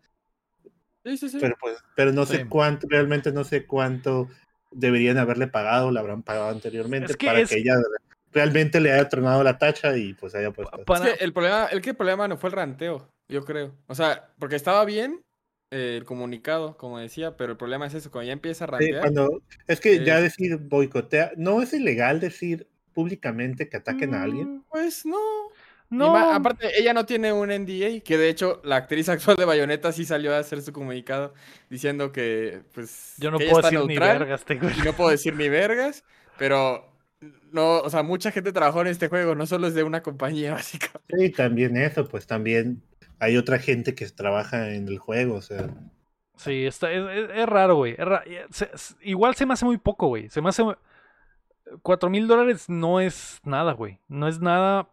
Sí, 1.04 1.18
sí, 1.18 1.30
sí. 1.30 1.38
pero 1.40 1.56
pues, 1.60 1.78
pero 1.96 2.12
no 2.12 2.26
Sí. 2.26 2.38
sé 2.38 2.48
cuánto, 2.48 2.88
realmente 2.90 3.32
no 3.32 3.44
sé 3.44 3.66
cuánto 3.66 4.28
deberían 4.72 5.18
haberle 5.18 5.48
pagado, 5.48 5.92
le 5.92 6.00
habrán 6.00 6.24
pagado 6.24 6.50
anteriormente 6.50 7.12
Es 7.12 7.18
que 7.18 7.28
para 7.28 7.40
es- 7.42 7.50
que 7.50 7.58
ella 7.60 7.76
realmente 8.34 8.80
le 8.82 8.92
haya 8.92 9.08
tronado 9.08 9.44
la 9.44 9.58
tacha 9.58 9.96
y 9.96 10.14
pues 10.16 10.36
haya 10.36 10.52
puesto. 10.52 10.78
Es 10.80 10.84
Para- 10.86 11.14
que 11.16 11.24
el 11.24 11.32
problema, 11.32 11.66
el 11.68 11.82
que 11.82 11.92
el 11.92 11.96
problema 11.96 12.28
no 12.28 12.38
fue 12.38 12.50
el 12.50 12.56
ranteo, 12.56 13.08
yo 13.30 13.46
creo. 13.46 13.74
O 13.88 13.96
sea, 13.96 14.34
porque 14.40 14.56
estaba 14.58 14.84
bien 14.84 15.22
eh, 15.76 15.98
el 15.98 16.06
comunicado, 16.06 16.78
como 16.78 17.00
decía, 17.00 17.38
pero 17.38 17.52
el 17.54 17.58
problema 17.58 17.88
es 17.88 17.94
eso, 17.94 18.12
cuando 18.12 18.28
ya 18.28 18.34
empieza 18.34 18.66
a 18.66 18.68
Sí, 18.68 18.74
rantear. 18.74 19.02
cuando, 19.02 19.42
es 19.68 19.80
que 19.80 20.04
ya 20.04 20.20
decir 20.22 20.58
boicotea, 20.58 21.32
no 21.38 21.62
es 21.62 21.74
ilegal 21.74 22.20
decir 22.20 22.68
públicamente 22.94 23.70
que 23.70 23.78
ataquen 23.78 24.14
a 24.14 24.24
alguien. 24.24 24.50
Mm, 24.58 24.64
Pues 24.70 25.06
no. 25.06 25.18
No, 25.90 26.18
aparte, 26.18 26.80
ella 26.80 26.94
no 26.94 27.06
tiene 27.06 27.32
un 27.32 27.52
NDA, 27.52 28.02
que 28.04 28.18
de 28.18 28.28
hecho 28.30 28.60
la 28.64 28.78
actriz 28.78 29.08
actual 29.10 29.38
de 29.38 29.46
Bayonetta 29.46 29.92
sí 29.92 30.04
salió 30.04 30.34
a 30.34 30.40
hacer 30.40 30.62
su 30.62 30.74
comunicado 30.74 31.34
diciendo 31.70 32.12
que, 32.12 32.64
pues, 32.74 33.14
yo 33.18 33.32
no 33.32 33.38
puedo 33.40 33.58
decir 33.62 33.84
ni 33.86 34.00
vergas, 34.00 34.44
te 34.46 34.56
güey. 34.56 34.80
y 34.80 34.82
no 34.82 34.96
puedo 34.96 35.12
decir 35.12 35.36
ni 35.36 35.48
vergas, 35.48 36.04
pero 36.38 36.92
no, 37.52 37.80
o 37.80 37.90
sea, 37.90 38.04
mucha 38.04 38.32
gente 38.32 38.52
trabajó 38.52 38.82
en 38.82 38.88
este 38.88 39.08
juego, 39.10 39.36
no 39.36 39.46
solo 39.46 39.68
es 39.68 39.74
de 39.76 39.84
una 39.84 40.02
compañía, 40.04 40.54
básicamente. 40.56 41.16
Sí, 41.18 41.30
también 41.32 41.78
eso, 41.78 42.08
pues 42.08 42.26
también 42.28 42.84
hay 43.20 43.38
otra 43.38 43.60
gente 43.60 43.96
que 43.96 44.06
trabaja 44.10 44.72
en 44.74 44.88
el 44.88 44.98
juego, 45.00 45.36
o 45.36 45.42
sea, 45.42 45.70
Sí, 46.38 46.66
está, 46.66 46.92
es, 46.92 47.46
raro, 47.48 47.76
güey. 47.76 47.96
s- 48.50 48.96
igual 49.02 49.36
se 49.36 49.46
me 49.46 49.54
hace 49.54 49.64
muy 49.66 49.78
poco, 49.78 50.08
güey. 50.08 50.30
Se 50.30 50.42
me 50.42 50.50
hace... 50.50 50.64
Cuatro 51.82 52.10
mil 52.10 52.28
dólares 52.28 52.70
no 52.70 53.00
es 53.00 53.40
nada, 53.44 53.72
güey. 53.74 54.00
No 54.08 54.28
es 54.28 54.40
nada 54.42 54.90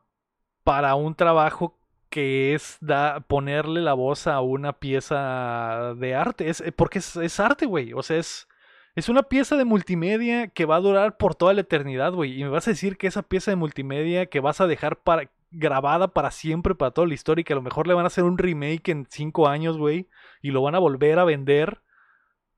para 0.64 0.94
un 0.94 1.14
trabajo 1.14 1.76
que 2.08 2.54
es 2.54 2.78
ponerle 3.26 3.80
la 3.80 3.92
voz 3.94 4.26
a 4.26 4.40
una 4.40 4.72
pieza 4.74 5.94
de 5.96 6.14
arte. 6.14 6.48
Es, 6.48 6.60
eh, 6.60 6.70
porque 6.72 6.98
es, 7.00 7.16
es 7.16 7.40
arte, 7.40 7.66
güey. 7.66 7.92
O 7.92 8.02
sea, 8.02 8.18
es, 8.18 8.46
es 8.94 9.08
una 9.08 9.22
pieza 9.24 9.56
de 9.56 9.64
multimedia 9.64 10.46
que 10.48 10.64
va 10.64 10.76
a 10.76 10.80
durar 10.80 11.16
por 11.16 11.34
toda 11.34 11.52
la 11.54 11.62
eternidad, 11.62 12.12
güey. 12.12 12.40
Y 12.40 12.44
me 12.44 12.50
vas 12.50 12.68
a 12.68 12.70
decir 12.70 12.96
que 12.96 13.06
esa 13.08 13.22
pieza 13.22 13.50
de 13.50 13.56
multimedia 13.56 14.26
que 14.26 14.40
vas 14.40 14.60
a 14.60 14.66
dejar 14.66 14.96
para, 14.96 15.28
grabada 15.52 16.08
para 16.08 16.30
siempre, 16.30 16.74
para 16.74 16.90
toda 16.90 17.06
la 17.06 17.14
historia, 17.14 17.42
y 17.42 17.44
que 17.44 17.52
a 17.52 17.56
lo 17.56 17.62
mejor 17.62 17.86
le 17.86 17.94
van 17.94 18.04
a 18.04 18.08
hacer 18.08 18.24
un 18.24 18.38
remake 18.38 18.88
en 18.90 19.06
cinco 19.08 19.48
años, 19.48 19.78
güey, 19.78 20.08
y 20.40 20.50
lo 20.50 20.62
van 20.62 20.74
a 20.74 20.78
volver 20.78 21.18
a 21.18 21.24
vender. 21.24 21.82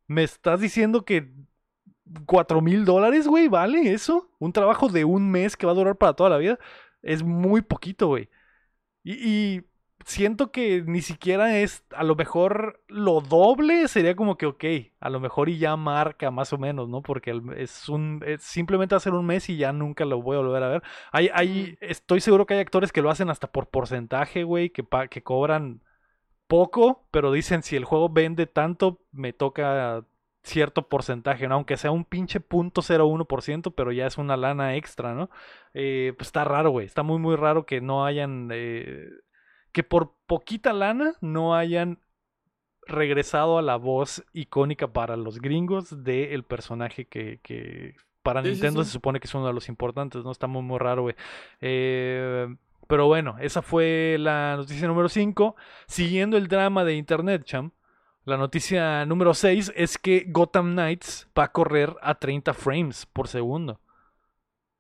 ¿Me 0.07 0.23
estás 0.23 0.61
diciendo 0.61 1.05
que 1.05 1.33
cuatro 2.27 2.61
mil 2.61 2.85
dólares, 2.85 3.27
güey, 3.27 3.49
vale 3.49 3.93
eso? 3.93 4.31
Un 4.39 4.53
trabajo 4.53 4.89
de 4.89 5.05
un 5.05 5.31
mes 5.31 5.57
que 5.57 5.67
va 5.67 5.73
a 5.73 5.77
durar 5.77 5.97
para 5.97 6.15
toda 6.15 6.31
la 6.31 6.39
vida. 6.39 6.59
Es 7.03 7.23
muy 7.23 7.63
poquito, 7.63 8.09
güey. 8.09 8.29
Y, 9.03 9.13
y 9.13 9.65
siento 10.07 10.51
que 10.53 10.83
ni 10.87 11.03
siquiera 11.03 11.59
es, 11.59 11.85
a 11.95 12.05
lo 12.05 12.15
mejor 12.17 12.83
lo 12.89 13.21
doble 13.21 13.89
sería 13.89 14.17
como 14.17 14.37
que, 14.39 14.47
ok, 14.47 14.65
a 15.01 15.11
lo 15.11 15.21
mejor 15.21 15.49
y 15.49 15.59
ya 15.59 15.77
marca 15.77 16.31
más 16.31 16.53
o 16.53 16.59
menos, 16.59 16.89
¿no? 16.89 17.03
Porque 17.03 17.41
es 17.57 17.89
un, 17.89 18.23
es- 18.27 18.43
simplemente 18.43 18.95
va 18.95 18.99
a 18.99 19.01
ser 19.01 19.15
un 19.15 19.27
mes 19.27 19.49
y 19.51 19.57
ya 19.57 19.73
nunca 19.73 20.05
lo 20.05 20.23
voy 20.23 20.37
a 20.37 20.41
volver 20.41 20.63
a 20.63 20.69
ver. 20.69 20.83
Hay, 21.13 21.31
hay, 21.35 21.77
estoy 21.81 22.21
seguro 22.21 22.47
que 22.47 22.55
hay 22.55 22.61
actores 22.61 22.93
que 22.93 23.03
lo 23.03 23.11
hacen 23.11 23.31
hasta 23.31 23.51
por 23.53 23.69
porcentaje, 23.71 24.45
güey, 24.45 24.71
que, 24.71 24.85
pa- 24.85 25.09
que 25.09 25.23
cobran 25.23 25.81
poco, 26.47 27.07
pero 27.11 27.33
dicen 27.33 27.63
si 27.63 27.77
el 27.77 27.85
juego 27.85 28.09
vende 28.11 28.47
tanto, 28.47 29.01
me 29.13 29.33
toca 29.33 30.05
cierto 30.43 30.89
porcentaje, 30.89 31.49
¿no? 31.49 31.55
Aunque 31.57 31.77
sea 31.79 31.91
un 31.91 32.05
pinche 32.05 32.41
punto 32.41 32.83
01%, 32.83 33.71
pero 33.73 33.93
ya 33.93 34.07
es 34.07 34.19
una 34.19 34.37
lana 34.37 34.77
extra, 34.77 35.15
¿no? 35.15 35.31
Eh, 35.73 36.13
pues 36.19 36.29
está 36.29 36.45
raro, 36.45 36.71
güey. 36.71 36.87
Está 36.87 37.03
muy, 37.03 37.19
muy 37.19 37.37
raro 37.37 37.65
que 37.67 37.81
no 37.81 38.05
hayan. 38.05 38.51
eh, 38.53 39.09
que 39.75 39.85
por 39.85 40.15
poquita 40.27 40.73
lana 40.73 41.17
no 41.21 41.57
hayan 41.57 42.01
regresado 42.87 43.59
a 43.59 43.63
la 43.63 43.77
voz 43.77 44.25
icónica 44.33 44.93
para 44.93 45.17
los 45.17 45.41
gringos 45.41 46.05
del 46.05 46.45
personaje 46.45 47.07
que, 47.07 47.41
que 47.43 47.97
para 48.23 48.43
Sí, 48.43 48.49
Nintendo 48.51 48.85
sí. 48.85 48.85
se 48.85 48.91
supone 48.93 49.21
que 49.21 49.27
es 49.27 49.35
uno 49.35 49.47
de 49.47 49.53
los 49.55 49.69
importantes, 49.69 50.25
¿no? 50.25 50.31
Está 50.31 50.47
muy, 50.47 50.63
muy 50.63 50.79
raro, 50.79 51.03
güey. 51.03 51.15
Eh, 51.61 52.55
pero 52.89 53.07
bueno, 53.07 53.37
esa 53.41 53.63
fue 53.63 54.17
la 54.21 54.57
noticia 54.57 54.87
número 54.89 55.09
5. 55.09 55.57
Siguiendo 55.87 56.37
el 56.37 56.49
drama 56.49 56.85
de 56.85 56.97
Internet, 56.97 57.45
cham. 57.45 57.73
La 58.27 58.37
noticia 58.39 59.07
número 59.07 59.35
6 59.35 59.73
es 59.77 59.99
que 59.99 60.27
Gotham 60.29 60.73
Knights 60.73 61.29
va 61.39 61.45
a 61.45 61.53
correr 61.53 61.97
a 62.03 62.17
30 62.17 62.55
frames 62.55 63.07
por 63.07 63.29
segundo. 63.29 63.81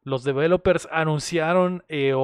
Los 0.02 0.24
developers 0.24 0.88
anunciaron. 0.92 1.84
eh, 1.88 2.14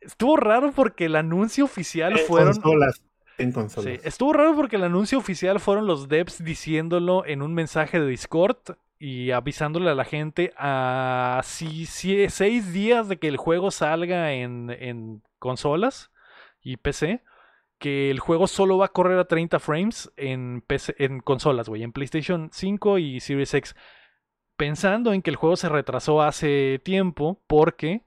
estuvo 0.00 0.36
raro 0.36 0.72
porque 0.72 1.06
el 1.06 1.16
anuncio 1.16 1.64
oficial 1.64 2.18
en 2.18 2.26
fueron. 2.26 2.54
consolas, 2.54 3.02
en 3.38 3.52
consolas. 3.52 3.94
Sí, 3.94 4.00
estuvo 4.04 4.32
raro 4.32 4.54
porque 4.56 4.76
el 4.76 4.84
anuncio 4.84 5.18
oficial 5.18 5.60
fueron 5.60 5.86
los 5.86 6.08
devs 6.08 6.42
diciéndolo 6.44 7.24
en 7.26 7.42
un 7.42 7.54
mensaje 7.54 8.00
de 8.00 8.06
Discord 8.06 8.56
y 8.98 9.30
avisándole 9.30 9.90
a 9.90 9.94
la 9.94 10.04
gente 10.04 10.52
a 10.56 11.40
si, 11.44 11.86
si- 11.86 12.28
seis 12.30 12.72
días 12.72 13.08
de 13.08 13.18
que 13.18 13.28
el 13.28 13.36
juego 13.36 13.70
salga 13.70 14.32
en, 14.32 14.70
en 14.70 15.22
consolas 15.38 16.10
y 16.60 16.78
PC, 16.78 17.22
que 17.78 18.10
el 18.10 18.18
juego 18.18 18.48
solo 18.48 18.76
va 18.76 18.86
a 18.86 18.92
correr 18.92 19.18
a 19.20 19.26
30 19.28 19.60
frames 19.60 20.10
en, 20.16 20.62
PC, 20.66 20.96
en 20.98 21.20
consolas, 21.20 21.68
güey, 21.68 21.84
en 21.84 21.92
PlayStation 21.92 22.50
5 22.52 22.98
y 22.98 23.20
Series 23.20 23.54
X. 23.54 23.76
Pensando 24.56 25.12
en 25.12 25.22
que 25.22 25.30
el 25.30 25.36
juego 25.36 25.54
se 25.54 25.68
retrasó 25.68 26.20
hace 26.20 26.80
tiempo 26.82 27.40
porque 27.46 28.02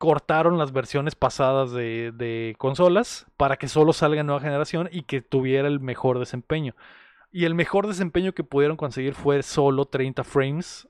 cortaron 0.00 0.56
las 0.56 0.72
versiones 0.72 1.14
pasadas 1.14 1.72
de, 1.72 2.10
de 2.12 2.56
consolas 2.58 3.26
para 3.36 3.58
que 3.58 3.68
solo 3.68 3.92
salga 3.92 4.22
nueva 4.22 4.40
generación 4.40 4.88
y 4.90 5.02
que 5.02 5.20
tuviera 5.20 5.68
el 5.68 5.78
mejor 5.78 6.18
desempeño. 6.18 6.74
Y 7.30 7.44
el 7.44 7.54
mejor 7.54 7.86
desempeño 7.86 8.32
que 8.32 8.42
pudieron 8.42 8.78
conseguir 8.78 9.14
fue 9.14 9.42
solo 9.42 9.84
30 9.84 10.24
frames 10.24 10.88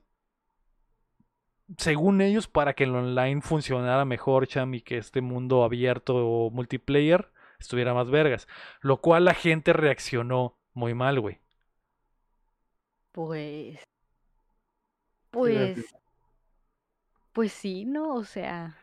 según 1.77 2.21
ellos, 2.21 2.47
para 2.47 2.73
que 2.73 2.83
el 2.83 2.95
online 2.95 3.41
funcionara 3.41 4.05
mejor, 4.05 4.47
Cham, 4.47 4.73
y 4.73 4.81
que 4.81 4.97
este 4.97 5.21
mundo 5.21 5.63
abierto 5.63 6.15
o 6.15 6.49
multiplayer 6.49 7.31
estuviera 7.59 7.93
más 7.93 8.09
vergas. 8.09 8.47
Lo 8.81 8.97
cual 8.97 9.25
la 9.25 9.33
gente 9.33 9.73
reaccionó 9.73 10.57
muy 10.73 10.93
mal, 10.93 11.19
güey. 11.19 11.39
Pues. 13.11 13.79
Pues. 15.29 15.95
Pues 17.33 17.51
sí, 17.53 17.85
¿no? 17.85 18.15
O 18.15 18.23
sea. 18.23 18.77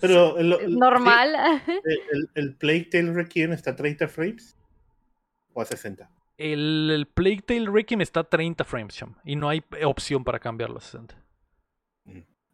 Pero 0.00 0.38
el, 0.38 0.52
es 0.52 0.60
el- 0.60 0.78
normal. 0.78 1.62
sí, 1.66 1.72
el, 2.12 2.28
el 2.34 2.54
Plague 2.54 2.88
Tale 2.90 3.12
Requiem 3.12 3.52
está 3.52 3.70
a 3.72 3.76
30 3.76 4.08
frames 4.08 4.56
o 5.52 5.60
a 5.60 5.64
60. 5.64 6.10
El, 6.38 6.90
el 6.92 7.06
Plague 7.06 7.42
Tale 7.42 7.70
Requiem 7.70 8.02
está 8.02 8.20
a 8.20 8.24
30 8.24 8.64
frames, 8.64 9.02
y 9.24 9.36
no 9.36 9.48
hay 9.48 9.64
opción 9.84 10.22
para 10.22 10.38
cambiarlo 10.38 10.78
a 10.78 10.82
60. 10.82 11.14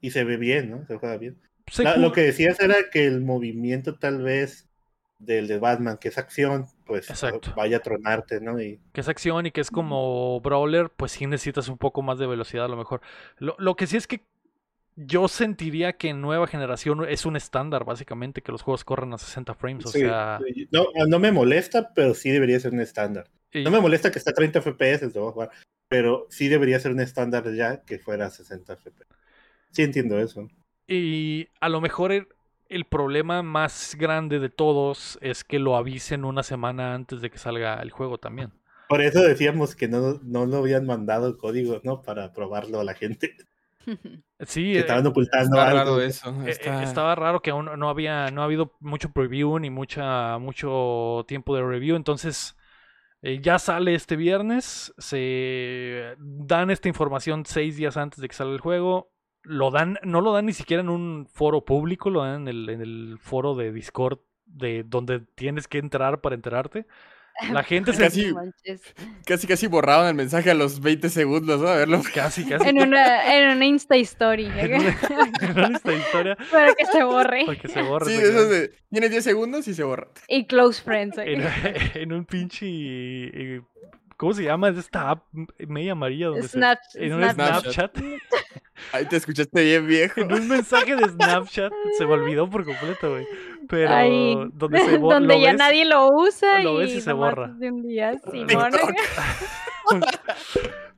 Y 0.00 0.10
se 0.10 0.24
ve 0.24 0.36
bien, 0.36 0.70
¿no? 0.70 0.86
Se 0.86 0.96
juega 0.98 1.16
bien. 1.16 1.38
Se 1.68 1.84
La- 1.84 1.96
ju- 1.96 2.00
lo 2.00 2.12
que 2.12 2.22
decías 2.22 2.58
era 2.60 2.74
que 2.92 3.06
el 3.06 3.20
movimiento 3.20 3.96
tal 3.98 4.22
vez 4.22 4.68
del 5.18 5.46
de 5.46 5.58
Batman, 5.60 5.98
que 5.98 6.08
es 6.08 6.18
acción, 6.18 6.66
pues 6.84 7.08
Exacto. 7.08 7.52
vaya 7.56 7.76
a 7.76 7.80
tronarte, 7.80 8.40
¿no? 8.40 8.60
Y 8.60 8.80
que 8.92 9.00
es 9.00 9.08
acción 9.08 9.46
y 9.46 9.52
que 9.52 9.60
es 9.60 9.70
como 9.70 10.40
brawler, 10.40 10.90
pues 10.90 11.12
sí 11.12 11.26
necesitas 11.28 11.68
un 11.68 11.78
poco 11.78 12.02
más 12.02 12.18
de 12.18 12.26
velocidad 12.26 12.64
a 12.64 12.68
lo 12.68 12.76
mejor. 12.76 13.00
Lo, 13.38 13.54
lo 13.58 13.76
que 13.76 13.86
sí 13.86 13.96
es 13.96 14.08
que 14.08 14.22
yo 14.96 15.28
sentiría 15.28 15.94
que 15.94 16.08
en 16.10 16.20
nueva 16.20 16.46
generación 16.46 17.04
es 17.08 17.26
un 17.26 17.36
estándar, 17.36 17.84
básicamente, 17.84 18.42
que 18.42 18.52
los 18.52 18.62
juegos 18.62 18.84
corran 18.84 19.12
a 19.14 19.18
60 19.18 19.54
frames. 19.54 19.86
O 19.86 19.92
sí, 19.92 20.00
sea, 20.00 20.46
sí. 20.54 20.68
no, 20.70 20.86
no 21.08 21.18
me 21.18 21.32
molesta, 21.32 21.92
pero 21.94 22.14
sí 22.14 22.30
debería 22.30 22.60
ser 22.60 22.72
un 22.72 22.80
estándar. 22.80 23.30
y- 23.52 23.64
No 23.64 23.70
me 23.70 23.80
molesta 23.80 24.10
que 24.10 24.18
está 24.18 24.30
a 24.30 24.34
30 24.34 24.58
FPS, 24.58 25.06
lo 25.14 25.20
voy 25.22 25.28
a 25.30 25.32
jugar, 25.32 25.50
pero 25.88 26.26
sí 26.30 26.48
debería 26.48 26.80
ser 26.80 26.92
un 26.92 27.00
estándar 27.00 27.44
ya 27.54 27.82
que 27.84 27.98
fuera 27.98 28.26
a 28.26 28.30
60 28.30 28.74
FPS. 28.74 29.06
Sí 29.70 29.82
entiendo 29.82 30.18
eso. 30.18 30.48
Y 30.86 31.48
a 31.60 31.68
lo 31.68 31.80
mejor 31.80 32.12
el, 32.12 32.28
el 32.68 32.84
problema 32.84 33.42
más 33.42 33.94
grande 33.98 34.38
de 34.38 34.48
todos 34.50 35.18
es 35.20 35.44
que 35.44 35.58
lo 35.58 35.76
avisen 35.76 36.24
una 36.24 36.42
semana 36.42 36.94
antes 36.94 37.20
de 37.20 37.30
que 37.30 37.38
salga 37.38 37.80
el 37.82 37.90
juego 37.90 38.18
también. 38.18 38.52
Por 38.86 39.00
eso 39.02 39.20
decíamos 39.22 39.74
que 39.74 39.88
no, 39.88 40.20
no 40.22 40.46
lo 40.46 40.58
habían 40.58 40.86
mandado 40.86 41.36
código, 41.36 41.80
¿no? 41.82 42.02
Para 42.02 42.32
probarlo 42.32 42.78
a 42.78 42.84
la 42.84 42.94
gente. 42.94 43.34
Sí, 44.40 44.72
Que 44.72 44.78
eh, 44.78 44.80
estaban 44.80 45.06
ocultando 45.06 45.56
Está 45.56 45.68
algo. 45.68 45.78
raro 45.78 46.00
eso. 46.00 46.30
eh, 46.42 46.46
eh, 46.46 46.50
está- 46.50 46.82
estaba 46.82 47.14
raro 47.14 47.40
que 47.42 47.50
aún 47.50 47.66
no 47.78 47.88
había, 47.88 48.30
no 48.30 48.42
ha 48.42 48.44
habido 48.44 48.72
mucho 48.80 49.10
preview 49.12 49.58
ni 49.58 49.70
mucha, 49.70 50.38
mucho 50.38 51.24
tiempo 51.28 51.54
de 51.56 51.62
review. 51.62 51.96
Entonces, 51.96 52.56
eh, 53.22 53.40
ya 53.40 53.58
sale 53.58 53.94
este 53.94 54.16
viernes. 54.16 54.92
Se 54.98 56.16
dan 56.18 56.70
esta 56.70 56.88
información 56.88 57.44
seis 57.46 57.76
días 57.76 57.96
antes 57.96 58.20
de 58.20 58.28
que 58.28 58.34
salga 58.34 58.54
el 58.54 58.60
juego. 58.60 59.12
Lo 59.44 59.70
dan, 59.70 59.98
no 60.02 60.20
lo 60.20 60.32
dan 60.32 60.46
ni 60.46 60.52
siquiera 60.52 60.82
en 60.82 60.88
un 60.88 61.26
foro 61.32 61.64
público, 61.64 62.10
lo 62.10 62.22
dan 62.22 62.42
en 62.42 62.48
el, 62.48 62.68
en 62.68 62.80
el 62.80 63.18
foro 63.20 63.54
de 63.54 63.72
Discord 63.72 64.18
de 64.44 64.84
donde 64.84 65.20
tienes 65.34 65.66
que 65.68 65.78
entrar 65.78 66.20
para 66.20 66.34
enterarte. 66.34 66.86
La 67.50 67.62
gente 67.64 67.92
se 67.92 68.02
Casi- 68.02 68.26
No 68.28 68.34
manches. 68.34 68.80
Casi, 69.24 69.46
casi 69.46 69.66
borraron 69.66 70.06
el 70.06 70.14
mensaje 70.14 70.50
a 70.50 70.54
los 70.54 70.80
20 70.80 71.08
segundos, 71.08 71.60
¿no? 71.60 71.68
A 71.68 71.76
verlo. 71.76 72.02
casi, 72.14 72.44
casi 72.44 72.68
En 72.68 72.78
una, 72.80 73.34
en 73.36 73.56
una 73.56 73.64
Insta 73.64 73.96
Story. 73.96 74.46
en 74.56 74.74
una- 74.74 74.98
en 75.66 75.74
esta 75.76 75.92
historia 75.92 76.36
Para 76.50 76.74
que 76.74 76.86
se 76.86 77.02
borre. 77.04 77.44
para 77.46 77.58
que 77.58 77.68
se 77.68 77.82
borre. 77.82 78.06
Sí, 78.06 78.14
esa 78.22 78.44
de. 78.44 78.72
Tienes 78.90 79.10
10 79.10 79.24
segundos 79.24 79.66
y 79.68 79.74
se 79.74 79.82
borra. 79.82 80.08
Y 80.28 80.46
close 80.46 80.82
friends. 80.82 81.16
en, 81.18 81.42
en 81.94 82.12
un 82.12 82.24
pinche. 82.26 83.62
¿Cómo 84.22 84.34
se 84.34 84.44
llama? 84.44 84.68
Es 84.68 84.78
esta 84.78 85.10
app 85.10 85.24
media 85.58 85.92
amarilla. 85.92 86.28
Donde 86.28 86.46
se- 86.46 86.56
Snap- 86.56 86.78
en 86.94 87.12
un 87.14 87.28
Snapchat. 87.28 87.96
Snapchat. 87.96 87.98
Ahí 88.92 89.04
te 89.06 89.16
escuchaste 89.16 89.64
bien 89.64 89.84
viejo. 89.84 90.20
En 90.20 90.32
un 90.32 90.46
mensaje 90.46 90.94
de 90.94 91.08
Snapchat. 91.08 91.72
Se 91.98 92.06
me 92.06 92.12
olvidó 92.12 92.48
por 92.48 92.64
completo, 92.64 93.10
güey. 93.10 93.26
Pero 93.68 94.48
donde 94.54 94.78
se 94.78 94.96
borra. 94.98 95.14
donde 95.18 95.40
ya 95.40 95.54
nadie 95.54 95.84
lo 95.86 96.06
usa 96.06 96.60
lo 96.60 96.74
y 96.74 96.84
ves 96.84 96.92
y 96.94 97.00
se 97.00 97.12
borra. 97.12 97.48
de 97.48 97.68
un 97.72 97.82
día. 97.82 98.12
Simón. 98.30 98.70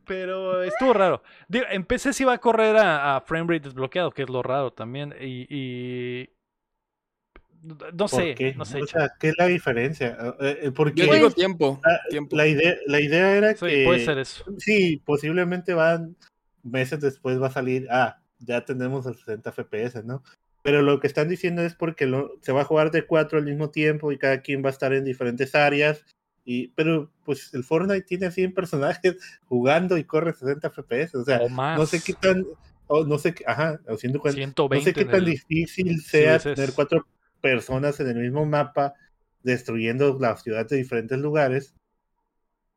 Pero 0.06 0.62
estuvo 0.62 0.92
raro. 0.92 1.22
Digo, 1.48 1.64
en 1.70 1.82
PC 1.86 2.12
sí 2.12 2.24
va 2.24 2.34
a 2.34 2.38
correr 2.38 2.76
a, 2.76 3.16
a 3.16 3.20
framerate 3.22 3.68
desbloqueado, 3.68 4.10
que 4.10 4.24
es 4.24 4.28
lo 4.28 4.42
raro 4.42 4.70
también. 4.70 5.14
Y. 5.18 5.46
y- 5.48 6.28
No 7.64 8.06
¿Por 8.08 8.08
sé, 8.10 8.34
qué? 8.34 8.54
no 8.54 8.64
sé. 8.64 8.82
O 8.82 8.86
sea, 8.86 9.10
¿qué 9.18 9.28
es 9.28 9.34
la 9.38 9.46
diferencia? 9.46 10.16
Eh, 10.40 10.58
eh, 10.64 10.70
Porque 10.70 11.06
Yo 11.06 11.12
digo 11.12 11.30
tiempo. 11.30 11.80
la, 11.82 12.00
tiempo. 12.10 12.36
la 12.36 12.46
idea, 12.46 12.74
la 12.86 13.00
idea 13.00 13.34
era 13.36 13.54
Sí, 13.54 13.66
que 13.66 13.84
puede 13.86 14.04
ser 14.04 14.18
eso. 14.18 14.44
sí, 14.58 15.00
posiblemente 15.04 15.72
van 15.74 16.16
meses 16.62 17.00
después 17.00 17.40
va 17.40 17.46
a 17.48 17.52
salir, 17.52 17.86
ah, 17.90 18.20
ya 18.38 18.64
tenemos 18.64 19.06
el 19.06 19.14
60 19.16 19.50
FPS, 19.52 20.02
¿no? 20.04 20.22
Pero 20.62 20.82
lo 20.82 20.98
que 21.00 21.06
están 21.06 21.28
diciendo 21.28 21.62
es 21.62 21.74
porque 21.74 22.06
lo- 22.06 22.32
se 22.42 22.52
va 22.52 22.62
a 22.62 22.64
jugar 22.66 22.90
de 22.90 23.06
cuatro 23.06 23.38
al 23.38 23.44
mismo 23.44 23.70
tiempo 23.70 24.12
y 24.12 24.18
cada 24.18 24.40
quien 24.42 24.62
va 24.62 24.68
a 24.68 24.72
estar 24.72 24.92
en 24.92 25.04
diferentes 25.04 25.54
áreas. 25.54 26.04
Y, 26.46 26.68
pero 26.68 27.10
pues 27.24 27.54
el 27.54 27.64
Fortnite 27.64 28.02
tiene 28.02 28.30
100 28.30 28.52
personajes 28.52 29.16
jugando 29.46 29.96
y 29.96 30.04
corre 30.04 30.34
60 30.34 30.68
FPS, 30.70 31.16
o 31.16 31.24
sea, 31.24 31.38
O 31.40 31.48
más. 31.48 31.78
no 31.78 31.86
sé 31.86 32.02
qué 32.02 32.12
tan, 32.14 32.44
o 32.86 33.04
no 33.06 33.16
sé 33.18 33.32
qué, 33.34 33.44
ajá, 33.46 33.80
haciendo 33.88 34.20
cuenta, 34.20 34.38
no 34.40 34.44
120 34.46 34.84
sé 34.84 34.92
qué 34.94 35.04
tan 35.06 35.20
el- 35.20 35.24
difícil 35.26 36.00
sea 36.02 36.38
tener 36.38 36.72
cuatro 36.74 37.06
personas 37.44 38.00
en 38.00 38.08
el 38.08 38.16
mismo 38.16 38.46
mapa 38.46 38.94
destruyendo 39.42 40.16
la 40.18 40.34
ciudad 40.38 40.66
de 40.66 40.76
diferentes 40.78 41.18
lugares 41.18 41.74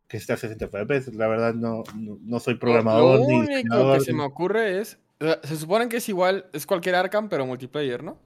que 0.10 0.18
está 0.18 0.34
a 0.34 0.38
60 0.38 0.68
FPS. 0.68 1.16
La 1.16 1.28
verdad 1.28 1.54
no, 1.54 1.84
no, 1.96 2.20
no 2.22 2.40
soy 2.42 2.56
programador 2.56 3.20
Lo 3.20 3.28
ni 3.28 3.36
único 3.36 3.94
que 3.94 4.02
se 4.02 4.14
me 4.14 4.24
ocurre 4.24 4.82
es. 4.82 5.00
o 5.22 5.26
sea, 5.26 5.40
se 5.42 5.56
supone 5.56 5.88
que 5.88 5.98
es 5.98 6.10
igual, 6.10 6.48
es 6.52 6.66
cualquier 6.66 6.96
Arkham, 6.96 7.30
pero 7.30 7.46
multiplayer, 7.46 8.04
¿no? 8.04 8.20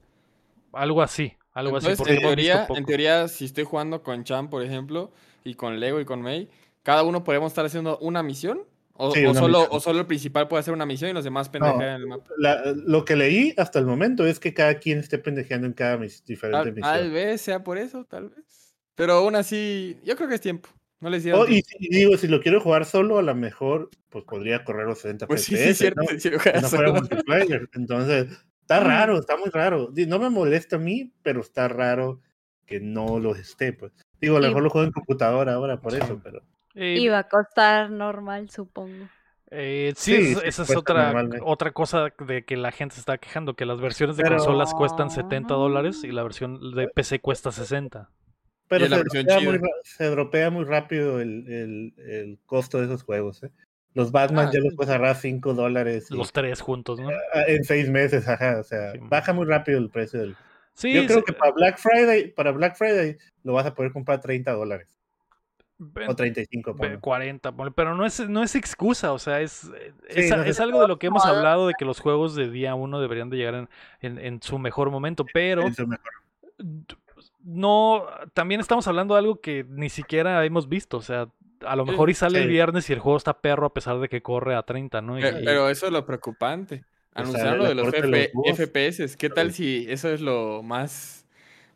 Algo 0.72 1.00
así. 1.00 1.32
Algo 1.52 1.76
así. 1.76 1.86
Entonces, 1.86 1.98
Porque 1.98 2.14
en 2.14 2.20
teoría, 2.20 2.66
en 2.68 2.84
teoría, 2.84 3.28
si 3.28 3.44
estoy 3.44 3.62
jugando 3.62 4.02
con 4.02 4.24
Chan, 4.24 4.50
por 4.50 4.64
ejemplo, 4.64 5.12
y 5.44 5.54
con 5.54 5.78
Lego 5.78 6.00
y 6.00 6.04
con 6.04 6.22
May, 6.22 6.48
cada 6.82 7.04
uno 7.04 7.22
podemos 7.22 7.52
estar 7.52 7.64
haciendo 7.64 7.98
una 7.98 8.24
misión. 8.24 8.62
O, 8.94 9.12
Sí, 9.12 9.24
o 9.24 9.34
solo, 9.34 9.60
misión. 9.60 9.68
o 9.76 9.80
solo 9.80 10.00
el 10.00 10.06
principal 10.06 10.48
puede 10.48 10.60
hacer 10.60 10.74
una 10.74 10.84
misión 10.86 11.10
y 11.10 11.14
los 11.14 11.24
demás 11.24 11.46
No, 11.48 11.52
pendejean 11.52 11.82
en 11.96 12.00
el 12.02 12.06
mapa. 12.06 12.30
la- 12.38 12.74
lo 12.76 13.04
que 13.04 13.16
leí 13.16 13.54
hasta 13.56 13.78
el 13.78 13.86
momento 13.86 14.26
es 14.26 14.38
que 14.38 14.52
cada 14.52 14.74
quien 14.78 14.98
esté 14.98 15.18
pendejeando 15.18 15.66
en 15.66 15.72
cada 15.72 15.96
mis- 15.96 16.24
diferente 16.24 16.58
Tal, 16.70 16.74
misión. 16.74 16.92
tal 16.94 17.10
vez 17.10 17.40
sea 17.40 17.64
por 17.64 17.78
eso, 17.78 18.04
tal 18.04 18.28
vez. 18.28 18.74
Pero 18.94 19.14
aún 19.14 19.34
así, 19.34 19.98
yo 20.04 20.14
creo 20.16 20.28
que 20.28 20.34
es 20.36 20.40
tiempo. 20.40 20.68
No 21.00 21.10
les 21.10 21.26
Oh, 21.32 21.48
y, 21.48 21.62
si- 21.62 21.88
digo, 21.88 22.16
si 22.16 22.28
lo 22.28 22.40
quiero 22.40 22.60
jugar 22.60 22.84
solo, 22.84 23.18
a 23.18 23.22
lo 23.22 23.34
mejor 23.34 23.90
pues 24.08 24.24
podría 24.24 24.62
correr 24.64 24.86
los 24.86 24.98
60 24.98 25.26
Pues 25.26 25.42
sí, 25.42 25.56
FPS, 25.56 25.68
sí, 25.68 25.74
cierto. 25.74 26.02
¿no? 26.02 26.18
si 26.20 26.30
no 26.62 26.68
fuera 26.68 26.92
multiplayer. 26.92 27.68
Entonces, 27.74 28.26
está 28.60 28.78
raro, 28.80 29.18
está 29.18 29.36
muy 29.36 29.48
raro. 29.50 29.90
No 30.06 30.18
me 30.20 30.30
molesta 30.30 30.76
a 30.76 30.78
mí, 30.78 31.12
pero 31.22 31.40
está 31.40 31.66
raro 31.66 32.20
que 32.66 32.78
no 32.78 33.18
lo 33.18 33.34
esté. 33.34 33.72
Pues. 33.72 33.90
Digo, 34.20 34.36
a 34.36 34.40
lo 34.40 34.46
mejor 34.48 34.62
lo 34.62 34.70
juego 34.70 34.86
en 34.86 34.92
computadora 34.92 35.54
ahora 35.54 35.80
por 35.80 35.94
eso, 35.94 36.20
pero 36.22 36.42
Eh, 36.74 37.08
va 37.10 37.18
a 37.20 37.28
costar 37.28 37.90
normal, 37.90 38.48
supongo. 38.50 39.08
eh, 39.50 39.92
sí, 39.96 40.16
Sí, 40.16 40.22
es- 40.32 40.38
sí, 40.38 40.44
esa 40.46 40.62
es 40.62 40.76
otra, 40.76 41.12
otra 41.42 41.72
cosa 41.72 42.08
de 42.26 42.44
que 42.44 42.56
la 42.56 42.72
gente 42.72 42.94
se 42.94 43.00
está 43.00 43.18
quejando, 43.18 43.54
que 43.54 43.66
las 43.66 43.80
versiones 43.80 44.16
de 44.16 44.22
Pero- 44.22 44.36
consolas 44.38 44.72
cuestan 44.72 45.10
70 45.10 45.54
dólares 45.54 46.02
y 46.04 46.12
la 46.12 46.22
versión 46.22 46.74
de 46.74 46.88
PC 46.88 47.20
cuesta 47.20 47.52
60. 47.52 48.08
pero 48.68 48.86
se, 48.86 48.94
dropea 48.96 49.40
muy, 49.40 49.58
chida. 49.58 49.58
ra- 49.58 49.68
se 49.82 50.04
dropea 50.06 50.50
muy 50.50 50.64
rápido 50.64 51.20
el, 51.20 51.46
el, 51.46 51.94
el 52.10 52.38
costo 52.46 52.78
de 52.78 52.86
esos 52.86 53.02
juegos. 53.02 53.42
¿eh? 53.42 53.50
Los 53.92 54.10
Batman 54.12 54.46
Ah, 54.48 54.50
ya 54.54 54.60
los 54.60 54.74
puedes 54.74 54.88
agarrar 54.88 55.16
5 55.16 55.52
dólares 55.52 56.06
y- 56.10 56.16
Los 56.16 56.32
tres 56.32 56.62
juntos, 56.62 56.98
¿no? 56.98 57.10
ah, 57.10 57.42
en 57.48 57.62
6 57.64 57.90
meses, 57.90 58.26
ajá, 58.26 58.56
o 58.60 58.64
sea, 58.64 58.92
Sí, 58.92 58.98
baja 59.02 59.34
muy 59.34 59.44
rápido 59.44 59.78
el 59.78 59.90
precio 59.90 60.20
del... 60.20 60.36
Sí, 60.72 60.94
Yo 60.94 61.04
creo 61.04 61.18
sí, 61.18 61.24
que 61.26 61.32
para 61.34 61.52
Black 61.52 61.76
Friday, 61.76 62.28
para 62.32 62.50
Black 62.52 62.76
Friday 62.76 63.18
lo 63.44 63.52
vas 63.52 63.66
a 63.66 63.74
poder 63.74 63.92
comprar 63.92 64.16
a 64.16 64.20
30 64.22 64.52
dólares 64.52 64.88
o 66.08 66.14
35, 66.16 66.74
Ve- 66.74 66.78
ponle. 66.78 66.98
40, 67.00 67.52
ponle, 67.52 67.72
pero 67.72 67.94
no 67.94 68.04
es, 68.06 68.28
no 68.28 68.42
es 68.42 68.54
excusa, 68.54 69.12
o 69.12 69.18
sea, 69.18 69.40
es, 69.40 69.64
eh, 69.64 69.92
Sí, 70.10 70.20
es, 70.20 70.30
no 70.30 70.42
es 70.42 70.48
es 70.50 70.60
algo 70.60 70.80
de 70.82 70.88
lo 70.88 70.98
que 70.98 71.08
hemos 71.08 71.24
hablado 71.26 71.66
de 71.66 71.74
que 71.78 71.84
los 71.84 72.00
juegos 72.00 72.34
de 72.34 72.50
día 72.50 72.74
uno 72.74 73.00
deberían 73.00 73.30
de 73.30 73.36
llegar 73.36 73.54
en, 73.54 73.68
en- 74.00 74.18
en 74.18 74.42
su 74.42 74.58
mejor 74.58 74.90
momento, 74.90 75.24
pero 75.32 75.62
Eso 75.66 75.86
mejor. 75.86 76.04
no, 77.44 78.04
también 78.34 78.60
estamos 78.60 78.86
hablando 78.86 79.14
de 79.14 79.20
algo 79.20 79.40
que 79.40 79.64
ni 79.68 79.88
siquiera 79.88 80.44
hemos 80.44 80.68
visto, 80.68 80.96
o 80.98 81.02
sea, 81.02 81.28
a 81.64 81.76
lo 81.76 81.84
mejor 81.86 82.10
y 82.10 82.14
sale 82.14 82.42
el 82.42 82.48
viernes 82.48 82.88
y 82.90 82.92
el 82.92 82.98
juego 82.98 83.16
está 83.16 83.40
perro 83.40 83.66
a 83.66 83.72
pesar 83.74 83.98
de 84.00 84.08
que 84.08 84.20
corre 84.22 84.54
a 84.54 84.62
30, 84.62 85.00
¿no? 85.00 85.18
Y- 85.18 85.22
Pero, 85.22 85.68
eso 85.68 85.86
es 85.86 85.92
lo 85.92 86.04
preocupante. 86.06 86.84
O 87.14 87.14
sea, 87.14 87.22
Anunciaron 87.24 87.58
lo 87.58 87.64
de 87.68 87.74
los, 87.74 87.86
los. 87.86 88.58
FPS. 88.58 89.16
¿Qué 89.18 89.28
tal 89.28 89.52
si 89.52 89.86
eso 89.90 90.08
es 90.08 90.20
lo 90.22 90.62
más. 90.62 91.21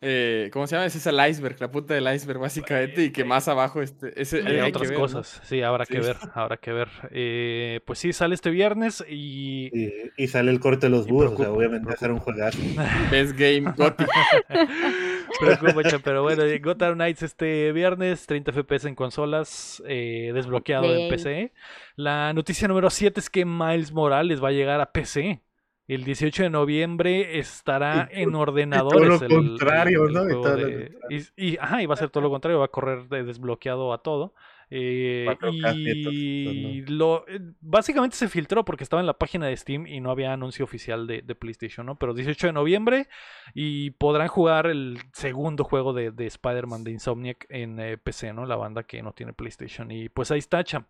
Eh, 0.01 0.51
¿Cómo 0.52 0.66
se 0.66 0.77
llama? 0.77 0.86
Ese 0.86 0.98
es 0.98 1.06
el 1.06 1.18
iceberg, 1.28 1.56
la 1.60 1.70
punta 1.70 1.94
del 1.94 2.12
iceberg, 2.14 2.39
básicamente. 2.39 3.05
Y 3.05 3.10
que 3.10 3.24
más 3.24 3.48
abajo 3.48 3.82
este, 3.82 4.20
ese, 4.20 4.39
hay 4.39 4.59
hay 4.59 4.73
que 4.73 4.78
otras 4.78 4.90
ver, 4.90 4.98
¿no? 4.98 5.05
cosas, 5.05 5.40
sí, 5.44 5.62
habrá 5.62 5.86
que 5.86 6.01
ver, 6.01 6.16
habrá 6.35 6.56
que 6.56 6.73
ver. 6.73 6.89
Eh, 7.10 7.81
pues 7.85 7.98
sí, 7.98 8.12
sale 8.12 8.35
este 8.35 8.51
viernes 8.51 9.05
y... 9.09 9.70
Y, 9.73 9.93
y 10.16 10.28
sale 10.28 10.51
el 10.51 10.60
corte 10.60 10.86
de 10.86 10.90
los 10.90 11.06
búhos, 11.06 11.32
o 11.32 11.36
sea, 11.36 11.51
obviamente 11.51 11.97
ser 11.97 12.12
un 12.12 12.18
juegazo. 12.18 12.59
Best 13.10 13.36
Game. 13.36 13.73
Preocupa, 15.40 15.82
pero 16.02 16.23
bueno, 16.23 16.44
Gotham 16.62 16.94
Knights 16.94 17.23
este 17.23 17.73
viernes, 17.73 18.27
30 18.27 18.52
FPS 18.52 18.86
en 18.86 18.94
consolas, 18.94 19.82
eh, 19.86 20.31
desbloqueado 20.35 20.94
en. 20.94 21.09
PC. 21.09 21.52
La 21.97 22.32
noticia 22.32 22.68
número 22.68 22.90
7 22.90 23.20
es 23.20 23.31
que 23.31 23.44
Miles 23.44 23.93
Morales 23.93 24.43
va 24.43 24.48
a 24.48 24.52
llegar 24.52 24.81
a 24.81 24.93
PC. 24.93 25.43
El 25.89 26.03
18 26.05 26.43
de 26.45 26.51
noviembre 26.51 27.39
estará 27.39 28.09
Y- 28.13 28.23
en 28.23 28.29
y 28.29 28.33
todo 28.33 28.41
ordenadores. 28.43 29.09
lo 29.09 29.15
el- 29.17 29.23
el- 29.23 29.29
contrario, 29.29 30.07
el 30.07 30.13
¿no? 30.15 30.25
Y 30.25 30.29
todo 30.33 30.37
lo 30.37 30.43
contrario. 30.43 30.89
y, 31.11 31.47
y- 31.53 31.57
ajá, 31.59 31.83
y 31.83 31.87
va 31.87 31.95
a 31.95 31.97
ser 31.97 32.11
todo 32.11 32.23
lo 32.25 32.31
contrario, 32.31 32.59
va 32.59 32.65
a 32.65 32.69
correr 32.69 33.09
de 33.09 33.23
desbloqueado 33.25 33.93
a 33.93 34.03
todo. 34.03 34.35
Eh, 34.69 35.27
4K, 35.29 35.75
y 35.77 36.83
lo, 36.87 37.25
eh, 37.29 37.39
básicamente 37.61 38.17
se 38.17 38.29
filtró 38.29 38.65
porque 38.65 38.83
estaba 38.83 38.99
en 38.99 39.07
la 39.07 39.17
página 39.17 39.47
de 39.47 39.57
Steam 39.57 39.87
y 39.87 40.01
no 40.01 40.11
había 40.11 40.33
anuncio 40.33 40.65
oficial 40.65 41.07
de, 41.07 41.23
de 41.23 41.35
PlayStation, 41.37 41.87
¿no? 41.87 41.97
Pero 42.01 42.15
18 42.15 42.49
de 42.49 42.53
noviembre 42.53 43.07
y 43.55 43.91
podrán 43.93 44.27
jugar 44.27 44.67
el 44.67 44.99
segundo 45.13 45.63
juego 45.63 45.93
de, 45.93 46.11
de 46.11 46.27
Spider-Man 46.27 46.83
de 46.83 46.91
Insomniac 46.91 47.47
en 47.49 47.79
eh, 47.79 47.97
PC, 47.97 48.33
¿no? 48.33 48.45
La 48.45 48.57
banda 48.57 48.83
que 48.83 49.03
no 49.05 49.13
tiene 49.13 49.33
PlayStation. 49.33 49.93
Y 49.93 50.09
pues 50.09 50.33
ahí 50.33 50.41
está, 50.41 50.65
cham. 50.65 50.85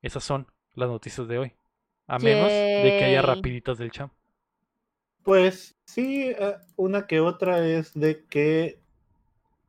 Esas 0.00 0.22
son 0.22 0.46
las 0.74 0.88
noticias 0.88 1.26
de 1.26 1.38
hoy. 1.38 1.52
A 2.06 2.18
menos 2.18 2.66
de 2.76 2.94
que 2.94 3.04
haya 3.04 3.22
rapiditas 3.22 3.78
del 3.78 3.90
cham. 3.90 4.10
Pues 5.24 5.76
sí, 5.86 6.28
eh, 6.38 6.56
una 6.76 7.06
que 7.06 7.20
otra 7.20 7.66
es 7.66 7.94
de 7.94 8.24
que. 8.26 8.78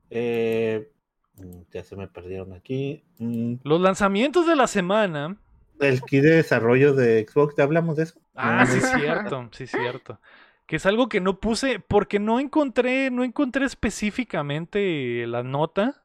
eh, 0.09 0.91
mm, 1.37 1.61
ya 1.71 1.83
se 1.83 1.95
me 1.95 2.07
perdieron 2.07 2.53
aquí. 2.53 3.03
mm, 3.19 3.55
Los 3.63 3.81
lanzamientos 3.81 4.47
de 4.47 4.55
la 4.55 4.67
semana. 4.67 5.37
el 5.79 6.01
kit 6.03 6.23
de 6.23 6.35
desarrollo 6.37 6.93
de 6.93 7.25
Xbox, 7.29 7.55
¿te 7.55 7.61
hablamos 7.61 7.95
de 7.97 8.03
eso? 8.03 8.19
Ah, 8.35 8.65
No, 8.65 8.65
sí, 8.65 8.81
no. 8.81 8.81
cierto, 8.99 9.49
sí, 9.53 9.67
cierto. 9.67 10.19
Que 10.65 10.77
es 10.77 10.85
algo 10.85 11.09
que 11.09 11.21
no 11.21 11.39
puse 11.39 11.79
porque 11.79 12.19
no 12.19 12.39
encontré, 12.39 13.11
no 13.11 13.23
encontré 13.23 13.65
específicamente 13.65 15.25
la 15.27 15.43
nota. 15.43 16.04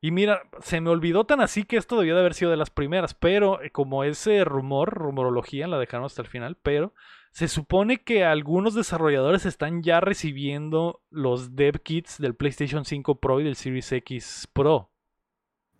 Y 0.00 0.12
mira, 0.12 0.42
se 0.60 0.80
me 0.80 0.90
olvidó 0.90 1.24
tan 1.24 1.40
así 1.40 1.64
que 1.64 1.76
esto 1.76 1.98
debió 1.98 2.14
de 2.14 2.20
haber 2.20 2.34
sido 2.34 2.50
de 2.50 2.56
las 2.56 2.70
primeras, 2.70 3.14
pero 3.14 3.60
eh, 3.62 3.70
como 3.70 4.04
ese 4.04 4.44
rumor, 4.44 4.94
rumorología, 4.94 5.66
la 5.66 5.78
dejaron 5.78 6.06
hasta 6.06 6.22
el 6.22 6.28
final, 6.28 6.56
pero 6.62 6.94
se 7.32 7.48
supone 7.48 7.98
que 7.98 8.24
algunos 8.24 8.74
desarrolladores 8.74 9.44
están 9.44 9.82
ya 9.82 10.00
recibiendo 10.00 11.02
los 11.10 11.56
dev 11.56 11.80
kits 11.82 12.18
del 12.18 12.34
PlayStation 12.34 12.84
5 12.84 13.20
Pro 13.20 13.40
y 13.40 13.44
del 13.44 13.56
Series 13.56 13.90
X 13.92 14.48
Pro. 14.52 14.90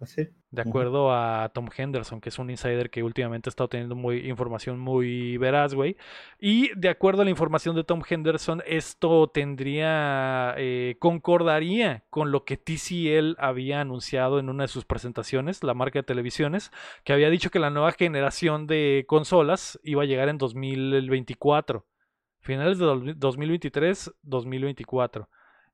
¿Así? 0.01 0.29
De 0.51 0.63
acuerdo 0.63 1.13
a 1.13 1.51
Tom 1.53 1.69
Henderson, 1.77 2.21
que 2.21 2.29
es 2.29 2.39
un 2.39 2.51
insider 2.51 2.89
que 2.89 3.03
últimamente 3.03 3.49
ha 3.49 3.51
estado 3.51 3.69
teniendo 3.69 3.97
muy, 3.97 4.29
información 4.29 4.79
muy 4.79 5.37
veraz, 5.39 5.75
güey. 5.75 5.97
Y 6.39 6.71
de 6.79 6.89
acuerdo 6.89 7.23
a 7.23 7.25
la 7.25 7.33
información 7.33 7.75
de 7.75 7.83
Tom 7.83 8.03
Henderson, 8.09 8.63
esto 8.65 9.29
tendría, 9.29 10.55
eh, 10.57 10.97
concordaría 11.01 12.05
con 12.11 12.31
lo 12.31 12.45
que 12.45 12.57
TCL 12.57 13.35
había 13.39 13.81
anunciado 13.81 14.39
en 14.39 14.49
una 14.49 14.65
de 14.65 14.69
sus 14.69 14.85
presentaciones, 14.85 15.65
la 15.65 15.75
marca 15.75 15.99
de 15.99 16.05
televisiones, 16.05 16.71
que 17.03 17.13
había 17.13 17.29
dicho 17.29 17.51
que 17.51 17.59
la 17.59 17.71
nueva 17.71 17.91
generación 17.91 18.69
de 18.69 19.05
consolas 19.09 19.81
iba 19.83 20.05
a 20.05 20.07
llegar 20.07 20.29
en 20.29 20.39
2024. 20.39 21.85
Finales 22.41 22.79
de 22.79 23.15
2023, 23.17 24.15
2024. 24.23 25.29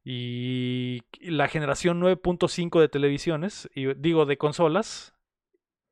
Y 0.04 1.02
la 1.20 1.48
generación 1.48 2.00
9.5 2.00 2.80
de 2.80 2.88
televisiones, 2.88 3.70
y, 3.74 3.94
digo 3.94 4.26
de 4.26 4.36
consolas, 4.36 5.14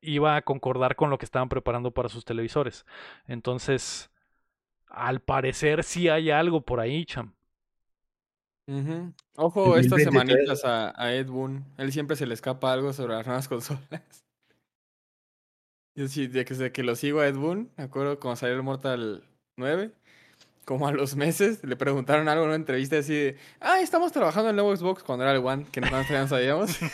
iba 0.02 0.36
a 0.36 0.42
concordar 0.42 0.96
con 0.96 1.08
lo 1.08 1.16
que 1.16 1.24
estaban 1.24 1.48
preparando 1.48 1.92
para 1.92 2.10
sus 2.10 2.24
televisores. 2.24 2.84
Entonces, 3.26 4.10
al 4.86 5.20
parecer 5.20 5.82
sí 5.82 6.08
hay 6.08 6.30
algo 6.30 6.60
por 6.60 6.80
ahí, 6.80 7.06
cham. 7.06 7.34
Ojo, 9.36 9.76
estas 9.76 10.04
2023. 10.04 10.04
semanitas 10.04 10.64
a, 10.64 10.92
a 11.02 11.14
Ed 11.14 11.28
Boon. 11.28 11.64
Él 11.78 11.92
siempre 11.92 12.16
se 12.16 12.26
le 12.26 12.34
escapa 12.34 12.72
algo 12.72 12.92
sobre 12.92 13.14
las 13.14 13.26
nuevas 13.26 13.48
consolas. 13.48 14.24
Yo 15.94 16.08
sí, 16.08 16.26
de 16.26 16.44
que, 16.44 16.54
desde 16.54 16.72
que 16.72 16.82
lo 16.82 16.94
sigo 16.96 17.20
a 17.20 17.28
Ed 17.28 17.36
Boon, 17.36 17.70
me 17.76 17.84
acuerdo 17.84 18.18
cuando 18.18 18.36
salió 18.36 18.56
el 18.56 18.62
Mortal 18.62 19.24
9, 19.56 19.92
como 20.64 20.86
a 20.88 20.92
los 20.92 21.16
meses, 21.16 21.62
le 21.64 21.76
preguntaron 21.76 22.28
algo 22.28 22.42
en 22.44 22.48
una 22.50 22.56
entrevista 22.56 22.98
así 22.98 23.14
de, 23.14 23.36
ah, 23.60 23.80
estamos 23.80 24.12
trabajando 24.12 24.50
en 24.50 24.54
el 24.56 24.62
nuevo 24.62 24.76
Xbox 24.76 25.02
cuando 25.02 25.24
era 25.24 25.32
el 25.34 25.44
One, 25.44 25.66
que 25.72 25.80
no, 25.80 25.88
no 25.90 26.28
sabíamos. 26.28 26.78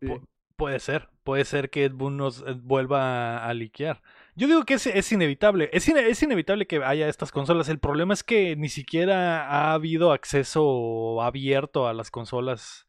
Sí. 0.00 0.06
Pu- 0.06 0.26
puede 0.56 0.80
ser, 0.80 1.08
puede 1.22 1.44
ser 1.44 1.70
que 1.70 1.84
Ed 1.84 1.92
Boon 1.92 2.16
nos 2.16 2.40
eh, 2.40 2.54
vuelva 2.60 3.38
a, 3.38 3.48
a 3.48 3.54
liquear. 3.54 4.02
Yo 4.34 4.46
digo 4.48 4.64
que 4.64 4.74
es, 4.74 4.86
es 4.86 5.12
inevitable, 5.12 5.68
es, 5.72 5.86
es 5.88 6.22
inevitable 6.22 6.66
que 6.66 6.82
haya 6.82 7.08
estas 7.08 7.30
consolas. 7.30 7.68
El 7.68 7.78
problema 7.78 8.14
es 8.14 8.24
que 8.24 8.56
ni 8.56 8.68
siquiera 8.68 9.46
ha 9.48 9.72
habido 9.74 10.12
acceso 10.12 11.20
abierto 11.22 11.86
a 11.86 11.92
las 11.94 12.10
consolas. 12.10 12.86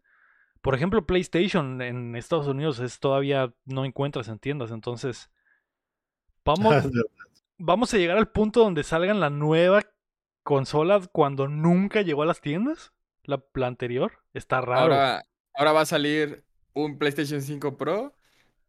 Por 0.61 0.75
ejemplo, 0.75 1.05
PlayStation 1.05 1.81
en 1.81 2.15
Estados 2.15 2.47
Unidos 2.47 2.79
es 2.79 2.99
todavía 2.99 3.53
no 3.65 3.83
encuentras 3.85 4.29
en 4.29 4.39
tiendas, 4.39 4.71
entonces 4.71 5.29
vamos, 6.45 6.73
vamos 7.65 7.93
a 7.93 7.97
llegar 7.97 8.17
al 8.17 8.27
punto 8.29 8.59
donde 8.61 8.83
salgan 8.83 9.19
la 9.19 9.29
nueva 9.29 9.83
consola 10.43 11.01
cuando 11.11 11.47
nunca 11.47 12.01
llegó 12.01 12.23
a 12.23 12.25
las 12.25 12.41
tiendas. 12.41 12.91
La, 13.23 13.41
la 13.53 13.67
anterior 13.67 14.11
está 14.33 14.59
raro. 14.61 14.81
Ahora, 14.81 15.23
ahora 15.53 15.71
va 15.71 15.81
a 15.81 15.85
salir 15.85 16.43
un 16.73 16.97
PlayStation 16.97 17.41
5 17.41 17.77
Pro, 17.77 18.13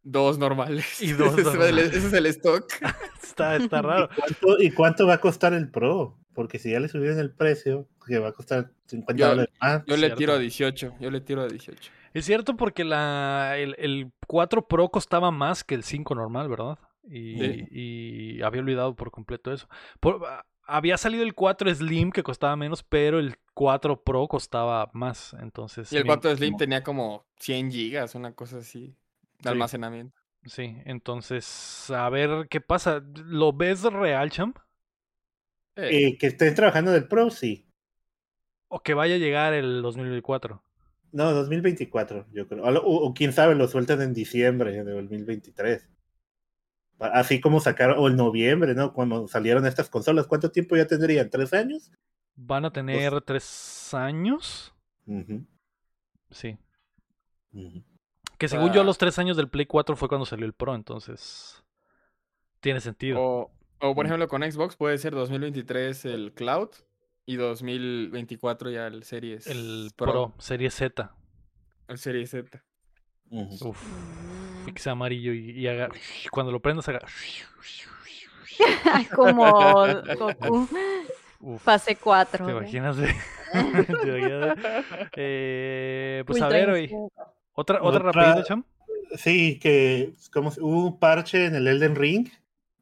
dos 0.03 0.39
normales. 0.39 1.03
Y 1.03 1.13
dos 1.13 1.33
ese, 1.33 1.41
es 1.41 1.47
el, 1.49 1.53
normales. 1.55 1.93
ese 1.93 2.07
es 2.07 2.13
el 2.13 2.27
stock. 2.27 2.67
Está, 3.25 3.57
está 3.57 3.83
raro. 3.83 4.09
¿Cuánto- 4.15 4.63
¿Y 4.63 4.71
cuánto 4.71 5.07
va 5.09 5.15
a 5.15 5.19
costar 5.21 5.55
el 5.55 5.69
Pro? 5.69 6.17
Porque 6.35 6.61
si 6.61 6.71
ya 6.71 6.79
le 6.79 6.87
subieron 6.89 7.19
el 7.19 7.33
precio, 7.35 7.89
que 8.07 8.19
va 8.21 8.29
a 8.29 8.33
costar 8.33 8.71
50 8.87 9.21
Yo- 9.21 9.29
dólares 9.31 9.53
más. 9.61 9.83
Yo 9.87 9.97
le 9.97 10.01
Cierto. 10.07 10.17
tiro 10.19 10.33
a 10.35 10.39
18, 10.39 10.95
yo 11.01 11.11
le 11.11 11.21
tiro 11.21 11.43
a 11.43 11.49
18. 11.49 11.91
Es 12.13 12.25
cierto 12.27 12.57
porque 12.57 12.85
la, 12.85 13.55
el, 13.57 13.75
el 13.79 14.13
4 14.29 14.69
Pro 14.69 14.89
costaba 14.91 15.33
más 15.33 15.65
que 15.65 15.75
el 15.75 15.83
5 15.83 16.15
normal, 16.15 16.49
¿verdad? 16.49 16.79
Y, 17.09 17.39
Sí. 17.39 17.67
y 17.71 18.43
había 18.43 18.61
olvidado 18.63 18.95
por 18.97 19.11
completo 19.11 19.53
eso. 19.53 19.69
Por- 20.01 20.25
a- 20.27 20.45
había 20.67 20.97
salido 20.97 21.23
el 21.23 21.35
4 21.35 21.73
Slim 21.75 22.11
que 22.11 22.23
costaba 22.23 22.57
menos, 22.57 22.83
pero 22.83 23.19
el 23.19 23.37
4 23.53 24.03
Pro 24.03 24.27
costaba 24.29 24.91
más. 24.95 25.35
Entonces, 25.41 25.93
Y 25.93 25.97
el 25.97 26.05
mi- 26.05 26.09
4 26.09 26.35
Slim 26.37 26.57
tenía 26.57 26.83
como 26.83 27.27
100 27.39 27.71
gigas, 27.71 28.15
una 28.15 28.33
cosa 28.35 28.59
así, 28.59 28.87
de 29.39 29.43
Sí. 29.43 29.49
almacenamiento. 29.49 30.19
Sí, 30.47 30.77
entonces, 30.85 31.91
a 31.91 32.09
ver 32.11 32.49
qué 32.49 32.61
pasa. 32.61 33.03
¿Lo 33.27 33.53
ves 33.53 33.83
real, 33.83 34.31
champ? 34.31 34.59
Eh, 35.77 36.07
Eh, 36.09 36.19
que 36.19 36.29
estén 36.29 36.55
trabajando 36.55 36.93
del 36.93 37.09
Pro, 37.09 37.31
sí. 37.31 37.67
¿O 38.69 38.81
que 38.83 38.95
vaya 38.95 39.15
a 39.17 39.19
llegar 39.19 39.53
el 39.55 39.83
2024? 39.83 40.63
No, 41.13 41.33
2024, 41.33 42.27
yo 42.33 42.49
creo. 42.49 42.65
O- 42.65 43.07
o 43.07 43.15
quién 43.15 43.33
sabe, 43.33 43.55
lo 43.55 43.69
sueltan 43.69 44.03
en 44.03 44.15
diciembre 44.15 44.73
de 44.85 44.93
2023. 44.93 45.89
Así 46.99 47.41
como 47.41 47.61
sacaron, 47.61 47.99
o 47.99 48.09
en 48.09 48.17
noviembre, 48.17 48.75
¿no? 48.75 48.93
Cuando 48.93 49.27
salieron 49.29 49.67
estas 49.67 49.91
consolas, 49.91 50.27
¿cuánto 50.27 50.51
tiempo 50.51 50.77
ya 50.77 50.87
tendrían? 50.87 51.29
¿Tres 51.29 51.53
años? 51.53 51.91
¿Van 52.37 52.65
a 52.65 52.73
tener 52.73 53.21
tres 53.23 53.93
años? 53.95 54.73
Sí. 56.31 56.57
Que 58.39 58.49
según 58.49 58.73
yo, 58.73 58.81
a 58.81 58.83
Ah. 58.83 58.87
los 58.87 58.99
tres 58.99 59.19
años 59.19 59.37
del 59.37 59.49
Play 59.49 59.67
4 59.67 59.97
fue 59.97 60.09
cuando 60.09 60.25
salió 60.27 60.47
el 60.47 60.53
Pro, 60.53 60.75
entonces. 60.75 61.63
Tiene 62.61 62.81
sentido. 62.81 63.21
o, 63.21 63.51
o, 63.81 63.95
por 63.95 64.05
Mm. 64.05 64.07
ejemplo, 64.07 64.29
con 64.29 64.43
Xbox 64.51 64.77
puede 64.77 64.97
ser 64.99 65.13
2023 65.15 66.05
el 66.07 66.33
Cloud 66.33 66.71
y 67.27 67.37
2024 67.37 68.71
ya 68.71 68.87
el 68.87 69.03
Series 69.05 69.47
el 69.47 69.91
Pro, 69.97 70.13
Pro, 70.13 70.35
Serie 70.39 70.71
Z. 70.71 71.15
el 71.89 71.99
Series 71.99 72.31
Z. 72.31 72.65
Ujú. 73.31 73.69
Uf. 73.71 73.83
Y 74.67 74.73
que 74.73 74.81
sea 74.83 74.93
amarillo 74.93 75.33
y, 75.33 75.51
y 75.51 75.67
haga. 75.69 75.89
Cuando 76.31 76.53
lo 76.53 76.61
prendas, 76.61 76.89
haga. 76.89 77.01
Como 79.15 79.87
Goku. 80.19 80.69
Uf. 81.41 81.63
Fase 81.63 81.97
4. 81.97 82.47
¿Te 82.47 82.53
imaginas? 82.53 82.97
Eh, 85.17 86.23
pues 86.27 86.41
a 86.43 86.49
ver, 86.49 86.71
hoy. 86.71 86.91
Otra, 87.53 87.83
otra 87.83 88.09
Otra- 88.09 88.13
rapidita, 88.13 88.45
Cham. 88.45 88.65
Sí, 89.17 89.59
que 89.61 90.15
como 90.33 90.51
si- 90.51 90.61
hubo 90.61 90.87
un 90.87 90.99
parche 90.99 91.45
en 91.47 91.55
el 91.55 91.69
Elden 91.69 91.95
Ring, 91.95 92.29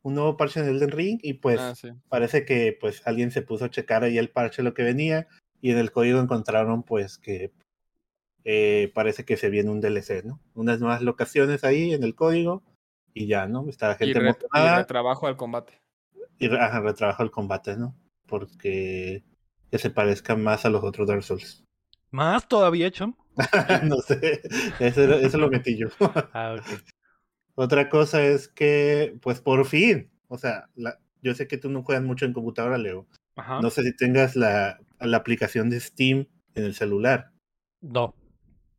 un 0.03 0.15
nuevo 0.15 0.37
parche 0.37 0.61
en 0.61 0.69
el 0.69 0.77
Elden 0.77 0.91
Ring, 0.93 1.19
y 1.23 1.35
pues 1.35 1.61
Ah, 1.61 1.75
sí. 1.75 1.91
parece 2.09 2.45
que 2.45 2.77
pues 2.81 3.03
alguien 3.07 3.31
se 3.31 3.43
puso 3.43 3.65
a 3.67 3.71
checar 3.71 4.03
ahí 4.05 4.17
el 4.17 4.31
parche 4.31 4.63
lo 4.63 4.73
que 4.73 4.83
venía, 4.83 5.27
y 5.61 5.71
en 5.73 5.79
el 5.79 5.93
código 5.93 6.21
encontraron 6.21 6.85
pues 6.85 7.19
que 7.19 7.51
eh, 8.45 8.91
parece 8.95 9.25
que 9.25 9.37
se 9.37 9.51
viene 9.51 9.71
un 9.71 9.81
DLC, 9.81 10.23
¿no? 10.25 10.41
Unas 10.55 10.81
nuevas 10.81 11.03
locaciones 11.03 11.65
ahí 11.65 11.93
en 11.93 12.03
el 12.03 12.15
código, 12.15 12.63
y 13.15 13.27
ya, 13.27 13.47
¿no? 13.47 13.69
Está 13.69 13.89
la 13.89 13.95
Y, 13.95 13.99
gente 14.07 14.21
re- 14.21 14.37
y 14.55 14.77
retrabajo 14.77 15.27
al 15.27 15.37
combate. 15.37 15.81
y 16.39 16.49
re- 16.49 16.61
ajá, 16.61 16.81
retrabajo 16.81 17.23
el 17.23 17.31
combate, 17.31 17.77
¿no? 17.77 17.95
Porque 18.27 19.23
que 19.71 19.79
se 19.79 19.91
parezca 19.91 20.37
más 20.37 20.65
a 20.67 20.71
los 20.71 20.83
otros 20.85 21.09
Dark 21.09 21.23
Souls. 21.23 21.65
Más 22.11 22.47
todavía, 22.49 22.91
Cham. 22.91 23.15
no 23.85 23.97
sé, 23.99 24.43
eso, 24.81 25.03
eso 25.15 25.39
lo 25.39 25.49
metí 25.49 25.77
yo. 25.79 25.89
Ah, 26.35 26.57
ok. 26.59 26.81
Otra 27.55 27.89
cosa 27.89 28.23
es 28.23 28.49
que, 28.49 29.17
pues 29.23 29.41
por 29.41 29.65
fin, 29.67 30.11
o 30.29 30.39
sea, 30.39 30.69
la- 30.75 30.99
yo 31.23 31.35
sé 31.35 31.47
que 31.47 31.59
tú 31.59 31.71
no 31.71 31.83
juegas 31.83 32.03
mucho 32.05 32.25
en 32.25 32.33
computadora, 32.33 32.79
Leo. 32.79 33.07
Ajá. 33.37 33.61
No 33.61 33.71
sé 33.71 33.83
si 33.83 33.95
tengas 33.97 34.37
la, 34.37 34.81
la 35.01 35.17
aplicación 35.19 35.71
de 35.71 35.81
Steam 35.81 36.27
en 36.55 36.65
el 36.65 36.75
celular. 36.75 37.31
No. 37.81 38.15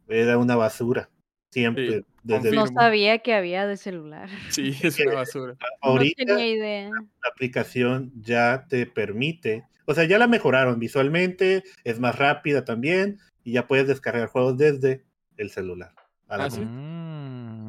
Era 0.07 0.37
una 0.37 0.55
basura. 0.55 1.09
Siempre. 1.51 1.99
Sí. 1.99 2.05
Desde. 2.23 2.51
No 2.51 2.67
sabía 2.67 3.19
que 3.19 3.33
había 3.33 3.67
de 3.67 3.77
celular. 3.77 4.29
Sí, 4.49 4.75
es 4.81 4.99
una 4.99 5.15
basura. 5.15 5.55
ahorita 5.81 6.23
No 6.23 6.35
tenía 6.35 6.47
idea. 6.47 6.89
la 6.89 7.29
aplicación 7.31 8.11
ya 8.21 8.65
te 8.69 8.85
permite, 8.85 9.65
o 9.85 9.93
sea, 9.93 10.05
ya 10.05 10.17
la 10.17 10.27
mejoraron 10.27 10.79
visualmente, 10.79 11.63
es 11.83 11.99
más 11.99 12.17
rápida 12.17 12.63
también 12.65 13.19
y 13.43 13.51
ya 13.53 13.67
puedes 13.67 13.87
descargar 13.87 14.29
juegos 14.29 14.57
desde 14.57 15.03
el 15.37 15.49
celular. 15.51 15.91
a 16.29 16.37
la 16.37 16.45
Ah, 16.45 16.49
¿sí? 16.49 16.61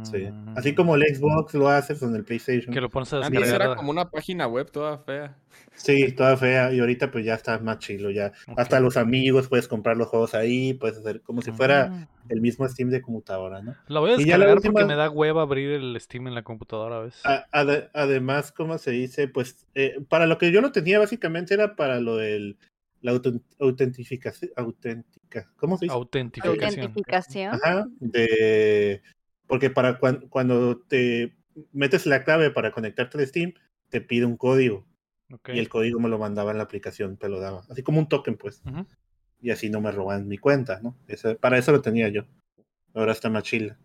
Sí. 0.05 0.19
Mm. 0.31 0.57
Así 0.59 0.75
como 0.75 0.95
el 0.95 1.03
Xbox 1.15 1.55
lo 1.55 1.69
hace 1.69 1.99
con 1.99 2.15
el 2.15 2.25
PlayStation. 2.25 2.73
Que 2.73 2.81
lo 2.81 2.91
pones 2.91 3.13
a 3.13 3.17
Antes 3.19 3.33
descargar. 3.41 3.69
era 3.69 3.77
como 3.77 3.91
una 3.91 4.09
página 4.11 4.47
web 4.47 4.71
toda 4.71 4.99
fea. 4.99 5.37
Sí, 5.77 6.13
toda 6.13 6.37
fea 6.37 6.73
y 6.73 6.79
ahorita 6.81 7.11
pues 7.11 7.25
ya 7.25 7.35
está 7.35 7.59
más 7.59 7.79
chilo, 7.79 8.11
ya 8.11 8.33
hasta 8.57 8.79
los 8.81 8.97
amigos 8.97 9.49
puedes 9.49 9.67
comprar 9.67 9.97
los 9.97 10.07
juegos 10.09 10.35
ahí, 10.35 10.75
puedes 10.75 10.99
hacer 10.99 11.21
como 11.23 11.43
si 11.43 11.51
fuera 11.53 11.89
Mm. 11.89 12.07
el 12.29 12.41
mismo 12.41 12.69
Steam 12.69 12.91
de 12.91 13.03
computadora, 13.03 13.61
¿no? 13.63 13.75
La 13.89 14.01
voy 14.01 14.13
a 14.13 14.15
Y 14.15 14.25
ya 14.25 14.39
la 14.39 14.47
descargar 14.47 14.73
porque 14.73 14.85
me 14.87 14.95
da 14.97 15.11
hueva 15.11 15.43
abrir 15.43 15.71
el 15.73 16.01
Steam 16.01 16.29
en 16.29 16.35
la 16.35 16.43
computadora 16.43 16.99
a 16.99 17.01
veces. 17.01 17.21
A- 17.25 17.47
ade- 17.53 17.89
además, 17.93 18.53
¿cómo 18.53 18.79
se 18.79 18.93
dice? 18.93 19.27
Pues 19.29 19.67
eh, 19.75 19.97
para 20.09 20.27
lo 20.27 20.39
que 20.39 20.53
yo 20.53 20.61
lo 20.61 20.71
tenía 20.73 20.99
básicamente 21.01 21.55
era 21.55 21.75
para 21.77 22.01
lo 22.01 22.17
del 22.17 22.57
la 23.01 23.13
autent- 23.13 23.43
autentificación, 23.61 24.51
auténtica, 24.57 25.51
¿cómo 25.57 25.77
se 25.77 25.87
dice? 25.87 25.95
Autentificación. 25.95 26.87
Autentificación. 26.87 27.55
Ajá, 27.55 27.87
de 28.01 29.03
porque 29.47 29.71
para 29.71 29.99
cuan- 29.99 30.29
cuando 30.29 30.79
te 30.81 31.37
metes 31.73 32.07
la 32.07 32.25
clave 32.25 32.51
para 32.51 32.73
conectarte 32.73 33.19
al 33.19 33.27
Steam, 33.27 33.55
te 33.89 34.01
pide 34.01 34.25
un 34.27 34.37
código 34.37 34.87
y 35.53 35.59
el 35.59 35.69
código 35.69 36.01
me 36.01 36.09
lo 36.09 36.19
mandaba 36.19 36.51
en 36.53 36.59
la 36.59 36.65
aplicación, 36.65 37.17
te 37.17 37.29
lo 37.29 37.41
daba, 37.41 37.65
así 37.71 37.83
como 37.83 37.99
un 37.99 38.09
token, 38.09 38.37
pues. 38.37 38.63
Y 39.41 39.51
así 39.51 39.69
no 39.69 39.81
me 39.81 39.91
roban 39.93 40.27
mi 40.29 40.39
cuenta, 40.39 40.81
¿no? 40.83 40.97
Ese- 41.07 41.35
para 41.37 41.59
eso 41.59 41.71
lo 41.73 41.81
tenía 41.83 42.09
yo. 42.09 42.23
Ahora 42.95 43.13
está 43.13 43.29
más 43.31 43.43
chila. 43.45 43.79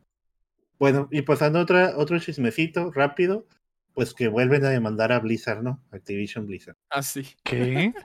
Bueno, 0.80 1.10
y 1.11 1.22
pasando 1.23 1.60
otra, 1.60 1.98
otro 1.98 2.18
chismecito 2.19 2.91
rápido, 2.91 3.45
pues 3.94 4.14
que 4.14 4.30
vuelven 4.30 4.64
a 4.64 4.69
demandar 4.69 5.11
a 5.11 5.19
Blizzard, 5.19 5.61
¿no? 5.61 5.84
Activision 5.91 6.45
Blizzard. 6.45 6.77
Ah, 6.90 7.03
sí. 7.03 7.27
¿Qué? 7.44 7.91
Sí, 7.94 7.99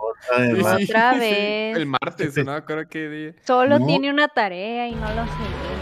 Otra 0.89 1.12
sí, 1.14 1.18
vez. 1.20 1.76
El 1.76 1.86
martes, 1.86 2.44
no 2.44 2.89
qué 2.89 3.09
día. 3.09 3.35
Solo 3.47 3.78
No. 3.78 3.86
tiene 3.86 4.10
una 4.10 4.26
tarea 4.28 4.89
y 4.89 4.94
no 4.94 5.14
lo 5.14 5.24
sé. 5.24 5.73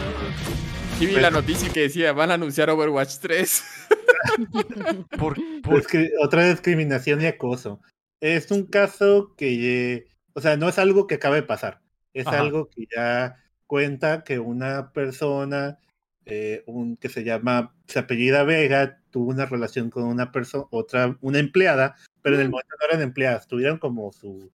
Sí 1.03 1.07
vi 1.07 1.13
Pues- 1.15 1.23
la 1.23 1.31
noticia 1.31 1.69
que 1.73 1.81
decía, 1.81 2.13
van 2.13 2.31
a 2.31 2.35
anunciar 2.35 2.69
Overwatch 2.69 3.17
3. 3.17 3.63
¿Por, 5.19 5.35
otra 6.21 6.49
discriminación 6.49 7.21
y 7.21 7.25
acoso. 7.25 7.81
Es 8.21 8.51
un 8.51 8.65
caso 8.67 9.33
que, 9.35 9.95
eh, 9.95 10.07
o 10.31 10.39
sea, 10.39 10.55
no 10.55 10.69
es 10.69 10.79
algo 10.79 11.05
que 11.05 11.15
acaba 11.15 11.35
de 11.35 11.43
pasar. 11.43 11.81
Es 12.13 12.25
Ajá. 12.25 12.39
algo 12.39 12.69
que 12.69 12.87
ya 12.95 13.35
cuenta 13.67 14.23
que 14.23 14.39
una 14.39 14.93
persona, 14.93 15.77
eh, 16.25 16.63
un, 16.67 16.95
que 16.95 17.09
se 17.09 17.25
llama, 17.25 17.75
se 17.85 17.99
apellida 17.99 18.45
Vega, 18.45 19.01
tuvo 19.09 19.29
una 19.29 19.45
relación 19.45 19.89
con 19.89 20.05
una 20.05 20.31
persona, 20.31 20.67
otra, 20.71 21.17
una 21.19 21.39
empleada, 21.39 21.97
pero 22.21 22.35
en 22.35 22.43
el 22.43 22.49
momento 22.49 22.75
no 22.79 22.87
eran 22.87 23.01
empleadas, 23.01 23.47
tuvieron 23.47 23.77
como 23.77 24.13
su, 24.13 24.53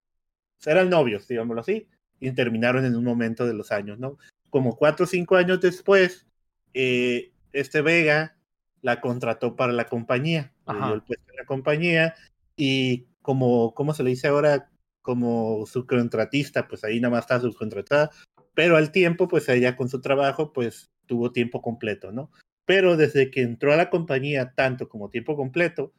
eran 0.65 0.89
novios, 0.89 1.27
digámoslo 1.27 1.61
así, 1.61 1.87
y 2.19 2.31
terminaron 2.31 2.85
en 2.85 2.95
un 2.95 3.03
momento 3.03 3.45
de 3.45 3.53
los 3.53 3.71
años, 3.71 3.99
¿no? 3.99 4.17
Como 4.49 4.75
cuatro 4.75 5.03
o 5.03 5.07
cinco 5.07 5.35
años 5.35 5.61
después, 5.61 6.25
eh, 6.73 7.31
este 7.53 7.81
Vega 7.81 8.37
la 8.81 9.01
contrató 9.01 9.55
para 9.55 9.73
la 9.73 9.85
compañía, 9.85 10.53
le 10.67 10.73
Ajá. 10.73 10.85
dio 10.87 10.95
el 10.95 11.03
puesto 11.03 11.31
en 11.31 11.37
la 11.37 11.45
compañía 11.45 12.15
y 12.55 13.07
como, 13.21 13.73
¿cómo 13.73 13.93
se 13.93 14.03
le 14.03 14.11
dice 14.11 14.27
ahora? 14.27 14.69
Como 15.01 15.65
subcontratista, 15.65 16.67
pues 16.67 16.83
ahí 16.83 16.99
nada 16.99 17.11
más 17.13 17.21
está 17.21 17.39
subcontratada, 17.39 18.11
pero 18.53 18.77
al 18.77 18.91
tiempo, 18.91 19.27
pues 19.27 19.47
ella 19.49 19.75
con 19.75 19.89
su 19.89 20.01
trabajo, 20.01 20.53
pues 20.53 20.91
tuvo 21.05 21.31
tiempo 21.31 21.61
completo, 21.61 22.11
¿no? 22.11 22.29
Pero 22.65 22.97
desde 22.97 23.31
que 23.31 23.41
entró 23.41 23.73
a 23.73 23.77
la 23.77 23.89
compañía 23.89 24.53
tanto 24.53 24.89
como 24.89 25.09
tiempo 25.09 25.35
completo, 25.35 25.93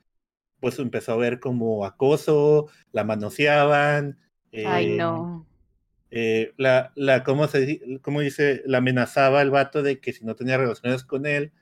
pues 0.60 0.78
empezó 0.78 1.12
a 1.12 1.16
ver 1.16 1.40
como 1.40 1.84
acoso, 1.84 2.68
la 2.92 3.02
manoseaban. 3.04 4.18
Ay, 4.52 4.92
eh, 4.92 4.96
no. 4.98 5.46
Eh, 6.10 6.52
la, 6.56 6.92
la, 6.96 7.22
¿cómo, 7.24 7.46
se, 7.46 8.00
cómo 8.02 8.20
dice? 8.20 8.62
La 8.66 8.78
amenazaba 8.78 9.42
el 9.42 9.50
vato 9.50 9.82
de 9.82 10.00
que 10.00 10.12
si 10.12 10.24
no 10.24 10.34
tenía 10.34 10.58
relaciones 10.58 11.04
con 11.04 11.26
él, 11.26 11.52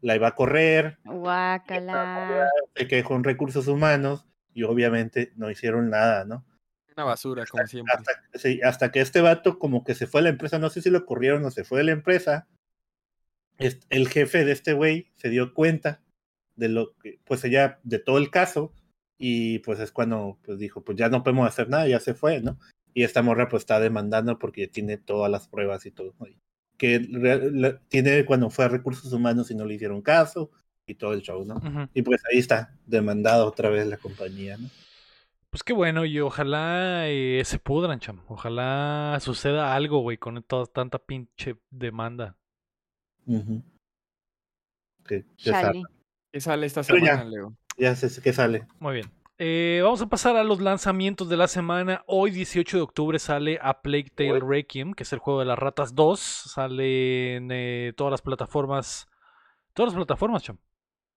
la 0.00 0.14
iba 0.14 0.28
a 0.28 0.34
correr, 0.34 0.98
Guácala. 1.04 2.48
se 2.74 2.86
quejó 2.86 3.16
en 3.16 3.24
recursos 3.24 3.66
humanos 3.66 4.26
y 4.52 4.62
obviamente 4.62 5.32
no 5.36 5.50
hicieron 5.50 5.90
nada, 5.90 6.24
¿no? 6.24 6.44
Una 6.96 7.04
basura, 7.04 7.44
como 7.46 7.66
siempre. 7.66 7.92
Hasta, 7.96 8.12
sí, 8.38 8.60
hasta 8.62 8.92
que 8.92 9.00
este 9.00 9.20
vato 9.20 9.58
como 9.58 9.82
que 9.82 9.94
se 9.94 10.06
fue 10.06 10.20
a 10.20 10.24
la 10.24 10.28
empresa, 10.28 10.58
no 10.58 10.70
sé 10.70 10.80
si 10.80 10.90
lo 10.90 11.04
corrieron 11.06 11.44
o 11.44 11.50
se 11.50 11.64
fue 11.64 11.78
de 11.78 11.84
la 11.84 11.92
empresa, 11.92 12.46
es- 13.58 13.80
el 13.90 14.08
jefe 14.08 14.44
de 14.44 14.52
este 14.52 14.72
güey 14.74 15.10
se 15.16 15.28
dio 15.30 15.54
cuenta 15.54 16.00
de 16.54 16.68
lo 16.68 16.96
que, 16.98 17.18
pues 17.24 17.44
ella, 17.44 17.80
de 17.82 17.98
todo 17.98 18.18
el 18.18 18.30
caso, 18.30 18.72
y 19.18 19.58
pues 19.60 19.80
es 19.80 19.90
cuando 19.90 20.38
pues 20.44 20.58
dijo, 20.58 20.84
pues 20.84 20.96
ya 20.98 21.08
no 21.08 21.22
podemos 21.24 21.48
hacer 21.48 21.68
nada, 21.68 21.88
ya 21.88 21.98
se 21.98 22.14
fue, 22.14 22.40
¿no? 22.40 22.58
Y 22.94 23.02
esta 23.02 23.22
morra 23.22 23.48
pues 23.48 23.62
está 23.62 23.80
demandando 23.80 24.38
porque 24.38 24.68
tiene 24.68 24.96
todas 24.98 25.30
las 25.30 25.48
pruebas 25.48 25.84
y 25.86 25.90
todo, 25.90 26.14
que 26.76 26.98
re- 27.10 27.50
la- 27.52 27.78
tiene 27.88 28.24
cuando 28.24 28.50
fue 28.50 28.64
a 28.64 28.68
recursos 28.68 29.12
humanos 29.12 29.50
y 29.50 29.54
no 29.54 29.64
le 29.64 29.74
hicieron 29.74 30.00
caso 30.02 30.50
y 30.86 30.94
todo 30.94 31.12
el 31.12 31.22
show, 31.22 31.44
¿no? 31.44 31.60
Y 31.92 32.02
pues 32.02 32.22
ahí 32.30 32.38
está, 32.38 32.76
demandada 32.86 33.44
otra 33.46 33.68
vez 33.68 33.86
la 33.86 33.96
compañía, 33.96 34.56
¿no? 34.58 34.68
Pues 35.50 35.62
qué 35.62 35.72
bueno, 35.72 36.04
y 36.04 36.18
ojalá 36.20 37.08
eh, 37.08 37.42
se 37.44 37.60
pudran, 37.60 38.00
cham. 38.00 38.20
Ojalá 38.28 39.18
suceda 39.20 39.74
algo, 39.74 40.00
güey, 40.00 40.18
con 40.18 40.42
toda 40.42 40.66
tanta 40.66 40.98
pinche 40.98 41.56
demanda. 41.70 42.36
Ujú. 43.26 43.62
Que 45.06 45.24
ya, 45.38 45.52
Chale. 45.52 45.82
sa- 45.82 45.88
¿Qué 46.32 46.40
sale 46.40 46.66
esta 46.66 46.82
Pero 46.82 46.98
ya. 46.98 47.12
semana, 47.12 47.24
Leo? 47.24 47.54
ya 47.78 47.94
sé 47.94 48.20
que 48.20 48.32
sale. 48.32 48.66
Muy 48.80 48.94
bien. 48.94 49.10
Eh, 49.36 49.80
vamos 49.82 50.00
a 50.00 50.06
pasar 50.06 50.36
a 50.36 50.44
los 50.44 50.60
lanzamientos 50.60 51.28
de 51.28 51.36
la 51.36 51.48
semana. 51.48 52.04
Hoy, 52.06 52.30
18 52.30 52.76
de 52.76 52.82
octubre, 52.82 53.18
sale 53.18 53.58
A 53.60 53.82
Plague 53.82 54.10
Tale. 54.14 54.40
Requiem, 54.40 54.94
que 54.94 55.02
es 55.02 55.12
el 55.12 55.18
juego 55.18 55.40
de 55.40 55.46
las 55.46 55.58
ratas 55.58 55.94
2. 55.94 56.20
Sale 56.20 57.36
en 57.36 57.48
eh, 57.50 57.92
todas 57.96 58.12
las 58.12 58.22
plataformas. 58.22 59.08
Todas 59.72 59.92
las 59.92 59.96
plataformas, 59.96 60.44
cham. 60.44 60.58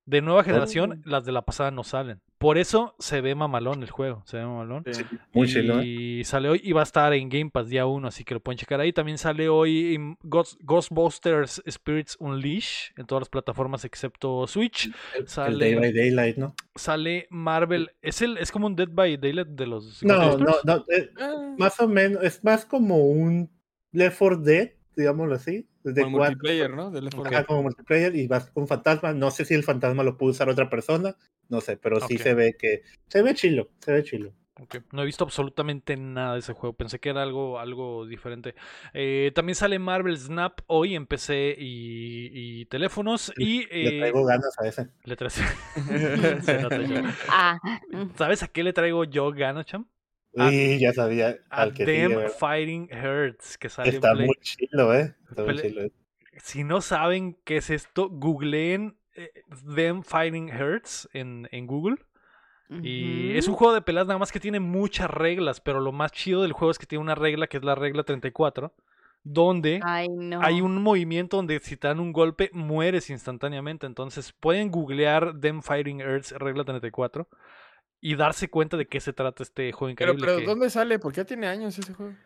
De 0.08 0.22
nueva 0.22 0.44
generación, 0.44 1.02
las 1.06 1.26
de 1.26 1.34
la 1.34 1.42
pasada 1.44 1.70
no 1.70 1.84
salen. 1.84 2.22
Por 2.38 2.58
eso 2.58 2.96
se 2.98 3.20
ve 3.20 3.36
mamalón 3.36 3.84
el 3.84 3.90
juego. 3.90 4.24
Se 4.26 4.38
ve 4.38 4.46
mamalón. 4.46 4.84
Sí. 4.90 5.04
Muy 5.34 5.48
chilo, 5.48 5.82
¿eh? 5.82 5.86
Y 5.86 6.24
sale 6.24 6.48
hoy 6.50 6.62
y 6.64 6.72
va 6.72 6.80
a 6.80 6.84
estar 6.84 7.12
en 7.14 7.28
Game 7.30 7.50
Pass 7.50 7.68
día 7.68 7.86
1, 7.86 8.08
así 8.08 8.24
que 8.24 8.34
lo 8.36 8.40
pueden 8.40 8.58
checar 8.58 8.80
ahí. 8.80 8.94
También 8.94 9.18
sale 9.18 9.50
hoy 9.50 9.96
en 9.96 10.16
Ghost- 10.24 10.58
Ghostbusters 10.62 11.62
Spirits 11.70 12.16
Unleash 12.20 12.92
en 12.96 13.06
todas 13.06 13.22
las 13.24 13.30
plataformas 13.30 13.84
excepto 13.86 14.48
Switch. 14.48 14.86
El, 15.16 15.22
el 15.24 15.28
Sale- 15.28 15.58
Day 15.66 15.76
by 15.76 15.92
Daylight, 15.94 16.38
¿no? 16.38 16.56
Sale 16.76 17.28
Marvel. 17.30 17.92
Es 18.02 18.22
el 18.22 18.38
es 18.38 18.52
como 18.52 18.68
un 18.68 18.76
Dead 18.76 18.90
by 18.90 19.18
Daylight 19.18 19.48
de 19.50 19.68
los 19.68 20.04
No, 20.04 20.38
no, 20.38 20.56
no. 20.64 20.86
eh, 20.96 21.12
Ah, 21.20 21.54
más 21.58 21.80
o 21.82 21.88
menos, 21.88 22.24
es 22.24 22.44
más 22.46 22.66
como 22.66 22.98
un 23.08 23.50
Left 23.92 24.20
4 24.20 24.38
Dead, 24.38 24.70
digámoslo 24.96 25.36
así. 25.36 25.68
De 25.93 26.03
como 26.03 26.18
cuatro, 26.18 26.35
multiplayer, 26.35 26.69
¿no? 26.72 26.91
Del 26.91 27.05
Left 27.05 27.15
4 27.15 27.34
ajá, 27.35 27.45
como 27.45 27.64
multiplayer 27.64 28.15
y 28.15 28.27
vas 28.27 28.49
con 28.51 28.68
fantasma. 28.68 29.14
No 29.14 29.31
sé 29.31 29.45
si 29.45 29.53
el 29.53 29.64
fantasma 29.64 30.03
lo 30.03 30.18
puede 30.18 30.31
usar 30.31 30.49
otra 30.49 30.69
persona, 30.69 31.15
no 31.49 31.61
sé, 31.61 31.77
pero 31.77 31.99
sí 32.01 32.18
se 32.18 32.34
ve 32.34 32.55
que. 32.57 32.84
Se 33.07 33.22
ve 33.22 33.34
chilo, 33.34 33.69
se 33.80 33.91
ve 33.93 34.03
chilo. 34.03 34.34
Ok, 34.59 34.77
No 34.91 35.03
he 35.03 35.05
visto 35.05 35.23
absolutamente 35.23 35.95
nada 35.97 36.34
de 36.34 36.39
ese 36.39 36.53
juego. 36.53 36.76
Pensé 36.76 36.99
que 36.99 37.09
era 37.09 37.22
algo, 37.22 37.59
algo 37.59 38.07
diferente. 38.07 38.55
Eh, 38.93 39.31
también 39.35 39.55
sale 39.55 39.77
Marvel 39.77 40.18
Snap 40.18 40.61
hoy 40.65 40.95
en 40.95 41.05
PC 41.05 41.55
y, 41.59 42.31
y 42.61 42.65
teléfonos. 42.65 43.31
Y 43.38 43.68
Le 43.68 43.97
eh, 43.97 43.99
traigo 43.99 44.26
ganas 44.26 44.57
a 44.59 44.68
ese. 44.68 44.89
le 45.03 45.15
tra- 45.15 45.30
Se 46.41 46.61
nota 46.61 46.81
yo. 46.81 46.95
Ah. 47.30 47.59
¿Sabes 48.15 48.41
a 48.41 48.47
qué 48.47 48.64
le 48.64 48.73
traigo 48.73 49.03
yo 49.03 49.31
ganas, 49.31 49.68
cham? 49.68 49.85
Ah, 50.38 50.51
Y 50.51 50.80
ya 50.80 50.93
sabía 50.93 51.38
al 51.49 51.73
que 51.73 51.85
Them 51.85 52.11
sigue. 52.11 52.30
Fighting 52.30 52.89
Hurts, 52.93 53.57
que 53.57 53.69
sale 53.69 53.89
en 53.89 53.95
Está 53.95 54.14
Play. 54.14 54.27
muy 54.27 54.35
¿eh? 54.95 55.15
Está 55.30 55.43
muy 55.43 55.53
Pele- 55.55 55.61
chilo. 55.61 55.81
¿eh? 55.84 55.91
Si 56.43 56.64
no 56.64 56.81
saben 56.81 57.38
qué 57.43 57.57
es 57.57 57.69
esto, 57.69 58.09
googleen 58.09 58.97
eh, 59.15 59.31
Them 59.76 60.03
Fighting 60.03 60.51
Hurts 60.53 61.09
en, 61.14 61.47
en 61.51 61.65
Google. 61.68 61.97
Y 62.84 63.38
es 63.38 63.47
un 63.47 63.53
juego 63.55 63.73
de 63.73 63.81
peleas 63.81 64.07
nada 64.07 64.19
más 64.19 64.31
que 64.34 64.41
tiene 64.41 64.59
muchas 64.59 65.09
reglas, 65.09 65.61
pero 65.61 65.80
lo 65.80 65.93
más 65.93 66.11
chido 66.11 66.41
del 66.41 66.51
juego 66.51 66.69
es 66.72 66.77
que 66.77 66.85
tiene 66.85 67.01
una 67.01 67.15
regla 67.15 67.47
que 67.47 67.55
es 67.55 67.64
la 67.64 67.76
regla 67.76 68.03
34, 68.03 68.73
donde 69.23 69.80
Ay, 69.84 70.09
no. 70.09 70.41
hay 70.41 70.59
un 70.59 70.81
movimiento 70.84 71.38
donde 71.38 71.59
si 71.61 71.77
te 71.77 71.88
dan 71.88 72.01
un 72.01 72.11
golpe 72.11 72.49
mueres 72.51 73.09
instantáneamente. 73.09 73.85
Entonces 73.85 74.34
pueden 74.34 74.69
googlear 74.69 75.39
Them 75.39 75.61
Fighting 75.61 76.01
Earths 76.01 76.31
regla 76.34 76.65
34 76.65 77.30
y 78.02 78.15
darse 78.15 78.49
cuenta 78.49 78.78
de 78.78 78.88
qué 78.88 78.99
se 78.99 79.14
trata 79.14 79.44
este 79.44 79.72
juego 79.72 79.91
Pero, 79.98 80.14
increíble. 80.14 80.26
pero 80.26 80.41
que 80.41 80.45
¿dónde 80.45 80.69
sale? 80.69 80.99
¿Por 80.99 81.14
qué 81.14 81.26
tiene 81.26 81.48
años 81.48 81.78
ese 81.78 81.94
juego? 81.94 82.18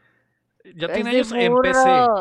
ya 0.76 0.88
Es 0.88 0.94
tiene 0.94 1.12
de 1.12 1.12
años 1.12 1.32
en 1.34 1.60
PC. 1.60 2.12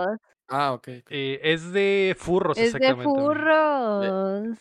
Ah, 0.49 0.73
ok. 0.73 0.89
Eh, 1.09 1.41
es 1.43 1.73
de 1.73 2.17
furros, 2.19 2.59
Es 2.59 2.73
de 2.79 2.79
exactamente. 2.79 3.23
güey. 3.23 3.35
furros. 3.35 4.59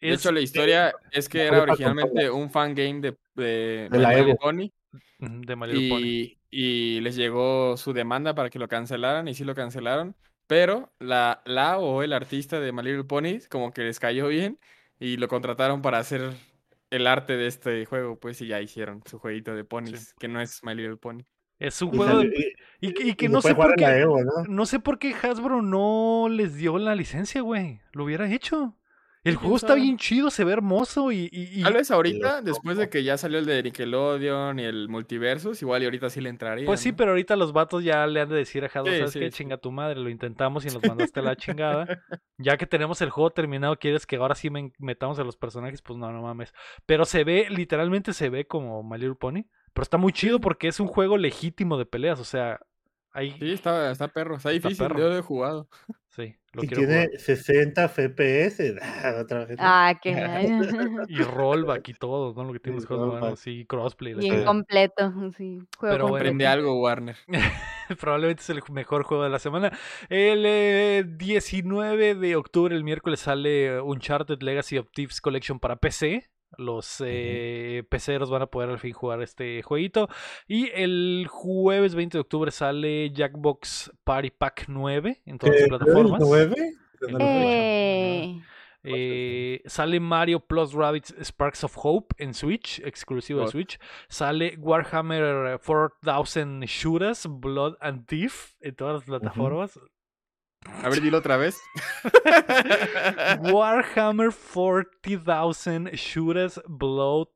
De 0.00 0.14
hecho, 0.14 0.30
la 0.32 0.40
historia 0.40 0.94
es 1.10 1.28
que 1.28 1.46
era 1.46 1.62
originalmente 1.62 2.30
un 2.30 2.50
fangame 2.50 3.00
de, 3.00 3.18
de, 3.34 3.88
De 3.90 3.98
la 3.98 4.16
Evo. 4.18 4.36
Pony 4.36 4.70
de 5.18 5.56
My 5.56 5.66
Little 5.66 5.84
Pony. 5.84 6.10
y, 6.10 6.38
y 6.50 7.00
les 7.00 7.16
llegó 7.16 7.76
su 7.76 7.92
demanda 7.92 8.34
para 8.34 8.50
que 8.50 8.58
lo 8.58 8.68
cancelaran 8.68 9.28
y 9.28 9.34
sí 9.34 9.44
lo 9.44 9.54
cancelaron. 9.54 10.16
pero 10.46 10.92
la, 11.00 11.42
la 11.44 11.78
o 11.78 12.02
el 12.02 12.12
artista 12.12 12.60
de 12.60 12.72
My 12.72 12.82
Little 12.82 13.04
Pony 13.04 13.40
como 13.50 13.72
que 13.72 13.82
les 13.82 13.98
cayó 14.00 14.28
bien 14.28 14.58
y 15.00 15.16
lo 15.16 15.28
contrataron 15.28 15.82
para 15.82 15.98
hacer 15.98 16.32
el 16.90 17.06
arte 17.06 17.36
de 17.36 17.46
este 17.46 17.84
juego, 17.86 18.18
pues 18.18 18.40
y 18.40 18.46
ya 18.46 18.60
hicieron 18.60 19.02
su 19.06 19.18
jueguito 19.18 19.54
de 19.54 19.64
ponies, 19.64 20.14
que 20.18 20.28
no 20.28 20.40
es 20.40 20.60
My 20.62 20.74
Little 20.74 20.96
Pony. 20.96 21.22
Es 21.58 21.80
un 21.82 21.94
Y 21.94 21.96
juego 21.96 22.12
salió- 22.18 22.30
de- 22.30 22.54
y- 22.80 22.88
y, 22.88 22.92
que- 22.94 23.02
y 23.04 23.14
que 23.14 23.26
y 23.26 23.28
no 23.28 23.40
se 23.40 23.48
sé 23.48 23.54
puede 23.54 23.70
por 23.70 23.76
qué 23.78 23.84
Evo, 23.86 24.22
¿no? 24.22 24.44
no 24.46 24.66
sé 24.66 24.78
por 24.78 24.98
qué 24.98 25.14
Hasbro 25.14 25.62
no 25.62 26.28
les 26.30 26.54
dio 26.56 26.78
la 26.78 26.94
licencia, 26.94 27.40
güey. 27.40 27.80
Lo 27.92 28.04
hubiera 28.04 28.30
hecho. 28.30 28.76
El 29.28 29.36
juego 29.36 29.56
está 29.56 29.74
bien 29.74 29.96
chido, 29.98 30.30
se 30.30 30.44
ve 30.44 30.52
hermoso 30.52 31.12
y, 31.12 31.28
y- 31.32 31.60
y- 31.60 31.62
Tal 31.62 31.74
vez 31.74 31.90
ahorita, 31.90 32.42
después 32.42 32.76
de 32.78 32.88
que 32.88 33.02
ya 33.04 33.16
salió 33.18 33.38
el 33.38 33.46
de 33.46 33.62
Nickelodeon 33.62 34.58
y 34.58 34.64
el 34.64 34.88
Multiversus, 34.88 35.60
igual 35.62 35.82
y 35.82 35.84
ahorita 35.86 36.10
sí 36.10 36.20
le 36.20 36.28
entraría. 36.28 36.66
Pues 36.66 36.80
sí, 36.80 36.90
¿no? 36.90 36.96
pero 36.96 37.10
ahorita 37.10 37.36
los 37.36 37.52
vatos 37.52 37.84
ya 37.84 38.06
le 38.06 38.20
han 38.20 38.28
de 38.28 38.36
decir 38.36 38.64
a 38.64 38.66
Hasbro, 38.66 38.86
Sí, 38.92 38.98
¿sabes 38.98 39.12
sí, 39.12 39.18
qué? 39.20 39.30
sí. 39.30 39.36
Chinga 39.38 39.58
tu 39.58 39.70
madre, 39.72 40.00
lo 40.00 40.08
intentamos 40.08 40.64
y 40.64 40.68
nos 40.68 40.82
mandaste 40.86 41.20
a 41.20 41.22
la 41.22 41.36
chingada. 41.36 41.86
Ya 42.38 42.56
que 42.58 42.66
tenemos 42.66 43.00
el 43.00 43.08
juego 43.10 43.30
terminado, 43.30 43.78
¿quieres 43.78 44.06
que 44.06 44.16
ahora 44.16 44.34
sí 44.34 44.50
me- 44.50 44.70
metamos 44.78 45.18
a 45.18 45.24
los 45.24 45.36
personajes? 45.38 45.80
Pues 45.82 45.98
no, 45.98 46.12
no 46.12 46.20
mames. 46.22 46.52
Pero 46.84 47.04
se 47.06 47.24
ve, 47.24 47.46
literalmente 47.48 48.12
se 48.12 48.28
ve 48.28 48.46
como 48.46 48.82
My 48.82 48.98
Little 48.98 49.14
Pony. 49.16 49.44
Pero 49.72 49.82
está 49.82 49.96
muy 49.96 50.12
chido 50.12 50.38
porque 50.40 50.68
es 50.68 50.78
un 50.80 50.86
juego 50.86 51.16
legítimo 51.18 51.78
de 51.78 51.86
peleas, 51.86 52.20
o 52.20 52.24
sea, 52.24 52.60
ahí... 53.16 53.36
Sí, 53.38 53.52
está, 53.52 53.90
está 53.90 54.08
perro, 54.08 54.36
está 54.36 54.50
difícil, 54.50 54.76
perro. 54.78 54.98
yo 54.98 55.08
lo 55.08 55.18
he 55.18 55.22
jugado. 55.22 55.68
Sí, 56.16 56.34
lo 56.54 56.64
Y 56.64 56.68
tiene 56.68 57.08
jugar. 57.08 57.20
60 57.20 57.88
FPS. 57.90 58.74
ah, 58.80 59.16
otra 59.20 59.40
vez. 59.44 59.50
¿no? 59.50 59.56
Ah, 59.58 59.94
qué 60.02 60.14
mal. 60.16 60.46
Y 61.10 61.22
rollback 61.22 61.86
y 61.90 61.92
todo, 61.92 62.32
¿no? 62.34 62.44
Lo 62.44 62.54
que 62.54 62.60
tiene 62.60 62.78
Sí, 62.78 62.84
los 62.84 62.86
juegos 62.86 63.08
modernos, 63.08 63.38
sí, 63.40 63.66
crossplay. 63.68 64.14
la 64.14 64.20
Bien 64.20 64.42
completo, 64.46 65.12
sí. 65.36 65.58
Juego 65.76 65.94
Pero 65.94 66.08
bueno. 66.08 66.08
completo. 66.08 66.16
Aprende 66.16 66.46
algo, 66.46 66.80
Warner. 66.80 67.16
Probablemente 68.00 68.40
es 68.40 68.48
el 68.48 68.62
mejor 68.72 69.02
juego 69.02 69.24
de 69.24 69.28
la 69.30 69.38
semana. 69.38 69.70
El 70.08 70.44
eh, 70.46 71.04
19 71.06 72.14
de 72.14 72.34
octubre, 72.36 72.74
el 72.74 72.82
miércoles, 72.84 73.20
sale 73.20 73.78
Uncharted 73.82 74.40
Legacy 74.40 74.78
of 74.78 74.88
Thieves 74.94 75.20
Collection 75.20 75.60
para 75.60 75.76
PC. 75.76 76.30
Los 76.58 77.02
eh, 77.04 77.82
peceros 77.88 78.30
van 78.30 78.42
a 78.42 78.46
poder 78.46 78.70
al 78.70 78.78
fin 78.78 78.92
jugar 78.92 79.20
este 79.22 79.62
jueguito. 79.62 80.08
Y 80.46 80.70
el 80.74 81.26
jueves 81.28 81.94
20 81.94 82.16
de 82.18 82.20
octubre 82.22 82.50
sale 82.50 83.10
Jackbox 83.10 83.92
Party 84.04 84.30
Pack 84.30 84.64
9 84.68 85.22
en 85.26 85.38
todas 85.38 85.56
Eh, 85.56 85.60
las 85.60 85.68
plataformas. 85.68 86.20
¿nueve? 86.20 86.72
No 87.10 87.18
lo 87.18 87.18
sé. 87.18 87.26
Eh, 87.28 88.40
Eh, 88.88 89.62
sale 89.66 89.98
Mario 89.98 90.38
Plus 90.38 90.72
Rabbids 90.72 91.12
Sparks 91.20 91.64
of 91.64 91.74
Hope 91.76 92.14
en 92.18 92.32
Switch, 92.34 92.80
exclusivo 92.84 93.40
de. 93.40 93.48
Switch. 93.48 93.80
Sale 94.08 94.56
Warhammer 94.60 95.58
4000 95.58 96.60
Shooters, 96.66 97.26
Blood 97.28 97.74
and 97.80 98.06
Thief 98.06 98.54
en 98.60 98.76
todas 98.76 98.94
las 98.94 99.04
plataformas. 99.04 99.78
A 100.64 100.88
ver, 100.88 101.00
dilo 101.00 101.18
otra 101.18 101.36
vez. 101.36 101.58
Warhammer 103.40 104.30
40,000 104.32 105.90
Shooters, 105.94 106.60
Blood. 106.66 107.28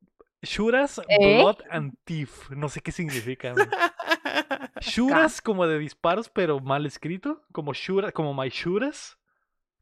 Shooters, 0.42 1.00
¿Eh? 1.08 1.38
Blood 1.42 1.58
and 1.70 1.94
Thief. 2.04 2.50
No 2.50 2.68
sé 2.68 2.80
qué 2.80 2.92
significa. 2.92 3.54
Shooters 4.80 5.42
como 5.42 5.66
de 5.66 5.78
disparos, 5.78 6.28
pero 6.30 6.60
mal 6.60 6.86
escrito. 6.86 7.42
Como 7.52 7.72
shooter, 7.74 8.12
como 8.12 8.32
my 8.34 8.48
shooters. 8.48 9.16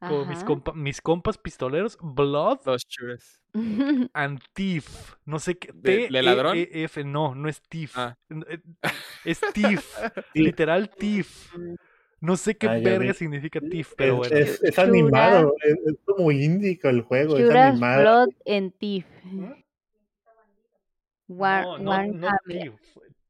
Como 0.00 0.24
mis, 0.26 0.44
compa- 0.44 0.74
mis 0.74 1.00
compas 1.00 1.38
pistoleros. 1.38 1.96
Blood 2.00 2.60
Dos 2.64 2.82
chures. 2.86 3.40
and 4.14 4.40
Thief. 4.52 5.14
No 5.24 5.38
sé 5.38 5.58
qué. 5.58 5.70
¿De- 5.74 6.08
de 6.08 6.22
ladrón? 6.22 6.52
T-E-E-F. 6.54 7.02
No, 7.04 7.34
no 7.34 7.48
es 7.48 7.60
Thief. 7.62 7.96
Ah. 7.96 8.16
Eh, 8.48 8.60
Es 9.24 9.40
Thief. 9.52 9.96
Literal 10.34 10.90
Thief. 10.90 11.52
No 12.20 12.36
sé 12.36 12.56
qué 12.56 12.66
Ah, 12.68 12.78
ya 12.78 12.90
verga 12.90 13.12
vi. 13.12 13.14
significa 13.14 13.60
Thief, 13.60 13.94
pero 13.96 14.14
es, 14.24 14.30
bueno. 14.30 14.36
es- 14.36 14.62
es 14.62 14.78
animado, 14.78 15.54
es, 15.62 15.76
es 15.86 15.96
como 16.04 16.32
índico 16.32 16.88
el 16.88 17.02
juego, 17.02 17.36
es 17.38 17.44
Juras 17.46 17.70
animado. 17.70 18.02
Blood 18.02 18.34
and 18.56 18.72
Thief. 18.78 19.06
War, 21.28 21.64
no, 21.64 21.76
no, 21.78 21.82
no 21.82 22.26
Warhammer. 22.26 22.72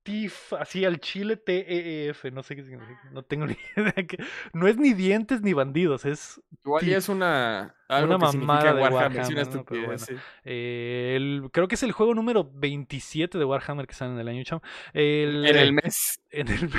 Thief, 0.09 0.53
así 0.55 0.85
al 0.87 1.01
chile 1.01 1.37
T-E-E-F, 1.37 2.31
no 2.31 2.43
sé 2.43 2.57
qué 2.57 2.63
significa. 2.65 3.01
No 3.13 3.23
tengo 3.23 3.47
ni 3.47 3.57
idea. 3.77 3.93
que- 3.93 4.17
No 4.55 4.67
es 4.67 4.79
ni 4.79 4.95
dientes 4.95 5.43
ni 5.43 5.53
bandidos, 5.53 6.07
es 6.07 6.41
Igual 6.65 6.83
y 6.83 6.87
Thief. 6.87 6.99
es 6.99 7.09
una. 7.11 7.75
Algo 7.89 8.17
Una 8.17 8.31
que 8.31 8.37
mamada 8.39 8.73
de 8.75 8.81
Warhammer, 8.83 9.19
Warhammer, 9.21 9.47
¿no? 9.55 9.65
Pero 9.65 9.93
estupidez, 9.93 10.03
sí. 10.03 10.15
eh, 10.45 11.15
el- 11.17 11.51
creo 11.53 11.69
que 11.69 11.75
es 11.75 11.83
el 11.83 11.93
juego 11.93 12.15
número 12.15 12.51
27 12.55 13.37
de 13.39 13.45
Warhammer 13.45 13.87
que 13.87 13.95
sale 13.95 14.13
en 14.15 14.19
el 14.21 14.29
año, 14.29 14.43
chamo. 14.45 14.63
El, 14.95 15.45
En 15.47 15.57
el 15.57 15.73
mes. 15.75 16.21
en 16.31 16.49
el, 16.49 16.71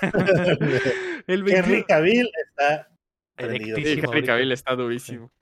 el 1.26 1.40
Henry 1.40 1.52
21 1.52 1.84
Cavill 1.88 2.30
está 2.46 2.88
Henry. 3.36 4.22
Cavill 4.24 4.52
está 4.52 4.70
Sí, 4.72 4.76
durísimo. 4.76 5.32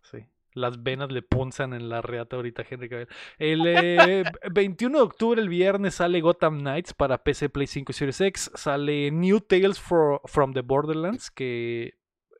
Las 0.54 0.82
venas 0.82 1.10
le 1.10 1.20
punzan 1.22 1.74
en 1.74 1.88
la 1.88 2.00
reata 2.00 2.36
ahorita 2.36 2.64
Henry 2.68 2.88
Cavill. 2.88 3.08
El 3.38 3.66
eh, 3.66 4.22
21 4.52 4.98
de 4.98 5.04
octubre, 5.04 5.40
el 5.40 5.48
viernes, 5.48 5.96
sale 5.96 6.20
Gotham 6.20 6.60
Knights 6.60 6.94
para 6.94 7.18
PC, 7.24 7.48
Play 7.50 7.66
5 7.66 7.90
y 7.90 7.92
Series 7.92 8.20
X. 8.20 8.50
Sale 8.54 9.10
New 9.10 9.40
Tales 9.40 9.80
for- 9.80 10.20
from 10.26 10.52
the 10.54 10.60
Borderlands, 10.62 11.30
que 11.30 11.94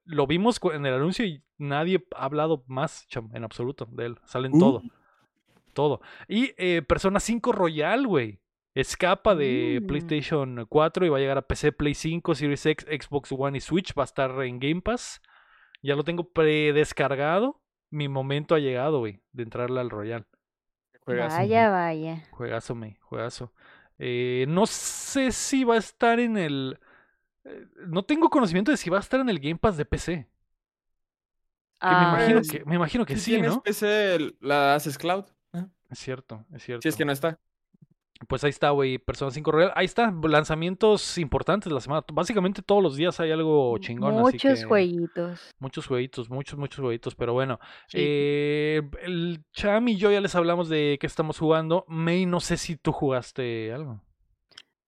lo 0.04 0.26
vimos 0.26 0.60
en 0.72 0.86
el 0.86 0.94
anuncio 0.94 1.24
y 1.24 1.42
nadie 1.58 2.06
ha 2.16 2.24
hablado 2.26 2.62
más, 2.68 3.06
cham, 3.08 3.30
en 3.34 3.42
absoluto, 3.42 3.88
de 3.90 4.06
él. 4.06 4.18
Salen 4.26 4.52
Uh. 4.54 4.58
todo. 4.60 4.82
Todo. 5.72 6.00
Y 6.28 6.52
eh, 6.56 6.82
Persona 6.82 7.18
5 7.18 7.50
Royal, 7.52 8.06
güey. 8.06 8.38
Escapa 8.76 9.34
de 9.34 9.80
Mm. 9.82 9.86
PlayStation 9.86 10.66
4 10.68 11.06
y 11.06 11.08
va 11.08 11.16
a 11.16 11.20
llegar 11.20 11.38
a 11.38 11.42
PC, 11.42 11.72
Play 11.72 11.94
5, 11.94 12.34
Series 12.36 12.64
X, 12.66 12.86
Xbox 12.88 13.32
One 13.32 13.58
y 13.58 13.60
Switch. 13.60 13.92
Va 13.98 14.02
a 14.02 14.04
estar 14.04 14.30
en 14.44 14.60
Game 14.60 14.82
Pass. 14.82 15.20
Ya 15.82 15.96
lo 15.96 16.04
tengo 16.04 16.28
predescargado. 16.32 17.60
Mi 17.94 18.08
momento 18.08 18.54
ha 18.54 18.58
llegado, 18.58 18.98
güey, 18.98 19.20
de 19.32 19.42
entrarle 19.44 19.80
al 19.80 19.88
Royal. 19.90 20.26
Juegazo. 21.00 21.36
Vaya, 21.36 21.70
vaya. 21.70 22.24
Juegazo, 22.32 22.74
me, 22.74 22.98
juegazo. 23.02 23.52
Eh, 23.98 24.46
no 24.48 24.66
sé 24.66 25.30
si 25.30 25.62
va 25.64 25.74
a 25.74 25.78
estar 25.78 26.18
en 26.18 26.36
el. 26.36 26.78
eh, 27.44 27.66
No 27.86 28.02
tengo 28.04 28.30
conocimiento 28.30 28.70
de 28.70 28.76
si 28.76 28.90
va 28.90 28.96
a 28.96 29.00
estar 29.00 29.20
en 29.20 29.28
el 29.28 29.38
Game 29.38 29.56
Pass 29.56 29.76
de 29.76 29.84
PC. 29.84 30.12
Que 31.80 31.86
me, 31.86 31.94
Ah, 31.96 32.08
imagino 32.16 32.38
Pues, 32.40 32.50
que, 32.50 32.64
me 32.64 32.74
imagino 32.76 33.04
que 33.06 33.16
Si 33.16 33.36
sí, 33.36 33.42
¿no? 33.42 33.62
PC, 33.62 34.18
la 34.40 34.74
haces 34.74 34.98
cloud. 34.98 35.26
¿eh? 35.52 35.64
Es 35.90 35.98
cierto, 35.98 36.44
es 36.52 36.62
cierto. 36.64 36.82
Si 36.82 36.88
es 36.88 36.96
que 36.96 37.04
no 37.04 37.12
está. 37.12 37.38
Pues 38.28 38.44
ahí 38.44 38.50
está, 38.50 38.70
güey, 38.70 38.98
Persona 38.98 39.30
5 39.30 39.50
Royal. 39.52 39.72
Ahí 39.74 39.84
está, 39.86 40.12
lanzamientos 40.22 41.18
importantes 41.18 41.68
de 41.70 41.74
la 41.74 41.80
semana. 41.80 42.04
Básicamente 42.12 42.62
todos 42.62 42.82
los 42.82 42.96
días 42.96 43.18
hay 43.20 43.30
algo 43.32 43.76
chingón. 43.78 44.14
así 44.14 44.22
muchos 44.22 44.60
que- 44.60 44.66
jueguitos. 44.66 45.54
Muchos 45.58 45.86
jueguitos, 45.86 46.30
muchos, 46.30 46.58
muchos 46.58 46.80
jueguitos. 46.80 47.14
Pero 47.14 47.32
bueno, 47.32 47.58
Sí. 47.88 47.98
eh, 48.00 48.82
el 49.02 49.44
Cham 49.52 49.88
y 49.88 49.96
yo 49.96 50.10
ya 50.10 50.20
les 50.20 50.34
hablamos 50.34 50.68
de 50.68 50.98
qué 51.00 51.06
estamos 51.06 51.38
jugando. 51.38 51.84
May, 51.88 52.26
no 52.26 52.40
sé 52.40 52.56
si 52.56 52.76
tú 52.76 52.92
jugaste 52.92 53.72
algo. 53.72 54.00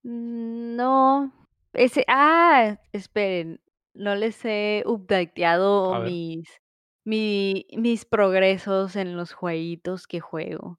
No. 0.02 1.32
Ese. 1.72 2.04
Ah, 2.08 2.78
esperen. 2.92 3.60
No 3.94 4.14
les 4.14 4.44
he 4.44 4.82
updateado 4.86 6.02
mis, 6.02 6.48
mi- 7.04 7.66
mis 7.76 8.04
progresos 8.04 8.94
en 8.96 9.16
los 9.16 9.32
jueguitos 9.32 10.06
que 10.06 10.20
juego. 10.20 10.78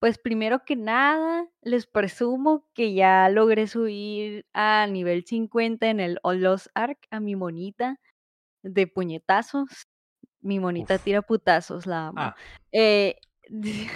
Pues 0.00 0.16
primero 0.18 0.64
que 0.64 0.76
nada, 0.76 1.46
les 1.60 1.86
presumo 1.86 2.66
que 2.72 2.94
ya 2.94 3.28
logré 3.28 3.66
subir 3.66 4.46
a 4.54 4.86
nivel 4.86 5.24
50 5.26 5.90
en 5.90 6.00
el 6.00 6.18
Olos 6.22 6.70
Arc 6.72 7.06
a 7.10 7.20
mi 7.20 7.36
monita 7.36 8.00
de 8.62 8.86
puñetazos. 8.86 9.88
Mi 10.40 10.58
monita 10.58 10.94
Uf. 10.94 11.02
tira 11.02 11.20
putazos, 11.20 11.86
la 11.86 12.06
amo. 12.08 12.18
Ah, 12.18 12.34
Eh, 12.72 13.16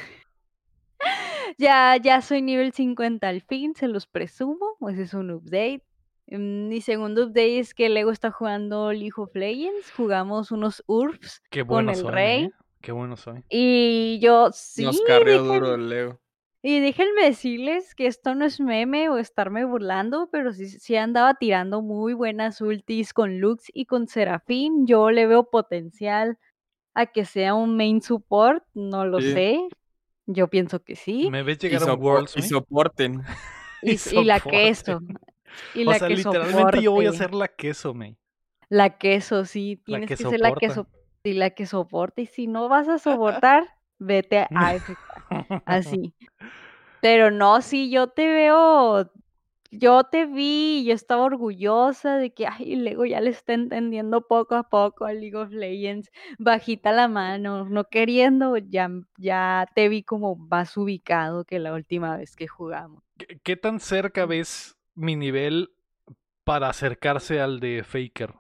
ya, 1.59 1.97
ya 1.97 2.21
soy 2.21 2.43
nivel 2.43 2.75
50 2.75 3.27
al 3.27 3.41
fin, 3.41 3.75
se 3.75 3.89
los 3.89 4.07
presumo, 4.07 4.77
pues 4.81 4.99
es 4.99 5.15
un 5.15 5.31
update. 5.31 5.85
Mm, 6.27 6.69
Mi 6.69 6.83
segundo 6.83 7.25
update 7.25 7.61
es 7.61 7.73
que 7.73 7.89
Lego 7.89 8.11
está 8.11 8.31
jugando 8.31 8.93
League 8.93 9.15
of 9.17 9.35
Legends, 9.35 9.91
jugamos 9.93 10.51
unos 10.51 10.85
URFs 10.87 11.43
qué 11.49 11.65
con 11.65 11.89
el 11.89 12.07
rey 12.07 12.45
¿eh? 12.45 12.53
Qué 12.85 12.93
bueno 12.93 13.17
soy. 13.17 13.43
y 13.49 14.19
yo 14.21 14.51
sí, 14.53 14.85
Nos 14.85 15.01
dejen- 15.05 15.43
duro 15.43 15.75
el 15.75 15.89
Leo. 15.89 16.21
y 16.63 16.81
déjenme 16.81 17.25
decirles 17.25 17.95
que 17.95 18.07
esto 18.07 18.35
no 18.35 18.45
es 18.45 18.61
meme 18.61 19.09
o 19.09 19.17
estarme 19.19 19.65
burlando, 19.65 20.29
pero 20.31 20.53
sí, 20.53 20.67
sí 20.69 20.95
andaba 20.97 21.35
tirando 21.35 21.81
muy 21.83 22.13
buenas 22.13 22.61
ultis 22.61 23.13
con 23.15 23.39
Lux 23.41 23.65
y 23.73 23.87
con 23.87 24.07
Serafín. 24.07 24.87
Yo 24.87 25.11
le 25.11 25.27
veo 25.27 25.49
potencial 25.51 26.39
a 26.95 27.07
que 27.07 27.25
sea 27.25 27.55
un 27.55 27.77
main 27.77 28.03
support, 28.03 28.63
no 28.75 29.05
lo 29.07 29.21
Sí. 29.21 29.33
sé. 29.33 29.69
Yo 30.27 30.49
pienso 30.49 30.83
que 30.85 30.95
sí. 30.97 31.29
¿Me 31.31 31.43
ves 31.43 31.59
Y, 31.65 31.69
llegar 31.69 31.89
a 31.89 31.95
un 31.95 32.03
Worlds, 32.03 32.37
y 32.37 32.43
soporten. 32.43 33.23
Y, 33.83 33.93
y 34.17 34.19
y 34.21 34.25
la 34.25 34.41
queso. 34.41 35.01
Y 35.75 35.87
O 35.87 35.91
la 35.91 35.99
sea, 35.99 36.09
que 36.09 36.17
literalmente 36.17 36.83
yo 36.83 36.93
voy 36.93 37.07
a 37.07 37.11
hacer 37.11 37.35
la 37.35 37.49
queso, 37.49 37.93
May. 37.95 38.17
La 38.71 38.97
queso, 38.99 39.45
sí, 39.45 39.77
La 39.77 39.85
tienes 39.85 40.09
que 40.09 40.17
que 40.17 40.31
ser 40.31 40.41
la 40.41 40.53
que, 40.55 40.71
soporta. 40.71 40.91
so- 40.91 41.04
y 41.25 41.33
la 41.33 41.51
que 41.51 41.67
soporte. 41.67 42.23
Y 42.23 42.27
si 42.27 42.47
no 42.47 42.69
vas 42.69 42.89
a 42.89 42.99
soportar, 42.99 43.67
vete 43.99 44.39
a 44.39 44.49
AFK. 44.53 44.99
Así. 45.67 46.15
Pero 47.01 47.31
no, 47.31 47.61
sí, 47.63 47.91
yo 47.91 48.09
te 48.09 48.29
veo 48.29 49.11
yo 49.79 50.05
te 50.05 50.27
vi 50.27 50.85
yo 50.85 50.95
estaba 50.95 51.25
orgullosa 51.25 52.17
de 52.17 52.33
que, 52.33 52.47
ay, 52.47 52.77
Lego 52.77 53.05
ya 53.05 53.21
le 53.21 53.31
está 53.31 53.55
entendiendo 53.55 54.27
poco 54.27 54.55
a 54.55 54.63
poco 54.65 55.05
a 55.05 55.13
League 55.13 55.37
of 55.37 55.51
Legends, 55.51 56.11
bajita 56.39 56.93
la 56.93 57.09
mano, 57.09 57.65
no 57.65 57.85
queriendo, 57.85 58.57
ya, 58.57 58.89
ya 59.17 59.67
te 59.75 59.89
vi 59.89 60.03
como 60.03 60.37
más 60.37 60.77
ubicado 60.77 61.45
que 61.45 61.59
la 61.59 61.75
última 61.75 62.17
vez 62.17 62.37
que 62.37 62.47
jugamos. 62.47 63.03
¿Qué, 63.19 63.41
qué 63.43 63.57
tan 63.57 63.81
cerca 63.81 64.27
ves 64.27 64.77
mi 64.95 65.17
nivel 65.17 65.71
para 66.45 66.69
acercarse 66.69 67.41
al 67.41 67.59
de 67.59 67.83
Faker? 67.83 68.35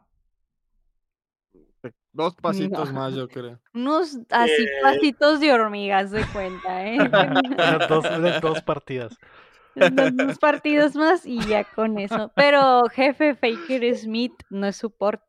Dos 2.14 2.34
pasitos 2.40 2.90
No. 2.92 3.00
más, 3.00 3.14
yo 3.14 3.28
creo. 3.28 3.60
Unos 3.74 4.18
así 4.30 4.62
Eh. 4.62 4.68
pasitos 4.82 5.40
de 5.40 5.52
hormigas 5.52 6.10
de 6.10 6.24
cuenta, 6.32 6.86
¿eh? 6.86 6.96
Dos, 8.40 8.62
partidas. 8.62 9.18
Unos 9.74 10.16
dos 10.16 10.38
partidos 10.38 10.94
más 10.94 11.26
y 11.26 11.40
ya 11.46 11.64
con 11.64 11.98
eso. 11.98 12.30
Pero 12.36 12.84
jefe 12.90 13.34
Faker 13.34 13.94
Smith 13.96 14.32
no 14.48 14.66
es 14.68 14.76
support. 14.76 15.20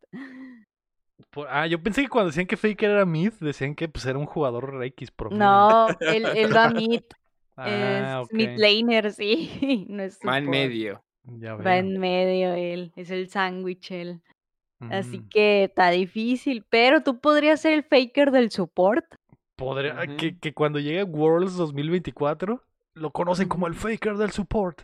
Por- 1.31 1.47
ah, 1.49 1.67
yo 1.67 1.81
pensé 1.81 2.03
que 2.03 2.09
cuando 2.09 2.29
decían 2.29 2.45
que 2.47 2.55
Faker 2.55 2.91
era 2.91 3.05
mid, 3.05 3.33
decían 3.41 3.75
que 3.75 3.89
pues, 3.89 4.05
era 4.05 4.17
un 4.19 4.25
jugador 4.25 4.83
X 4.85 5.11
promedio. 5.11 5.43
No, 5.43 5.87
él, 5.99 6.25
él 6.35 6.55
va 6.55 6.69
mid, 6.69 7.01
Ah, 7.57 8.19
es 8.21 8.25
ok. 8.27 8.33
mid 8.33 8.49
laner, 8.57 9.11
sí. 9.11 9.85
No 9.89 10.03
es 10.03 10.19
Va 10.25 10.37
en 10.37 10.49
medio. 10.49 11.03
Ya 11.23 11.55
Va 11.55 11.77
en 11.77 11.97
medio 11.99 12.53
él, 12.53 12.91
es 12.95 13.09
el 13.09 13.29
sándwich 13.29 13.91
él. 13.91 14.21
Así 14.91 15.19
Mm. 15.19 15.29
que 15.29 15.63
está 15.65 15.89
difícil, 15.89 16.63
pero 16.69 17.01
tú 17.01 17.19
podrías 17.19 17.61
ser 17.61 17.73
el 17.73 17.83
Faker 17.83 18.31
del 18.31 18.51
support. 18.51 19.05
Podría, 19.55 19.93
Ujú. 19.93 20.17
que, 20.17 20.37
que 20.37 20.53
cuando 20.53 20.79
llegue 20.79 21.03
Worlds 21.03 21.55
2024 21.55 22.61
lo 22.95 23.11
conocen 23.11 23.47
como 23.47 23.67
el. 23.67 23.73
Faker 23.73 24.17
del 24.17 24.31
support. 24.31 24.81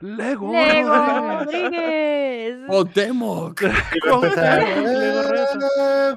Lego. 0.00 0.52
Lego 0.52 0.90
Rodríguez. 1.44 2.58
¡Oh, 2.68 2.84
Temoc! 2.84 3.62
Y. 3.62 3.68
"Ah". 4.36 6.14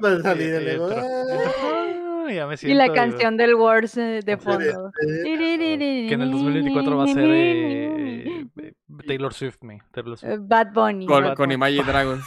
Ah, 2.28 2.56
la 2.64 2.92
canción 2.92 3.36
del 3.36 3.54
Wars 3.54 3.96
eh, 3.96 4.20
de 4.24 4.36
fondo. 4.36 4.90
Que 5.00 6.12
en 6.12 6.20
el 6.22 6.30
2024 6.32 6.96
va 6.96 7.04
a 7.04 7.06
ser 7.06 8.46
Taylor 9.06 9.32
Swift, 9.32 9.58
me. 9.62 9.78
Taylor 9.92 10.18
Swift. 10.18 10.38
Bad 10.40 10.72
Bunny. 10.72 11.06
Con 11.06 11.52
Imagine 11.52 11.84
Dragons. 11.84 12.24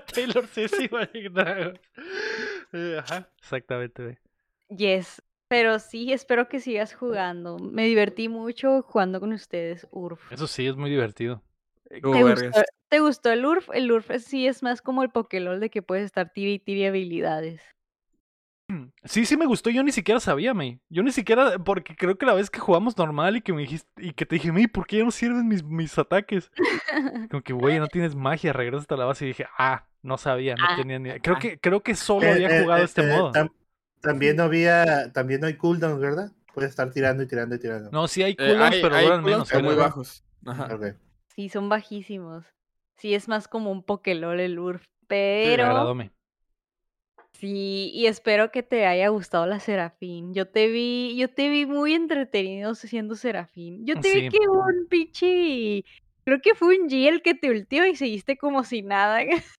Taylor 0.14 0.46
Swift 0.46 0.80
y 0.80 0.88
Magic 0.88 1.32
Dragons. 1.32 1.80
Eh, 2.72 2.98
Ajá, 2.98 3.28
exactamente. 3.38 4.18
Yes. 4.68 5.22
Pero 5.48 5.78
sí, 5.78 6.12
espero 6.12 6.48
que 6.48 6.60
sigas 6.60 6.94
jugando. 6.94 7.58
Me 7.58 7.84
divertí 7.86 8.28
mucho 8.28 8.82
jugando 8.82 9.20
con 9.20 9.32
ustedes, 9.32 9.86
URF. 9.90 10.32
Eso 10.32 10.46
sí, 10.46 10.66
es 10.66 10.76
muy 10.76 10.90
divertido. 10.90 11.42
¿Te 11.88 12.00
gustó, 12.00 12.62
te 12.88 13.00
gustó 13.00 13.30
el 13.30 13.44
URF? 13.44 13.68
El 13.72 13.92
URF 13.92 14.10
sí 14.18 14.46
es 14.46 14.62
más 14.62 14.82
como 14.82 15.02
el 15.02 15.10
Pokélol 15.10 15.60
de 15.60 15.70
que 15.70 15.82
puedes 15.82 16.06
estar 16.06 16.32
tira 16.32 16.60
y 16.64 16.84
habilidades. 16.84 17.60
Sí, 19.04 19.26
sí 19.26 19.36
me 19.36 19.44
gustó, 19.46 19.68
yo 19.70 19.82
ni 19.82 19.92
siquiera 19.92 20.18
sabía, 20.20 20.54
me. 20.54 20.80
Yo 20.88 21.02
ni 21.02 21.12
siquiera, 21.12 21.58
porque 21.58 21.94
creo 21.94 22.16
que 22.16 22.24
la 22.26 22.32
vez 22.34 22.48
que 22.50 22.58
jugamos 22.60 22.96
normal 22.96 23.36
y 23.36 23.42
que 23.42 23.52
me 23.52 23.60
dijiste, 23.62 23.88
y 23.98 24.12
que 24.14 24.24
te 24.26 24.36
dije, 24.36 24.50
me, 24.52 24.66
¿por 24.68 24.86
qué 24.86 24.98
ya 24.98 25.04
no 25.04 25.10
sirven 25.10 25.46
mis, 25.46 25.62
mis 25.62 25.96
ataques? 25.98 26.50
Como 27.30 27.42
que, 27.42 27.52
güey, 27.52 27.78
no 27.78 27.86
tienes 27.88 28.14
magia, 28.14 28.52
regresas 28.52 28.90
a 28.90 28.96
la 28.96 29.04
base 29.04 29.26
y 29.26 29.28
dije, 29.28 29.46
ah, 29.58 29.84
no 30.02 30.16
sabía, 30.16 30.54
no 30.56 30.64
Ah, 30.68 30.76
tenía 30.76 30.98
ni 30.98 31.08
idea. 31.10 31.18
Creo 31.20 31.36
ah. 31.36 31.38
que, 31.38 31.58
creo 31.58 31.82
que 31.82 31.94
solo 31.94 32.26
Eh, 32.26 32.32
había 32.32 32.48
eh, 32.58 32.62
jugado 32.62 32.80
eh, 32.80 32.84
este 32.86 33.02
eh, 33.02 33.12
modo. 33.16 33.32
tam- 33.32 33.52
también 34.00 34.36
no 34.36 34.44
había, 34.44 35.12
también 35.12 35.40
no 35.40 35.46
hay 35.46 35.56
cooldowns, 35.56 36.00
¿verdad? 36.00 36.32
Puedes 36.54 36.70
estar 36.70 36.90
tirando 36.90 37.22
y 37.22 37.26
tirando 37.26 37.54
y 37.56 37.58
tirando. 37.58 37.90
No, 37.90 38.08
sí 38.08 38.22
hay 38.22 38.32
Eh, 38.32 38.36
cooldowns, 38.36 38.72
hay- 38.74 38.82
pero 38.82 38.94
hay 38.94 39.04
duran 39.04 39.22
cooldowns, 39.22 39.48
menos. 39.48 39.50
pero 39.50 39.64
muy 39.64 39.74
bajos. 39.74 40.24
Ajá. 40.46 40.78
Sí, 41.34 41.48
son 41.48 41.68
bajísimos. 41.68 42.44
Sí, 42.96 43.14
es 43.14 43.28
más 43.28 43.48
como 43.48 43.70
un 43.72 43.82
Pokélol 43.82 44.40
el 44.40 44.58
URF. 44.58 44.84
Pero. 45.06 45.94
Sí, 47.46 47.90
y 47.94 48.06
espero 48.06 48.50
que 48.50 48.62
te 48.62 48.86
haya 48.86 49.08
gustado 49.08 49.46
la 49.46 49.60
Serafín. 49.60 50.32
Yo 50.34 50.46
te 50.48 50.68
vi, 50.68 51.14
yo 51.16 51.28
te 51.28 51.48
vi 51.48 51.66
muy 51.66 51.94
entretenido 51.94 52.74
siendo 52.74 53.14
Serafín. 53.14 53.84
Yo 53.86 54.00
te 54.00 54.08
Sí. 54.08 54.20
vi 54.22 54.28
que 54.30 54.48
un 54.48 54.86
pinche, 54.88 55.84
creo 56.24 56.40
que 56.40 56.54
fue 56.54 56.78
un 56.78 56.88
G 56.88 57.08
el 57.08 57.22
que 57.22 57.34
te 57.34 57.50
ultió 57.50 57.86
y 57.86 57.96
seguiste 57.96 58.36
como 58.36 58.64
si 58.64 58.82
nada. 58.82 59.20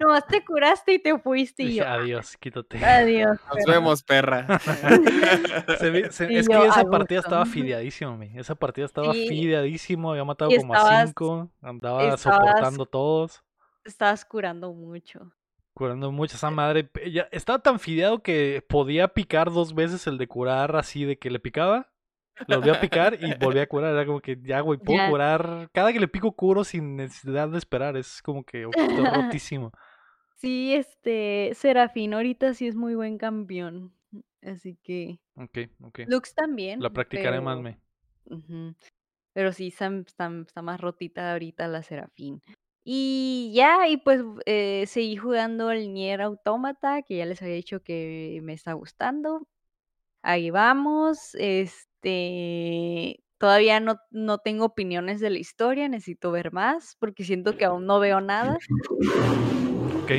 Nomás 0.00 0.26
te 0.26 0.42
curaste 0.44 0.94
y 0.94 0.98
te 0.98 1.18
fuiste 1.18 1.64
y 1.64 1.74
yo, 1.74 1.86
adiós, 1.86 2.36
quítate. 2.38 2.82
adiós. 2.82 3.38
Nos 3.48 3.56
perra". 3.64 3.72
vemos, 3.74 4.02
perra. 4.02 4.46
Se 5.78 6.10
se- 6.12 6.38
es 6.38 6.48
que 6.48 6.66
esa 6.66 6.84
partida 6.84 7.18
gusto. 7.18 7.28
estaba 7.28 7.46
fideadísimo, 7.46 8.16
me. 8.16 8.38
Esa 8.38 8.54
partida 8.54 8.86
estaba 8.86 9.12
Sí. 9.12 9.28
fideadísimo, 9.28 10.10
había 10.12 10.24
matado 10.24 10.50
Y 10.52 10.56
como 10.56 10.74
a 10.74 11.04
cinco, 11.06 11.50
andaba 11.60 12.04
estabas- 12.14 12.20
soportando 12.22 12.86
todos. 12.86 13.42
Estabas 13.84 14.24
curando 14.24 14.72
mucho. 14.72 15.32
Curando 15.74 16.12
mucho 16.12 16.36
esa 16.36 16.50
madre. 16.50 16.84
pe- 16.84 17.10
ya 17.10 17.28
estaba 17.32 17.58
tan 17.60 17.78
fideado 17.80 18.22
que 18.22 18.62
podía 18.68 19.08
picar 19.08 19.50
dos 19.50 19.74
veces 19.74 20.06
el 20.06 20.18
de 20.18 20.26
curar 20.28 20.76
así 20.76 21.04
de 21.04 21.18
que 21.18 21.30
le 21.30 21.40
picaba. 21.40 21.88
Lo 22.46 22.56
volvía 22.56 22.74
a 22.74 22.80
picar 22.80 23.18
y 23.20 23.34
volvía 23.34 23.62
a 23.62 23.66
curar. 23.66 23.92
Era 23.94 24.06
como 24.06 24.20
que 24.20 24.38
ya, 24.42 24.60
güey, 24.60 24.78
puedo 24.78 24.98
Ya. 24.98 25.08
curar. 25.10 25.70
Cada 25.72 25.92
que 25.92 26.00
le 26.00 26.08
pico 26.08 26.32
curo 26.32 26.64
sin 26.64 26.96
necesidad 26.96 27.48
de 27.48 27.58
esperar. 27.58 27.96
Es 27.96 28.20
como 28.22 28.44
que 28.44 28.66
rotísimo. 29.38 29.72
Sí, 30.36 30.74
este, 30.74 31.52
Serafín 31.54 32.14
ahorita 32.14 32.52
sí 32.54 32.66
es 32.66 32.74
muy 32.74 32.94
buen 32.94 33.16
campeón. 33.18 33.94
Así 34.42 34.76
que, 34.82 35.20
Ok, 35.36 35.58
ok. 35.82 36.00
Lux 36.08 36.34
también. 36.34 36.80
La 36.80 36.90
practicaré 36.90 37.40
más, 37.40 37.58
pero- 37.58 37.62
me. 37.62 37.80
Ujú. 38.36 38.74
Pero 39.34 39.52
sí, 39.52 39.68
está, 39.68 39.86
está, 40.06 40.30
está 40.46 40.60
más 40.62 40.80
rotita 40.80 41.32
ahorita 41.32 41.66
la 41.68 41.82
Serafín. 41.82 42.42
Y 42.84 43.52
ya, 43.54 43.86
y 43.88 43.96
pues 43.98 44.22
eh, 44.46 44.84
seguí 44.88 45.16
jugando 45.16 45.70
el 45.70 45.92
Nier 45.92 46.20
Automata, 46.22 47.02
que 47.02 47.16
ya 47.18 47.26
les 47.26 47.40
había 47.40 47.54
dicho 47.54 47.80
que 47.82 48.40
me 48.42 48.52
está 48.54 48.72
gustando. 48.72 49.46
Ahí 50.22 50.50
vamos. 50.50 51.34
Este, 51.34 53.22
todavía 53.38 53.80
no, 53.80 53.98
no 54.10 54.38
tengo 54.38 54.64
opiniones 54.66 55.20
de 55.20 55.30
la 55.30 55.38
historia, 55.38 55.88
necesito 55.88 56.32
ver 56.32 56.52
más, 56.52 56.96
porque 56.98 57.24
siento 57.24 57.56
que 57.56 57.64
aún 57.64 57.86
no 57.86 58.00
veo 58.00 58.20
nada. 58.20 58.56
Ok. 60.02 60.12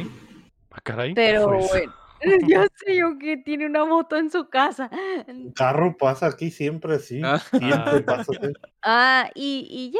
Ah, 0.72 0.82
caray. 0.84 1.10
¿qué 1.10 1.16
Pero 1.16 1.46
fue 1.46 1.60
eso? 1.60 1.70
bueno, 1.74 1.94
ya 2.50 2.68
sé 2.78 2.98
yo 2.98 3.18
que 3.20 3.38
tiene 3.38 3.66
una 3.66 3.86
moto 3.86 4.16
en 4.18 4.30
su 4.30 4.48
casa. 4.50 4.90
Un 5.28 5.52
carro 5.52 5.96
pasa 5.98 6.28
aquí 6.28 6.50
siempre, 6.50 7.00
sí. 7.00 7.22
Ah. 7.24 7.40
Siempre 7.40 7.74
Ah. 7.74 8.02
pasa. 8.06 8.32
así. 8.42 8.54
Ah, 8.84 9.30
y, 9.36 9.68
y 9.70 9.92
ya. 9.92 10.00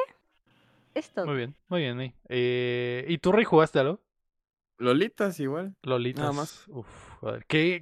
Es 0.94 1.12
todo. 1.12 1.26
Muy 1.26 1.36
bien, 1.38 1.56
muy 1.68 1.82
bien. 1.82 2.14
Eh, 2.30 3.06
¿Y 3.08 3.18
tú, 3.18 3.32
Rey, 3.32 3.46
jugaste 3.46 3.80
algo? 3.80 4.02
Lolitas 4.78 5.40
igual. 5.40 5.76
Lolitas. 5.82 6.36
más. 6.36 6.66
Uf. 6.68 6.88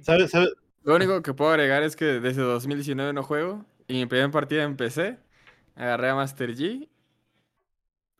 ¿Sabes? 0.02 0.30
¿Sabes? 0.30 0.54
Lo 0.82 0.96
único 0.96 1.22
que 1.22 1.34
puedo 1.34 1.50
agregar 1.50 1.82
es 1.82 1.96
que 1.96 2.04
desde 2.04 2.42
2019 2.42 3.12
no 3.12 3.22
juego. 3.22 3.64
Y 3.88 3.94
mi 3.94 4.06
primera 4.06 4.30
partida 4.30 4.62
empecé. 4.62 5.18
Agarré 5.74 6.10
a 6.10 6.14
Master 6.14 6.54
G. 6.54 6.88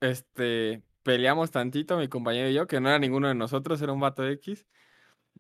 Este. 0.01 0.83
Peleamos 1.03 1.51
tantito, 1.51 1.99
mi 1.99 2.07
compañero 2.07 2.49
y 2.49 2.55
yo, 2.55 2.69
que 2.69 2.81
no 2.81 2.89
era 2.89 2.99
ninguno 2.99 3.27
de 3.27 3.35
nosotros, 3.35 3.83
era 3.83 3.93
un 3.93 3.99
vato 3.99 4.25
X. 4.29 4.67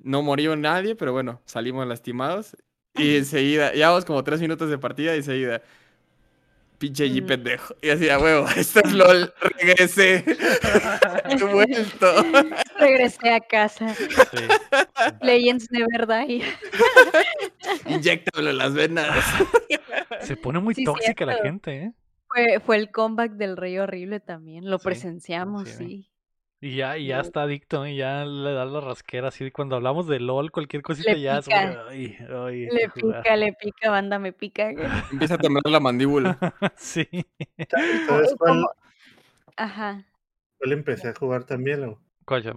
No 0.00 0.20
murió 0.22 0.56
nadie, 0.56 0.96
pero 0.96 1.12
bueno, 1.12 1.40
salimos 1.44 1.86
lastimados. 1.86 2.56
Y 2.94 3.16
enseguida, 3.16 3.72
llevamos 3.72 4.04
como 4.04 4.24
tres 4.24 4.40
minutos 4.40 4.70
de 4.70 4.78
partida 4.78 5.14
y 5.14 5.18
enseguida. 5.18 5.62
Pinche 6.82 7.06
G 7.06 7.24
pendejo. 7.24 7.76
Y 7.80 7.90
así, 7.90 8.08
a 8.08 8.18
huevo, 8.18 8.44
esto 8.56 8.80
es 8.84 8.92
LOL, 8.92 9.32
regresé. 9.40 10.24
He 11.30 11.44
vuelto. 11.44 12.12
Regresé 12.76 13.30
a 13.30 13.38
casa. 13.38 13.94
Sí. 13.94 14.08
Legends 15.20 15.70
Never 15.70 16.08
Die. 16.08 16.42
Inyéctamelo 17.86 18.50
en 18.50 18.58
las 18.58 18.74
venas. 18.74 19.24
Se 20.22 20.36
pone 20.36 20.58
muy 20.58 20.74
Sí, 20.74 20.82
tóxica 20.82 21.24
la 21.24 21.36
gente, 21.36 21.84
¿eh? 21.84 21.92
Fue, 22.26 22.58
fue 22.58 22.76
el 22.78 22.90
comeback 22.90 23.34
del 23.34 23.56
Rey 23.56 23.78
Horrible 23.78 24.18
también. 24.18 24.68
Lo 24.68 24.80
Sí, 24.80 24.84
presenciamos, 24.86 25.68
sí, 25.68 25.74
sí. 25.78 26.11
Y 26.64 26.76
ya, 26.76 26.96
y 26.96 27.08
ya 27.08 27.18
está 27.18 27.42
adicto, 27.42 27.84
¿eh? 27.84 27.96
Ya 27.96 28.24
le 28.24 28.52
da 28.52 28.64
la 28.64 28.80
rasquera, 28.80 29.28
así 29.28 29.50
cuando 29.50 29.74
hablamos 29.74 30.06
de 30.06 30.20
LOL, 30.20 30.52
cualquier 30.52 30.80
cosita 30.80 31.10
Le 31.12 31.20
ya 31.20 31.38
es 31.38 31.48
ay, 31.48 32.16
Le 32.20 32.68
que 32.94 33.00
jugar". 33.00 33.22
pica, 33.24 33.36
le 33.36 33.52
pica, 33.54 33.90
banda, 33.90 34.20
me 34.20 34.32
pica. 34.32 34.70
Empieza 35.12 35.34
a 35.34 35.38
temblar 35.38 35.64
la 35.66 35.80
mandíbula. 35.80 36.38
sí. 36.76 37.04
¿Sabes 38.06 38.36
cuál, 38.38 38.64
Ajá. 39.56 40.06
cuál 40.56 40.72
empecé 40.72 41.08
a 41.08 41.14
jugar 41.14 41.42
también? 41.42 41.80
Lo- 41.80 42.00
¿Cuál 42.24 42.44
ya? 42.44 42.54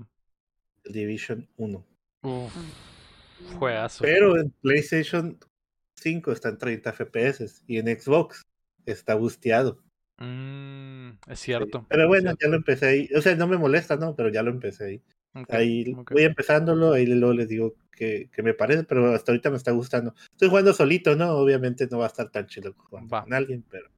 El 0.83 0.93
Division 0.93 1.49
1. 1.57 1.83
Uf, 2.21 2.55
juegazo. 3.57 4.03
Pero 4.03 4.37
en 4.37 4.51
PlayStation 4.61 5.39
5 5.95 6.31
está 6.31 6.49
en 6.49 6.59
30 6.59 6.91
FPS 6.93 7.63
y 7.65 7.79
en 7.79 7.87
Xbox 7.99 8.43
está 8.85 9.15
busteado. 9.15 9.81
Mm, 10.17 11.09
es 11.27 11.39
Sí. 11.39 11.45
cierto. 11.45 11.85
Pero 11.89 12.07
bueno, 12.07 12.29
cierto. 12.31 12.39
ya 12.45 12.49
lo 12.49 12.55
empecé 12.57 12.85
ahí. 12.87 13.09
O 13.15 13.21
sea, 13.21 13.35
no 13.35 13.47
me 13.47 13.57
molesta, 13.57 13.95
¿no? 13.97 14.15
Pero 14.15 14.29
ya 14.29 14.43
lo 14.43 14.51
empecé 14.51 14.85
ahí. 14.85 15.03
Ahí 15.49 15.93
voy 15.93 16.23
empezándolo, 16.23 16.93
ahí 16.93 17.05
luego 17.05 17.33
les 17.33 17.49
digo 17.49 17.75
que, 17.91 18.29
que 18.31 18.41
me 18.41 18.53
parece, 18.53 18.85
pero 18.85 19.13
hasta 19.13 19.33
ahorita 19.33 19.49
me 19.49 19.57
está 19.57 19.71
gustando. 19.71 20.13
Estoy 20.31 20.47
jugando 20.47 20.73
solito, 20.73 21.15
¿no? 21.17 21.31
Obviamente 21.33 21.87
no 21.91 21.97
va 21.97 22.05
a 22.05 22.07
estar 22.07 22.29
tan 22.31 22.47
chido 22.47 22.73
jugando 22.77 23.09
Va. 23.09 23.23
con 23.23 23.33
alguien, 23.33 23.65
pero, 23.69 23.89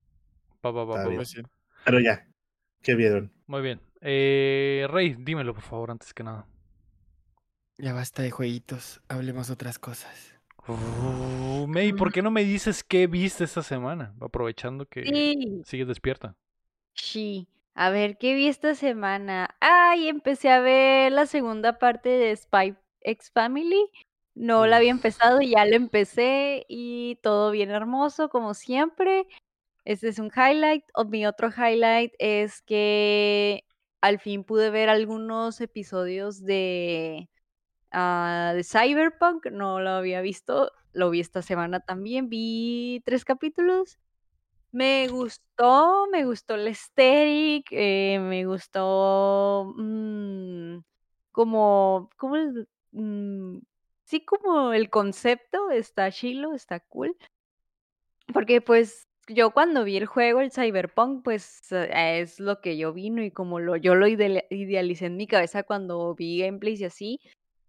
Va, 0.65 0.71
va, 0.71 0.83
va, 0.85 0.93
Está 0.95 1.03
va, 1.03 1.09
bien. 1.09 1.19
va. 1.21 1.23
Pues 1.23 1.43
pero 1.85 1.99
ya. 1.99 2.27
¿Qué 2.81 2.95
vieron? 2.95 3.31
Muy 3.45 3.61
bien. 3.61 3.79
Eh, 4.01 4.87
Rey, 4.89 5.15
dímelo 5.19 5.53
por 5.53 5.63
favor, 5.63 5.91
antes 5.91 6.13
que 6.13 6.23
nada. 6.23 6.47
Ya 7.77 7.93
basta 7.93 8.23
de 8.23 8.31
jueguitos, 8.31 9.01
hablemos 9.07 9.51
otras 9.51 9.77
cosas. 9.77 10.33
May, 11.67 11.93
¿por 11.93 12.11
qué 12.11 12.21
no 12.21 12.31
me 12.31 12.43
dices 12.43 12.83
qué 12.83 13.07
viste 13.07 13.43
esta 13.43 13.61
semana? 13.63 14.15
Aprovechando 14.21 14.85
que 14.85 15.03
Sí, 15.05 15.61
sigues 15.65 15.87
despierta. 15.87 16.35
sí. 16.93 17.47
A 17.75 17.91
ver, 17.91 18.17
¿qué 18.17 18.33
vi 18.33 18.47
esta 18.47 18.73
semana? 18.73 19.55
Ay, 19.59 20.07
empecé 20.09 20.49
a 20.49 20.59
ver 20.61 21.11
la 21.11 21.27
segunda 21.27 21.77
parte 21.77 22.09
de 22.09 22.35
Spy 22.35 22.75
X 23.01 23.31
Family. 23.31 23.91
No 24.33 24.65
la 24.65 24.77
había 24.77 24.91
empezado 24.91 25.41
y 25.41 25.51
ya 25.51 25.63
la 25.65 25.75
empecé 25.75 26.65
y 26.67 27.17
todo 27.21 27.51
bien 27.51 27.69
hermoso, 27.69 28.29
como 28.29 28.55
siempre. 28.55 29.27
Este 29.85 30.09
es 30.09 30.19
un 30.19 30.31
highlight. 30.35 30.83
O 30.95 31.05
mi 31.05 31.25
otro 31.27 31.49
highlight 31.49 32.13
es 32.19 32.61
que 32.63 33.63
al 34.01 34.19
fin 34.19 34.43
pude 34.43 34.71
ver 34.71 34.89
algunos 34.89 35.61
episodios 35.61 36.43
de, 36.43 37.29
ah, 37.97 38.53
de 38.55 38.63
Cyberpunk. 38.63 39.47
No 39.47 39.79
lo 39.79 39.91
había 39.91 40.21
visto. 40.21 40.71
Lo 40.93 41.09
vi 41.09 41.19
esta 41.19 41.41
semana 41.41 41.79
también. 41.81 42.29
Vi 42.29 43.01
tres 43.05 43.25
capítulos. 43.25 43.99
Me 44.71 45.07
gustó, 45.07 46.07
me 46.11 46.25
gustó 46.25 46.55
el 46.55 46.67
aesthetic, 46.67 47.67
eh, 47.71 48.19
me 48.19 48.45
gustó, 48.45 49.73
mm, 49.77 50.79
como, 51.31 52.09
¿cómo 52.17 52.35
es? 52.35 52.67
Mm, 52.91 53.59
sí, 54.03 54.25
como 54.25 54.73
el 54.73 54.89
concepto 54.89 55.71
está 55.71 56.11
chilo, 56.11 56.53
está 56.53 56.79
cool. 56.81 57.15
Porque, 58.33 58.61
pues, 58.61 59.07
yo 59.27 59.51
cuando 59.51 59.83
vi 59.83 59.97
el 59.97 60.05
juego, 60.05 60.41
el 60.41 60.51
Cyberpunk, 60.51 61.23
pues, 61.23 61.61
eh, 61.71 62.19
es 62.21 62.39
lo 62.39 62.61
que 62.61 62.77
yo 62.77 62.93
vino 62.93 63.23
y 63.23 63.31
como 63.31 63.59
lo 63.59 63.75
yo 63.77 63.95
lo 63.95 64.07
idealicé 64.07 65.05
en 65.07 65.17
mi 65.17 65.27
cabeza 65.27 65.63
cuando 65.63 66.13
vi 66.15 66.39
gameplays 66.39 66.81
y 66.81 66.85
así. 66.85 67.19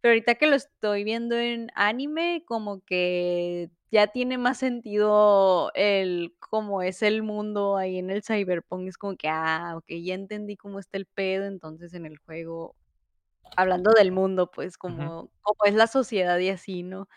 Pero 0.04 0.12
ahorita 0.12 0.36
que 0.36 0.46
lo 0.46 0.54
estoy 0.56 1.02
viendo 1.04 1.36
en 1.36 1.70
anime, 1.74 2.44
como 2.46 2.80
que 2.84 3.70
ya 3.90 4.06
tiene 4.08 4.38
más 4.38 4.58
sentido 4.58 5.72
el 5.74 6.36
cómo 6.38 6.82
es 6.82 7.02
el 7.02 7.22
mundo 7.22 7.76
ahí 7.76 7.98
en 7.98 8.10
el 8.10 8.22
Cyberpunk. 8.22 8.86
Es 8.88 8.96
como 8.98 9.16
que, 9.16 9.28
ah, 9.28 9.74
okey, 9.76 10.04
ya 10.04 10.14
entendí 10.14 10.56
cómo 10.56 10.78
está 10.78 10.98
el 10.98 11.06
pedo, 11.06 11.46
entonces 11.46 11.94
en 11.94 12.06
el 12.06 12.18
juego, 12.18 12.76
hablando 13.56 13.92
del 13.92 14.12
mundo, 14.12 14.50
pues, 14.50 14.78
como 14.78 15.30
cómo 15.42 15.58
es 15.66 15.74
la 15.74 15.86
sociedad 15.88 16.38
y 16.38 16.50
así, 16.50 16.82
¿no? 16.84 17.08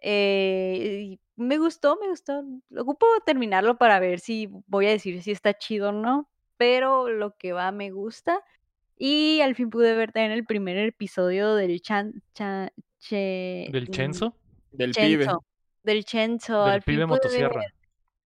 Eh, 0.00 1.18
me 1.36 1.58
gustó, 1.58 1.98
me 2.00 2.08
gustó. 2.08 2.44
Ocupo 2.78 3.06
terminarlo 3.26 3.78
para 3.78 4.00
ver 4.00 4.20
si 4.20 4.48
voy 4.66 4.86
a 4.86 4.90
decir 4.90 5.22
si 5.22 5.32
está 5.32 5.54
chido 5.54 5.90
o 5.90 5.92
no, 5.92 6.30
pero 6.58 7.08
lo 7.10 7.36
que 7.36 7.52
va 7.54 7.72
me 7.72 7.90
gusta. 7.92 8.42
Y 9.04 9.40
al 9.40 9.56
fin 9.56 9.68
pude 9.68 9.96
ver 9.96 10.12
también 10.12 10.30
el 10.30 10.44
primer 10.44 10.76
episodio 10.76 11.56
del 11.56 11.82
chan 11.82 12.22
cha 12.34 12.70
che 13.00 13.66
¿Del 13.72 13.88
mm, 13.88 13.90
Chenzo? 13.90 14.36
Del 14.70 14.92
pibe. 14.92 15.26
Del 15.82 16.04
Chenzo, 16.04 16.66
Del 16.66 16.74
al 16.74 16.82
fin 16.82 16.94
pibe 16.94 16.98
ver 16.98 17.08
motosierra. 17.08 17.62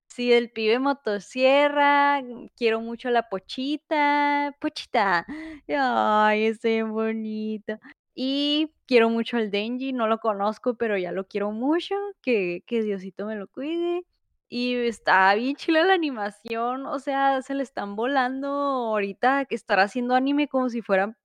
Sí, 0.07 0.29
del 0.29 0.51
pibe 0.51 0.79
motosierra, 0.79 2.21
mm, 2.21 2.49
quiero 2.55 2.83
mucho 2.83 3.09
a 3.09 3.11
la 3.11 3.27
Pochita, 3.27 4.55
Pochita, 4.61 5.25
ay, 5.67 6.45
es 6.45 6.61
bien 6.61 6.93
bonito. 6.93 7.79
Y 8.15 8.71
quiero 8.85 9.09
mucho 9.09 9.39
al 9.39 9.51
Denji, 9.51 9.95
no 9.95 10.07
lo 10.09 10.19
conozco, 10.19 10.75
pero 10.75 10.99
ya 10.99 11.11
lo 11.11 11.27
quiero 11.27 11.53
mucho, 11.53 11.95
que 12.21 12.65
que 12.67 12.83
Diosito 12.83 13.25
me 13.25 13.37
lo 13.37 13.49
cuide. 13.49 14.05
Y 14.51 14.77
está 14.87 15.35
bien 15.35 15.57
chila 15.57 15.83
la 15.85 15.95
animación, 15.95 16.87
o 16.87 17.01
sea, 17.01 17.43
se 17.43 17.53
le 17.55 17.65
están 17.65 17.97
volando 17.97 18.47
ahorita 18.49 19.45
que 19.47 19.57
estar 19.57 19.81
haciendo 19.81 20.15
anime 20.15 20.47
como 20.49 20.69
si 20.69 20.83
fuera 20.83 21.17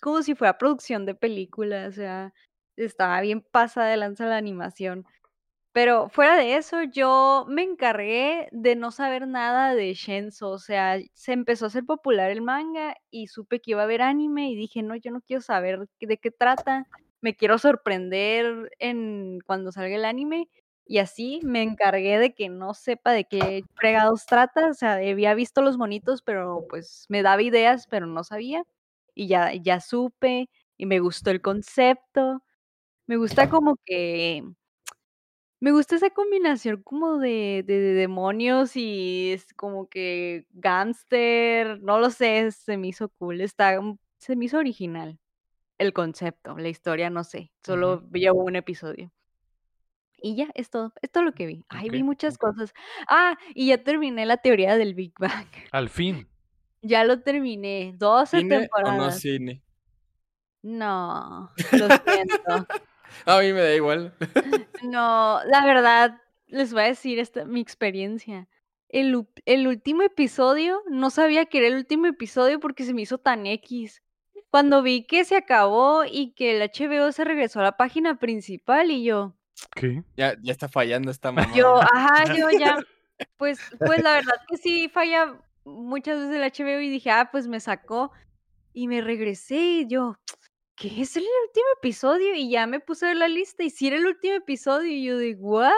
como 0.00 0.22
si 0.22 0.34
fuera 0.36 0.58
producción 0.58 1.06
de 1.06 1.14
película, 1.16 1.88
o 1.88 1.92
sea, 1.92 2.34
estaba 2.76 3.20
bien 3.22 3.42
pasada 3.42 3.88
de 3.90 3.96
lanza 3.98 4.26
la 4.26 4.36
animación. 4.38 5.06
Pero 5.72 6.08
fuera 6.10 6.36
de 6.36 6.56
eso, 6.56 6.82
yo 6.84 7.46
me 7.48 7.62
encargué 7.64 8.48
de 8.52 8.76
no 8.76 8.90
saber 8.92 9.28
nada 9.28 9.74
de 9.74 9.94
Shenzo, 9.94 10.50
o 10.50 10.58
sea, 10.60 10.98
se 11.14 11.32
empezó 11.34 11.66
a 11.66 11.68
hacer 11.68 11.84
popular 11.86 12.30
el 12.30 12.42
manga 12.42 12.96
y 13.10 13.28
supe 13.28 13.60
que 13.60 13.72
iba 13.72 13.82
a 13.82 13.84
haber 13.84 14.02
anime 14.02 14.50
y 14.50 14.56
dije: 14.56 14.82
"No, 14.82 14.96
yo 14.96 15.10
no 15.12 15.22
quiero 15.22 15.42
saber 15.42 15.80
de 16.00 16.18
qué 16.18 16.30
trata, 16.32 16.86
me 17.22 17.36
quiero 17.36 17.58
sorprender 17.58 18.70
en 18.80 19.40
cuando 19.46 19.72
salga 19.72 19.96
el 19.96 20.04
anime", 20.06 20.48
y 20.86 20.98
así 20.98 21.40
me 21.44 21.62
encargué 21.62 22.18
de 22.18 22.34
que 22.34 22.48
no 22.48 22.74
sepa 22.74 23.12
de 23.12 23.24
qué 23.26 23.64
fregados 23.76 24.26
trata, 24.26 24.68
o 24.68 24.74
sea, 24.74 24.94
había 24.94 25.34
visto 25.34 25.62
los 25.62 25.78
monitos, 25.78 26.22
pero, 26.22 26.66
pues, 26.70 27.06
me 27.08 27.22
daba 27.22 27.42
ideas, 27.42 27.86
pero 27.88 28.06
no 28.06 28.24
sabía, 28.24 28.64
y 29.14 29.28
ya 29.28 29.52
ya 29.54 29.80
supe, 29.80 30.48
y 30.78 30.86
me 30.86 31.00
gustó 31.00 31.30
el 31.30 31.40
concepto, 31.42 32.42
me 33.06 33.16
gusta 33.18 33.48
como 33.50 33.76
que 33.86 34.44
me 35.60 35.70
gusta 35.72 35.94
esa 35.96 36.10
combinación 36.10 36.82
como 36.82 37.18
de 37.18 37.62
de 37.66 37.78
de 37.80 37.94
demonios 37.94 38.76
y 38.76 39.30
es 39.32 39.54
como 39.54 39.88
que 39.88 40.46
gángster, 40.50 41.80
no 41.82 42.00
lo 42.00 42.10
sé, 42.10 42.50
se 42.52 42.76
me 42.76 42.88
hizo 42.88 43.08
cool, 43.10 43.40
está, 43.40 43.80
mm, 43.80 43.96
se 44.18 44.34
me 44.36 44.46
hizo 44.46 44.58
original 44.58 45.20
el 45.78 45.92
concepto, 45.94 46.56
la 46.58 46.68
historia 46.70 47.10
no 47.10 47.24
sé, 47.24 47.52
solo 47.64 48.02
llevo 48.12 48.44
un 48.44 48.56
episodio. 48.56 49.10
Y 50.22 50.36
ya, 50.36 50.48
es 50.54 50.70
todo, 50.70 50.92
es 51.02 51.10
todo 51.10 51.24
lo 51.24 51.32
que 51.34 51.46
vi. 51.46 51.64
Ay, 51.68 51.90
vi 51.90 52.02
muchas 52.02 52.38
cosas. 52.38 52.72
Ah, 53.08 53.36
y 53.54 53.66
ya 53.68 53.82
terminé 53.82 54.24
la 54.24 54.36
teoría 54.36 54.76
del 54.76 54.94
Big 54.94 55.12
Bang. 55.18 55.46
Al 55.72 55.88
fin. 55.88 56.28
Ya 56.80 57.04
lo 57.04 57.20
terminé, 57.20 57.94
12 57.96 58.38
¿Cine 58.38 58.56
o 58.56 58.58
no 58.58 58.60
temporadas. 58.60 59.20
cine? 59.20 59.62
No, 60.62 61.50
lo 61.72 61.88
siento. 61.88 62.66
A 63.26 63.40
mí 63.40 63.52
me 63.52 63.60
da 63.60 63.74
igual. 63.74 64.14
No, 64.82 65.40
la 65.44 65.64
verdad, 65.64 66.20
les 66.48 66.72
voy 66.72 66.82
a 66.82 66.86
decir 66.86 67.20
esta 67.20 67.44
mi 67.44 67.60
experiencia. 67.60 68.48
El 68.88 69.26
el 69.46 69.68
último 69.68 70.02
episodio, 70.02 70.82
no 70.90 71.10
sabía 71.10 71.46
que 71.46 71.58
era 71.58 71.68
el 71.68 71.76
último 71.76 72.06
episodio 72.06 72.58
porque 72.58 72.84
se 72.84 72.92
me 72.92 73.02
hizo 73.02 73.18
tan 73.18 73.46
equis. 73.46 74.02
Cuando 74.50 74.82
vi 74.82 75.06
que 75.06 75.24
se 75.24 75.36
acabó 75.36 76.04
y 76.04 76.32
que 76.32 76.56
el 76.56 76.68
HBO 76.68 77.12
se 77.12 77.24
regresó 77.24 77.60
a 77.60 77.62
la 77.62 77.76
página 77.76 78.18
principal 78.18 78.90
y 78.90 79.04
yo 79.04 79.34
¿Qué? 79.70 80.02
Ya 80.16 80.36
ya 80.42 80.52
está 80.52 80.68
fallando 80.68 81.10
esta 81.10 81.32
mamada. 81.32 81.52
yo 81.52 81.80
ajá, 81.82 82.26
yo 82.32 82.50
ya, 82.50 82.82
pues 83.36 83.74
pues 83.82 84.00
la 84.00 84.14
verdad 84.14 84.34
que 84.48 84.56
sí 84.56 84.88
falla 84.88 85.40
muchas 85.64 86.18
veces 86.20 86.36
el 86.36 86.42
HBO 86.44 86.80
y 86.80 86.90
dije: 86.90 87.10
"Ah, 87.10 87.30
pues 87.32 87.48
me 87.48 87.60
sacó", 87.60 88.12
y 88.74 88.88
me 88.88 89.00
regresé 89.02 89.56
y 89.82 89.88
yo: 89.88 90.16
"¿Qué 90.76 91.02
es 91.02 91.16
el 91.16 91.24
último 91.24 91.66
episodio?", 91.78 92.34
y 92.36 92.50
ya 92.50 92.66
me 92.68 92.80
puse 92.80 93.06
a 93.06 93.08
ver 93.10 93.18
la 93.18 93.28
lista 93.28 93.64
y 93.64 93.70
sí 93.70 93.88
era 93.88 93.96
el 93.98 94.06
último 94.06 94.34
episodio 94.36 94.90
y 94.92 95.04
yo 95.04 95.18
de: 95.18 95.36
"¿What?", 95.38 95.72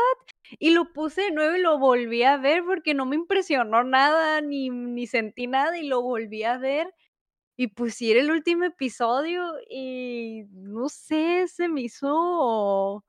y 0.61 0.73
lo 0.73 0.93
puse 0.95 1.23
de 1.25 1.33
nuevo 1.33 1.57
y 1.57 1.61
lo 1.63 1.79
volví 1.79 2.25
a 2.25 2.37
ver 2.39 2.65
porque 2.67 2.95
no 2.95 3.07
me 3.07 3.17
impresionó 3.17 3.85
nada, 3.85 4.41
ni 4.43 4.71
ni 4.71 5.07
sentí 5.09 5.47
nada 5.49 5.79
y 5.79 5.87
lo 5.89 6.03
volví 6.03 6.45
a 6.45 6.59
ver, 6.59 6.95
y 7.57 7.69
pues 7.69 7.95
sí 7.97 8.11
era 8.13 8.21
el 8.21 8.31
último 8.33 8.65
episodio 8.67 9.53
y 9.71 10.45
no 10.53 10.89
sé, 10.91 11.47
se 11.49 11.69
me 11.69 11.83
hizo 11.83 13.05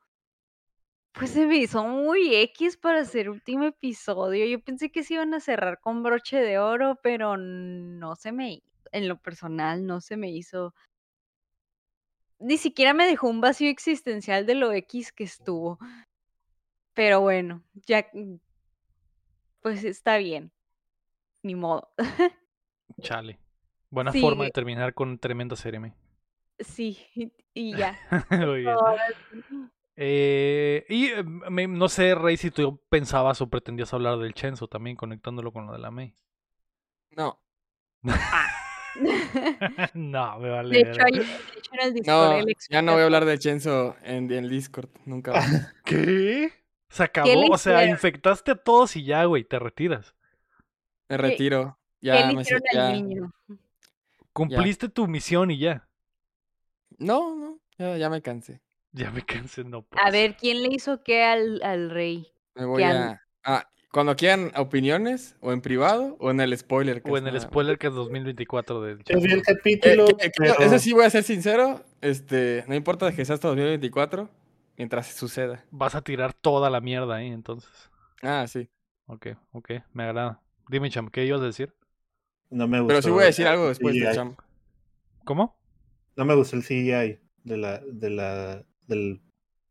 pues 1.17 1.31
se 1.31 1.45
me 1.45 1.57
hizo 1.57 1.83
muy 1.85 2.35
equis 2.35 2.77
para 2.77 3.05
ser 3.05 3.29
último 3.29 3.65
episodio. 3.65 4.45
Yo 4.45 4.59
pensé 4.59 4.91
que 4.91 5.03
se 5.03 5.15
iban 5.15 5.33
a 5.33 5.39
cerrar 5.39 5.79
con 5.79 6.03
broche 6.03 6.37
de 6.37 6.59
oro, 6.59 6.99
pero 7.01 7.37
no 7.37 8.15
se 8.15 8.31
me 8.31 8.51
hi 8.53 8.63
en 8.91 9.07
lo 9.07 9.17
personal, 9.17 9.85
no 9.85 10.01
se 10.01 10.17
me 10.17 10.29
hizo. 10.31 10.73
Ni 12.39 12.57
siquiera 12.57 12.93
me 12.93 13.07
dejó 13.07 13.27
un 13.27 13.41
vacío 13.41 13.69
existencial 13.69 14.45
de 14.45 14.55
lo 14.55 14.71
equis 14.71 15.11
que 15.11 15.23
estuvo. 15.23 15.79
Pero 16.93 17.21
bueno, 17.21 17.63
ya, 17.87 18.07
mm 18.13 18.35
pues 19.65 19.83
está 19.83 20.17
bien. 20.17 20.51
Ni 21.41 21.55
modo. 21.55 21.89
Chale. 23.01 23.39
Buena 23.89 24.11
Sí. 24.11 24.21
forma 24.21 24.43
de 24.43 24.51
terminar 24.51 24.93
con 24.93 25.17
tremenda 25.17 25.55
serie. 25.55 25.95
Sí, 26.59 26.99
y 27.55 27.75
ya. 27.75 27.97
Eh, 29.97 30.85
y, 30.89 31.05
eh, 31.07 31.23
me 31.23 31.67
no 31.67 31.87
sé, 31.87 32.15
Rey, 32.15 32.37
si 32.37 32.51
tú 32.51 32.81
pensabas 32.89 33.41
o 33.41 33.49
pretendías 33.49 33.93
hablar 33.93 34.19
del 34.19 34.33
Chenzo 34.33 34.67
también, 34.67 34.97
conectándolo 34.97 35.53
con 35.53 35.67
lo 35.67 35.73
de 35.73 35.79
la 35.79 35.91
May. 35.91 36.13
No. 37.11 37.39
No, 39.93 40.39
me 40.39 40.49
vale 40.49 40.69
De 40.69 40.89
hecho, 40.89 41.01
de 41.03 41.17
en 41.73 41.81
el 41.81 41.93
Discord 41.93 42.15
No, 42.15 42.45
ya 42.69 42.81
no 42.81 42.93
voy 42.93 43.01
a 43.01 43.03
hablar 43.03 43.25
de 43.25 43.37
Chenzo 43.37 43.97
en 44.03 44.31
en 44.31 44.45
el 44.45 44.49
Discord, 44.49 44.87
nunca. 45.03 45.33
¿Qué? 45.83 46.53
Se 46.87 47.03
acabó, 47.03 47.51
o 47.51 47.57
sea, 47.57 47.85
infectaste 47.85 48.51
a 48.51 48.55
todos 48.55 48.95
y 48.95 49.03
ya, 49.03 49.25
güey, 49.25 49.43
te 49.43 49.59
retiras. 49.59 50.15
Me 51.09 51.17
¿Qué 51.17 51.21
retiro. 51.21 51.77
Ya 51.99 52.31
me 52.31 52.39
al 52.39 52.45
ya 52.71 52.91
niño? 52.91 53.33
Cumpliste 54.31 54.89
tu 54.89 55.07
misión 55.07 55.51
y 55.51 55.57
ya. 55.57 55.87
No, 56.97 57.35
no, 57.35 57.59
ya 57.77 57.97
ya 57.97 58.09
me 58.09 58.21
cansé. 58.21 58.61
Ya 58.95 59.11
me 59.11 59.21
cansé, 59.25 59.63
no 59.65 59.79
A 59.79 59.81
puede 59.81 60.03
ser. 60.05 60.11
ver, 60.13 60.37
¿quién 60.37 60.63
le 60.63 60.69
hizo 60.73 61.03
qué 61.03 61.23
al 61.23 61.61
al 61.63 61.89
rey? 61.89 62.27
Me 62.55 62.63
voy 62.65 62.81
a 62.83 63.21
ah, 63.43 63.69
Cuando 63.91 64.15
quieran 64.15 64.51
opiniones, 64.55 65.35
o 65.41 65.51
en 65.51 65.59
privado, 65.61 66.15
o 66.19 66.31
en 66.31 66.39
el 66.39 66.57
spoiler. 66.57 67.01
que 67.03 67.11
O 67.11 67.17
en 67.17 67.27
el 67.27 67.39
spoiler 67.39 67.77
que 67.77 67.87
es 67.87 67.93
2024 67.93 68.81
del 68.81 69.03
Yo 69.03 69.19
vi 69.19 69.33
el 69.33 69.39
Eh, 69.39 69.43
capítulo. 69.43 70.05
pero- 70.37 70.59
Eso 70.59 70.79
sí 70.79 70.93
voy 70.93 71.03
a 71.05 71.09
ser 71.09 71.23
sincero. 71.23 71.83
Este, 71.99 72.63
no 72.67 72.75
importa 72.75 73.13
que 73.13 73.25
sea 73.25 73.35
hasta 73.35 73.49
2024, 73.49 74.29
mientras 74.77 75.07
suceda. 75.07 75.65
Vas 75.71 75.95
a 75.95 76.01
tirar 76.01 76.33
toda 76.33 76.69
la 76.69 76.79
mierda 76.79 77.15
ahí, 77.15 77.27
entonces. 77.27 77.69
Ah, 78.21 78.45
sí. 78.47 78.69
Ok, 79.07 79.27
ok, 79.51 79.71
me 79.93 80.03
agrada. 80.03 80.41
Dime, 80.69 80.89
Cham, 80.89 81.09
¿qué 81.09 81.25
ibas 81.25 81.41
a 81.41 81.45
decir? 81.45 81.73
No 82.49 82.67
me 82.67 82.79
gustó. 82.79 82.87
Pero 82.87 83.01
sí 83.01 83.09
voy 83.11 83.23
a 83.23 83.27
decir 83.27 83.45
algo 83.47 83.67
después 83.67 83.93
CGI. 83.95 84.15
cham. 84.15 84.35
¿Cómo? 85.25 85.57
No 86.15 86.23
me 86.25 86.33
gustó 86.35 86.55
el 86.55 86.63
CGI 86.63 87.19
de 87.43 87.57
la, 87.57 87.79
de 87.85 88.09
la, 88.09 88.65
del 88.87 89.21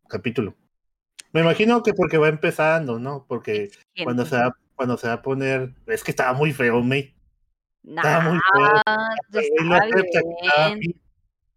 capítulo. 0.09 0.55
Me 1.33 1.41
imagino 1.41 1.83
que 1.83 1.93
porque 1.95 2.19
va 2.19 2.29
empezando, 2.29 2.99
¿no? 2.99 3.27
Porque 3.29 3.71
cuando 4.03 4.25
se 4.25 4.37
va, 4.37 4.57
cuando 4.77 4.97
se 4.97 5.09
va 5.09 5.15
a 5.15 5.23
poner. 5.23 5.75
Es 5.87 6.05
que 6.05 6.11
estaba 6.13 6.33
muy 6.33 6.53
feo, 6.53 6.83
me. 6.83 7.15
Estaba 7.85 8.21
muy 8.31 8.39
feo. 8.39 8.83
pues 9.31 9.47
Y 9.59 9.65
lo. 9.65 9.77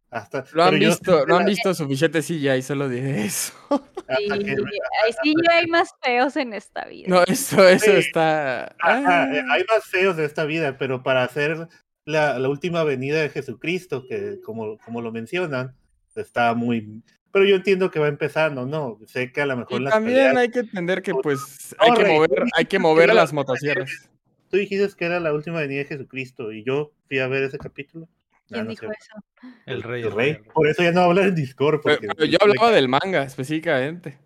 Hasta, 0.10 0.46
Lo 0.54 0.64
han 0.64 0.80
visto, 0.80 1.26
no 1.26 1.38
han 1.38 1.46
visto 1.46 1.74
suficiente 1.74 2.22
CGI, 2.22 2.62
solo 2.62 2.88
diré 2.88 3.26
eso. 3.26 3.54
hasta 3.70 4.08
Sí, 4.38 4.40
que- 4.46 4.56
ay, 5.04 5.14
sí, 5.22 5.34
hay 5.52 5.68
más 5.68 5.92
feos 6.02 6.38
en 6.38 6.54
esta 6.54 6.86
vida. 6.86 7.08
No, 7.10 7.24
eso, 7.24 7.68
eso 7.68 7.92
Sí. 7.92 7.98
está. 7.98 8.68
Ajá, 8.80 9.24
ah. 9.24 9.36
eh, 9.36 9.44
hay 9.52 9.64
más 9.70 9.84
feos 9.86 10.16
de 10.16 10.24
esta 10.24 10.46
vida, 10.46 10.78
pero 10.78 11.04
para 11.04 11.24
hacer 11.24 11.68
la, 12.06 12.40
la 12.40 12.48
última 12.48 12.86
venida 12.86 13.20
de 13.22 13.30
Jesucristo, 13.30 14.06
que 14.08 14.40
como, 14.46 14.78
como 14.78 15.02
lo 15.02 15.12
mencionan, 15.12 15.76
está 16.16 16.54
muy... 16.56 17.04
Pero 17.38 17.50
yo 17.50 17.56
entiendo 17.58 17.92
que 17.92 18.00
va 18.00 18.08
empezando, 18.08 18.66
¿no? 18.66 18.98
Sé 19.06 19.32
que 19.32 19.42
a 19.42 19.46
lo 19.46 19.56
mejor 19.58 19.80
Y 19.80 19.84
las 19.84 19.94
también 19.94 20.18
peleas- 20.18 20.38
hay 20.38 20.50
que 20.50 20.60
entender 20.60 21.02
que 21.04 21.14
pues 21.14 21.76
hay 21.78 21.92
que 21.94 22.06
mover, 22.06 22.44
hay 22.56 22.66
que 22.66 22.80
mover 22.80 23.04
era 23.06 23.14
las 23.14 23.30
la- 23.32 23.36
motosierras. 23.36 24.10
Tú 24.50 24.58
dijiste 24.58 24.88
que 24.98 25.06
era 25.06 25.20
la 25.20 25.34
última 25.34 25.60
venida 25.60 25.80
de 25.80 25.86
Jesucristo 25.86 26.52
y 26.52 26.64
yo 26.64 26.94
fui 27.08 27.20
a 27.20 27.28
ver 27.28 27.44
ese 27.44 27.58
capítulo. 27.60 28.08
¿Quién 28.48 28.62
No, 28.62 28.64
no 28.64 28.70
dijo 28.72 28.88
sé. 28.88 28.94
eso? 29.00 29.52
El 29.66 29.84
rey. 29.84 30.02
El 30.04 30.12
rey. 30.14 30.38
Por 30.54 30.68
eso 30.68 30.82
ya 30.82 30.92
no 30.94 31.02
hablar 31.02 31.28
en 31.28 31.36
Discord. 31.36 31.82
Pero, 31.84 31.98
Porque 31.98 32.08
pero 32.16 32.26
yo 32.26 32.38
hablaba 32.42 32.72
del 32.72 32.88
manga 32.88 33.24
específicamente. 33.24 34.18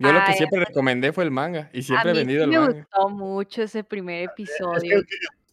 Yo 0.00 0.12
lo 0.12 0.18
que 0.18 0.24
Ay, 0.32 0.34
siempre 0.34 0.64
recomendé 0.64 1.12
fue 1.12 1.24
el 1.24 1.30
manga 1.30 1.70
y 1.72 1.82
siempre 1.82 2.10
a 2.10 2.12
he 2.12 2.16
vendido 2.16 2.40
sí 2.40 2.44
el 2.44 2.50
me 2.50 2.58
manga. 2.58 2.74
gustó 2.90 3.08
mucho 3.08 3.62
ese 3.62 3.82
primer 3.84 4.24
Es 4.24 4.28
que 4.36 4.42
episodio. 4.42 5.00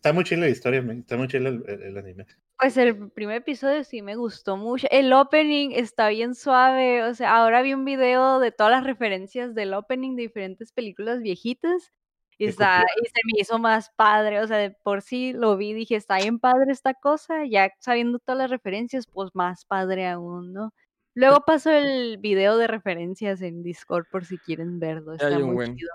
Está 0.06 0.14
muy 0.14 0.24
chila 0.24 0.42
la 0.42 0.50
historia, 0.50 0.82
man, 0.84 1.00
está 1.00 1.18
muy 1.18 1.28
chila 1.28 1.50
el, 1.50 1.64
el- 1.68 1.82
el 1.82 1.98
anime. 1.98 2.28
Pues 2.60 2.78
el 2.78 3.10
primer 3.10 3.38
episodio 3.38 3.84
sí 3.84 4.04
me 4.04 4.16
gustó 4.16 4.56
mucho. 4.56 4.88
El 4.92 5.12
opening 5.12 5.72
está 5.72 6.10
bien 6.10 6.36
suave. 6.36 7.04
O 7.04 7.14
sea, 7.16 7.36
ahora 7.36 7.64
vi 7.64 7.74
un 7.74 7.84
video 7.86 8.40
de 8.40 8.52
todas 8.52 8.72
las 8.72 8.84
referencias 8.84 9.56
del 9.56 9.74
opening 9.74 10.16
de 10.16 10.22
diferentes 10.24 10.72
películas 10.72 11.22
viejitas. 11.22 11.92
Y, 12.38 12.46
está, 12.46 12.84
y 13.02 13.06
se 13.08 13.22
me 13.26 13.42
hizo 13.42 13.58
más 13.58 13.90
padre. 13.98 14.42
O 14.42 14.48
sea, 14.48 14.58
de 14.58 14.72
por 14.84 15.02
sí 15.02 15.34
lo 15.34 15.58
vi, 15.58 15.74
dije, 15.74 15.96
está 15.96 16.18
bien 16.18 16.40
padre 16.40 16.72
esta 16.72 16.94
cosa. 16.94 17.46
Ya 17.50 17.72
sabiendo 17.80 18.20
todas 18.20 18.38
las 18.38 18.52
referencias, 18.52 19.08
pues 19.08 19.32
más 19.34 19.66
padre 19.66 20.08
aún, 20.08 20.54
¿no? 20.54 20.72
Luego 21.16 21.42
paso 21.46 21.72
el 21.72 22.20
video 22.20 22.58
de 22.58 22.68
referencias 22.68 23.42
en 23.42 23.64
Discord 23.64 24.06
por 24.12 24.24
si 24.24 24.38
quieren 24.38 24.80
verlo. 24.80 25.14
Hay 25.14 25.18
Está 25.18 25.38
un 25.40 25.46
muy 25.46 25.56
buen. 25.56 25.76
chido. 25.76 25.90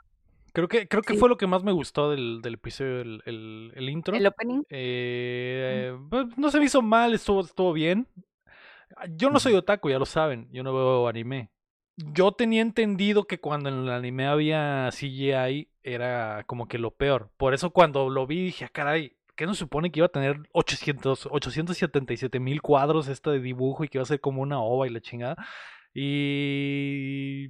Creo 0.53 0.69
que, 0.69 0.89
creo 0.89 1.03
que 1.03 1.15
Sí. 1.15 1.19
fue 1.19 1.29
lo 1.29 1.37
que 1.37 1.47
más 1.47 1.63
me 1.63 1.73
gustó 1.73 2.11
del, 2.11 2.41
del 2.43 2.55
episodio, 2.55 3.01
el, 3.01 3.23
el, 3.27 3.73
el 3.75 3.89
intro. 3.89 4.17
El 4.17 4.27
opening. 4.27 4.63
Eh, 4.69 5.97
pues, 6.09 6.27
no 6.37 6.51
se 6.51 6.59
me 6.59 6.65
hizo 6.67 6.83
mal, 6.83 7.15
estuvo, 7.15 7.41
estuvo 7.41 7.73
bien. 7.73 8.07
Yo 9.17 9.31
no 9.31 9.39
soy 9.39 9.55
otaku, 9.55 9.89
ya 9.91 9.99
lo 9.99 10.07
saben, 10.07 10.49
yo 10.53 10.63
no 10.63 10.75
veo 10.75 11.09
anime. 11.09 11.51
Yo 11.97 12.33
tenía 12.33 12.63
entendido 12.63 13.25
que 13.25 13.39
cuando 13.41 13.69
en 13.69 13.77
el 13.77 13.91
anime 13.91 14.27
había 14.27 14.89
CGI 14.91 15.69
era 15.83 16.45
como 16.47 16.67
que 16.67 16.79
lo 16.79 16.91
peor. 16.93 17.31
Por 17.37 17.55
eso 17.55 17.71
cuando 17.71 18.09
lo 18.09 18.27
vi 18.27 18.43
dije, 18.45 18.65
ah, 18.65 18.71
caray, 18.73 19.17
¿qué 19.37 19.47
no 19.47 19.55
supone 19.55 19.91
que 19.93 20.01
iba 20.01 20.07
a 20.07 20.11
tener 20.11 20.39
800, 20.53 21.29
877 21.31 22.41
mil 22.41 22.63
cuadros 22.63 23.07
este 23.09 23.31
de 23.31 23.41
dibujo 23.41 23.85
y 23.85 23.89
que 23.89 23.99
iba 23.99 24.03
a 24.03 24.07
ser 24.07 24.21
como 24.21 24.43
una 24.43 24.61
ova 24.61 24.87
y 24.87 24.91
la 24.91 25.01
chingada? 25.01 25.37
Y... 25.95 27.49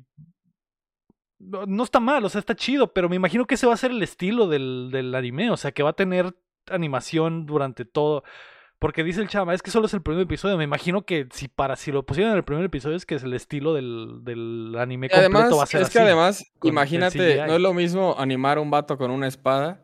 No, 1.40 1.64
no 1.66 1.82
está 1.84 1.98
mal, 2.00 2.24
o 2.24 2.28
sea, 2.28 2.38
está 2.38 2.54
chido, 2.54 2.92
pero 2.92 3.08
me 3.08 3.16
imagino 3.16 3.46
que 3.46 3.54
ese 3.56 3.66
va 3.66 3.74
a 3.74 3.78
ser 3.78 3.90
el 3.90 4.02
estilo 4.02 4.46
del, 4.46 4.90
del 4.92 5.14
anime, 5.14 5.50
o 5.50 5.56
sea, 5.56 5.72
que 5.72 5.82
va 5.82 5.90
a 5.90 5.94
tener 5.94 6.34
animación 6.68 7.46
durante 7.46 7.84
todo. 7.84 8.22
Porque 8.78 9.04
dice 9.04 9.20
el 9.20 9.28
chama, 9.28 9.52
es 9.52 9.60
que 9.62 9.70
solo 9.70 9.86
es 9.86 9.94
el 9.94 10.00
primer 10.00 10.22
episodio. 10.22 10.56
Me 10.56 10.64
imagino 10.64 11.02
que 11.02 11.26
si 11.32 11.48
para 11.48 11.76
si 11.76 11.92
lo 11.92 12.04
pusieran 12.04 12.32
en 12.32 12.38
el 12.38 12.44
primer 12.44 12.64
episodio 12.64 12.96
es 12.96 13.04
que 13.04 13.14
es 13.16 13.22
el 13.22 13.34
estilo 13.34 13.74
del, 13.74 14.20
del 14.22 14.74
anime 14.78 15.08
Y 15.10 15.14
además, 15.14 15.42
completo 15.42 15.56
va 15.58 15.64
a 15.64 15.66
ser 15.66 15.80
es 15.82 15.88
así. 15.88 15.92
que 15.92 15.98
además, 16.04 16.44
imagínate, 16.62 17.46
no 17.46 17.54
es 17.56 17.60
lo 17.60 17.74
mismo 17.74 18.14
animar 18.18 18.56
a 18.56 18.60
un 18.62 18.70
vato 18.70 18.96
con 18.96 19.10
una 19.10 19.26
espada 19.28 19.80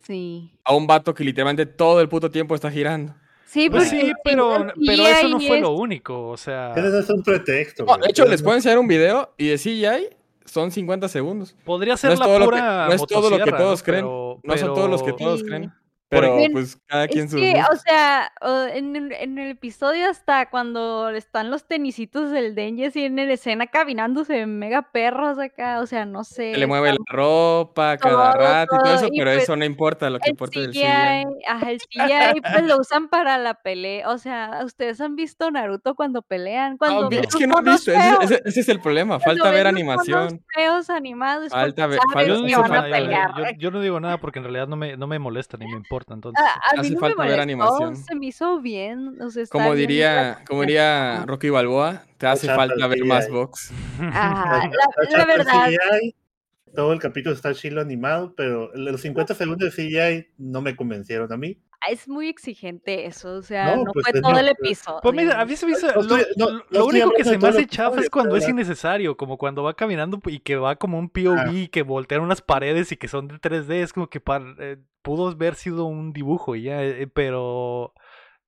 Sí. 0.00 0.50
a 0.64 0.74
un 0.74 0.86
vato 0.86 1.12
que 1.12 1.24
literalmente 1.24 1.66
todo 1.66 2.00
el 2.00 2.08
puto 2.08 2.30
tiempo 2.30 2.54
está 2.54 2.70
girando. 2.70 3.14
Sí, 3.44 3.68
Pues 3.68 3.88
sí, 3.90 4.12
pero, 4.24 4.66
pero 4.86 5.06
eso 5.06 5.28
no 5.28 5.40
fue 5.40 5.56
es- 5.56 5.62
lo 5.62 5.72
único, 5.72 6.28
o 6.28 6.36
sea, 6.38 6.72
Pero 6.74 6.88
eso 6.88 6.98
es 7.00 7.10
un 7.10 7.22
pretexto. 7.22 7.84
No, 7.84 7.96
de 7.98 8.08
hecho, 8.08 8.24
les 8.26 8.42
puedo 8.42 8.56
enseñar 8.56 8.78
un 8.78 8.88
video 8.88 9.34
y 9.36 9.48
de 9.48 9.58
CGI 9.58 10.08
son 10.48 10.70
50 10.70 11.08
segundos. 11.08 11.54
podría 11.64 11.96
ser 11.96 12.12
es 12.12 12.18
la 12.18 12.26
que- 12.26 12.44
pura 12.44 12.86
no 12.88 12.92
es 12.94 13.06
todo 13.06 13.30
lo 13.30 13.38
que 13.44 13.52
todos 13.52 13.80
¿no? 13.80 13.84
creen. 13.84 14.04
Pero- 14.04 14.40
No 14.42 14.56
son 14.56 14.74
todos 14.74 14.90
los 14.90 15.02
que 15.02 15.12
todos 15.12 15.40
Sí. 15.40 15.46
creen. 15.46 15.72
Pero 16.10 16.38
pues 16.52 16.78
cada 16.86 17.06
quien 17.06 17.26
Es 17.26 17.30
sus 17.32 17.40
que, 17.40 17.52
o 17.52 17.56
gustos. 17.58 17.80
sea, 17.82 18.32
o- 18.40 18.66
en 18.66 18.96
el, 18.96 19.12
en 19.12 19.38
el 19.38 19.50
episodio 19.50 20.08
hasta 20.08 20.48
cuando 20.48 21.10
están 21.10 21.50
los 21.50 21.66
tenisitos 21.66 22.30
del 22.30 22.54
Denji 22.54 22.86
así 22.86 23.04
en 23.04 23.16
la 23.16 23.24
escena 23.24 23.66
caminando, 23.66 24.24
se 24.24 24.32
ven 24.34 24.58
mega 24.58 24.82
perros 24.90 25.38
acá, 25.38 25.80
o 25.80 25.86
sea, 25.86 26.06
no 26.06 26.24
sé. 26.24 26.52
Se 26.54 26.58
le 26.58 26.66
mueve 26.66 26.88
está- 26.90 27.02
la 27.06 27.14
ropa 27.16 27.96
cada 27.98 28.32
todo, 28.32 28.42
rato 28.42 28.74
y 28.74 28.78
todo 28.78 28.84
todo, 28.84 28.94
eso, 28.94 29.08
y 29.12 29.18
pero 29.18 29.30
pues 29.32 29.42
eso 29.42 29.56
no 29.56 29.64
importa, 29.66 30.08
lo 30.08 30.18
que 30.18 30.28
El 30.28 30.30
importa 30.30 30.60
es 30.60 30.66
el 30.66 30.72
CGI, 30.72 31.24
ajá, 31.46 31.70
el 31.72 31.78
CGI, 31.80 32.40
pues 32.40 32.64
lo 32.64 32.78
usan 32.78 33.08
para 33.08 33.36
la 33.36 33.54
pelea. 33.54 34.08
O 34.08 34.16
sea, 34.16 34.60
¿ustedes 34.64 35.00
han 35.02 35.14
visto 35.14 35.50
Naruto 35.50 35.94
cuando 35.94 36.22
pelean? 36.22 36.78
Cuando 36.78 37.10
No, 37.10 37.16
es 37.18 37.36
que 37.36 37.46
no 37.46 37.58
han 37.58 37.64
visto, 37.64 37.92
ese, 37.92 38.00
feos, 38.00 38.24
ese- 38.24 38.42
ese 38.46 38.60
es 38.60 38.68
el 38.70 38.80
problema, 38.80 39.20
falta 39.20 39.50
ver 39.50 39.66
animación. 39.66 40.42
feos 40.54 40.88
animados, 40.88 41.46
es 41.46 41.52
Falta 41.52 41.86
ver- 41.86 41.98
falta- 42.14 42.26
Yo 42.28 42.38
no, 42.38 42.48
yo, 42.48 43.44
yo 43.58 43.70
no 43.70 43.80
digo 43.82 44.00
nada 44.00 44.16
porque 44.18 44.38
en 44.38 44.44
realidad 44.44 44.68
no 44.68 44.76
me, 44.76 44.96
no 44.96 45.06
me 45.06 45.18
molesta 45.18 45.56
ni 45.58 45.66
me 45.66 45.72
importa, 45.76 45.97
entonces. 46.14 46.44
A, 46.44 46.70
a 46.70 46.82
mí 46.82 46.88
Hace 46.88 46.90
no 46.94 47.00
me 47.00 47.00
falta 47.00 47.22
ver 47.24 47.38
molestó, 47.38 47.42
animación. 47.42 47.96
se 47.96 48.14
me 48.14 48.26
hizo 48.26 48.60
bien, 48.60 49.20
o 49.20 49.30
sea, 49.30 49.42
está 49.42 49.52
Como 49.52 49.72
bien 49.72 49.88
diría, 49.88 50.42
como 50.46 50.62
diría. 50.62 51.24
Rocky 51.26 51.50
Balboa, 51.50 52.04
te 52.18 52.26
hace 52.26 52.46
falta 52.48 52.86
ver 52.86 53.04
más 53.04 53.28
box. 53.28 53.72
Ajá, 54.00 54.64
Está 54.64 54.70
la, 55.10 55.18
la 55.18 55.26
verdad, 55.26 55.66
CGI, 55.68 56.14
todo 56.74 56.92
el 56.92 57.00
capítulo 57.00 57.34
está 57.34 57.54
chilo 57.54 57.80
animado, 57.80 58.34
pero 58.36 58.70
los 58.74 59.00
50 59.00 59.34
segundos 59.34 59.74
de 59.74 59.82
CGI 59.88 60.28
no 60.38 60.60
me 60.60 60.76
convencieron 60.76 61.32
a 61.32 61.36
mí. 61.36 61.58
Es 61.88 62.08
muy 62.08 62.28
exigente 62.28 63.06
eso, 63.06 63.34
o 63.34 63.42
sea, 63.42 63.76
no, 63.76 63.84
No, 63.84 63.92
pues, 63.92 64.06
fue 64.10 64.20
todo 64.20 64.38
el 64.38 64.48
episodio. 64.48 65.00
Pues 65.02 65.14
mira, 65.14 65.40
a 65.40 65.44
mí 65.44 65.54
se 65.56 65.66
me 65.66 65.72
hizo. 65.72 65.86
No 65.94 66.02
Lo, 66.36 66.64
lo- 66.70 66.86
único 66.86 67.10
que 67.12 67.24
se 67.24 67.38
me 67.38 67.48
hace 67.48 67.66
chafa 67.66 68.00
es 68.00 68.10
cuando 68.10 68.36
es 68.36 68.48
innecesario, 68.48 69.16
como 69.16 69.38
cuando 69.38 69.62
va 69.62 69.74
caminando 69.74 70.20
y 70.26 70.40
que 70.40 70.56
va 70.56 70.76
como 70.76 70.98
un 70.98 71.08
POV 71.08 71.52
y 71.52 71.68
que 71.68 71.82
voltean 71.82 72.22
unas 72.22 72.42
paredes 72.42 72.90
y 72.92 72.96
que 72.96 73.08
son 73.08 73.28
de 73.28 73.38
3D. 73.38 73.82
Es 73.82 73.92
como 73.92 74.08
que 74.08 74.20
par- 74.20 74.56
eh, 74.58 74.78
pudo 75.02 75.28
haber 75.28 75.54
sido 75.54 75.84
un 75.84 76.12
dibujo 76.12 76.56
y 76.56 76.62
ya, 76.64 76.82
eh, 76.82 77.06
pero. 77.06 77.94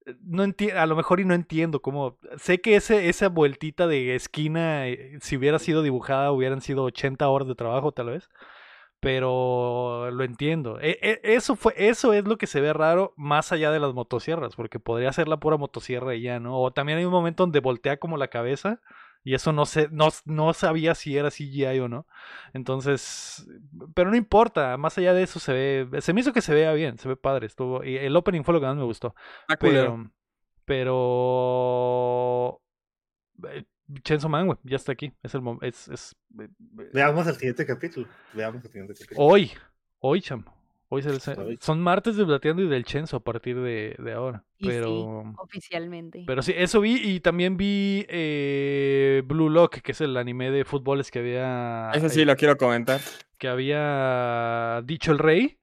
eh, 0.06 0.14
No 0.24 0.42
entiendo, 0.42 0.80
a 0.80 0.86
lo 0.86 0.96
mejor 0.96 1.20
y 1.20 1.24
no 1.24 1.34
entiendo 1.34 1.80
cómo. 1.82 2.18
Sé 2.36 2.60
que 2.60 2.74
ese, 2.76 3.08
esa 3.08 3.28
vueltita 3.28 3.86
de 3.86 4.14
esquina, 4.16 4.84
si 5.20 5.36
hubiera 5.36 5.58
sido 5.58 5.82
dibujada, 5.82 6.32
hubieran 6.32 6.60
sido 6.62 6.82
80 6.84 7.28
horas 7.28 7.46
de 7.48 7.54
trabajo, 7.54 7.92
tal 7.92 8.06
vez. 8.06 8.28
Pero 9.00 10.10
lo 10.10 10.24
entiendo. 10.24 10.78
E- 10.80 10.98
e- 11.00 11.20
eso 11.22 11.56
fue, 11.56 11.72
eso 11.76 12.12
es 12.12 12.24
lo 12.24 12.36
que 12.36 12.46
se 12.46 12.60
ve 12.60 12.72
raro 12.74 13.14
más 13.16 13.50
allá 13.50 13.70
de 13.70 13.80
las 13.80 13.94
motosierras, 13.94 14.54
porque 14.56 14.78
podría 14.78 15.12
ser 15.12 15.26
la 15.26 15.40
pura 15.40 15.56
motosierra 15.56 16.14
y 16.14 16.22
ya, 16.22 16.38
¿no? 16.38 16.60
O 16.60 16.70
también 16.72 16.98
hay 16.98 17.04
un 17.06 17.12
momento 17.12 17.42
donde 17.42 17.60
voltea 17.60 17.96
como 17.98 18.18
la 18.18 18.28
cabeza 18.28 18.80
y 19.22 19.34
eso 19.34 19.52
no 19.52 19.66
sé, 19.66 19.88
no, 19.90 20.08
no 20.24 20.52
sabía 20.54 20.94
si 20.94 21.16
era 21.16 21.30
CGI 21.30 21.80
o 21.80 21.88
no. 21.88 22.06
Entonces, 22.52 23.46
pero 23.94 24.10
no 24.10 24.16
importa, 24.16 24.76
más 24.76 24.96
allá 24.98 25.12
de 25.14 25.22
eso 25.22 25.40
se 25.40 25.52
ve, 25.52 26.00
se 26.00 26.12
me 26.12 26.20
hizo 26.20 26.32
que 26.32 26.40
se 26.42 26.54
vea 26.54 26.72
bien, 26.72 26.98
se 26.98 27.08
ve 27.08 27.16
padre, 27.16 27.46
estuvo, 27.46 27.84
y 27.84 27.96
el 27.96 28.16
opening 28.16 28.42
fue 28.42 28.54
lo 28.54 28.60
que 28.60 28.66
más 28.66 28.76
me 28.76 28.84
gustó. 28.84 29.14
Pero, 29.58 30.10
pero 30.64 32.60
eh, 33.48 33.64
Chainsaw 34.02 34.30
Man, 34.30 34.46
güey, 34.46 34.58
ya 34.64 34.76
está 34.76 34.92
aquí, 34.92 35.12
es 35.22 35.34
el 35.34 35.42
es, 35.62 35.88
es 35.88 36.16
eh, 36.38 36.44
eh, 36.78 36.90
Veamos 36.92 37.26
el 37.26 37.34
siguiente 37.34 37.66
capítulo. 37.66 38.06
Veamos 38.32 38.64
el 38.64 38.70
siguiente 38.70 38.94
capítulo. 38.94 39.20
Hoy, 39.26 39.50
hoy, 39.98 40.20
cham. 40.20 40.44
Hoy 40.92 41.02
se- 41.02 41.40
Hoy. 41.40 41.56
son 41.60 41.80
martes 41.80 42.16
de 42.16 42.24
Plateando 42.26 42.62
y 42.62 42.68
del 42.68 42.84
Chenzo 42.84 43.16
a 43.18 43.20
partir 43.20 43.56
de, 43.60 43.94
de 43.96 44.12
ahora. 44.12 44.42
Y 44.58 44.64
sí. 44.64 44.70
Pero, 44.72 45.34
oficialmente. 45.38 46.24
pero 46.26 46.42
sí, 46.42 46.52
eso 46.56 46.80
vi 46.80 46.96
y 46.96 47.20
también 47.20 47.56
vi 47.56 48.04
eh, 48.08 49.22
Blue 49.24 49.48
Lock, 49.50 49.76
que 49.82 49.92
es 49.92 50.00
el 50.00 50.16
anime 50.16 50.50
de 50.50 50.64
fútboles 50.64 51.12
que 51.12 51.20
había 51.20 51.92
Eso 51.94 52.08
sí 52.08 52.22
eh, 52.22 52.26
lo 52.26 52.34
quiero 52.34 52.56
comentar. 52.56 53.00
que 53.38 53.46
había 53.46 54.82
dicho 54.84 55.12
el 55.12 55.20
rey. 55.20 55.58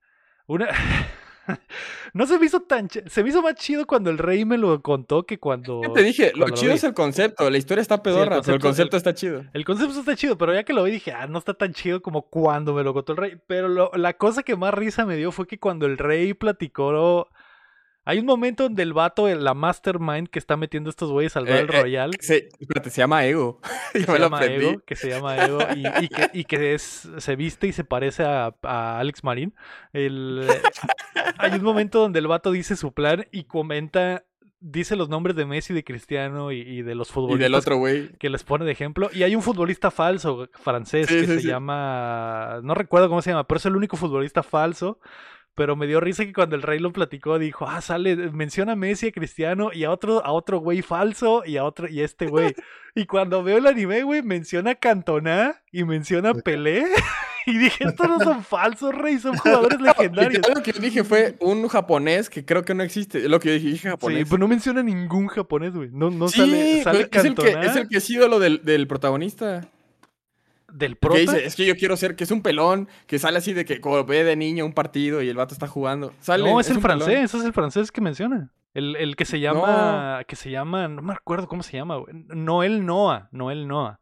Una 0.48 0.68
no 2.14 2.26
se 2.28 2.38
me 2.40 2.46
hizo 2.46 2.62
tan... 2.62 2.90
Se 2.90 3.24
me 3.24 3.30
hizo 3.30 3.42
más 3.42 3.56
chido 3.56 3.86
cuando 3.86 4.10
el 4.10 4.18
rey 4.18 4.46
me 4.46 4.58
lo 4.58 4.82
contó 4.82 5.26
que 5.26 5.40
cuando... 5.40 5.82
¿Qué 5.82 5.90
te 5.90 6.04
dije? 6.04 6.32
Lo 6.36 6.50
chido 6.50 6.74
es 6.74 6.84
el 6.84 6.94
concepto. 6.94 7.50
La 7.50 7.58
historia 7.58 7.82
está 7.82 8.02
pedorra, 8.04 8.42
pero 8.42 8.56
el 8.56 8.62
concepto- 8.62 8.98
está 8.98 9.14
chido. 9.14 9.44
El 9.54 9.66
concepto 9.66 10.00
está 10.00 10.16
chido, 10.16 10.38
pero 10.38 10.54
ya 10.54 10.64
que 10.64 10.74
lo 10.74 10.84
vi 10.84 10.92
dije, 10.92 11.12
ah, 11.12 11.28
no 11.28 11.40
está 11.40 11.54
tan 11.54 11.74
chido 11.74 12.02
como 12.02 12.24
cuando 12.24 12.74
me 12.74 12.84
lo 12.84 12.94
contó 12.94 13.14
el 13.14 13.18
rey. 13.18 13.38
Pero 13.48 13.68
lo- 13.68 13.92
la 13.96 14.14
cosa 14.14 14.44
que 14.44 14.56
más 14.56 14.74
risa 14.74 15.06
me 15.06 15.16
dio 15.16 15.32
fue 15.32 15.48
que 15.48 15.60
cuando 15.60 15.86
el 15.86 15.98
rey 15.98 16.34
platicó... 16.34 17.28
Hay 18.10 18.20
un 18.20 18.26
momento 18.26 18.64
donde 18.64 18.84
el 18.84 18.94
vato, 18.94 19.28
la 19.28 19.54
mastermind 19.54 20.30
que 20.30 20.40
está 20.40 20.56
metiendo 20.56 20.90
estos 20.90 21.12
güeyes 21.12 21.36
al 21.36 21.46
Eh, 21.48 21.52
Battle 21.52 21.78
eh, 21.78 21.82
Royale, 21.82 22.18
Se, 22.22 22.48
espérate, 22.58 22.90
se 22.90 23.02
llama 23.02 23.26
Ego. 23.26 23.60
que 23.94 24.00
se 24.06 24.18
llama. 24.20 24.46
Ego, 24.46 24.82
que 24.86 24.96
se 24.96 25.10
llama 25.10 25.38
Ego 25.46 25.60
y, 25.76 26.06
y 26.06 26.08
que, 26.08 26.30
y 26.34 26.44
que 26.46 26.74
es, 26.74 27.10
se 27.18 27.36
viste 27.36 27.68
y 27.68 27.74
se 27.74 27.84
parece 27.84 28.24
a, 28.24 28.56
a 28.64 29.00
Alex 29.00 29.24
Marín. 29.26 29.54
El, 29.94 30.48
hay 31.38 31.52
un 31.54 31.64
momento 31.64 32.00
donde 32.00 32.20
el 32.20 32.28
vato 32.28 32.52
dice 32.52 32.76
su 32.78 32.94
plan 32.94 33.26
y 33.32 33.44
comenta, 33.44 34.24
dice 34.60 34.96
los 34.96 35.10
nombres 35.10 35.36
de 35.36 35.46
Messi, 35.46 35.74
de 35.74 35.84
Cristiano 35.84 36.52
y, 36.52 36.62
y 36.62 36.82
de 36.84 36.96
los 36.96 37.10
Y 37.10 37.12
futbolistas 37.12 37.44
del 37.46 37.56
otro 37.56 37.78
güey. 37.78 38.10
que 38.20 38.30
les 38.30 38.44
pone 38.44 38.64
de 38.66 38.72
ejemplo. 38.72 39.10
Y 39.14 39.24
hay 39.24 39.36
un 39.36 39.42
futbolista 39.42 39.92
falso 39.92 40.48
francés 40.54 41.08
Sí, 41.08 41.16
que 41.16 41.28
sí, 41.28 41.34
se 41.34 41.40
sí. 41.42 41.48
llama, 41.48 42.60
no 42.64 42.74
recuerdo 42.74 43.10
cómo 43.10 43.22
se 43.22 43.32
llama, 43.32 43.46
pero 43.48 43.58
es 43.58 43.66
el 43.66 43.76
único 43.76 43.98
futbolista 43.98 44.44
falso. 44.44 45.00
Pero 45.58 45.76
me 45.76 45.88
dio 45.88 46.00
risa 46.00 46.24
que 46.24 46.34
cuando 46.34 46.56
el 46.56 46.62
rey 46.62 46.78
lo 46.78 46.94
platicó 46.94 47.40
dijo, 47.40 47.68
ah, 47.68 47.82
sale, 47.82 48.16
menciona 48.16 48.74
a 48.74 48.76
Messi, 48.76 49.08
a 49.08 49.12
Cristiano 49.12 49.72
y 49.74 49.86
a 49.86 49.92
otro, 49.92 50.24
a 50.24 50.32
otro 50.32 50.60
güey 50.60 50.84
falso 50.84 51.42
y 51.48 51.58
a 51.58 51.64
otro, 51.64 51.90
y 51.90 52.02
a 52.02 52.06
este 52.06 52.28
güey. 52.28 52.54
y 52.94 53.08
cuando 53.08 53.42
veo 53.42 53.58
el 53.58 53.66
anime, 53.66 54.04
güey, 54.04 54.22
menciona 54.22 54.72
a 54.72 54.76
Cantona 54.76 55.64
y 55.72 55.84
menciona 55.84 56.30
a 56.30 56.34
Pelé. 56.36 56.86
y 57.48 57.58
dije, 57.58 57.86
estos 57.86 58.08
no 58.08 58.20
son 58.20 58.44
falsos, 58.44 58.94
rey, 58.94 59.18
son 59.18 59.36
jugadores 59.40 59.82
legendarios. 59.82 60.48
Lo 60.54 60.62
que 60.62 60.74
yo 60.74 60.80
dije 60.80 61.04
fue 61.04 61.34
un 61.40 61.68
japonés 61.68 62.30
que 62.30 62.46
creo 62.46 62.64
que 62.64 62.76
no 62.76 62.84
existe. 62.84 63.28
Lo 63.28 63.40
que 63.40 63.48
yo 63.48 63.54
dije, 63.56 63.68
dije 63.70 63.82
Sí, 63.82 63.88
japonés. 63.90 64.28
pero 64.30 64.38
no 64.38 64.48
menciona 64.48 64.84
ningún 64.84 65.26
japonés, 65.26 65.74
güey. 65.74 65.90
No, 65.92 66.12
no 66.12 66.28
Sí, 66.28 66.38
sale, 66.38 66.84
sale 66.84 67.10
es, 67.12 67.26
el 67.26 67.34
que, 67.34 67.50
es 67.64 67.76
el 67.76 67.88
que 67.88 67.98
es 67.98 68.08
ídolo 68.12 68.38
del, 68.38 68.64
del 68.64 68.86
protagonista. 68.86 69.68
Del 70.70 70.96
prota. 70.98 71.20
dice, 71.20 71.46
es 71.46 71.56
que 71.56 71.66
yo 71.66 71.76
quiero 71.76 71.96
ser, 71.98 72.16
que 72.16 72.24
es 72.24 72.32
un 72.32 72.42
pelón, 72.42 72.88
que 73.08 73.20
sale 73.20 73.38
así 73.38 73.54
de 73.54 73.66
que 73.66 73.80
como 73.82 74.04
ve 74.06 74.24
de 74.24 74.36
niño 74.36 74.66
un 74.66 74.74
partido 74.74 75.22
y 75.22 75.30
el 75.30 75.36
vato 75.38 75.54
está 75.54 75.68
jugando. 75.68 76.14
Sale, 76.20 76.44
No, 76.44 76.60
es, 76.60 76.70
el 76.70 76.80
pelón. 76.80 77.00
francés, 77.02 77.34
es 77.34 77.46
el 77.46 77.54
francés 77.54 77.92
que 77.92 78.02
menciona. 78.02 78.52
El, 78.74 78.96
el 78.98 79.16
que 79.16 79.26
se 79.26 79.40
llama, 79.40 80.22
que 80.28 80.36
se 80.36 80.52
llama, 80.52 80.88
no 80.88 81.02
me 81.02 81.14
acuerdo 81.14 81.48
cómo 81.48 81.64
se 81.64 81.78
llama, 81.78 81.96
güey. 81.98 82.14
Noel 82.28 82.86
Noah, 82.86 83.28
Noel 83.32 83.68
Noah. 83.68 84.00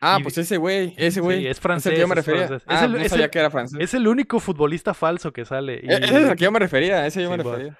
Ah, 0.00 0.16
Y- 0.20 0.22
pues 0.24 0.36
ese 0.38 0.56
güey, 0.56 0.94
ese 0.96 1.20
güey. 1.20 1.40
Sí, 1.40 1.46
es 1.46 1.56
el 1.56 1.62
francés, 1.62 1.92
que 1.92 2.00
yo 2.00 2.08
me 2.08 2.14
es 2.14 2.26
refería. 2.26 2.48
Ah, 2.66 2.74
Es 2.76 2.82
el- 2.82 2.92
no 2.92 3.08
sabía 3.08 3.24
el- 3.26 3.30
que 3.30 3.38
era 3.38 3.50
francés. 3.50 3.78
Es 3.80 3.94
el 3.94 4.06
único 4.08 4.38
futbolista 4.40 4.94
falso 4.94 5.32
que 5.32 5.44
sale. 5.44 5.80
y- 5.82 5.88
E- 5.90 5.96
Ese 6.04 6.22
es 6.22 6.28
al 6.28 6.36
que 6.36 6.44
yo 6.44 6.50
me 6.52 6.58
refería, 6.58 7.06
ese 7.06 7.22
yo 7.22 7.30
me 7.30 7.36
Sí, 7.36 7.42
refería. 7.42 7.78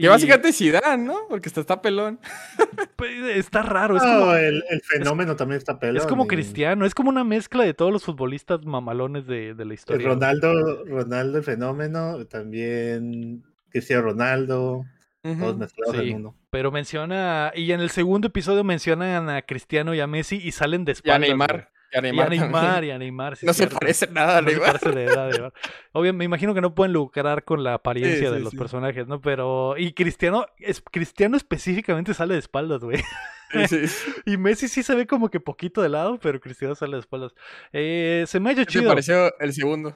Que 0.00 0.08
básicamente 0.08 0.48
es 0.48 0.56
Zidane, 0.58 1.04
¿no? 1.04 1.16
Porque 1.28 1.48
está, 1.48 1.60
está 1.60 1.82
pelón. 1.82 2.18
pues, 2.96 3.10
está 3.36 3.62
raro, 3.62 3.96
es 3.96 4.02
No, 4.02 4.20
como, 4.20 4.34
el, 4.34 4.64
el 4.70 4.80
fenómeno 4.82 5.36
también 5.36 5.58
está 5.58 5.78
pelón. 5.78 5.96
es 5.98 6.06
como 6.06 6.24
y- 6.24 6.28
cristiano, 6.28 6.86
es 6.86 6.94
como 6.94 7.10
una 7.10 7.24
mezcla 7.24 7.64
de 7.64 7.74
todos 7.74 7.92
los 7.92 8.04
futbolistas 8.04 8.64
mamalones 8.64 9.26
de, 9.26 9.54
de 9.54 9.64
la 9.64 9.72
el 9.72 9.78
historia. 9.78 10.08
Ronaldo, 10.08 10.84
Ronaldo 10.86 11.38
el 11.38 11.44
fenómeno, 11.44 12.24
también 12.26 13.42
Cristiano 13.70 14.02
Ronaldo, 14.02 14.84
todos 15.22 15.56
mezclados 15.58 15.96
Sí. 15.96 16.10
en 16.10 16.16
uno. 16.16 16.36
Pero 16.50 16.70
menciona, 16.70 17.52
y 17.54 17.72
en 17.72 17.80
el 17.80 17.90
segundo 17.90 18.28
episodio 18.28 18.64
mencionan 18.64 19.28
a 19.30 19.42
Cristiano 19.42 19.94
y 19.94 20.00
a 20.00 20.06
Messi 20.06 20.36
y 20.36 20.52
salen 20.52 20.84
de 20.84 20.90
Y 20.90 20.92
a 20.92 20.94
espaldas. 20.94 21.20
Neymar. 21.20 21.71
Y 21.92 21.96
a 21.96 21.98
Y 21.98 22.02
Neymar. 22.02 22.26
a 22.26 22.30
Neymar, 22.30 22.50
también. 22.72 22.84
y 22.84 22.90
a 22.94 22.98
Neymar. 22.98 23.36
sí 23.36 23.46
No 23.46 23.52
se 23.52 23.66
parece 23.66 24.06
nada 24.08 24.38
a 24.38 24.42
No 24.42 24.48
se 24.50 24.56
parece 24.58 24.90
de 24.92 25.04
edad. 25.04 25.52
Obvio, 25.92 26.14
me 26.14 26.24
imagino 26.24 26.54
que 26.54 26.60
no 26.60 26.74
pueden 26.74 26.92
lucrar 26.94 27.44
con 27.44 27.62
la 27.62 27.74
apariencia 27.74 28.28
Sí, 28.28 28.34
de 28.34 28.40
los 28.40 28.54
personajes, 28.54 29.06
¿no? 29.06 29.20
Pero. 29.20 29.74
Y 29.76 29.92
Cristiano, 29.92 30.46
es, 30.58 30.80
Cristiano 30.90 31.36
específicamente 31.36 32.14
sale 32.14 32.34
de 32.34 32.40
espaldas, 32.40 32.80
güey. 32.82 33.02
Y 34.24 34.38
Messi 34.38 34.66
sí 34.68 34.82
se 34.82 34.94
ve 34.94 35.06
como 35.06 35.28
que 35.28 35.38
poquito 35.38 35.82
de 35.82 35.90
lado, 35.90 36.18
pero 36.18 36.40
Cristiano 36.40 36.74
sale 36.74 36.94
de 36.96 37.00
espaldas. 37.00 37.34
Eh, 37.72 38.24
se 38.26 38.40
me 38.40 38.48
ha 38.48 38.52
hecho 38.52 38.60
¿Qué 38.62 38.66
te 38.66 38.72
chido. 38.78 38.88
pareció 38.88 39.38
el 39.38 39.52
segundo? 39.52 39.94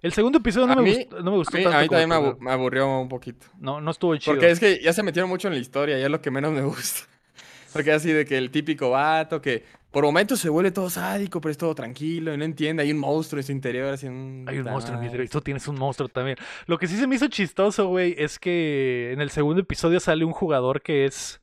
El 0.00 0.12
segundo 0.12 0.38
episodio 0.38 0.66
no 0.68 0.72
A 0.72 0.76
me, 0.76 0.82
mí- 0.82 0.94
gustó, 0.96 1.16
no 1.22 1.30
me 1.30 1.36
A 1.36 1.38
gustó 1.38 1.56
mí, 1.58 1.62
tanto. 1.64 1.78
a 1.78 1.82
mí 1.82 1.88
también 1.88 2.08
me, 2.08 2.14
abu- 2.14 2.38
me 2.40 2.50
aburrió 2.50 2.98
un 3.00 3.08
poquito. 3.10 3.46
No, 3.58 3.80
no 3.80 3.90
estuvo 3.90 4.16
chido. 4.16 4.32
Porque 4.34 4.50
es 4.50 4.58
que 4.58 4.80
ya 4.82 4.92
se 4.94 5.02
metieron 5.02 5.28
mucho 5.28 5.48
en 5.48 5.54
la 5.54 5.60
historia 5.60 5.98
y 5.98 6.02
es 6.02 6.08
lo 6.10 6.20
que 6.22 6.30
menos 6.30 6.50
me 6.52 6.62
gusta. 6.62 7.02
Porque 7.74 7.92
así 7.92 8.10
de 8.10 8.24
que 8.24 8.36
el 8.38 8.50
típico 8.50 8.90
vato 8.90 9.40
que 9.42 9.64
por 9.92 10.04
momentos 10.04 10.40
se 10.40 10.48
vuelve 10.48 10.70
todo 10.70 10.88
sádico, 10.88 11.40
pero 11.40 11.52
es 11.52 11.58
todo 11.58 11.74
tranquilo 11.74 12.32
y 12.32 12.38
no 12.38 12.44
entiende. 12.44 12.82
Hay 12.82 12.92
un 12.92 12.98
monstruo 12.98 13.38
en 13.38 13.46
su 13.46 13.52
interior. 13.52 13.92
Así, 13.92 14.06
Hay 14.06 14.58
un 14.58 14.64
monstruo 14.64 14.94
en 14.94 15.00
mi 15.00 15.06
interior. 15.06 15.26
Y 15.26 15.28
tú 15.28 15.42
tienes 15.42 15.68
un 15.68 15.78
monstruo 15.78 16.08
también. 16.08 16.38
Lo 16.66 16.78
que 16.78 16.88
sí 16.88 16.96
se 16.96 17.06
me 17.06 17.16
hizo 17.16 17.28
chistoso, 17.28 17.88
güey, 17.88 18.14
es 18.16 18.38
que 18.38 19.12
en 19.12 19.20
el 19.20 19.28
segundo 19.28 19.60
episodio 19.60 20.00
sale 20.00 20.24
un 20.24 20.32
jugador 20.32 20.80
que 20.80 21.04
es. 21.04 21.41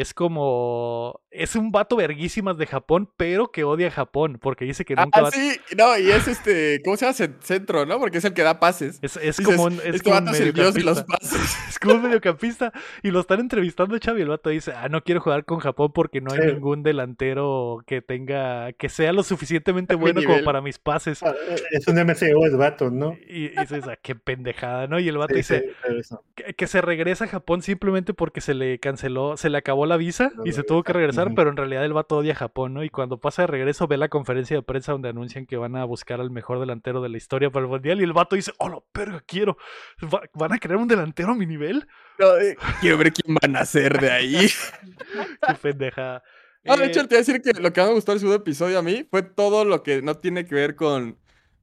Es 0.00 0.14
como. 0.14 1.20
Es 1.30 1.54
un 1.54 1.70
vato 1.70 1.94
verguísimas 1.96 2.58
de 2.58 2.66
Japón, 2.66 3.08
pero 3.16 3.52
que 3.52 3.62
odia 3.64 3.88
a 3.88 3.90
Japón. 3.90 4.38
Porque 4.40 4.64
dice 4.64 4.84
que 4.84 4.96
nunca 4.96 5.10
Ah, 5.20 5.22
va 5.22 5.28
a. 5.28 5.30
sí, 5.30 5.52
no, 5.76 5.96
y 5.98 6.10
es 6.10 6.26
este, 6.26 6.80
¿cómo 6.84 6.96
se 6.96 7.04
llama? 7.06 7.16
Cen- 7.16 7.40
Centro, 7.40 7.86
¿no? 7.86 7.98
Porque 8.00 8.18
es 8.18 8.24
el 8.24 8.34
que 8.34 8.42
da 8.42 8.58
pases. 8.58 8.98
Es, 9.02 9.16
es 9.16 9.36
Dices, 9.36 9.46
como 9.46 9.64
un, 9.64 9.74
es 9.74 9.84
este 9.86 10.00
como 10.02 10.18
un 10.18 10.24
vato 10.24 10.36
es 10.36 10.40
el 10.42 10.52
dios 10.52 10.74
de 10.74 10.82
los 10.82 10.96
mediocampista. 11.06 11.36
pases. 11.38 11.68
Es 11.68 11.78
como 11.78 11.94
un 11.94 12.02
mediocampista. 12.02 12.72
Y 13.02 13.10
lo 13.10 13.20
están 13.20 13.40
entrevistando, 13.40 13.96
Chavi. 13.98 14.22
El 14.22 14.28
vato 14.28 14.50
dice: 14.50 14.72
Ah, 14.74 14.88
no 14.88 15.02
quiero 15.04 15.20
jugar 15.20 15.44
con 15.44 15.58
Japón 15.60 15.92
porque 15.94 16.20
no 16.20 16.32
hay 16.32 16.40
Sí. 16.40 16.46
ningún 16.46 16.82
delantero 16.82 17.82
que 17.86 18.02
tenga. 18.02 18.72
que 18.72 18.88
sea 18.88 19.12
lo 19.12 19.22
suficientemente 19.22 19.94
bueno 19.96 20.22
como 20.24 20.42
para 20.44 20.60
mis 20.62 20.78
pases. 20.78 21.22
Ah, 21.22 21.34
Es 21.70 21.86
un 21.86 21.96
MCO 21.98 22.46
el 22.46 22.56
vato, 22.56 22.90
¿no? 22.90 23.16
Y, 23.28 23.46
y 23.46 23.48
dices, 23.60 23.84
ah, 23.86 23.96
qué 24.00 24.14
pendejada, 24.14 24.86
¿no? 24.86 24.98
Y 24.98 25.08
el 25.08 25.18
vato 25.18 25.34
Sí, 25.34 25.38
dice: 25.40 25.74
sí, 26.02 26.14
que, 26.34 26.54
que 26.54 26.66
se 26.66 26.80
regresa 26.80 27.24
a 27.24 27.28
Japón 27.28 27.62
simplemente 27.62 28.14
porque 28.14 28.40
se 28.40 28.54
le 28.54 28.78
canceló, 28.80 29.36
se 29.36 29.50
le 29.50 29.58
acabó 29.58 29.86
la 29.90 29.98
visa 29.98 30.32
y 30.46 30.52
se 30.52 30.62
tuvo 30.62 30.82
que 30.82 30.94
regresar, 30.94 31.34
pero 31.36 31.50
en 31.50 31.58
realidad 31.58 31.84
el 31.84 31.92
vato 31.92 32.16
odia 32.16 32.32
a 32.32 32.36
Japón, 32.36 32.72
¿no? 32.72 32.82
Y 32.82 32.88
cuando 32.88 33.18
pasa 33.20 33.42
de 33.42 33.46
regreso 33.48 33.86
ve 33.86 33.98
la 33.98 34.08
conferencia 34.08 34.56
de 34.56 34.62
prensa 34.62 34.92
donde 34.92 35.10
anuncian 35.10 35.44
que 35.44 35.58
van 35.58 35.76
a 35.76 35.84
buscar 35.84 36.20
al 36.20 36.30
mejor 36.30 36.58
delantero 36.60 37.02
de 37.02 37.10
la 37.10 37.18
historia 37.18 37.50
para 37.50 37.64
el 37.66 37.70
mundial 37.70 38.00
y 38.00 38.04
el 38.04 38.14
vato 38.14 38.36
dice, 38.36 38.52
oh, 38.58 38.68
la 38.70 38.78
perga, 38.92 39.20
quiero, 39.26 39.58
Va- 40.02 40.22
¿van 40.32 40.52
a 40.54 40.58
crear 40.58 40.78
un 40.78 40.88
delantero 40.88 41.32
a 41.32 41.34
mi 41.34 41.44
nivel? 41.46 41.86
No, 42.18 42.36
eh, 42.38 42.56
quiero 42.80 42.96
ver 42.96 43.12
quién 43.12 43.36
van 43.42 43.56
a 43.56 43.64
ser 43.66 44.00
de 44.00 44.10
ahí. 44.10 44.48
Qué 45.46 45.54
pendejada. 45.54 46.22
No, 46.64 46.76
de 46.76 46.84
Eh, 46.84 46.86
hecho, 46.88 47.00
te 47.08 47.14
iba 47.14 47.18
a 47.18 47.24
decir 47.24 47.42
que 47.42 47.52
lo 47.60 47.72
que 47.72 47.80
más 47.80 47.88
me 47.90 47.94
gustó 47.96 48.12
del 48.12 48.20
segundo 48.20 48.36
episodio 48.42 48.78
a 48.78 48.82
mí 48.82 49.06
fue 49.10 49.22
todo 49.22 49.64
lo 49.64 49.82
que 49.82 50.02
no 50.02 50.14
tiene 50.16 50.44
que 50.44 50.54
ver 50.54 50.76
con, 50.76 51.18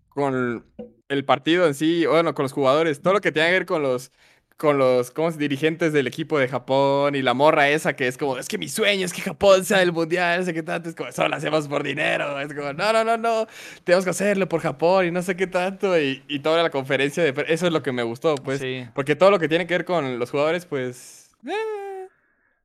con 0.10 0.66
el 1.08 1.26
partido 1.26 1.68
en 1.68 1.74
sí, 1.76 2.06
o 2.06 2.12
bueno, 2.12 2.34
con 2.34 2.44
los 2.44 2.52
jugadores, 2.54 3.02
todo 3.02 3.14
lo 3.14 3.22
que 3.22 3.32
tiene 3.32 3.50
que 3.50 3.54
ver 3.54 3.66
con 3.66 3.82
los 3.84 4.12
con 4.58 4.80
los 4.80 5.12
¿cómo 5.12 5.32
dirigentes 5.32 5.94
del 5.94 6.08
equipo 6.08 6.40
de 6.40 6.48
Japón 6.48 7.14
y 7.16 7.22
la 7.22 7.36
morra 7.36 7.70
esa 7.70 7.96
que 7.96 8.08
es 8.08 8.18
como, 8.18 8.38
es 8.40 8.48
que 8.48 8.58
mi 8.58 8.68
sueño 8.68 9.06
es 9.06 9.14
que 9.14 9.22
Japón 9.22 9.64
sea 9.64 9.82
el 9.84 9.92
mundial, 9.92 10.40
no 10.40 10.46
sé 10.46 10.54
qué 10.54 10.64
tanto, 10.64 10.90
es 10.90 10.96
como, 10.96 11.12
solo 11.12 11.30
lo 11.30 11.36
hacemos 11.36 11.68
por 11.68 11.84
dinero, 11.84 12.40
es 12.42 12.52
como, 12.54 12.74
no, 12.74 12.92
no, 12.92 13.04
no, 13.04 13.18
no, 13.18 13.48
tenemos 13.84 14.04
que 14.04 14.10
hacerlo 14.10 14.50
por 14.50 14.62
Japón 14.62 15.06
y 15.06 15.12
no 15.12 15.22
sé 15.22 15.36
qué 15.36 15.46
tanto, 15.48 15.98
y, 16.00 16.24
y 16.28 16.40
toda 16.40 16.64
la 16.64 16.72
conferencia 16.72 17.24
de... 17.24 17.30
Eso 17.48 17.68
es 17.68 17.72
lo 17.72 17.84
que 17.84 17.92
me 17.92 18.02
gustó, 18.04 18.34
pues, 18.36 18.60
sí. 18.60 18.88
porque 18.96 19.16
todo 19.16 19.30
lo 19.32 19.38
que 19.40 19.48
tiene 19.48 19.68
que 19.68 19.76
ver 19.76 19.86
con 19.86 20.18
los 20.18 20.32
jugadores, 20.32 20.66
pues... 20.66 21.30
eh, 21.48 21.54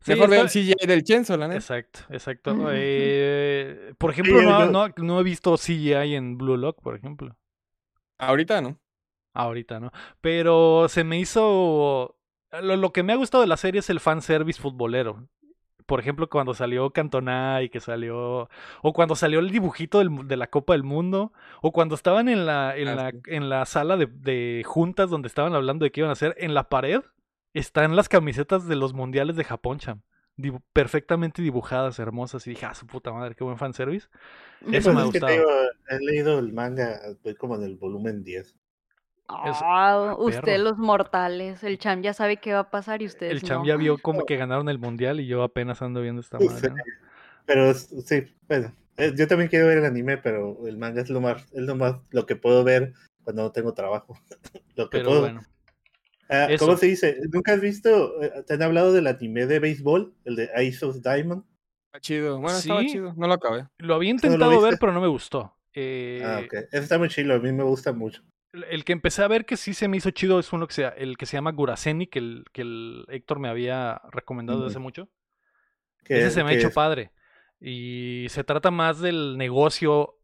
Sí, 0.04 0.12
mejor 0.12 0.30
veo 0.30 0.42
el 0.42 0.48
CGI 0.48 0.74
del 0.86 1.04
Chenzo, 1.04 1.36
la 1.36 1.46
neta. 1.46 1.58
Exacto, 1.60 2.00
exacto. 2.10 2.56
Eh, 2.72 3.92
por 3.98 4.10
ejemplo, 4.10 4.40
Sí, 4.40 4.44
no, 4.46 4.64
yo- 4.64 4.70
no- 4.72 4.88
no 4.96 5.20
he 5.20 5.22
visto 5.22 5.56
CGI 5.56 6.14
en 6.16 6.38
Blue 6.38 6.56
Lock, 6.56 6.80
por 6.82 6.96
ejemplo. 6.96 7.36
Ahorita, 8.18 8.60
¿no? 8.60 8.78
Ahorita, 9.34 9.80
¿no? 9.80 9.90
Pero 10.20 10.88
se 10.88 11.04
me 11.04 11.18
hizo. 11.18 12.16
Lo, 12.62 12.76
lo 12.76 12.92
que 12.92 13.02
me 13.02 13.12
ha 13.12 13.16
gustado 13.16 13.40
de 13.42 13.48
la 13.48 13.56
serie 13.56 13.78
es 13.80 13.88
el 13.90 14.00
fanservice 14.00 14.60
futbolero. 14.60 15.28
Por 15.86 16.00
ejemplo, 16.00 16.28
cuando 16.30 16.54
salió 16.54 16.90
Cantona 16.92 17.62
y 17.62 17.68
que 17.70 17.80
salió. 17.80 18.48
O 18.82 18.92
cuando 18.92 19.16
salió 19.16 19.40
el 19.40 19.50
dibujito 19.50 19.98
del 19.98 20.28
de 20.28 20.36
la 20.36 20.48
Copa 20.48 20.74
del 20.74 20.84
Mundo. 20.84 21.32
O 21.62 21.72
cuando 21.72 21.94
estaban 21.94 22.28
en 22.28 22.46
la, 22.46 22.76
en 22.76 22.88
Ah, 22.88 22.94
la, 22.94 23.10
sí. 23.10 23.22
en 23.26 23.48
la 23.50 23.64
sala 23.66 23.96
de, 23.96 24.06
de 24.06 24.62
juntas 24.66 25.10
donde 25.10 25.28
estaban 25.28 25.54
hablando 25.54 25.84
de 25.84 25.92
qué 25.92 26.00
iban 26.00 26.10
a 26.10 26.12
hacer. 26.14 26.34
En 26.38 26.54
la 26.54 26.68
pared 26.68 27.02
están 27.54 27.96
las 27.96 28.08
camisetas 28.08 28.66
de 28.68 28.76
los 28.76 28.92
mundiales 28.94 29.36
de 29.36 29.44
Japón, 29.44 29.78
cham. 29.78 30.02
Dibu- 30.38 30.62
perfectamente 30.72 31.42
dibujadas, 31.42 31.98
hermosas. 31.98 32.46
Y 32.46 32.50
dije, 32.50 32.66
ah, 32.66 32.74
su 32.74 32.86
puta 32.86 33.12
madre, 33.12 33.34
qué 33.34 33.44
buen 33.44 33.58
fanservice. 33.58 34.08
Eso 34.70 34.90
pues 34.90 34.94
me 34.94 35.00
ha 35.00 35.04
es 35.04 35.10
que 35.10 35.20
te 35.22 35.30
gustado. 35.30 35.32
digo, 35.32 35.50
he 35.88 35.98
leído 36.00 36.38
el 36.38 36.52
manga, 36.52 37.00
voy 37.22 37.34
como 37.36 37.56
en 37.56 37.62
el 37.64 37.76
volumen 37.76 38.22
10. 38.24 38.56
Perro. 39.44 40.16
usted 40.18 40.58
los 40.60 40.78
mortales, 40.78 41.62
el 41.64 41.78
cham 41.78 42.02
ya 42.02 42.12
sabe 42.12 42.38
qué 42.38 42.52
va 42.52 42.60
a 42.60 42.70
pasar 42.70 43.02
y 43.02 43.06
ustedes 43.06 43.32
El 43.32 43.42
cham 43.42 43.62
no. 43.62 43.66
ya 43.66 43.76
vio 43.76 43.98
como 44.02 44.24
que 44.26 44.36
ganaron 44.36 44.68
el 44.68 44.78
mundial 44.78 45.20
y 45.20 45.26
yo 45.26 45.42
apenas 45.42 45.82
ando 45.82 46.00
viendo 46.00 46.20
esta. 46.20 46.38
Pero 47.44 47.74
sí, 47.74 48.24
bueno, 48.48 48.72
eh, 48.96 49.12
yo 49.16 49.26
también 49.26 49.48
quiero 49.50 49.66
ver 49.66 49.78
el 49.78 49.84
anime, 49.84 50.16
pero 50.18 50.66
el 50.66 50.76
manga 50.78 51.02
es 51.02 51.10
lo 51.10 51.20
más, 51.20 51.42
es 51.52 51.62
lo 51.62 51.74
más, 51.76 51.96
lo 52.10 52.26
que 52.26 52.36
puedo 52.36 52.62
ver 52.64 52.92
cuando 53.24 53.42
no 53.42 53.52
tengo 53.52 53.74
trabajo. 53.74 54.18
lo 54.76 54.88
que 54.90 54.98
Pero 54.98 55.08
puedo. 55.10 55.20
bueno. 55.22 55.40
Ah, 56.28 56.46
eso. 56.48 56.64
¿Cómo 56.64 56.76
se 56.78 56.86
dice? 56.86 57.18
¿Nunca 57.30 57.52
has 57.52 57.60
visto? 57.60 58.22
eh, 58.22 58.44
¿Te 58.46 58.54
han 58.54 58.62
hablado 58.62 58.92
del 58.92 59.06
anime 59.06 59.46
de 59.46 59.58
béisbol? 59.58 60.14
El 60.24 60.36
de 60.36 60.50
Ice 60.64 60.84
of 60.86 60.98
Diamond. 61.02 61.44
Está 61.86 62.00
chido. 62.00 62.40
Bueno, 62.40 62.58
estaba 62.58 62.80
Sí. 62.80 62.92
chido. 62.92 63.12
No 63.16 63.26
lo 63.26 63.34
acabé. 63.34 63.66
Lo 63.78 63.94
había 63.96 64.10
¿Tú 64.16 64.28
no 64.28 64.30
lo 64.30 64.34
intentado 64.36 64.60
ver, 64.62 64.78
pero 64.78 64.92
no 64.92 65.00
me 65.00 65.08
gustó. 65.08 65.54
Eh, 65.74 66.22
Ah, 66.24 66.40
ok. 66.44 66.54
Ese 66.70 66.78
está 66.78 66.98
muy 66.98 67.08
chido, 67.08 67.34
a 67.34 67.38
mí 67.38 67.52
me 67.52 67.64
gusta 67.64 67.92
mucho. 67.92 68.22
El, 68.52 68.84
que 68.84 68.92
empecé 68.92 69.22
a 69.22 69.28
ver 69.28 69.46
que 69.46 69.56
sí 69.56 69.72
se 69.74 69.88
me 69.88 69.96
hizo 69.96 70.10
chido 70.10 70.38
es 70.38 70.52
uno 70.52 70.66
que 70.66 70.74
se, 70.74 70.86
el 70.98 71.16
que 71.16 71.26
se 71.26 71.36
llama 71.36 71.52
Guraseni, 71.52 72.06
que 72.06 72.18
el, 72.18 72.44
que 72.52 72.62
el 72.62 73.04
Héctor 73.08 73.38
me 73.38 73.48
había 73.48 74.02
recomendado 74.10 74.60
desde 74.60 74.72
hace 74.72 74.78
mucho. 74.78 75.08
Ese 76.04 76.30
se 76.30 76.44
me 76.44 76.50
ha 76.50 76.54
hecho 76.54 76.68
es- 76.68 76.74
padre. 76.74 77.12
Y 77.60 78.26
se 78.28 78.42
trata 78.44 78.70
más 78.72 78.98
del 79.00 79.38
negocio, 79.38 80.18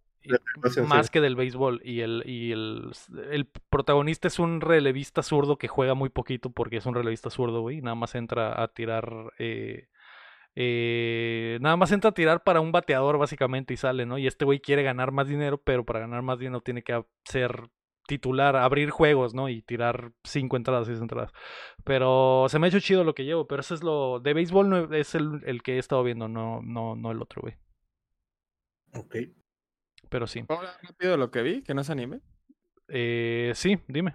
más 0.87 1.07
sí. 1.07 1.13
que 1.13 1.21
del 1.21 1.37
béisbol. 1.37 1.81
Y, 1.85 2.01
el, 2.01 2.25
y 2.27 2.51
el, 2.53 2.91
el 3.31 3.47
protagonista 3.47 4.27
es 4.29 4.39
un 4.41 4.61
relevista 4.61 5.23
zurdo 5.23 5.57
que 5.57 5.69
juega 5.69 5.95
muy 5.95 6.09
poquito 6.09 6.51
porque 6.51 6.79
es 6.79 6.87
un 6.87 6.95
relevista 6.97 7.31
zurdo, 7.31 7.61
güey. 7.61 7.81
Nada 7.81 7.95
más 7.95 8.15
entra 8.17 8.61
a 8.61 8.69
tirar. 8.69 9.33
eh, 9.39 9.87
eh, 10.57 11.59
nada 11.61 11.77
más 11.77 11.93
entra 11.93 12.11
a 12.11 12.15
tirar 12.15 12.43
para 12.43 12.61
un 12.61 12.73
bateador, 12.73 13.17
básicamente, 13.17 13.73
y 13.73 13.77
sale, 13.77 14.05
¿no? 14.05 14.19
Y 14.19 14.27
este 14.27 14.45
güey 14.45 14.59
quiere 14.61 14.83
ganar 14.83 15.13
más 15.13 15.29
dinero, 15.29 15.59
pero 15.63 15.85
para 15.85 16.01
ganar 16.01 16.23
más 16.23 16.41
dinero 16.41 16.61
tiene 16.61 16.83
que 16.83 17.05
ser 17.25 17.71
titular, 18.09 18.57
abrir 18.57 18.91
juegos, 18.91 19.35
¿no? 19.35 19.49
Y 19.49 19.63
tirar 19.63 20.11
cinco 20.25 20.57
entradas, 20.57 20.89
seis 20.89 20.99
entradas. 21.01 21.31
Pero 21.85 22.47
se 22.49 22.59
me 22.59 22.67
ha 22.67 22.69
hecho 22.71 22.81
chido 22.81 23.05
lo 23.05 23.15
que 23.15 23.25
llevo, 23.25 23.47
pero 23.47 23.61
eso 23.61 23.75
es 23.75 23.85
lo... 23.85 24.19
De 24.19 24.35
béisbol 24.35 24.69
no- 24.69 24.93
es 24.95 25.15
el, 25.15 25.43
el 25.47 25.63
que 25.63 25.77
he 25.77 25.79
estado 25.79 26.03
viendo, 26.03 26.27
no, 26.27 26.61
no, 26.63 26.97
no 26.97 27.13
el 27.13 27.23
otro, 27.23 27.43
güey. 27.43 27.55
Ok. 28.95 29.17
Pero 30.09 30.27
sí. 30.27 30.43
¿Puedo 30.43 30.61
hablar 30.61 30.75
rápido 30.83 31.13
de 31.13 31.19
lo 31.19 31.31
que 31.31 31.43
vi? 31.43 31.63
Que 31.63 31.75
no 31.75 31.83
es 31.83 31.91
anime. 31.91 32.21
Eh, 32.89 33.53
sí, 33.55 33.79
dime. 33.87 34.15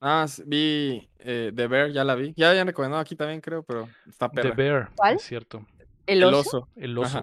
Ah, 0.00 0.26
vi 0.46 1.08
eh, 1.18 1.52
The 1.54 1.66
Bear, 1.66 1.90
ya 1.90 2.04
la 2.04 2.14
vi. 2.14 2.34
Ya 2.36 2.50
habían 2.50 2.66
recomendado 2.66 3.00
aquí 3.00 3.16
también, 3.16 3.40
creo, 3.40 3.62
pero 3.62 3.88
está 4.06 4.28
The 4.28 4.34
perra. 4.42 4.54
Bear, 4.54 4.90
¿Cuál? 4.96 5.14
es 5.16 5.22
cierto. 5.22 5.66
¿El 6.06 6.22
El 6.22 6.24
oso? 6.34 6.38
oso. 6.40 6.68
El 6.76 6.98
oso. 6.98 7.22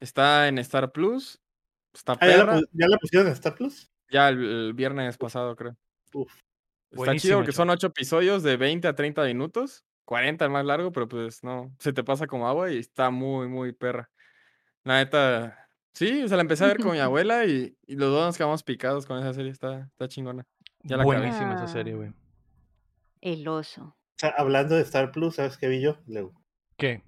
Está 0.00 0.48
en 0.48 0.58
Star 0.58 0.90
Plus. 0.92 1.40
Está 1.92 2.12
Ah, 2.20 2.26
¿ya, 2.26 2.36
la, 2.38 2.46
perra. 2.46 2.60
ya 2.72 2.88
la 2.88 2.96
pusieron 2.98 3.26
en 3.28 3.32
Star 3.34 3.54
Plus? 3.54 3.90
Ya 4.10 4.28
el, 4.28 4.38
el 4.44 4.72
viernes 4.74 5.16
pasado, 5.18 5.54
creo. 5.56 5.76
Uf. 6.12 6.32
Está 6.90 7.16
chido 7.16 7.38
porque 7.38 7.52
son 7.52 7.68
ocho 7.70 7.88
episodios 7.88 8.42
de 8.42 8.56
20 8.56 8.86
a 8.88 8.94
30 8.94 9.24
minutos. 9.24 9.84
40 10.04 10.44
el 10.44 10.50
más 10.52 10.64
largo, 10.64 10.92
pero 10.92 11.08
pues 11.08 11.42
no, 11.42 11.74
se 11.80 11.92
te 11.92 12.04
pasa 12.04 12.26
como 12.28 12.46
agua 12.48 12.70
y 12.70 12.78
está 12.78 13.10
muy, 13.10 13.48
muy 13.48 13.72
perra. 13.72 14.08
La 14.84 14.98
neta, 14.98 15.68
sí, 15.94 16.22
o 16.22 16.28
sea, 16.28 16.36
la 16.36 16.42
empecé 16.42 16.64
a 16.64 16.68
ver 16.68 16.78
con 16.78 16.92
mi 16.92 16.98
abuela 17.00 17.44
y, 17.44 17.76
y 17.86 17.96
los 17.96 18.10
dos 18.10 18.24
nos 18.26 18.36
quedamos 18.36 18.62
picados 18.62 19.04
con 19.04 19.18
esa 19.18 19.34
serie, 19.34 19.50
está, 19.50 19.80
está 19.90 20.06
chingona. 20.06 20.46
Ya 20.84 20.96
la 20.96 21.02
acabé. 21.02 21.18
Buenísima 21.18 21.54
esa 21.56 21.66
serie, 21.66 21.94
Ah. 21.94 21.96
güey. 21.96 22.12
El 23.20 23.48
oso. 23.48 23.82
O 23.82 24.18
sea, 24.18 24.30
hablando 24.38 24.76
de 24.76 24.82
Star 24.82 25.10
Plus, 25.10 25.34
¿sabes 25.34 25.58
qué 25.58 25.66
vi 25.66 25.80
yo? 25.80 25.98
Leo? 26.06 26.32
¿Qué? 26.76 27.02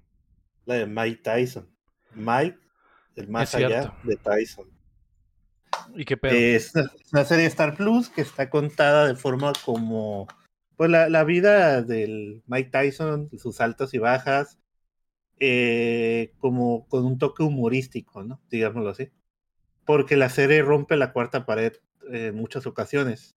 La 0.65 0.75
de 0.75 0.85
Mike 0.85 1.21
Tyson. 1.23 1.73
Mike, 2.13 2.59
el 3.15 3.29
más 3.29 3.55
allá 3.55 3.83
cierto. 3.83 3.95
de 4.03 4.15
Tyson. 4.17 4.69
¿Y 5.95 6.05
qué 6.05 6.17
pedo? 6.17 6.33
Es 6.33 6.75
una, 6.75 6.91
una 7.11 7.25
serie 7.25 7.43
de 7.43 7.49
Star 7.49 7.75
Plus 7.75 8.09
que 8.09 8.21
está 8.21 8.49
contada 8.49 9.07
de 9.07 9.15
forma 9.15 9.53
como 9.65 10.27
pues 10.79 10.89
la, 10.89 11.09
la 11.09 11.25
vida 11.25 11.81
del 11.81 12.41
Mike 12.47 12.69
Tyson, 12.69 13.29
sus 13.37 13.59
altas 13.59 13.93
y 13.93 13.97
bajas, 13.97 14.59
eh, 15.41 16.31
como 16.37 16.87
con 16.87 17.05
un 17.05 17.17
toque 17.17 17.43
humorístico, 17.43 18.23
¿no? 18.23 18.41
Digámoslo 18.49 18.89
así. 18.89 19.09
Porque 19.83 20.15
la 20.15 20.29
serie 20.29 20.61
rompe 20.61 20.95
la 20.95 21.11
cuarta 21.11 21.45
pared 21.45 21.73
en 22.09 22.33
muchas 22.35 22.65
ocasiones. 22.65 23.35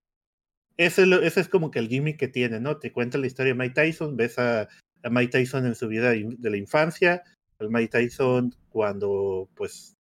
Ese 0.77 1.03
ese 1.25 1.41
es 1.41 1.49
como 1.49 1.73
que 1.73 1.81
el 1.81 1.89
gimmick 1.89 2.17
que 2.17 2.29
tiene, 2.29 2.61
¿no? 2.61 2.79
Te 2.79 2.93
cuenta 2.93 3.19
la 3.19 3.27
historia 3.27 3.55
de 3.55 3.59
Mike 3.59 3.75
Tyson, 3.75 4.17
ves 4.17 4.39
a, 4.39 4.69
a 5.03 5.11
Mike 5.11 5.33
Tyson 5.33 5.67
en 5.67 5.75
su 5.75 5.89
vida 5.89 6.11
de 6.11 6.51
la 6.51 6.57
infancia, 6.57 7.25
el 7.59 7.71
Mike 7.71 7.89
Tyson 7.89 8.55
cuando, 8.69 9.49
pues, 9.57 9.97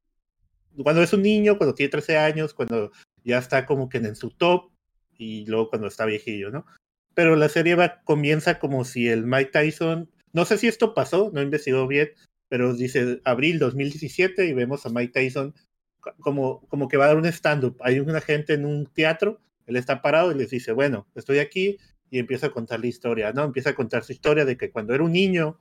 cuando 0.84 1.02
es 1.04 1.14
un 1.14 1.22
niño, 1.22 1.58
cuando 1.58 1.74
tiene 1.76 1.90
13 1.90 2.18
años, 2.18 2.54
cuando 2.54 2.92
ya 3.24 3.38
está 3.38 3.66
como 3.66 3.90
que 3.90 3.98
en 3.98 4.16
su 4.16 4.32
top 4.32 4.72
y 5.18 5.46
luego 5.46 5.70
cuando 5.70 5.88
está 5.88 6.06
viejillo, 6.06 6.50
¿no? 6.52 6.66
Pero 7.14 7.36
la 7.36 7.50
serie 7.50 7.76
va, 7.76 8.02
comienza 8.04 8.58
como 8.60 8.86
si 8.86 9.08
el 9.10 9.26
Mike 9.26 9.52
Tyson, 9.52 10.10
no 10.34 10.46
sé 10.46 10.58
si 10.58 10.68
esto 10.68 10.94
pasó, 10.94 11.30
no 11.34 11.42
investigó 11.42 11.88
bien, 11.88 12.12
pero 12.48 12.74
dice 12.74 13.22
abril 13.26 13.60
2017 13.60 14.46
y 14.48 14.54
vemos 14.54 14.86
a 14.86 14.90
Mike 14.90 15.14
Tyson 15.14 15.54
co- 16.00 16.14
como, 16.20 16.62
como 16.68 16.88
que 16.88 16.98
va 16.98 17.06
a 17.06 17.08
dar 17.10 17.18
un 17.18 17.26
stand-up. 17.26 17.78
Hay 17.82 18.00
una 18.00 18.22
gente 18.22 18.54
en 18.54 18.66
un 18.66 18.86
teatro, 18.88 19.40
él 19.68 19.76
está 19.76 20.02
parado 20.02 20.32
y 20.32 20.36
les 20.36 20.50
dice, 20.50 20.72
bueno, 20.72 21.08
estoy 21.16 21.40
aquí 21.40 21.78
y 22.10 22.20
empieza 22.20 22.48
a 22.48 22.52
contar 22.52 22.80
la 22.80 22.88
historia, 22.88 23.32
¿no? 23.34 23.44
Empieza 23.44 23.72
a 23.72 23.76
contar 23.76 24.04
su 24.04 24.14
historia 24.14 24.46
de 24.46 24.58
que 24.58 24.72
cuando 24.72 24.94
era 24.94 25.04
un 25.04 25.12
niño 25.14 25.60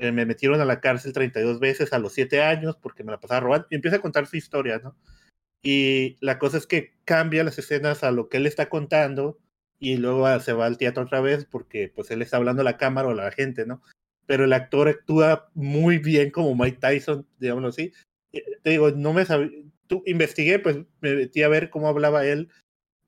eh, 0.00 0.12
me 0.12 0.24
metieron 0.24 0.60
a 0.60 0.64
la 0.64 0.80
cárcel 0.80 1.12
32 1.12 1.60
veces 1.60 1.92
a 1.92 1.98
los 1.98 2.14
7 2.14 2.42
años 2.42 2.76
porque 2.80 3.04
me 3.04 3.12
la 3.12 3.20
pasaba 3.20 3.40
robando 3.40 3.66
y 3.70 3.74
empieza 3.74 3.98
a 3.98 4.00
contar 4.00 4.26
su 4.26 4.36
historia, 4.36 4.78
¿no? 4.82 4.96
Y 5.62 6.16
la 6.20 6.38
cosa 6.38 6.56
es 6.56 6.66
que 6.66 6.94
cambia 7.04 7.44
las 7.44 7.58
escenas 7.58 8.02
a 8.02 8.10
lo 8.10 8.28
que 8.30 8.38
él 8.38 8.46
está 8.46 8.70
contando 8.70 9.38
y 9.78 9.98
luego 9.98 10.26
ah, 10.26 10.40
se 10.40 10.54
va 10.54 10.64
al 10.66 10.78
teatro 10.78 11.02
otra 11.02 11.20
vez 11.20 11.44
porque 11.44 11.92
pues 11.94 12.10
él 12.10 12.22
está 12.22 12.38
hablando 12.38 12.62
a 12.62 12.64
la 12.64 12.78
cámara 12.78 13.08
o 13.08 13.10
a 13.10 13.14
la 13.14 13.30
gente, 13.30 13.66
¿no? 13.66 13.82
Pero 14.26 14.44
el 14.44 14.52
actor 14.54 14.88
actúa 14.88 15.50
muy 15.54 15.98
bien 15.98 16.30
como 16.30 16.54
Mike 16.54 16.78
Tyson, 16.80 17.26
digámoslo 17.38 17.68
así. 17.68 17.92
Eh, 18.32 18.42
Te 18.62 18.70
digo, 18.70 18.90
no 18.92 19.12
me 19.12 19.26
sabía, 19.26 19.50
tú 19.86 20.02
investigué, 20.06 20.58
pues 20.60 20.78
me 21.00 21.14
metí 21.14 21.42
a 21.42 21.48
ver 21.48 21.68
cómo 21.70 21.88
hablaba 21.88 22.24
él 22.26 22.50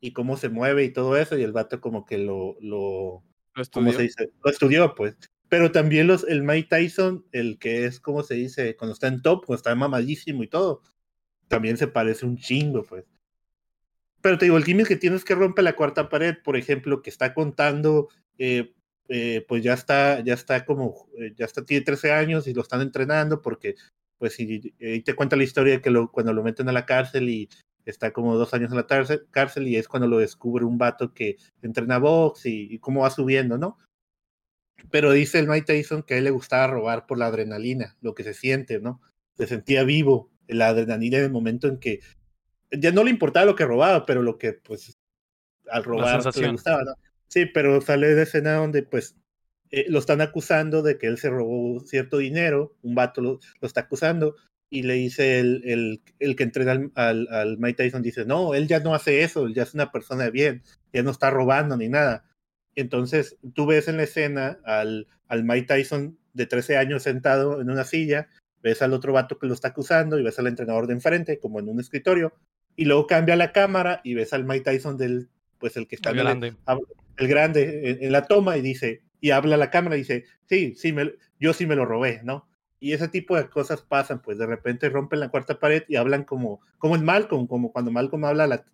y 0.00 0.12
cómo 0.12 0.36
se 0.36 0.50
mueve 0.50 0.84
y 0.84 0.92
todo 0.92 1.16
eso 1.16 1.38
y 1.38 1.42
el 1.42 1.52
vato 1.52 1.80
como 1.80 2.04
que 2.04 2.18
lo, 2.18 2.56
lo, 2.60 3.24
Lo 3.54 3.64
¿cómo 3.72 3.92
estudió. 3.92 3.92
se 3.92 4.02
dice? 4.02 4.30
Lo 4.44 4.50
estudió, 4.50 4.94
pues. 4.94 5.16
Pero 5.52 5.70
también 5.70 6.06
los, 6.06 6.26
el 6.26 6.42
Mike 6.42 6.68
Tyson, 6.70 7.26
el 7.30 7.58
que 7.58 7.84
es, 7.84 8.00
¿cómo 8.00 8.22
se 8.22 8.32
dice? 8.32 8.74
Cuando 8.74 8.94
está 8.94 9.08
en 9.08 9.20
top, 9.20 9.44
cuando 9.44 9.58
está 9.58 9.74
mamadísimo 9.74 10.42
y 10.42 10.48
todo, 10.48 10.80
también 11.46 11.76
se 11.76 11.88
parece 11.88 12.24
un 12.24 12.38
chingo, 12.38 12.84
pues. 12.84 13.04
Pero 14.22 14.38
te 14.38 14.46
digo, 14.46 14.56
el 14.56 14.64
gimmick 14.64 14.88
que 14.88 14.96
tienes 14.96 15.26
que 15.26 15.34
romper 15.34 15.64
la 15.64 15.76
cuarta 15.76 16.08
pared, 16.08 16.36
por 16.42 16.56
ejemplo, 16.56 17.02
que 17.02 17.10
está 17.10 17.34
contando, 17.34 18.08
eh, 18.38 18.72
eh, 19.08 19.44
pues 19.46 19.62
ya 19.62 19.74
está, 19.74 20.20
ya 20.20 20.32
está 20.32 20.64
como, 20.64 21.06
eh, 21.18 21.34
ya 21.36 21.44
está, 21.44 21.62
tiene 21.66 21.84
13 21.84 22.12
años 22.12 22.46
y 22.46 22.54
lo 22.54 22.62
están 22.62 22.80
entrenando 22.80 23.42
porque, 23.42 23.74
pues, 24.16 24.32
si 24.32 24.72
te 24.78 25.14
cuenta 25.14 25.36
la 25.36 25.44
historia 25.44 25.74
de 25.74 25.80
que 25.82 25.92
cuando 26.12 26.32
lo 26.32 26.42
meten 26.42 26.70
a 26.70 26.72
la 26.72 26.86
cárcel 26.86 27.28
y 27.28 27.50
está 27.84 28.10
como 28.10 28.38
dos 28.38 28.54
años 28.54 28.70
en 28.70 28.78
la 28.78 28.86
cárcel, 29.30 29.68
y 29.68 29.76
es 29.76 29.86
cuando 29.86 30.08
lo 30.08 30.16
descubre 30.16 30.64
un 30.64 30.78
vato 30.78 31.12
que 31.12 31.36
entrena 31.60 31.98
box 31.98 32.46
y 32.46 32.78
cómo 32.78 33.02
va 33.02 33.10
subiendo, 33.10 33.58
¿no? 33.58 33.76
Pero 34.90 35.12
dice 35.12 35.38
el 35.38 35.48
Mike 35.48 35.66
Tyson 35.66 36.02
que 36.02 36.14
a 36.14 36.18
él 36.18 36.24
le 36.24 36.30
gustaba 36.30 36.66
robar 36.66 37.06
por 37.06 37.18
la 37.18 37.26
adrenalina, 37.26 37.96
lo 38.00 38.14
que 38.14 38.24
se 38.24 38.34
siente, 38.34 38.80
¿no? 38.80 39.00
Se 39.36 39.46
sentía 39.46 39.84
vivo, 39.84 40.30
la 40.48 40.68
adrenalina 40.68 41.18
en 41.18 41.24
el 41.24 41.30
momento 41.30 41.68
en 41.68 41.78
que 41.78 42.00
ya 42.70 42.92
no 42.92 43.04
le 43.04 43.10
importaba 43.10 43.46
lo 43.46 43.56
que 43.56 43.64
robaba, 43.66 44.06
pero 44.06 44.22
lo 44.22 44.38
que 44.38 44.52
pues 44.52 44.98
al 45.70 45.84
robar 45.84 46.22
le 46.22 46.22
sensación. 46.22 46.52
gustaba, 46.52 46.84
¿no? 46.84 46.94
Sí, 47.28 47.46
pero 47.46 47.80
sale 47.80 48.14
de 48.14 48.22
escena 48.22 48.54
donde 48.54 48.82
pues 48.82 49.16
eh, 49.70 49.86
lo 49.88 49.98
están 49.98 50.20
acusando 50.20 50.82
de 50.82 50.98
que 50.98 51.06
él 51.06 51.18
se 51.18 51.30
robó 51.30 51.80
cierto 51.80 52.18
dinero, 52.18 52.76
un 52.82 52.94
vato 52.94 53.20
lo, 53.20 53.40
lo 53.60 53.66
está 53.66 53.82
acusando 53.82 54.36
y 54.68 54.82
le 54.82 54.94
dice 54.94 55.38
el, 55.38 55.62
el, 55.64 56.02
el 56.18 56.34
que 56.36 56.44
entrena 56.44 56.72
al, 56.72 56.92
al, 56.94 57.28
al 57.30 57.58
Mike 57.58 57.84
Tyson, 57.84 58.02
dice, 58.02 58.24
no, 58.24 58.54
él 58.54 58.68
ya 58.68 58.80
no 58.80 58.94
hace 58.94 59.22
eso, 59.22 59.46
él 59.46 59.54
ya 59.54 59.64
es 59.64 59.74
una 59.74 59.92
persona 59.92 60.24
de 60.24 60.30
bien, 60.30 60.62
ya 60.92 61.02
no 61.02 61.10
está 61.10 61.30
robando 61.30 61.76
ni 61.76 61.88
nada. 61.88 62.24
Entonces 62.74 63.36
tú 63.54 63.66
ves 63.66 63.88
en 63.88 63.96
la 63.96 64.04
escena 64.04 64.58
al, 64.64 65.06
al 65.28 65.44
Mike 65.44 65.66
Tyson 65.66 66.18
de 66.32 66.46
13 66.46 66.76
años 66.76 67.02
sentado 67.02 67.60
en 67.60 67.70
una 67.70 67.84
silla, 67.84 68.28
ves 68.62 68.82
al 68.82 68.92
otro 68.92 69.12
vato 69.12 69.38
que 69.38 69.46
lo 69.46 69.54
está 69.54 69.68
acusando 69.68 70.18
y 70.18 70.22
ves 70.22 70.38
al 70.38 70.46
entrenador 70.46 70.86
de 70.86 70.94
enfrente 70.94 71.38
como 71.38 71.60
en 71.60 71.68
un 71.68 71.80
escritorio 71.80 72.34
y 72.76 72.84
luego 72.86 73.06
cambia 73.06 73.36
la 73.36 73.52
cámara 73.52 74.00
y 74.04 74.14
ves 74.14 74.32
al 74.32 74.44
Mike 74.44 74.64
Tyson 74.64 74.96
del, 74.96 75.28
pues 75.58 75.76
el 75.76 75.86
que 75.86 75.96
está 75.96 76.10
El 76.10 76.16
grande. 76.16 76.54
el 77.16 77.28
grande 77.28 77.90
en, 77.90 78.04
en 78.04 78.12
la 78.12 78.26
toma 78.26 78.56
y 78.56 78.62
dice, 78.62 79.02
y 79.20 79.30
habla 79.30 79.54
a 79.54 79.58
la 79.58 79.70
cámara 79.70 79.96
y 79.96 80.00
dice, 80.00 80.24
sí, 80.46 80.74
sí, 80.76 80.92
me, 80.92 81.12
yo 81.38 81.52
sí 81.52 81.66
me 81.66 81.76
lo 81.76 81.84
robé, 81.84 82.20
¿no? 82.24 82.48
Y 82.80 82.92
ese 82.92 83.06
tipo 83.06 83.36
de 83.36 83.48
cosas 83.48 83.82
pasan, 83.82 84.20
pues 84.20 84.38
de 84.38 84.46
repente 84.46 84.88
rompen 84.88 85.20
la 85.20 85.28
cuarta 85.28 85.60
pared 85.60 85.84
y 85.86 85.96
hablan 85.96 86.24
como, 86.24 86.60
como 86.78 86.96
en 86.96 87.04
Malcolm, 87.04 87.46
como 87.46 87.70
cuando 87.70 87.92
Malcolm 87.92 88.24
habla, 88.24 88.44
a 88.44 88.46
la, 88.48 88.64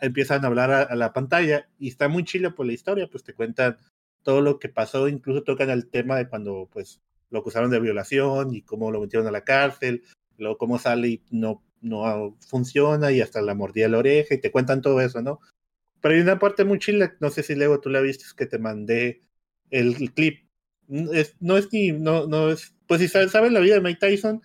empiezan 0.00 0.44
a 0.44 0.48
hablar 0.48 0.70
a, 0.70 0.94
la 0.94 1.12
pantalla 1.12 1.68
y 1.78 1.88
está 1.88 2.08
muy 2.08 2.24
chile 2.24 2.50
por 2.50 2.66
la 2.66 2.72
historia, 2.72 3.08
pues 3.08 3.24
te 3.24 3.34
cuentan 3.34 3.78
todo 4.22 4.40
lo 4.40 4.58
que 4.58 4.68
pasó, 4.68 5.08
incluso 5.08 5.42
tocan 5.42 5.70
el 5.70 5.88
tema 5.88 6.16
de 6.16 6.28
cuando 6.28 6.68
pues 6.72 7.00
lo 7.30 7.40
acusaron 7.40 7.70
de 7.70 7.80
violación 7.80 8.54
y 8.54 8.62
cómo 8.62 8.90
lo 8.90 9.00
metieron 9.00 9.26
a 9.28 9.30
la 9.30 9.44
cárcel, 9.44 10.02
luego 10.36 10.58
cómo 10.58 10.78
sale 10.78 11.08
y 11.08 11.22
no, 11.30 11.62
no 11.80 12.36
funciona 12.40 13.12
y 13.12 13.20
hasta 13.20 13.40
la 13.42 13.54
mordía 13.54 13.88
la 13.88 13.98
oreja 13.98 14.34
y 14.34 14.40
te 14.40 14.50
cuentan 14.50 14.82
todo 14.82 15.00
eso, 15.00 15.22
¿no? 15.22 15.40
Pero 16.00 16.14
hay 16.14 16.20
una 16.20 16.38
parte 16.38 16.64
muy 16.64 16.78
chila, 16.78 17.14
no 17.20 17.30
sé 17.30 17.42
si 17.42 17.54
luego 17.54 17.80
tú 17.80 17.90
la 17.90 18.00
viste, 18.00 18.24
es 18.24 18.34
que 18.34 18.46
te 18.46 18.58
mandé 18.58 19.22
el, 19.70 20.12
clip. 20.12 20.48
Es, 21.12 21.36
no 21.40 21.56
es 21.56 21.72
ni, 21.72 21.92
no, 21.92 22.26
no 22.26 22.50
es, 22.50 22.74
pues 22.86 23.00
si 23.00 23.08
sabes, 23.08 23.30
sabes 23.30 23.52
la 23.52 23.60
vida 23.60 23.74
de 23.74 23.80
Mike 23.80 24.00
Tyson, 24.00 24.42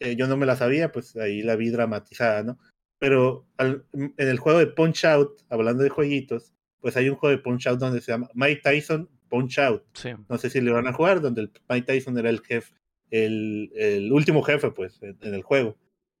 eh, 0.00 0.16
yo 0.16 0.26
no 0.26 0.36
me 0.36 0.46
la 0.46 0.56
sabía, 0.56 0.92
pues 0.92 1.16
ahí 1.16 1.42
la 1.42 1.56
vi 1.56 1.70
dramatizada, 1.70 2.42
¿no? 2.42 2.58
Pero 2.98 3.46
al- 3.58 3.84
en 3.92 4.14
el 4.16 4.38
juego 4.38 4.58
de 4.58 4.66
Punch 4.68 5.04
Out, 5.04 5.42
hablando 5.50 5.82
de 5.82 5.90
jueguitos, 5.90 6.52
pues 6.80 6.96
hay 6.96 7.08
un 7.08 7.16
juego 7.16 7.36
de 7.36 7.42
Punch 7.42 7.66
Out 7.66 7.78
donde 7.80 8.00
se 8.00 8.12
llama 8.12 8.28
Mike 8.34 8.60
Tyson 8.62 9.08
Punch 9.28 9.58
Out. 9.58 9.82
Sí. 9.92 10.10
No 10.28 10.38
sé 10.38 10.50
si 10.50 10.60
le 10.60 10.70
van 10.70 10.86
a 10.86 10.92
jugar, 10.92 11.20
donde 11.20 11.42
el 11.42 11.52
Mike 11.68 11.86
Tyson 11.86 12.16
era 12.18 12.30
el 12.30 12.40
jefe, 12.40 12.74
el, 13.10 13.70
el 13.74 14.12
último 14.12 14.42
jefe, 14.42 14.70
pues, 14.70 15.02
en, 15.02 15.18
en 15.20 15.34
el 15.34 15.42
juego. 15.42 15.76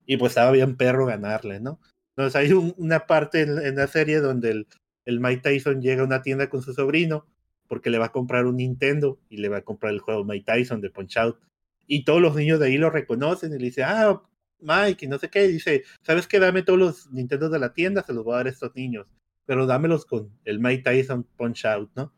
Y 0.06 0.16
pues 0.18 0.30
estaba 0.32 0.50
bien 0.52 0.76
perro 0.76 1.06
ganarle, 1.06 1.60
¿no? 1.60 1.80
Entonces 2.10 2.36
hay 2.36 2.52
un- 2.52 2.74
una 2.78 3.06
parte 3.06 3.42
en, 3.42 3.58
en 3.58 3.76
la 3.76 3.86
serie 3.86 4.20
donde 4.20 4.50
el, 4.50 4.66
el 5.04 5.20
Mike 5.20 5.42
Tyson 5.42 5.80
llega 5.82 6.02
a 6.02 6.06
una 6.06 6.22
tienda 6.22 6.48
con 6.48 6.62
su 6.62 6.72
sobrino 6.74 7.26
porque 7.68 7.90
le 7.90 7.98
va 7.98 8.06
a 8.06 8.12
comprar 8.12 8.46
un 8.46 8.56
Nintendo 8.58 9.18
y 9.28 9.38
le 9.38 9.48
va 9.48 9.58
a 9.58 9.62
comprar 9.62 9.92
el 9.92 9.98
juego 10.00 10.24
Mike 10.24 10.44
Tyson 10.46 10.80
de 10.80 10.90
Punch 10.90 11.16
Out. 11.16 11.38
Y 11.88 12.04
todos 12.04 12.20
los 12.22 12.34
niños 12.36 12.60
de 12.60 12.66
ahí 12.66 12.78
lo 12.78 12.90
reconocen 12.90 13.52
y 13.52 13.58
le 13.58 13.64
dicen, 13.66 13.84
ah, 13.88 14.22
Mike, 14.60 15.04
y 15.04 15.08
no 15.08 15.18
sé 15.18 15.28
qué. 15.28 15.46
Y 15.46 15.52
dice, 15.52 15.84
¿sabes 16.02 16.26
qué? 16.26 16.38
Dame 16.38 16.62
todos 16.62 16.78
los 16.78 17.10
Nintendos 17.12 17.50
de 17.50 17.58
la 17.58 17.72
tienda, 17.72 18.02
se 18.02 18.12
los 18.12 18.24
voy 18.24 18.34
a 18.34 18.36
dar 18.38 18.46
a 18.46 18.50
estos 18.50 18.74
niños. 18.74 19.06
Pero 19.44 19.66
dámelos 19.66 20.04
con 20.06 20.30
el 20.44 20.58
Mike 20.58 20.82
Tyson 20.82 21.24
Punch 21.36 21.64
Out, 21.66 21.90
¿no? 21.94 22.12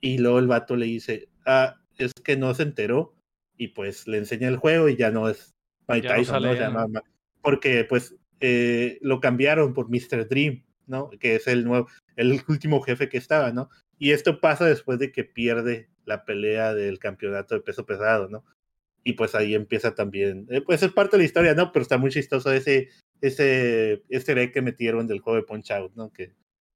Y 0.00 0.18
luego 0.18 0.38
el 0.38 0.46
vato 0.46 0.76
le 0.76 0.86
dice, 0.86 1.28
ah, 1.46 1.76
es 1.96 2.12
que 2.12 2.36
no 2.36 2.52
se 2.54 2.64
enteró. 2.64 3.14
Y 3.56 3.68
pues 3.68 4.08
le 4.08 4.18
enseña 4.18 4.48
el 4.48 4.56
juego 4.56 4.88
y 4.88 4.96
ya 4.96 5.10
no 5.10 5.28
es 5.28 5.54
Mike 5.88 6.08
Ya 6.08 6.16
Tyson, 6.16 6.42
¿no? 6.42 6.54
sale 6.54 7.02
porque 7.40 7.84
pues 7.84 8.16
eh, 8.40 8.98
lo 9.02 9.20
cambiaron 9.20 9.74
por 9.74 9.90
Mr. 9.90 10.26
Dream, 10.28 10.64
¿no? 10.86 11.10
Que 11.10 11.36
es 11.36 11.46
el 11.46 11.64
nuevo, 11.64 11.88
el 12.16 12.42
último 12.48 12.80
jefe 12.80 13.08
que 13.08 13.18
estaba, 13.18 13.52
¿no? 13.52 13.68
Y 13.98 14.12
esto 14.12 14.40
pasa 14.40 14.64
después 14.64 14.98
de 14.98 15.12
que 15.12 15.24
pierde 15.24 15.88
la 16.04 16.24
pelea 16.24 16.74
del 16.74 16.98
campeonato 16.98 17.54
de 17.54 17.60
peso 17.60 17.86
pesado, 17.86 18.28
¿no? 18.28 18.44
Y 19.04 19.12
pues 19.12 19.34
ahí 19.34 19.54
empieza 19.54 19.94
también, 19.94 20.46
eh, 20.50 20.62
pues 20.62 20.82
es 20.82 20.90
parte 20.90 21.16
de 21.16 21.22
la 21.22 21.26
historia, 21.26 21.54
¿no? 21.54 21.70
Pero 21.72 21.82
está 21.82 21.98
muy 21.98 22.10
chistoso 22.10 22.50
ese, 22.50 22.88
ese 23.20 24.00
egg 24.08 24.52
que 24.52 24.62
metieron 24.62 25.06
del 25.06 25.20
juego 25.20 25.36
de 25.38 25.44
Punch 25.44 25.70
Out, 25.72 25.92
¿no? 25.94 26.10
Que, 26.10 26.32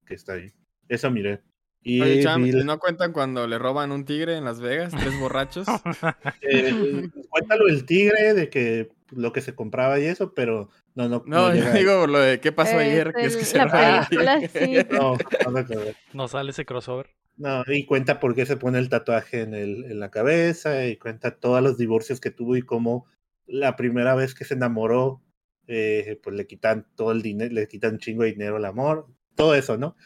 que 0.07 0.15
está 0.15 0.35
ahí. 0.35 0.53
Eso 0.89 1.11
miré. 1.11 1.41
Y 1.83 2.01
Oye, 2.03 2.23
Cham, 2.23 2.43
vi 2.43 2.51
¿y 2.51 2.53
la- 2.53 2.65
¿no 2.65 2.79
cuentan 2.79 3.13
cuando 3.13 3.47
le 3.47 3.59
roban 3.59 3.93
un 3.93 4.05
tigre 4.05 4.37
en 4.37 4.45
Las 4.45 4.61
Vegas? 4.61 4.93
Tres 4.99 5.19
borrachos. 5.19 5.67
eh, 6.43 7.09
cuéntalo 7.31 7.69
el 7.69 7.87
tigre 7.87 8.35
de 8.35 8.51
que 8.51 8.91
lo 9.11 9.33
que 9.33 9.41
se 9.41 9.55
compraba 9.55 9.99
y 9.99 10.05
eso, 10.05 10.35
pero 10.35 10.69
no, 10.95 11.09
no, 11.09 11.23
No, 11.27 11.55
yo 11.55 11.65
ahí. 11.73 11.79
digo 11.79 12.07
lo 12.07 12.19
de 12.19 12.41
qué 12.41 12.53
pasó 12.53 12.77
ayer, 12.79 13.13
que 13.15 13.25
es 13.27 13.37
que 13.37 13.45
se 13.45 13.57
la 13.57 13.65
robaron 13.67 14.01
el 14.01 14.07
película, 14.07 14.39
tigre. 14.41 14.83
sí. 14.83 14.89
No, 14.95 15.17
no 15.47 15.51
me 15.51 15.61
acuerdo. 15.61 15.93
no 16.13 16.29
sale 16.29 16.51
ese 16.51 16.67
crossover. 16.67 17.09
No, 17.39 17.62
y 17.69 17.86
cuenta 17.86 18.19
por 18.19 18.35
qué 18.35 18.44
se 18.47 18.56
pone 18.56 18.78
el 18.78 18.89
tatuaje 18.89 19.43
en, 19.43 19.55
el, 19.55 19.85
en 19.85 20.01
la 20.01 20.10
cabeza 20.10 20.86
y 20.86 20.97
cuenta 20.97 21.39
todos 21.39 21.62
los 21.62 21.78
divorcios 21.78 22.20
que 22.20 22.32
tuvo 22.32 22.56
y 22.56 22.62
cómo 22.62 23.06
la 23.47 23.77
primera 23.77 24.15
vez 24.16 24.35
que 24.35 24.44
se 24.44 24.55
enamoró, 24.55 25.23
eh, 25.69 26.19
pues 26.23 26.35
le 26.35 26.47
quitan 26.47 26.86
todo 26.97 27.12
el 27.12 27.23
dinero, 27.23 27.55
le 27.55 27.69
quitan 27.69 27.94
un 27.94 27.98
chingo 27.98 28.24
de 28.24 28.32
dinero 28.32 28.56
al 28.56 28.65
amor, 28.65 29.06
todo 29.36 29.55
eso, 29.55 29.78
¿no? 29.78 29.97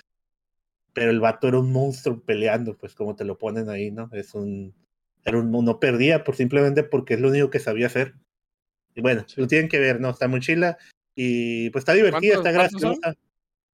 Pero 0.93 1.11
el 1.11 1.21
vato 1.21 1.49
era 1.49 1.59
un 1.59 1.73
monstruo 1.73 2.23
peleando, 2.23 2.77
pues 2.77 2.95
como 2.95 3.17
te 3.17 3.25
lo 3.25 3.39
ponen 3.39 3.71
ahí, 3.71 3.91
¿no? 3.91 4.11
Es 4.13 4.35
un, 4.35 4.75
era 5.25 5.39
un, 5.39 5.51
no 5.51 5.81
perdía 5.81 6.25
por 6.25 6.37
simplemente 6.37 6.83
porque 6.83 7.15
es 7.15 7.21
lo 7.21 7.29
único 7.29 7.49
que 7.49 7.61
sabía 7.61 7.87
hacer. 7.87 8.15
Y 8.95 9.01
bueno, 9.01 9.25
lo 9.37 9.47
tienen 9.47 9.71
que 9.71 9.79
ver, 9.81 10.01
¿no? 10.01 10.11
Está 10.11 10.29
muy 10.29 10.41
chila 10.41 10.77
y 11.15 11.71
pues 11.71 11.81
está 11.83 11.95
divertida, 11.95 12.35
¿Cuántos- 12.43 12.51
está 12.51 12.53
graciosa. 12.53 13.15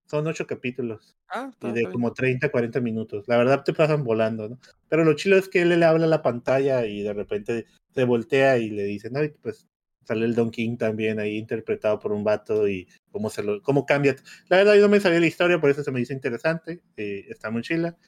Son 0.08 0.26
ocho 0.26 0.46
capítulos 0.46 1.16
Ah, 1.28 1.50
y 1.60 1.72
de 1.72 1.80
está 1.80 1.88
bien. 1.88 1.92
como 1.92 2.12
30, 2.12 2.50
40 2.50 2.80
minutos. 2.80 3.24
La 3.28 3.36
verdad 3.36 3.62
te 3.64 3.72
pasan 3.74 4.04
volando, 4.04 4.48
¿no? 4.48 4.58
Pero 4.88 5.04
lo 5.04 5.14
chido 5.14 5.36
es 5.36 5.48
que 5.48 5.62
él 5.62 5.68
le 5.78 5.84
habla 5.84 6.06
a 6.06 6.08
la 6.08 6.22
pantalla 6.22 6.86
y 6.86 7.02
de 7.02 7.12
repente 7.12 7.66
se 7.94 8.04
voltea 8.04 8.58
y 8.58 8.70
le 8.70 8.84
dice, 8.84 9.10
no, 9.10 9.22
y 9.24 9.28
pues 9.30 9.66
sale 10.04 10.24
el 10.24 10.34
Don 10.34 10.50
King 10.50 10.76
también 10.78 11.18
ahí 11.20 11.36
interpretado 11.36 11.98
por 11.98 12.12
un 12.12 12.24
vato 12.24 12.66
y 12.68 12.88
cómo 13.10 13.28
se 13.28 13.42
lo, 13.42 13.60
cómo 13.62 13.84
cambia. 13.86 14.16
La 14.48 14.58
verdad 14.58 14.74
yo 14.76 14.82
no 14.82 14.88
me 14.88 15.00
sabía 15.00 15.20
la 15.20 15.26
historia, 15.26 15.60
por 15.60 15.68
eso 15.70 15.82
se 15.84 15.92
me 15.92 16.00
hizo 16.00 16.14
interesante, 16.14 16.80
eh, 16.96 17.26
está 17.28 17.50
muy 17.50 17.62
chila. 17.62 17.98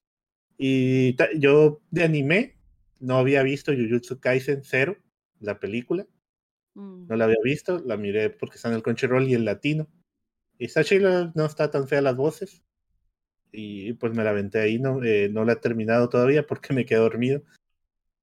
Y 0.59 1.16
yo 1.39 1.82
de 1.90 2.05
anime 2.05 2.56
no 3.01 3.18
había 3.18 3.43
visto 3.43 3.72
Jujutsu 3.72 4.20
Kaisen 4.20 4.62
0, 4.64 4.97
la 5.40 5.60
película, 5.60 6.06
Mm. 6.74 7.06
no 7.09 7.16
la 7.16 7.24
había 7.24 7.36
visto, 7.43 7.81
la 7.85 7.97
miré 7.97 8.31
porque 8.31 8.56
está 8.56 8.68
en 8.68 8.74
el 8.77 8.82
Crunchyroll 8.82 9.28
y 9.28 9.35
en 9.35 9.44
latino. 9.44 9.89
Y 10.61 10.66
está 10.66 10.85
chila, 10.85 11.32
no 11.35 11.47
está 11.47 11.70
tan 11.70 11.89
fea 11.89 12.03
las 12.03 12.15
voces. 12.16 12.62
Y 13.51 13.95
pues 13.95 14.12
me 14.15 14.23
la 14.23 14.31
aventé 14.31 14.61
ahí, 14.61 14.78
no, 14.78 15.03
Eh, 15.03 15.31
no 15.31 15.45
la 15.47 15.55
he 15.55 15.57
terminado 15.57 16.11
todavía 16.11 16.47
porque 16.47 16.74
me 16.74 16.85
quedé 16.85 16.99
dormido. 16.99 17.43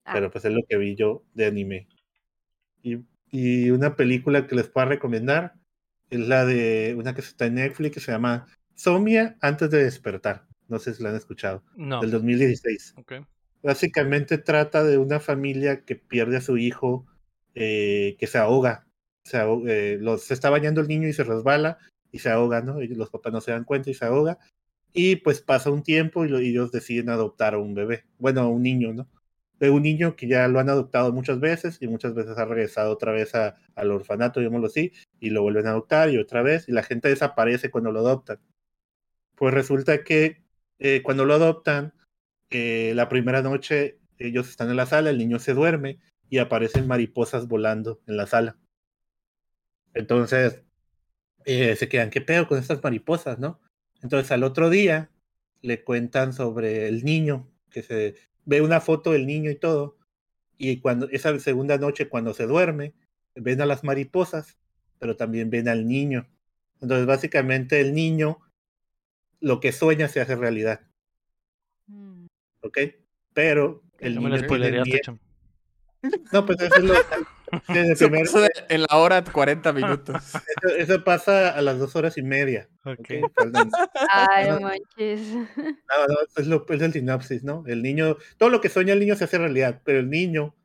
Ah, 0.05 0.13
Pero 0.13 0.29
pues 0.29 0.45
es 0.45 0.51
lo 0.53 0.61
que 0.69 0.77
vi 0.77 0.95
yo 0.95 1.23
de 1.33 1.47
anime. 1.47 1.87
Y, 2.83 2.99
y 3.31 3.71
una 3.71 3.95
película 3.95 4.45
que 4.45 4.55
les 4.55 4.69
puedo 4.69 4.87
recomendar 4.87 5.55
es 6.11 6.19
la 6.19 6.45
de 6.45 6.95
una 6.95 7.15
que 7.15 7.21
está 7.21 7.47
en 7.47 7.55
Netflix 7.55 7.95
que 7.95 7.99
se 8.01 8.11
llama 8.11 8.45
Somia 8.75 9.35
antes 9.41 9.71
de 9.71 9.83
despertar. 9.83 10.45
No 10.67 10.77
sé 10.77 10.93
si 10.93 11.01
la 11.01 11.09
han 11.09 11.15
escuchado. 11.15 11.63
No. 11.75 12.01
Del 12.01 12.11
2016 12.11 12.93
Ok. 12.97 13.13
básicamente 13.63 14.37
trata 14.37 14.83
de 14.83 14.99
una 14.99 15.19
familia 15.19 15.83
que 15.85 15.95
pierde 15.95 16.37
a 16.37 16.41
su 16.41 16.57
hijo, 16.57 17.07
eh, 17.55 18.15
que 18.19 18.27
se 18.27 18.37
ahoga. 18.37 18.85
Se, 19.25 19.37
aho- 19.37 19.67
eh, 19.67 19.97
los, 19.99 20.23
se 20.23 20.35
está 20.35 20.51
bañando 20.51 20.81
el 20.81 20.87
niño 20.87 21.07
y 21.07 21.13
se 21.13 21.23
resbala 21.23 21.79
y 22.11 22.19
se 22.19 22.29
ahoga, 22.29 22.61
¿no? 22.61 22.81
Y 22.81 22.87
los 22.89 23.09
papás 23.09 23.33
no 23.33 23.41
se 23.41 23.51
dan 23.51 23.63
cuenta 23.65 23.89
y 23.89 23.93
se 23.93 24.05
ahoga. 24.05 24.39
Y 24.93 25.17
pues 25.17 25.41
pasa 25.41 25.69
un 25.71 25.83
tiempo 25.83 26.25
y, 26.25 26.29
lo- 26.29 26.41
y 26.41 26.49
ellos 26.49 26.71
deciden 26.71 27.09
adoptar 27.09 27.53
a 27.55 27.59
un 27.59 27.73
bebé, 27.75 28.05
bueno, 28.19 28.41
a 28.41 28.47
un 28.49 28.63
niño, 28.63 28.93
¿no? 28.93 29.09
De 29.59 29.69
un 29.71 29.83
niño 29.83 30.15
que 30.15 30.27
ya 30.27 30.47
lo 30.47 30.59
han 30.59 30.69
adoptado 30.69 31.11
muchas 31.13 31.39
veces 31.39 31.77
y 31.81 31.87
muchas 31.87 32.13
veces 32.15 32.37
ha 32.37 32.45
regresado 32.45 32.91
otra 32.93 33.11
vez 33.11 33.35
a- 33.35 33.55
al 33.75 33.91
orfanato, 33.91 34.39
digámoslo 34.39 34.67
así, 34.67 34.91
y 35.19 35.29
lo 35.31 35.41
vuelven 35.43 35.67
a 35.67 35.71
adoptar 35.71 36.09
y 36.11 36.17
otra 36.17 36.41
vez, 36.43 36.67
y 36.69 36.71
la 36.73 36.83
gente 36.83 37.09
desaparece 37.09 37.71
cuando 37.71 37.91
lo 37.91 37.99
adoptan. 37.99 38.39
Pues 39.35 39.53
resulta 39.53 40.03
que 40.03 40.43
eh, 40.79 41.01
cuando 41.03 41.25
lo 41.25 41.33
adoptan, 41.35 41.93
eh, 42.49 42.93
la 42.95 43.09
primera 43.09 43.41
noche 43.41 43.99
ellos 44.17 44.49
están 44.49 44.69
en 44.69 44.75
la 44.77 44.85
sala, 44.85 45.09
el 45.11 45.17
niño 45.17 45.39
se 45.39 45.53
duerme 45.53 45.99
y 46.29 46.39
aparecen 46.39 46.87
mariposas 46.87 47.47
volando 47.47 48.01
en 48.07 48.17
la 48.17 48.27
sala. 48.27 48.57
Entonces 49.93 50.63
eh, 51.47 51.75
se 51.77 51.87
quedan, 51.89 52.09
¿qué 52.11 52.21
pedo 52.21 52.47
con 52.47 52.59
estas 52.59 52.83
mariposas, 52.83 53.39
no? 53.39 53.59
Entonces 54.03 54.31
al 54.31 54.43
otro 54.43 54.69
día 54.69 55.09
le 55.61 55.83
cuentan 55.83 56.33
sobre 56.33 56.87
el 56.87 57.03
niño, 57.05 57.49
que 57.71 57.81
se 57.83 58.15
ve 58.45 58.61
una 58.61 58.81
foto 58.81 59.13
del 59.13 59.25
niño 59.25 59.49
y 59.49 59.55
todo, 59.55 59.97
y 60.57 60.79
cuando 60.81 61.07
esa 61.09 61.37
segunda 61.39 61.77
noche 61.77 62.09
cuando 62.09 62.33
se 62.33 62.45
duerme, 62.47 62.93
ven 63.35 63.61
a 63.61 63.65
las 63.65 63.83
mariposas, 63.83 64.57
pero 64.99 65.15
también 65.15 65.49
ven 65.49 65.67
al 65.69 65.87
niño. 65.87 66.27
Entonces 66.81 67.05
básicamente 67.07 67.79
el 67.81 67.93
niño 67.93 68.39
lo 69.39 69.59
que 69.59 69.71
sueña 69.71 70.07
se 70.09 70.21
hace 70.21 70.35
realidad. 70.35 70.81
mm. 71.87 72.27
¿ok? 72.61 72.77
Pero 73.33 73.83
el 73.99 74.15
No 74.15 74.21
me 74.21 74.29
niño 74.29 74.41
lo 74.41 74.47
tiene 74.47 74.47
spoilereaste, 74.47 74.89
miedo. 74.89 75.01
cham. 75.03 75.19
No, 76.31 76.45
pues 76.45 76.59
eso 76.61 76.75
es 76.75 76.83
lo 76.83 76.93
desde 77.67 77.93
Eso 77.93 78.05
primer- 78.05 78.25
pasó 78.25 78.45
en 78.69 78.81
la 78.81 78.97
hora 78.97 79.23
40 79.23 79.73
minutos. 79.73 80.15
eso, 80.63 80.75
eso 80.77 81.03
pasa 81.03 81.49
a 81.49 81.61
las 81.61 81.79
dos 81.79 81.95
horas 81.95 82.17
y 82.17 82.21
media. 82.23 82.67
Ok. 82.83 82.99
¿ok? 82.99 83.31
Faltan- 83.35 83.71
Ay, 84.09 84.49
no. 84.49 84.59
manches. 84.61 85.21
No, 85.33 86.07
no, 86.07 86.15
es, 86.35 86.47
lo, 86.47 86.65
es 86.69 86.81
el 86.81 86.93
sinopsis, 86.93 87.43
¿no? 87.43 87.63
El 87.67 87.81
niño, 87.83 88.17
todo 88.37 88.49
lo 88.49 88.61
que 88.61 88.69
sueña 88.69 88.93
el 88.93 88.99
niño 88.99 89.15
se 89.15 89.23
hace 89.25 89.37
realidad, 89.37 89.81
pero 89.83 89.99
el 89.99 90.09
niño 90.09 90.55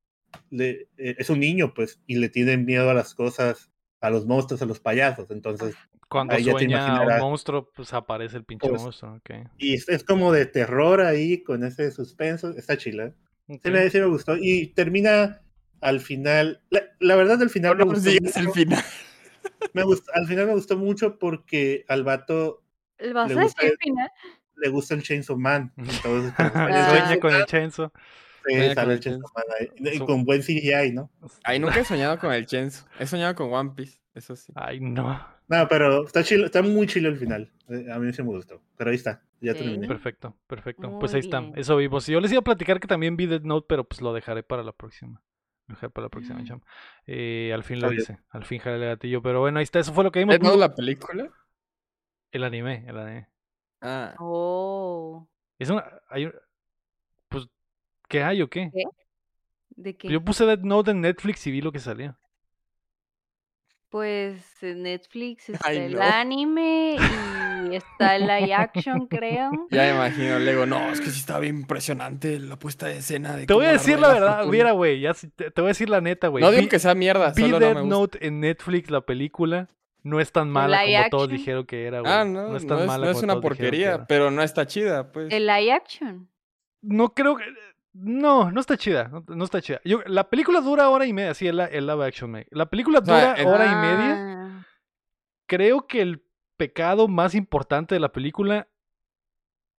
le, 0.51 0.89
eh, 0.99 1.17
es 1.19 1.31
un 1.31 1.41
niño, 1.41 1.75
pues, 1.75 2.01
y 2.07 2.17
le 2.17 2.29
tiene 2.29 2.57
miedo 2.57 2.89
a 2.91 2.95
las 2.95 3.15
cosas, 3.15 3.71
a 4.01 4.11
los 4.11 4.27
monstruos, 4.27 4.63
a 4.63 4.67
los 4.67 4.81
payasos. 4.81 5.31
Entonces, 5.31 5.75
Cuando 6.09 6.35
Ahí 6.35 6.45
sueña 6.45 7.01
un 7.03 7.19
monstruo, 7.21 7.71
pues 7.75 7.93
aparece 7.95 8.37
el 8.37 8.45
pinche 8.45 8.69
Pues, 8.69 8.83
monstruo. 8.83 9.15
Ok. 9.15 9.31
y 9.59 9.75
es, 9.75 9.89
es 9.89 10.05
como 10.05 10.31
de 10.33 10.45
terror 10.47 11.01
ahí, 11.01 11.43
con 11.43 11.65
ese 11.65 11.91
suspenso. 11.91 12.51
Está 12.51 12.77
chila. 12.77 13.05
¿eh? 13.07 13.15
Ok. 13.49 13.61
Sí, 13.65 13.71
me, 13.71 13.89
sí 13.91 13.99
me 13.99 14.07
gustó. 14.07 14.37
Y 14.37 14.69
termina 14.75 15.41
al 15.83 16.01
final. 16.01 16.63
La, 16.71 16.83
la 17.01 17.17
verdad, 17.17 17.43
al 17.43 17.51
final 17.51 17.77
No 17.77 17.85
me 17.87 17.95
gustó 17.95 18.09
el 18.11 18.23
mucho. 18.23 18.53
final. 18.53 18.85
Me 19.75 19.83
gustó- 19.83 20.11
al 20.15 20.27
final 20.27 20.47
me 20.47 20.55
gustó 20.55 20.77
mucho 20.79 21.19
porque 21.19 21.85
al 21.89 22.05
vato 22.05 22.63
¿Vas 23.13 23.29
Le 23.29 23.35
gusta 23.43 23.67
el- 23.67 23.77
final? 23.79 24.09
le 24.57 24.69
gusta 24.69 24.95
el 24.95 25.03
Chainsaw 25.03 25.37
Man. 25.37 25.73
Entonces, 25.77 26.33
Sueña 26.37 26.85
sale 26.87 26.99
Ah. 27.01 27.13
el 27.13 27.19
con 27.21 27.35
el 27.35 27.45
Chainsaw 27.47 27.91
Sueña 28.45 28.75
con 28.75 28.91
el 28.91 29.01
Chainsaw 29.01 29.31
Man 29.35 29.45
ahí. 29.61 29.97
Y 29.97 29.99
con 29.99 30.25
buen 30.25 30.43
CGI, 30.43 30.93
¿no? 30.93 31.11
Ay, 31.45 31.59
nunca 31.59 31.81
he 31.81 31.85
soñado 31.85 32.19
con 32.19 32.33
el 32.33 32.47
Chenzo. 32.47 32.87
He 32.99 33.07
soñado 33.07 33.35
con 33.35 33.53
One 33.53 33.73
Piece, 33.77 33.99
eso 34.15 34.35
sí. 34.37 34.53
Ay, 34.57 34.81
no. 34.81 35.25
No, 35.49 35.69
pero 35.69 36.07
está 36.07 36.23
chilo, 36.25 36.47
está 36.47 36.63
muy 36.63 36.87
chilo 36.87 37.09
el 37.09 37.17
final. 37.19 37.51
Eh, 37.69 37.87
A 37.93 37.99
mí 37.99 38.13
sí 38.13 38.23
me 38.23 38.29
gustó. 38.29 38.63
Pero 38.77 38.91
ahí 38.91 38.97
está, 38.97 39.23
ya 39.41 39.53
terminé. 39.55 39.87
Perfecto, 39.89 40.37
perfecto. 40.47 40.89
Muy 40.91 41.01
pues 41.01 41.13
ahí 41.15 41.21
está. 41.21 41.41
bien. 41.41 41.53
Eso 41.57 41.77
vimos. 41.77 42.07
Yo 42.07 42.21
les 42.21 42.31
iba 42.33 42.41
a 42.41 42.45
platicar 42.45 42.79
que 42.81 42.87
también 42.89 43.17
vi 43.17 43.27
Dead 43.27 43.43
Note, 43.43 43.67
pero 43.69 43.85
pues 43.85 44.01
lo 44.01 44.13
dejaré 44.15 44.43
para 44.45 44.63
la 44.63 44.73
próxima. 44.73 45.21
Dejaré 45.69 45.91
para 45.91 46.07
la 46.07 46.09
próxima, 46.11 46.39
Mm. 46.41 46.61
Eh, 47.07 47.53
al 47.55 47.65
fin 47.65 47.81
lo 47.81 47.93
hice. 47.93 48.19
Al 48.31 48.45
fin 48.45 48.59
jalé 48.59 48.77
el 48.77 48.83
gatillo. 48.91 49.23
Pero 49.23 49.41
bueno, 49.41 49.59
ahí 49.59 49.63
está. 49.65 49.79
Eso 49.79 49.93
fue 49.95 50.05
lo 50.05 50.13
que 50.13 50.19
vimos. 50.21 50.35
¿Es 50.35 50.41
no 50.43 50.57
la 50.57 50.75
película? 50.75 51.31
El 52.31 52.45
anime, 52.45 52.85
el 52.87 52.99
anime. 52.99 53.29
Ah, 53.81 54.15
Oh. 54.19 55.29
Es 55.59 55.71
una. 55.71 55.85
Hay, 56.09 56.27
un- 56.27 56.35
pues, 57.29 57.47
¿qué 58.09 58.23
hay 58.23 58.43
o 58.43 58.49
qué? 58.51 58.71
¿De 59.71 59.97
qué? 59.97 60.09
Yo 60.09 60.23
puse 60.25 60.45
Dead 60.45 60.59
Note 60.59 60.91
en 60.91 61.01
Netflix 61.01 61.47
y 61.47 61.51
vi 61.51 61.61
lo 61.61 61.73
que 61.73 61.79
salía. 61.79 62.19
Pues 63.89 64.63
en 64.63 64.83
Netflix 64.83 65.49
está 65.67 65.69
Ay, 65.69 65.79
el 65.79 65.95
no. 65.95 66.03
anime 66.03 66.97
y 66.97 66.99
está 67.77 68.17
el 68.17 68.23
live 68.27 68.55
action, 68.55 69.07
creo. 69.11 69.51
ya 69.71 69.83
me 69.83 69.91
imagino, 69.91 70.39
Lego. 70.39 70.67
No, 70.67 70.91
es 70.91 71.01
que 71.01 71.11
sí 71.11 71.19
estaba 71.21 71.41
bien 71.41 71.57
impresionante 71.57 72.39
la 72.39 72.57
puesta 72.59 72.87
de 72.87 72.99
escena. 72.99 73.37
De 73.37 73.47
Te 73.47 73.55
voy 73.55 73.67
a 73.67 73.73
decir 73.73 73.99
la 73.99 74.09
verdad. 74.13 74.35
fortuna. 74.37 74.53
Mira, 74.53 74.73
güey. 74.73 75.01
Ya, 75.01 75.15
te, 75.15 75.51
te 75.51 75.61
voy 75.61 75.69
a 75.69 75.73
decir 75.73 75.89
la 75.91 76.01
neta, 76.01 76.29
güey. 76.29 76.43
No 76.43 76.51
digo 76.51 76.63
Vi- 76.63 76.69
que 76.69 76.79
sea 76.79 76.95
mierda, 76.95 77.33
Vi 77.35 77.43
solo 77.43 77.59
no 77.61 77.67
me 77.67 77.81
gusta. 77.81 77.89
Note 77.89 78.27
en 78.27 78.41
Netflix, 78.41 78.91
la 78.91 79.01
película, 79.03 79.69
no 80.03 80.21
es 80.21 80.33
tan 80.33 80.51
mala 80.51 80.83
como 80.85 81.09
todos 81.11 81.29
dijeron 81.29 81.65
que 81.67 81.87
era, 81.87 82.01
güey. 82.01 82.13
Ah, 82.13 82.25
no, 82.25 82.49
no 82.49 82.57
es 82.57 82.63
es, 82.63 82.69
tan 82.69 82.87
mala 82.87 83.05
no 83.07 83.11
es 83.13 83.17
como 83.21 83.25
una 83.33 83.41
todos 83.41 83.43
dijeron 83.43 83.43
que 83.43 83.49
porquería, 83.49 84.07
pero 84.07 84.31
no 84.31 84.43
está 84.43 84.67
chida, 84.67 85.13
pues. 85.13 85.33
El 85.33 85.47
live 85.47 85.73
action. 85.73 86.29
No 86.83 87.15
creo 87.15 87.37
que. 87.37 87.45
No, 87.95 88.51
no 88.51 88.59
está 88.61 88.77
chida. 88.79 89.09
No, 89.09 89.23
no 89.29 89.45
está 89.45 89.61
chida. 89.61 89.81
Yo, 89.85 90.01
la 90.07 90.29
película 90.31 90.61
dura 90.63 90.89
hora 90.89 91.05
y 91.07 91.13
media, 91.13 91.35
sí, 91.35 91.47
el, 91.47 91.61
el 91.61 91.87
live 91.87 92.07
action. 92.07 92.45
La 92.51 92.67
película 92.67 93.01
O 93.01 93.05
sea, 93.05 93.35
dura 93.35 93.51
hora 93.51 93.67
y 93.67 93.75
media. 93.75 94.17
Ah, 94.19 94.67
Creo 95.47 95.87
que 95.87 96.01
el 96.01 96.23
pecado 96.63 97.09
más 97.09 97.35
importante 97.35 97.97
de 97.97 98.01
la 98.01 98.13
película 98.13 98.69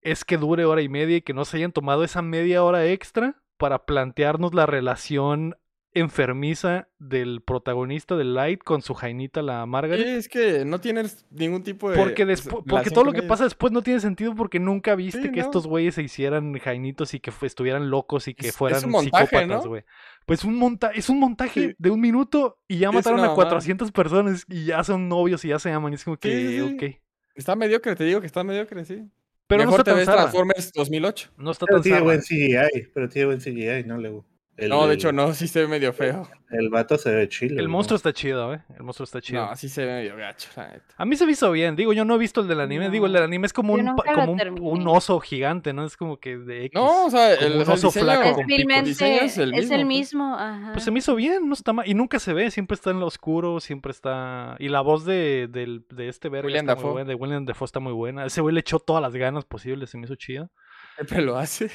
es 0.02 0.26
que 0.26 0.36
dure 0.36 0.66
hora 0.66 0.82
y 0.82 0.90
media 0.90 1.16
y 1.16 1.22
que 1.22 1.32
no 1.32 1.46
se 1.46 1.56
hayan 1.56 1.72
tomado 1.72 2.04
esa 2.04 2.20
media 2.20 2.62
hora 2.62 2.84
extra 2.84 3.42
para 3.56 3.86
plantearnos 3.86 4.52
la 4.52 4.66
relación 4.66 5.56
enfermiza 5.94 6.88
del 6.98 7.40
protagonista 7.42 8.16
de 8.16 8.24
Light 8.24 8.62
con 8.62 8.82
su 8.82 8.94
jainita, 8.94 9.42
la 9.42 9.62
Sí, 9.64 9.68
Margaret. 9.70 10.06
es 10.06 10.28
que 10.28 10.64
no 10.64 10.80
tienes 10.80 11.24
ningún 11.30 11.62
tipo 11.62 11.90
de. 11.90 11.96
Porque, 11.96 12.24
pues, 12.26 12.42
porque 12.66 12.90
todo 12.90 13.04
lo 13.04 13.12
que 13.12 13.22
pasa 13.22 13.44
después 13.44 13.72
no 13.72 13.82
tiene 13.82 14.00
sentido 14.00 14.34
porque 14.34 14.58
nunca 14.60 14.94
viste 14.94 15.22
Sí, 15.22 15.30
que 15.30 15.40
no. 15.40 15.46
estos 15.46 15.66
güeyes 15.66 15.94
se 15.94 16.02
hicieran 16.02 16.52
jainitos 16.58 17.14
y 17.14 17.20
que 17.20 17.32
estuvieran 17.42 17.90
locos 17.90 18.28
y 18.28 18.34
que 18.34 18.48
Es- 18.48 18.56
fueran 18.56 18.84
un 18.84 18.90
montaje, 18.90 19.26
psicópatas, 19.26 19.64
¿no? 19.64 19.70
güey. 19.70 19.84
Pues 20.26 20.44
un 20.44 20.56
monta 20.56 20.90
es 20.90 21.08
un 21.08 21.20
montaje 21.20 21.60
Sí. 21.70 21.74
de 21.78 21.90
un 21.90 22.00
minuto 22.00 22.58
y 22.68 22.78
ya 22.78 22.90
mataron 22.92 23.18
a 23.20 23.22
mamada. 23.22 23.34
400 23.36 23.92
personas 23.92 24.44
y 24.48 24.64
ya 24.66 24.82
son 24.84 25.08
novios 25.08 25.44
y 25.44 25.48
ya 25.48 25.58
se 25.58 25.70
aman. 25.70 25.92
Y 25.92 25.96
es 25.96 26.04
como 26.04 26.16
que, 26.16 26.30
sí, 26.30 26.56
sí. 26.56 26.60
ok. 26.60 27.00
Está 27.34 27.56
mediocre, 27.56 27.94
te 27.96 28.04
digo 28.04 28.20
que 28.20 28.26
está 28.26 28.42
mediocre, 28.44 28.84
sí. 28.84 29.02
Pero 29.46 29.64
Mejor 29.64 29.72
no 29.72 29.76
está 29.80 29.84
te 29.84 29.90
tan 29.90 29.96
ves. 29.98 30.06
Transformers 30.06 30.72
2008. 30.72 31.30
No 31.36 31.50
está 31.50 31.66
Pero 31.66 31.76
tan 31.78 31.82
tiene 31.82 32.00
buen 32.00 32.20
CGI, 32.22 32.88
pero 32.94 33.08
tiene 33.10 33.26
buen 33.26 33.40
CGI, 33.40 33.84
¿no? 33.86 33.98
Le, 33.98 34.22
el, 34.56 34.68
No, 34.68 34.86
de 34.86 34.92
el- 34.92 34.98
hecho, 34.98 35.12
no, 35.12 35.32
sí 35.34 35.48
se 35.48 35.60
ve 35.62 35.66
medio 35.68 35.92
feo. 35.92 36.28
El 36.50 36.68
vato 36.70 36.96
se 36.96 37.12
ve 37.12 37.28
chile. 37.28 37.56
El 37.58 37.64
¿no? 37.66 37.72
monstruo 37.72 37.96
está 37.96 38.12
chido, 38.12 38.54
¿eh? 38.54 38.62
El 38.76 38.84
monstruo 38.84 39.02
está 39.04 39.20
chido. 39.20 39.44
No, 39.46 39.56
sí 39.56 39.68
se 39.68 39.84
ve 39.84 39.92
medio 39.94 40.16
gacho, 40.16 40.48
la 40.56 40.68
neta. 40.68 40.94
A 40.96 41.04
mí 41.04 41.16
se 41.16 41.26
me 41.26 41.32
hizo 41.32 41.50
bien. 41.50 41.74
Digo, 41.74 41.92
yo 41.92 42.04
no 42.04 42.14
he 42.14 42.18
visto 42.18 42.40
el 42.42 42.46
del 42.46 42.60
anime. 42.60 42.90
Digo, 42.90 43.06
el 43.06 43.12
del 43.12 43.24
anime 43.24 43.46
es 43.46 43.52
como 43.52 43.72
un, 43.74 43.96
como 43.96 44.32
un, 44.32 44.58
un 44.60 44.86
oso 44.88 45.18
gigante, 45.18 45.72
¿no? 45.72 45.84
Es 45.84 45.96
como 45.96 46.18
que 46.18 46.36
de 46.38 46.66
X. 46.66 46.74
No, 46.80 47.06
o 47.06 47.10
sea, 47.10 47.34
el, 47.34 47.54
un 47.54 47.62
el 47.62 47.68
oso 47.68 47.88
diseño- 47.88 48.04
flaco 48.04 48.22
Es 48.28 48.34
con 48.34 48.46
pico. 48.46 48.70
es 48.70 49.38
el 49.38 49.52
mismo, 49.52 49.68
pues. 49.68 49.84
mismo, 49.86 50.34
ajá. 50.38 50.70
Pues 50.72 50.84
se 50.84 50.90
me 50.92 51.00
hizo 51.00 51.16
bien, 51.16 51.48
no 51.48 51.54
está 51.54 51.72
mal. 51.72 51.88
Y 51.88 51.94
nunca 51.94 52.20
se 52.20 52.32
ve, 52.32 52.52
siempre 52.52 52.76
está 52.76 52.90
en 52.90 53.00
lo 53.00 53.06
oscuro, 53.06 53.58
siempre 53.58 53.90
está. 53.90 54.54
Y 54.60 54.68
la 54.68 54.80
voz 54.80 55.04
de, 55.04 55.48
del- 55.50 55.84
de 55.90 56.08
este 56.08 56.28
verga 56.28 56.46
William 56.46 56.64
está 56.64 56.74
muy 56.76 56.82
Dafoe. 56.82 56.92
buena, 56.92 57.08
de 57.08 57.14
William 57.16 57.44
Dafoe 57.46 57.66
está 57.66 57.80
muy 57.80 57.92
buena. 57.92 58.24
Ese 58.26 58.40
güey 58.42 58.54
le 58.54 58.60
echó 58.60 58.78
todas 58.78 59.02
las 59.02 59.16
ganas 59.16 59.44
posibles, 59.44 59.90
se 59.90 59.98
me 59.98 60.04
hizo 60.04 60.14
chido. 60.14 60.50
Siempre 60.96 61.22
lo 61.22 61.36
hace. 61.36 61.70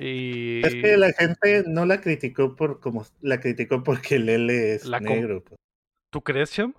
Y. 0.00 0.64
Es 0.64 0.74
que 0.74 0.96
la 0.96 1.12
gente 1.12 1.64
no 1.66 1.84
la 1.86 2.00
criticó 2.00 2.56
por 2.56 2.80
como 2.80 3.06
la 3.20 3.40
criticó 3.40 3.82
porque 3.82 4.18
Lele 4.18 4.74
es 4.74 4.86
La 4.86 5.00
negro. 5.00 5.42
pues. 5.44 5.58
¿Tú 6.10 6.22
crees, 6.22 6.50
Cham? 6.52 6.74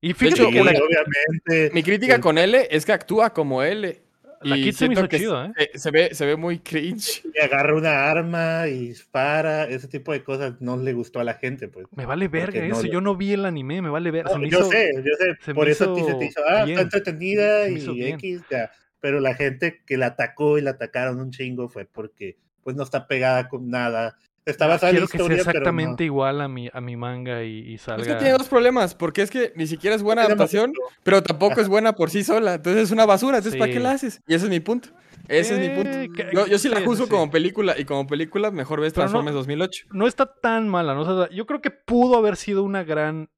Y 0.00 0.12
fíjate 0.12 0.42
Sí, 0.44 0.50
que 0.52 0.62
la, 0.64 0.70
obviamente. 0.72 1.70
Mi 1.74 1.82
crítica 1.82 2.20
con 2.20 2.38
L 2.38 2.68
es 2.70 2.84
que 2.84 2.92
actúa 2.92 3.32
como 3.32 3.62
L. 3.62 4.00
la 4.42 4.56
y 4.56 4.64
Kid 4.64 4.72
se 4.74 4.88
me 4.88 4.94
siento 4.94 5.00
hizo 5.00 5.08
que 5.08 5.18
chido, 5.18 5.44
¿eh? 5.44 5.52
Se, 5.72 5.78
se 5.78 5.90
ve, 5.90 6.14
se 6.14 6.26
ve 6.26 6.36
muy 6.36 6.58
cringe. 6.58 7.22
y 7.34 7.40
agarra 7.40 7.74
una 7.74 8.10
arma 8.10 8.68
y 8.68 8.88
dispara, 8.88 9.64
ese 9.64 9.88
tipo 9.88 10.12
de 10.12 10.22
cosas 10.22 10.60
no 10.60 10.76
le 10.76 10.92
gustó 10.92 11.18
a 11.20 11.24
la 11.24 11.34
gente, 11.34 11.68
pues. 11.68 11.86
Me 11.96 12.06
vale 12.06 12.28
verga 12.28 12.60
no 12.60 12.76
eso. 12.78 12.86
Yo 12.86 13.00
no 13.00 13.16
vi 13.16 13.32
el 13.32 13.44
anime, 13.46 13.80
me 13.82 13.88
vale 13.88 14.10
verga. 14.10 14.30
No, 14.30 14.34
se 14.34 14.40
me 14.40 14.50
yo 14.50 14.58
hizo- 14.60 14.70
sé, 14.70 14.90
yo 14.96 15.12
sé, 15.18 15.24
se 15.44 15.54
por 15.54 15.68
eso 15.68 15.96
hizo 15.98 16.18
te 16.18 16.26
hizo, 16.26 16.40
ah, 16.46 16.64
bien. 16.64 16.78
está 16.78 16.82
entretenida 16.98 17.68
y. 17.68 18.04
X, 18.12 18.42
ya. 18.50 18.70
Pero 19.06 19.20
la 19.20 19.34
gente 19.34 19.84
que 19.86 19.96
la 19.96 20.06
atacó 20.06 20.58
y 20.58 20.62
la 20.62 20.70
atacaron 20.72 21.20
un 21.20 21.30
chingo 21.30 21.68
fue 21.68 21.84
porque 21.84 22.38
pues 22.64 22.74
no 22.74 22.82
está 22.82 23.06
pegada 23.06 23.48
con 23.48 23.70
nada. 23.70 24.16
Está 24.44 24.66
basada 24.66 24.90
en 24.90 24.96
Quiero 24.96 25.06
la 25.06 25.10
que 25.12 25.18
sea 25.18 25.24
historia, 25.26 25.44
no. 25.44 25.50
exactamente 25.50 26.02
igual 26.02 26.40
a 26.40 26.48
mi, 26.48 26.68
a 26.72 26.80
mi 26.80 26.96
manga 26.96 27.44
y, 27.44 27.60
y 27.70 27.74
Es 27.74 27.82
salga. 27.82 28.04
que 28.04 28.14
tiene 28.16 28.32
dos 28.36 28.48
problemas, 28.48 28.96
porque 28.96 29.22
es 29.22 29.30
que 29.30 29.52
ni 29.54 29.68
siquiera 29.68 29.94
es 29.94 30.02
buena 30.02 30.22
adaptación, 30.24 30.72
pero 31.04 31.22
tampoco 31.22 31.60
es 31.60 31.68
buena 31.68 31.92
por 31.94 32.10
sí 32.10 32.24
sola. 32.24 32.54
Entonces 32.54 32.82
es 32.82 32.90
una 32.90 33.06
basura. 33.06 33.36
Entonces, 33.38 33.60
¿para 33.60 33.70
qué 33.70 33.78
la 33.78 33.92
haces? 33.92 34.20
Y 34.26 34.34
ese 34.34 34.46
es 34.46 34.50
mi 34.50 34.58
punto. 34.58 34.88
Ese 35.28 35.54
es 35.54 35.60
mi 35.60 35.66
Eh, 35.66 35.74
punto. 36.08 36.12
que- 36.16 36.30
Yo, 36.34 36.46
yo 36.48 36.58
sí 36.58 36.68
la 36.68 36.80
juzgo 36.80 37.04
sí, 37.04 37.10
como 37.12 37.30
película 37.30 37.78
y 37.78 37.84
como 37.84 38.08
película 38.08 38.50
mejor 38.50 38.80
ves 38.80 38.92
Pero 38.92 39.04
no- 39.06 39.10
Transformers 39.12 39.34
2008. 39.36 39.86
No 39.92 40.08
está 40.08 40.26
tan 40.34 40.68
mala, 40.68 40.94
¿no? 40.94 41.02
O 41.02 41.26
sea, 41.26 41.32
yo 41.32 41.46
creo 41.46 41.60
que 41.60 41.70
pudo 41.70 42.16
haber 42.18 42.34
sido 42.34 42.64
una 42.64 42.82
gran 42.82 43.28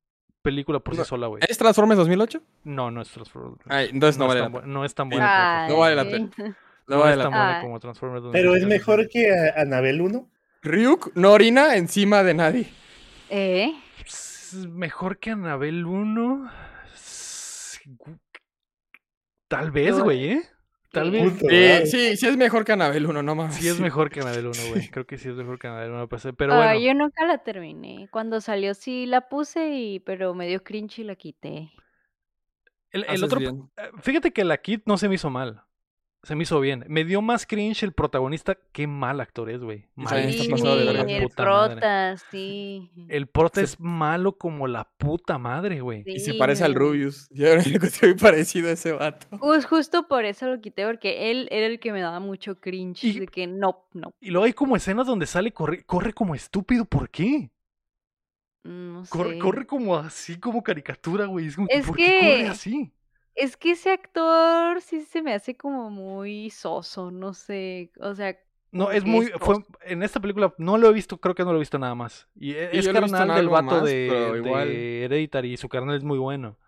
película 0.43 0.78
por 0.81 0.94
sí 0.94 0.98
No, 1.01 1.05
sola, 1.05 1.27
güey. 1.27 1.43
¿Es 1.48 1.59
Transformers 1.59 1.98
2008? 1.98 2.40
No, 2.65 2.90
no 2.90 3.02
es 3.02 3.09
Transformers. 3.10 3.60
Ay, 3.69 3.89
entonces 3.93 4.19
no, 4.19 4.24
no, 4.24 4.28
vale 4.28 4.40
es 4.40 4.44
la 4.47 4.51
tan, 4.51 4.52
pena. 4.52 4.65
bu- 4.66 4.73
no 4.73 4.85
es 4.85 4.94
tan 4.94 5.09
Sí. 5.09 5.15
buena. 5.16 5.65
como 5.66 5.74
No 5.74 5.81
vale 5.81 5.97
la 5.97 6.05
pena. 6.05 6.31
No 6.36 6.44
No 6.89 6.98
vale 7.01 7.12
es 7.12 7.19
la 7.19 7.24
tan 7.24 7.32
pena. 7.32 7.44
buena 7.44 7.59
Ah. 7.59 7.62
como 7.62 7.81
Transformers. 7.81 8.24
Pero 8.32 8.55
es 8.55 8.60
2008. 8.62 8.69
mejor 8.69 9.09
que 9.09 9.31
Anabel 9.56 10.01
1. 10.01 10.28
Ryuk 10.62 11.12
no 11.16 11.32
orina 11.32 11.77
encima 11.77 12.23
de 12.23 12.35
nadie. 12.35 12.69
¿Eh? 13.31 13.73
Es 14.05 14.55
Mejor 14.69 15.19
que 15.19 15.31
Anabel 15.32 15.85
1. 15.85 16.51
S- 16.94 17.78
gu- 17.98 18.19
Tal 19.48 19.70
vez, 19.70 19.98
güey, 19.98 20.31
¿eh? 20.32 20.43
Tal 20.90 21.10
vez. 21.10 21.23
Punto, 21.23 21.47
Sí, 21.48 21.86
sí, 21.86 22.16
sí 22.16 22.27
es 22.27 22.36
mejor 22.36 22.65
que 22.65 22.73
Anabel 22.73 23.06
1, 23.06 23.23
no 23.23 23.35
mames. 23.35 23.56
Sí 23.56 23.69
es 23.69 23.78
mejor 23.78 24.10
que 24.10 24.20
Anabel 24.20 24.47
1, 24.47 24.52
güey. 24.70 24.89
Creo 24.90 25.06
que 25.06 25.19
sí 25.19 25.28
es 25.28 25.35
mejor 25.35 25.59
que 25.59 25.66
Anabel 25.69 25.90
1. 25.90 26.09
pues, 26.09 26.27
Pero 26.36 26.56
bueno. 26.56 26.81
yo 26.81 26.94
nunca 26.94 27.27
la 27.27 27.39
terminé. 27.39 28.09
Cuando 28.10 28.40
salió 28.40 28.74
sí 28.74 29.06
la 29.06 29.28
puse, 29.28 29.69
y, 29.74 30.01
pero 30.01 30.35
me 30.35 30.48
dio 30.48 30.62
cringe 30.62 31.01
y 31.01 31.05
la 31.05 31.15
quité. 31.16 31.70
El, 32.90 33.23
otro, 33.23 33.39
bien. 33.39 33.70
eh, 33.77 33.90
fíjate 34.01 34.32
que 34.32 34.44
la 34.44 34.56
Kid 34.56 34.81
no 34.86 34.97
se 34.97 35.09
me 35.10 35.16
hizo 35.16 35.28
mal. 35.28 35.62
Se 36.24 36.35
me 36.35 36.43
hizo 36.43 36.59
bien. 36.61 36.85
Me 36.89 37.05
dio 37.05 37.23
más 37.23 37.47
cringe 37.47 37.85
el 37.85 37.93
protagonista. 37.93 38.59
Qué 38.73 38.89
mal 38.89 39.20
actor 39.20 39.49
es, 39.51 39.61
güey. 39.62 39.86
Sí, 40.09 40.15
de 40.15 40.31
hijo 40.32 40.77
verga. 40.77 41.03
el 41.03 41.23
puta 41.23 41.45
madre. 41.45 41.73
prota, 41.77 42.16
sí. 42.31 42.90
El 43.09 43.28
prota 43.28 43.61
es 43.61 43.78
malo 43.78 44.36
como 44.36 44.66
la 44.66 44.90
puta 44.99 45.39
madre, 45.39 45.81
güey. 45.81 46.03
Y 46.07 46.19
se 46.19 46.32
Sí, 46.32 46.39
parece 46.39 46.65
al 46.65 46.74
Rubius. 46.74 47.28
Yo 47.32 47.55
lo 47.55 47.61
encontré 47.62 48.09
muy 48.09 48.19
parecido 48.19 48.69
a 48.69 48.73
ese 48.73 48.93
vato. 48.93 49.27
Pues 49.39 49.65
justo 49.65 50.09
por 50.09 50.24
eso 50.24 50.49
lo 50.49 50.61
quité, 50.61 50.85
porque 50.86 51.31
él 51.31 51.47
era 51.53 51.66
el 51.66 51.78
que 51.78 51.93
me 51.93 52.01
daba 52.01 52.19
mucho 52.19 52.61
cringe. 52.61 53.05
Y- 53.05 53.20
De 53.20 53.27
que 53.28 53.47
no, 53.47 53.86
no, 53.95 54.12
Y 54.20 54.31
luego 54.31 54.45
hay 54.47 54.53
como 54.53 54.74
escenas 54.77 55.07
donde 55.07 55.27
sale 55.27 55.51
y 55.51 55.53
corre, 55.53 55.85
corre 55.85 56.12
como 56.12 56.35
estúpido. 56.35 56.85
¿Por 56.85 57.11
qué? 57.11 57.51
no 58.65 59.05
sé. 59.05 59.11
Corre, 59.11 59.39
corre 59.39 59.66
como 59.66 59.97
así, 59.97 60.39
como 60.39 60.62
caricatura, 60.62 61.27
güey. 61.27 61.47
Es 61.47 61.55
como, 61.57 61.69
que, 61.69 61.74
Es 61.78 61.86
¿por 61.86 61.97
qué 61.97 62.19
corre 62.20 62.49
así? 62.49 62.93
Es 63.39 63.56
que 63.56 63.70
ese 63.70 63.90
actor 63.93 64.81
sí 64.81 65.02
se 65.02 65.23
me 65.23 65.32
hace 65.32 65.56
como 65.56 65.90
muy 65.90 66.51
soso, 66.51 67.10
no 67.10 67.35
sé. 67.35 67.93
O 68.01 68.15
sea, 68.15 68.36
No, 68.73 68.90
es 68.90 69.05
muy. 69.05 69.27
es 69.27 69.32
Fue, 69.39 69.56
en 69.82 70.02
esta 70.02 70.19
película 70.20 70.52
no 70.59 70.77
lo 70.77 70.89
he 70.89 70.93
visto, 70.93 71.19
creo 71.19 71.35
que 71.35 71.44
no 71.44 71.52
lo 71.52 71.59
he 71.59 71.60
visto 71.60 71.78
nada 71.78 71.94
más. 71.94 72.28
Y 72.35 72.52
e- 72.52 72.77
es 72.77 72.86
en 72.86 72.93
carnal 72.94 73.28
del 73.36 73.48
vato 73.48 73.65
más, 73.77 73.85
de, 73.85 74.32
igual. 74.36 74.69
Hereditary 74.69 75.52
y 75.52 75.56
su 75.56 75.69
carnal 75.69 75.97
es 75.97 76.05
muy 76.05 76.19
bueno. 76.19 76.59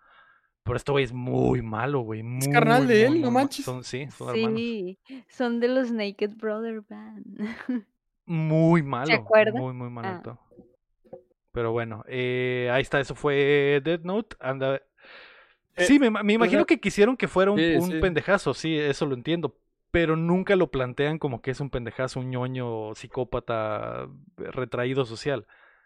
Pero 0.63 0.77
este 0.77 0.91
güey 0.91 1.03
es 1.03 1.11
muy 1.11 1.61
malo, 1.61 2.01
güey. 2.01 2.23
Muy, 2.23 2.51
carnal 2.51 2.87
de 2.87 3.05
él, 3.05 3.21
no 3.21 3.31
manches. 3.31 3.65
Son, 3.65 3.83
sí, 3.83 4.07
son 4.11 4.29
hermanos. 4.29 4.59
sí, 4.59 4.99
son 5.27 5.59
de 5.59 5.67
los 5.67 5.91
Naked 5.91 6.35
Brother 6.37 6.81
Band. 6.87 7.39
Muy 8.25 8.81
malo. 8.83 9.13
acuerda? 9.13 9.59
Muy, 9.59 9.73
muy 9.73 9.89
mal 9.89 10.21
Ah. 10.25 10.39
Pero 11.51 11.73
bueno, 11.73 12.03
eh, 12.07 12.69
ahí 12.71 12.81
está, 12.81 12.99
eso 13.01 13.13
fue 13.13 13.81
Dead 13.83 13.99
Note. 14.03 14.37
Anda. 14.39 14.81
Eh, 15.75 15.85
sí, 15.85 15.99
me, 15.99 16.09
ma- 16.09 16.23
me 16.23 16.33
imagino 16.33 16.59
sea- 16.61 16.65
que 16.65 16.79
quisieron 16.79 17.15
que 17.17 17.27
fuera 17.27 17.51
un, 17.51 17.57
Sí, 17.59 17.75
un 17.75 17.91
sí. 17.91 17.99
pendejazo, 17.99 18.53
sí, 18.53 18.77
eso 18.77 19.05
lo 19.05 19.15
entiendo. 19.15 19.57
Pero 19.91 20.15
nunca 20.15 20.55
lo 20.55 20.71
plantean 20.71 21.17
como 21.19 21.41
que 21.41 21.51
es 21.51 21.59
un 21.59 21.69
pendejazo, 21.69 22.19
un 22.21 22.29
ñoño, 22.29 22.95
psicópata, 22.95 24.07
retraído 24.37 25.03
social. 25.05 25.45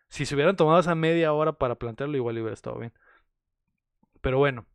Si 0.09 0.25
se 0.27 0.35
hubieran 0.35 0.55
tomado 0.55 0.79
esa 0.79 0.93
media 0.93 1.33
hora 1.33 1.53
para 1.53 1.75
plantearlo, 1.75 2.15
igual 2.15 2.35
hubiera 2.37 2.53
estado 2.53 2.77
bien. 2.77 2.93
Pero 4.21 4.37
bueno, 4.37 4.65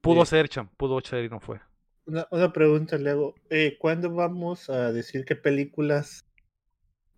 pudo 0.00 0.24
Sí. 0.24 0.30
ser, 0.30 0.48
Cham, 0.48 0.68
pudo 0.76 1.00
ser 1.00 1.24
y 1.24 1.28
no 1.28 1.40
fue. 1.40 1.60
Una, 2.06 2.26
una 2.30 2.52
pregunta 2.52 2.96
le 2.96 3.10
hago. 3.10 3.34
Eh, 3.50 3.76
¿Cuándo 3.78 4.10
vamos 4.12 4.70
a 4.70 4.92
decir 4.92 5.24
qué 5.24 5.34
películas 5.36 6.24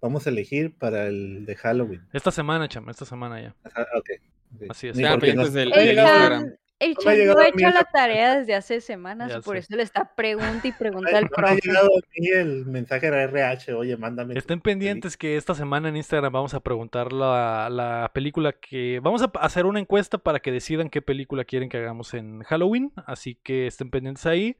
vamos 0.01 0.27
a 0.27 0.31
elegir 0.31 0.77
para 0.77 1.07
el 1.07 1.45
de 1.47 1.57
Halloween? 1.57 2.07
Esta 2.15 2.31
semana, 2.31 2.67
Cham, 2.69 2.89
esta 2.89 3.05
semana 3.05 3.41
ya. 3.41 3.55
Ajá, 3.65 3.87
ok. 3.97 4.09
ok. 4.57 4.71
Así 4.71 4.89
es. 4.89 4.99
No- 4.99 5.09
pendientes 5.19 5.53
del- 5.53 5.69
Instagram. 5.69 6.55
El 6.83 6.97
No 7.27 7.39
ha 7.39 7.47
hecho 7.49 7.69
la 7.71 7.85
tarea 7.85 8.39
desde 8.39 8.55
hace 8.55 8.81
semanas, 8.81 9.31
Ya 9.31 9.39
y 9.39 9.41
por 9.43 9.55
sé. 9.57 9.61
eso 9.61 9.77
le 9.77 9.83
está 9.85 10.15
pregunta 10.15 10.67
y 10.67 10.73
pregunta 10.73 11.11
no 11.13 11.17
al 11.19 11.25
me 11.25 11.27
ha 11.27 11.37
profe. 11.37 11.61
llegado 11.63 11.87
a 11.87 12.01
mí 12.21 12.29
el 12.29 12.67
mensaje 12.67 13.11
de 13.11 13.23
RH, 13.23 13.75
oye, 13.75 13.97
mándame. 13.97 14.37
Estén 14.37 14.61
pendientes 14.61 15.17
que 15.17 15.37
esta 15.37 15.55
semana 15.55 15.89
en 15.89 15.97
Instagram 15.97 16.33
vamos 16.33 16.55
a 16.55 16.61
preguntar 16.61 17.13
la, 17.13 17.69
la 17.71 18.11
película 18.13 18.53
que... 18.53 19.01
Vamos 19.03 19.23
a 19.23 19.31
hacer 19.41 19.67
una 19.67 19.79
encuesta 19.81 20.19
para 20.19 20.41
que 20.41 20.51
decidan 20.51 20.91
qué 20.91 21.03
película 21.03 21.45
quieren 21.45 21.69
que 21.69 21.79
hagamos 21.79 22.15
en 22.15 22.43
Halloween. 22.43 22.93
Así 23.07 23.37
que 23.43 23.67
estén 23.69 23.91
pendientes 23.91 24.27
ahí. 24.27 24.57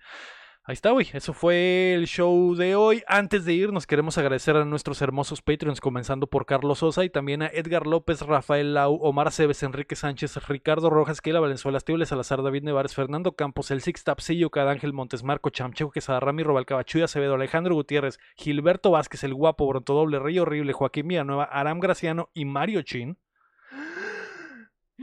Ahí 0.64 0.74
está, 0.74 0.93
güey. 0.93 1.09
Eso 1.12 1.32
fue 1.32 1.93
el 1.93 2.06
show 2.06 2.55
de 2.55 2.76
hoy. 2.76 3.02
Antes 3.09 3.44
de 3.44 3.52
irnos, 3.52 3.84
queremos 3.84 4.16
agradecer 4.16 4.55
a 4.55 4.64
nuestros 4.64 5.02
hermosos 5.02 5.43
Patreons, 5.43 5.80
comenzando 5.80 6.28
por 6.28 6.47
Carlos 6.47 6.78
Sosa 6.78 7.05
y 7.05 7.10
también 7.10 7.43
a 7.43 7.48
Edgar 7.48 7.84
López, 7.84 8.20
Rafael 8.22 8.72
Lau, 8.72 8.94
Omar 9.02 9.32
Cebes, 9.32 9.64
Enrique 9.64 9.97
Sánchez, 9.97 10.36
Ricardo 10.47 10.89
Rojas, 10.89 11.20
Keila 11.20 11.40
Valenzuela, 11.40 11.78
Estíbales 11.78 12.10
Salazar, 12.10 12.44
David 12.44 12.62
Nevares, 12.62 12.94
Fernando 12.94 13.34
Campos, 13.34 13.72
El 13.72 13.80
Six 13.80 14.05
Tapsillo, 14.05 14.51
Cadángel 14.51 14.93
Montes, 14.93 15.24
Marco 15.24 15.51
Chamcheco, 15.51 15.90
Quesada, 15.90 16.20
Rami 16.20 16.44
Robal, 16.44 16.64
Cabachuya, 16.64 17.06
Acevedo, 17.06 17.34
Alejandro 17.34 17.74
Gutiérrez, 17.74 18.20
Gilberto 18.36 18.93
Vázquez, 18.93 19.24
El 19.24 19.34
Guapo, 19.34 19.66
Bronto 19.66 19.94
Doble, 19.94 20.20
Rey 20.20 20.39
Horrible, 20.39 20.72
Joaquín 20.72 21.09
Villanueva, 21.09 21.43
Aram 21.43 21.80
Graciano 21.80 22.30
y 22.34 22.44
Mario 22.44 22.82
Chin. 22.82 23.18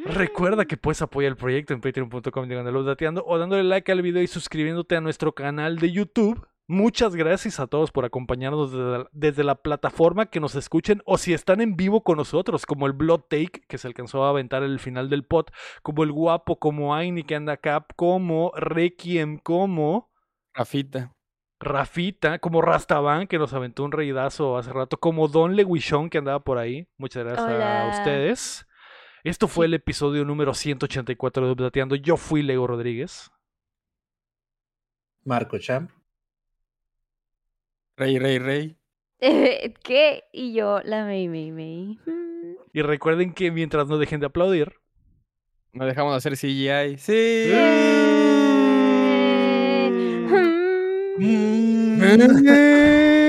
Recuerda 0.06 0.66
que 0.66 0.78
puedes 0.78 1.02
apoyar 1.02 1.32
el 1.32 1.38
proyecto 1.38 1.74
en 1.74 1.82
patreon.com 1.82 2.48
dateando 2.86 3.24
o 3.26 3.38
dándole 3.38 3.64
like 3.64 3.92
al 3.92 4.02
video 4.02 4.22
y 4.22 4.28
suscribiéndote 4.28 4.96
a 4.96 5.02
nuestro 5.02 5.34
canal 5.34 5.78
de 5.78 5.92
YouTube. 5.92 6.48
Muchas 6.68 7.16
gracias 7.16 7.60
a 7.60 7.66
todos 7.66 7.92
por 7.92 8.06
acompañarnos 8.06 8.72
desde 8.72 8.98
la, 9.00 9.10
desde 9.12 9.44
la 9.44 9.56
plataforma 9.56 10.28
que 10.28 10.40
nos 10.40 10.54
escuchen 10.54 11.02
o 11.06 11.18
si 11.18 11.34
están 11.34 11.62
en 11.62 11.76
vivo 11.76 12.04
con 12.04 12.18
nosotros, 12.18 12.68
como 12.68 12.86
el 12.86 12.94
Blood 12.94 13.22
Take 13.22 13.64
que 13.68 13.80
se 13.80 13.88
alcanzó 13.88 14.24
a 14.24 14.30
aventar 14.30 14.62
en 14.62 14.70
el 14.70 14.80
final 14.80 15.10
del 15.10 15.24
pod, 15.24 15.48
como 15.82 16.04
el 16.04 16.12
Guapo, 16.12 16.60
como 16.60 16.94
Aini 16.94 17.24
que 17.24 17.36
anda 17.36 17.54
acá, 17.54 17.84
como 17.96 18.52
Requiem, 18.56 19.40
como 19.40 20.12
Rafita. 20.54 21.16
Rafita, 21.60 22.38
como 22.38 22.62
Rastaban 22.62 23.26
que 23.26 23.40
nos 23.40 23.54
aventó 23.54 23.84
un 23.84 23.92
reidazo 23.92 24.56
hace 24.56 24.72
rato, 24.72 24.98
como 24.98 25.28
Don 25.28 25.56
Leguichón 25.56 26.12
que 26.12 26.20
andaba 26.20 26.42
por 26.42 26.60
ahí. 26.60 26.88
Muchas 26.98 27.26
gracias 27.26 27.50
a 27.50 27.98
ustedes. 27.98 28.69
Esto 29.24 29.48
fue 29.48 29.66
el 29.66 29.74
episodio 29.74 30.24
número 30.24 30.54
184 30.54 31.46
de 31.46 31.52
Updateando. 31.52 31.96
Yo 31.96 32.16
fui 32.16 32.42
Lego 32.42 32.68
Rodríguez. 32.68 33.30
Marco 35.26 35.58
Champ. 35.60 35.92
Rey, 37.98 38.18
rey, 38.18 38.40
rey. 38.40 38.78
Eh, 39.20 39.74
¿Qué? 39.84 40.24
Y 40.32 40.54
yo, 40.54 40.80
la 40.86 41.04
Mei 41.04 41.28
Mei 41.28 41.52
Mei. 41.52 42.00
Mm. 42.06 42.56
Y 42.72 42.82
recuerden 42.82 43.34
que 43.34 43.52
mientras 43.52 43.88
no 43.88 43.98
dejen 43.98 44.22
de 44.22 44.28
aplaudir, 44.28 44.76
No 45.74 45.86
dejamos 45.86 46.14
de 46.14 46.18
hacer 46.18 46.38
CGI. 46.38 46.98
Sí. 46.98 47.52
Mm. 51.20 51.50
Mm. 52.02 53.29